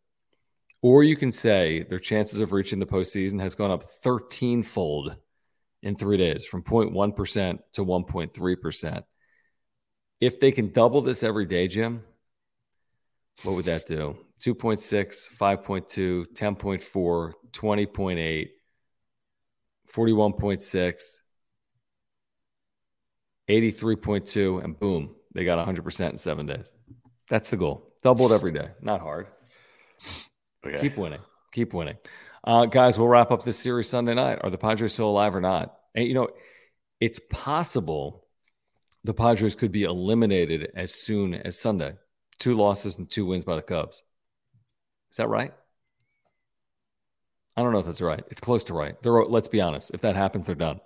Or 0.80 1.02
you 1.02 1.16
can 1.16 1.32
say 1.32 1.82
their 1.82 1.98
chances 1.98 2.38
of 2.38 2.52
reaching 2.52 2.78
the 2.78 2.86
postseason 2.86 3.40
has 3.40 3.56
gone 3.56 3.72
up 3.72 3.82
13 3.82 4.62
fold 4.62 5.16
in 5.82 5.96
three 5.96 6.16
days 6.16 6.46
from 6.46 6.62
0.1% 6.62 7.58
to 7.72 7.84
1.3%. 7.84 9.02
If 10.20 10.38
they 10.38 10.52
can 10.52 10.72
double 10.72 11.00
this 11.00 11.24
every 11.24 11.46
day, 11.46 11.66
Jim, 11.66 12.04
what 13.42 13.56
would 13.56 13.64
that 13.64 13.86
do? 13.86 14.14
2.6, 14.40 15.36
5.2, 15.36 16.26
10.4, 16.32 17.32
20.8, 17.52 18.48
41.6, 19.94 21.14
83.2, 23.48 24.64
and 24.64 24.78
boom, 24.78 25.14
they 25.34 25.44
got 25.44 25.64
100% 25.66 26.10
in 26.10 26.18
seven 26.18 26.46
days. 26.46 26.70
That's 27.28 27.50
the 27.50 27.56
goal. 27.56 27.92
Double 28.02 28.30
it 28.30 28.34
every 28.34 28.52
day. 28.52 28.68
Not 28.80 29.00
hard. 29.00 29.28
Okay. 30.66 30.80
Keep 30.80 30.96
winning. 30.96 31.20
Keep 31.52 31.72
winning. 31.74 31.96
Uh, 32.44 32.66
guys, 32.66 32.98
we'll 32.98 33.08
wrap 33.08 33.30
up 33.30 33.44
this 33.44 33.58
series 33.58 33.88
Sunday 33.88 34.14
night. 34.14 34.40
Are 34.42 34.50
the 34.50 34.58
Padres 34.58 34.92
still 34.92 35.08
alive 35.08 35.34
or 35.34 35.40
not? 35.40 35.74
And, 35.94 36.06
you 36.06 36.14
know, 36.14 36.28
it's 37.00 37.20
possible 37.30 38.24
the 39.04 39.14
Padres 39.14 39.54
could 39.54 39.72
be 39.72 39.84
eliminated 39.84 40.70
as 40.74 40.94
soon 40.94 41.34
as 41.34 41.58
Sunday. 41.58 41.94
Two 42.38 42.54
losses 42.54 42.96
and 42.96 43.10
two 43.10 43.26
wins 43.26 43.44
by 43.44 43.56
the 43.56 43.62
Cubs. 43.62 44.02
Is 45.10 45.16
that 45.16 45.28
right? 45.28 45.52
I 47.58 47.62
don't 47.62 47.72
know 47.72 47.80
if 47.80 47.86
that's 47.86 48.00
right. 48.00 48.22
It's 48.30 48.40
close 48.40 48.62
to 48.64 48.72
right. 48.72 48.94
They're, 49.02 49.24
let's 49.24 49.48
be 49.48 49.60
honest. 49.60 49.90
If 49.92 50.00
that 50.02 50.14
happens, 50.14 50.46
they're 50.46 50.54
done. 50.54 50.78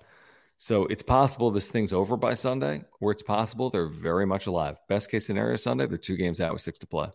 So 0.56 0.86
it's 0.86 1.02
possible 1.02 1.50
this 1.50 1.68
thing's 1.68 1.92
over 1.92 2.16
by 2.16 2.32
Sunday, 2.32 2.84
or 2.98 3.10
it's 3.10 3.22
possible 3.22 3.68
they're 3.68 3.90
very 3.90 4.24
much 4.24 4.46
alive. 4.46 4.78
Best 4.88 5.10
case 5.10 5.26
scenario 5.26 5.56
Sunday, 5.56 5.84
they're 5.84 5.98
two 5.98 6.16
games 6.16 6.40
out 6.40 6.50
with 6.50 6.62
six 6.62 6.78
to 6.78 6.86
play. 6.86 7.08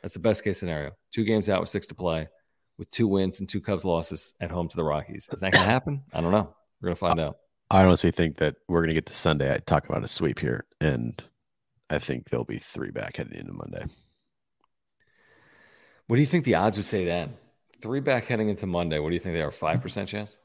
That's 0.00 0.14
the 0.14 0.20
best 0.20 0.42
case 0.42 0.58
scenario. 0.58 0.92
Two 1.12 1.24
games 1.24 1.50
out 1.50 1.60
with 1.60 1.68
six 1.68 1.86
to 1.88 1.94
play, 1.94 2.28
with 2.78 2.90
two 2.92 3.06
wins 3.06 3.40
and 3.40 3.48
two 3.48 3.60
Cubs 3.60 3.84
losses 3.84 4.32
at 4.40 4.50
home 4.50 4.68
to 4.68 4.76
the 4.76 4.84
Rockies. 4.84 5.28
Is 5.30 5.40
that 5.40 5.52
going 5.52 5.64
to 5.64 5.70
happen? 5.70 6.02
I 6.14 6.22
don't 6.22 6.32
know. 6.32 6.48
We're 6.80 6.86
going 6.86 6.94
to 6.94 7.00
find 7.00 7.20
out. 7.20 7.36
I 7.70 7.84
honestly 7.84 8.10
think 8.10 8.36
that 8.36 8.54
we're 8.68 8.80
going 8.80 8.88
to 8.88 8.94
get 8.94 9.04
to 9.06 9.14
Sunday. 9.14 9.52
I 9.52 9.58
talk 9.58 9.86
about 9.86 10.02
a 10.02 10.08
sweep 10.08 10.38
here, 10.38 10.64
and 10.80 11.22
I 11.90 11.98
think 11.98 12.30
there'll 12.30 12.46
be 12.46 12.58
three 12.58 12.90
back 12.90 13.18
heading 13.18 13.38
into 13.38 13.52
Monday. 13.52 13.84
What 16.06 16.16
do 16.16 16.22
you 16.22 16.26
think 16.26 16.46
the 16.46 16.54
odds 16.54 16.78
would 16.78 16.86
say 16.86 17.04
then? 17.04 17.34
Three 17.84 18.00
back 18.00 18.24
heading 18.24 18.48
into 18.48 18.66
Monday. 18.66 18.98
What 18.98 19.10
do 19.10 19.14
you 19.14 19.20
think 19.20 19.34
they 19.34 19.42
are? 19.42 19.50
Five 19.50 19.82
percent 19.82 20.08
chance? 20.08 20.38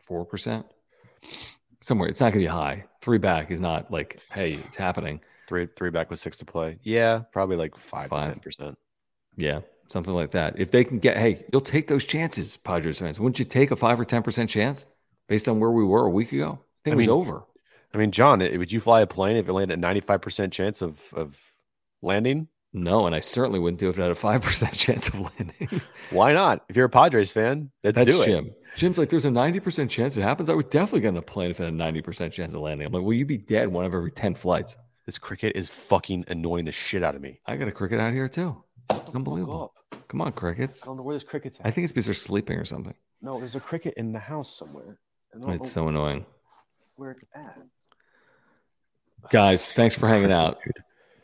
Four 0.00 0.26
percent? 0.26 0.66
Somewhere. 1.80 2.08
It's 2.08 2.20
not 2.20 2.32
going 2.32 2.44
to 2.44 2.46
be 2.50 2.52
high. 2.52 2.84
Three 3.00 3.18
back 3.18 3.52
is 3.52 3.60
not 3.60 3.92
like, 3.92 4.20
hey, 4.32 4.54
it's 4.54 4.76
happening. 4.76 5.20
Three 5.46 5.66
three 5.76 5.90
back 5.90 6.10
with 6.10 6.18
six 6.18 6.36
to 6.38 6.44
play. 6.44 6.78
Yeah, 6.82 7.20
probably 7.32 7.56
like 7.56 7.76
five, 7.76 8.08
five. 8.08 8.24
to 8.24 8.30
ten 8.32 8.40
percent. 8.40 8.78
Yeah, 9.36 9.60
something 9.86 10.14
like 10.14 10.32
that. 10.32 10.58
If 10.58 10.72
they 10.72 10.82
can 10.82 10.98
get, 10.98 11.16
hey, 11.16 11.44
you'll 11.52 11.60
take 11.60 11.86
those 11.86 12.04
chances, 12.04 12.56
Padres 12.56 12.98
fans. 12.98 13.20
Wouldn't 13.20 13.38
you 13.38 13.44
take 13.44 13.70
a 13.70 13.76
five 13.76 14.00
or 14.00 14.04
ten 14.04 14.24
percent 14.24 14.50
chance 14.50 14.84
based 15.28 15.48
on 15.48 15.60
where 15.60 15.70
we 15.70 15.84
were 15.84 16.06
a 16.06 16.10
week 16.10 16.32
ago? 16.32 16.58
I 16.58 16.78
think 16.82 16.94
I 16.94 16.98
mean, 16.98 17.08
it 17.08 17.12
was 17.12 17.28
over. 17.28 17.44
I 17.94 17.98
mean, 17.98 18.10
John, 18.10 18.40
would 18.40 18.72
you 18.72 18.80
fly 18.80 19.02
a 19.02 19.06
plane 19.06 19.36
if 19.36 19.48
it 19.48 19.52
landed 19.52 19.74
at 19.74 19.78
ninety 19.78 20.00
five 20.00 20.20
percent 20.22 20.52
chance 20.52 20.82
of 20.82 21.00
of 21.14 21.40
landing? 22.02 22.48
No, 22.72 23.06
and 23.06 23.14
I 23.14 23.20
certainly 23.20 23.58
wouldn't 23.58 23.80
do 23.80 23.86
it 23.86 23.90
if 23.90 23.98
it 23.98 24.02
had 24.02 24.10
a 24.10 24.14
five 24.14 24.42
percent 24.42 24.74
chance 24.74 25.08
of 25.08 25.20
landing. 25.20 25.80
Why 26.10 26.32
not? 26.32 26.62
If 26.68 26.76
you're 26.76 26.86
a 26.86 26.90
Padres 26.90 27.32
fan, 27.32 27.70
let's 27.82 27.96
That's 27.96 28.10
do 28.10 28.22
it. 28.22 28.26
Jim. 28.26 28.54
Jim's 28.76 28.98
like, 28.98 29.08
there's 29.08 29.24
a 29.24 29.30
ninety 29.30 29.60
percent 29.60 29.90
chance 29.90 30.16
it 30.16 30.22
happens. 30.22 30.50
I 30.50 30.54
would 30.54 30.70
definitely 30.70 31.00
get 31.00 31.08
on 31.08 31.16
a 31.16 31.22
plane 31.22 31.50
if 31.50 31.60
it 31.60 31.64
had 31.64 31.72
a 31.72 31.76
ninety 31.76 32.02
percent 32.02 32.32
chance 32.32 32.54
of 32.54 32.60
landing. 32.60 32.86
I'm 32.86 32.92
like, 32.92 33.02
will 33.02 33.14
you'd 33.14 33.28
be 33.28 33.38
dead 33.38 33.68
one 33.68 33.84
of 33.84 33.94
every 33.94 34.12
ten 34.12 34.34
flights. 34.34 34.76
This 35.06 35.18
cricket 35.18 35.54
is 35.54 35.70
fucking 35.70 36.24
annoying 36.28 36.64
the 36.64 36.72
shit 36.72 37.04
out 37.04 37.14
of 37.14 37.22
me. 37.22 37.40
I 37.46 37.56
got 37.56 37.68
a 37.68 37.72
cricket 37.72 38.00
out 38.00 38.12
here 38.12 38.28
too. 38.28 38.62
Unbelievable. 39.14 39.72
Come 40.08 40.20
on, 40.20 40.32
crickets. 40.32 40.82
I 40.82 40.86
don't 40.86 40.96
know 40.96 41.02
where 41.02 41.14
this 41.16 41.24
cricket's 41.24 41.58
at. 41.60 41.66
I 41.66 41.70
think 41.70 41.84
it's 41.84 41.92
because 41.92 42.06
they're 42.06 42.14
sleeping 42.14 42.58
or 42.58 42.64
something. 42.64 42.94
No, 43.22 43.38
there's 43.38 43.54
a 43.54 43.60
cricket 43.60 43.94
in 43.96 44.12
the 44.12 44.18
house 44.18 44.56
somewhere. 44.58 44.98
It's 45.48 45.70
so 45.70 45.88
annoying. 45.88 46.26
Where 46.96 47.12
it's 47.12 47.22
at. 47.34 47.58
Guys, 49.30 49.72
thanks 49.72 49.94
for 49.96 50.06
hanging 50.08 50.32
out. 50.32 50.58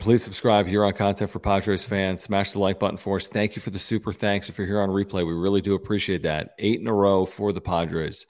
Please 0.03 0.25
subscribe 0.25 0.67
here 0.67 0.85
on 0.85 0.93
Content 0.95 1.31
for 1.31 1.39
Padres 1.39 1.85
fans. 1.85 2.25
Smash 2.25 2.51
the 2.51 2.59
like 2.59 2.81
button 2.81 2.97
for 2.97 3.19
us. 3.19 3.29
Thank 3.29 3.55
you 3.55 3.63
for 3.63 3.71
the 3.71 3.79
super 3.79 4.13
thanks. 4.13 4.49
If 4.49 4.59
you're 4.59 4.67
here 4.67 4.81
on 4.81 4.89
replay, 4.89 5.25
we 5.25 5.33
really 5.33 5.61
do 5.61 5.75
appreciate 5.77 6.25
that. 6.25 6.57
Eight 6.59 6.81
in 6.81 6.89
a 6.89 6.93
row 6.93 7.25
for 7.25 7.53
the 7.53 7.61
Padres. 7.61 8.27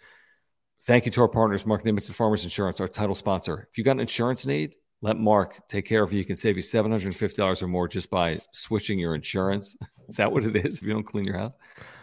Thank 0.85 1.07
you 1.07 1.11
to 1.13 1.23
our 1.23 1.29
partners, 1.29 1.65
Marc 1.65 1.83
Nimetz 1.83 2.09
and 2.09 2.15
Farmers 2.15 2.45
Insurance, 2.45 2.79
our 2.79 2.89
title 2.89 3.15
sponsor. 3.15 3.69
If 3.71 3.79
you 3.79 3.85
got 3.85 3.93
an 3.93 4.01
insurance 4.01 4.45
need, 4.45 4.75
let 5.01 5.17
Marc 5.17 5.67
take 5.67 5.87
care 5.87 6.03
of 6.03 6.13
you. 6.13 6.19
He 6.19 6.27
can 6.27 6.37
save 6.37 6.59
you 6.59 6.63
$750 6.63 7.63
or 7.63 7.69
more 7.69 7.89
just 7.89 8.11
by 8.11 8.39
switching 8.53 8.99
your 8.99 9.15
insurance. 9.15 9.75
Is 10.11 10.17
that 10.17 10.31
what 10.31 10.45
it 10.45 10.55
is 10.55 10.77
if 10.77 10.83
you 10.83 10.93
don't 10.93 11.05
clean 11.05 11.25
your 11.25 11.39
house? 11.39 11.55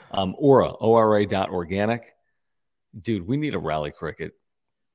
Um, 0.09 0.33
dot 0.41 1.49
organic. 1.51 2.15
Dude, 2.99 3.27
we 3.27 3.37
need 3.37 3.53
a 3.53 3.59
rally 3.59 3.91
cricket. 3.91 4.31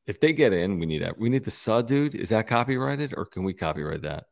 If 0.09 0.19
they 0.19 0.33
get 0.33 0.53
in, 0.53 0.81
we 0.81 0.87
need 0.87 1.03
that. 1.03 1.17
We 1.17 1.29
need 1.29 1.45
the 1.45 1.53
sud, 1.53 1.87
dude. 1.87 2.17
Is 2.17 2.31
that 2.31 2.49
copyrighted 2.49 3.15
or 3.17 3.25
can 3.25 3.45
we 3.45 3.55
copyright 3.55 4.03
that? 4.03 4.25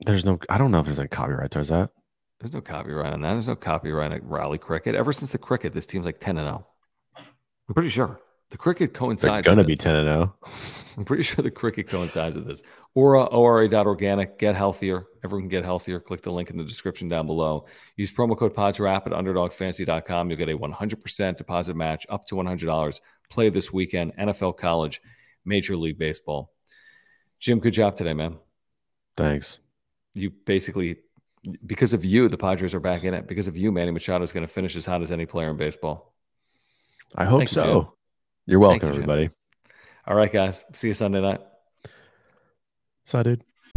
There's 0.00 0.24
no, 0.24 0.38
I 0.48 0.58
don't 0.58 0.70
know 0.70 0.80
if 0.80 0.86
there's 0.86 0.98
any 0.98 1.08
copyright. 1.08 1.50
There's 1.50 1.68
that. 1.68 1.90
There's 2.40 2.52
no 2.52 2.60
copyright 2.60 3.12
on 3.12 3.22
that. 3.22 3.32
There's 3.34 3.48
no 3.48 3.56
copyright 3.56 4.12
on 4.12 4.20
rally 4.28 4.58
cricket. 4.58 4.94
Ever 4.94 5.12
since 5.12 5.30
the 5.30 5.38
cricket, 5.38 5.72
this 5.72 5.86
team's 5.86 6.04
like 6.04 6.20
10 6.20 6.36
and 6.36 6.46
0. 6.46 6.66
I'm 7.16 7.74
pretty 7.74 7.88
sure. 7.88 8.20
The 8.50 8.58
cricket 8.58 8.92
coincides. 8.92 9.44
They're 9.44 9.54
going 9.54 9.58
to 9.58 9.64
be 9.64 9.76
10 9.76 9.94
and 9.94 10.08
0. 10.08 10.36
I'm 10.96 11.04
pretty 11.04 11.22
sure 11.22 11.42
the 11.42 11.50
cricket 11.50 11.88
coincides 11.88 12.36
with 12.36 12.46
this. 12.46 12.62
Aura, 12.94 13.24
ORA.organic, 13.24 14.38
get 14.38 14.54
healthier. 14.54 15.06
Everyone 15.24 15.44
can 15.44 15.48
get 15.48 15.64
healthier. 15.64 15.98
Click 15.98 16.22
the 16.22 16.30
link 16.30 16.50
in 16.50 16.56
the 16.56 16.64
description 16.64 17.08
down 17.08 17.26
below. 17.26 17.66
Use 17.96 18.12
promo 18.12 18.38
code 18.38 18.54
PADSWRAP 18.54 19.06
at 19.06 19.12
UnderdogFantasy.com. 19.12 20.30
You'll 20.30 20.38
get 20.38 20.48
a 20.48 20.58
100% 20.58 21.36
deposit 21.36 21.74
match 21.74 22.06
up 22.08 22.26
to 22.26 22.36
$100. 22.36 23.00
Play 23.28 23.48
this 23.48 23.72
weekend, 23.72 24.12
NFL, 24.16 24.56
college, 24.56 25.00
Major 25.44 25.76
League 25.76 25.98
Baseball. 25.98 26.52
Jim, 27.40 27.58
good 27.58 27.72
job 27.72 27.96
today, 27.96 28.14
man. 28.14 28.36
Thanks. 29.16 29.60
You 30.14 30.30
basically, 30.30 30.96
because 31.66 31.92
of 31.92 32.04
you, 32.04 32.28
the 32.28 32.36
Padres 32.36 32.74
are 32.74 32.80
back 32.80 33.04
in 33.04 33.14
it. 33.14 33.26
Because 33.26 33.46
of 33.46 33.56
you, 33.56 33.72
Manny 33.72 33.90
Machado 33.90 34.22
is 34.22 34.32
going 34.32 34.46
to 34.46 34.52
finish 34.52 34.76
as 34.76 34.86
hot 34.86 35.02
as 35.02 35.10
any 35.10 35.26
player 35.26 35.50
in 35.50 35.56
baseball. 35.56 36.14
I 37.16 37.24
hope 37.24 37.40
Thank 37.40 37.50
so. 37.50 37.64
You, 37.64 37.92
You're 38.46 38.60
welcome, 38.60 38.88
you, 38.88 38.94
everybody. 38.94 39.30
All 40.06 40.16
right, 40.16 40.32
guys. 40.32 40.64
See 40.74 40.88
you 40.88 40.94
Sunday 40.94 41.20
night. 41.20 41.40
So, 43.04 43.22
dude. 43.22 43.44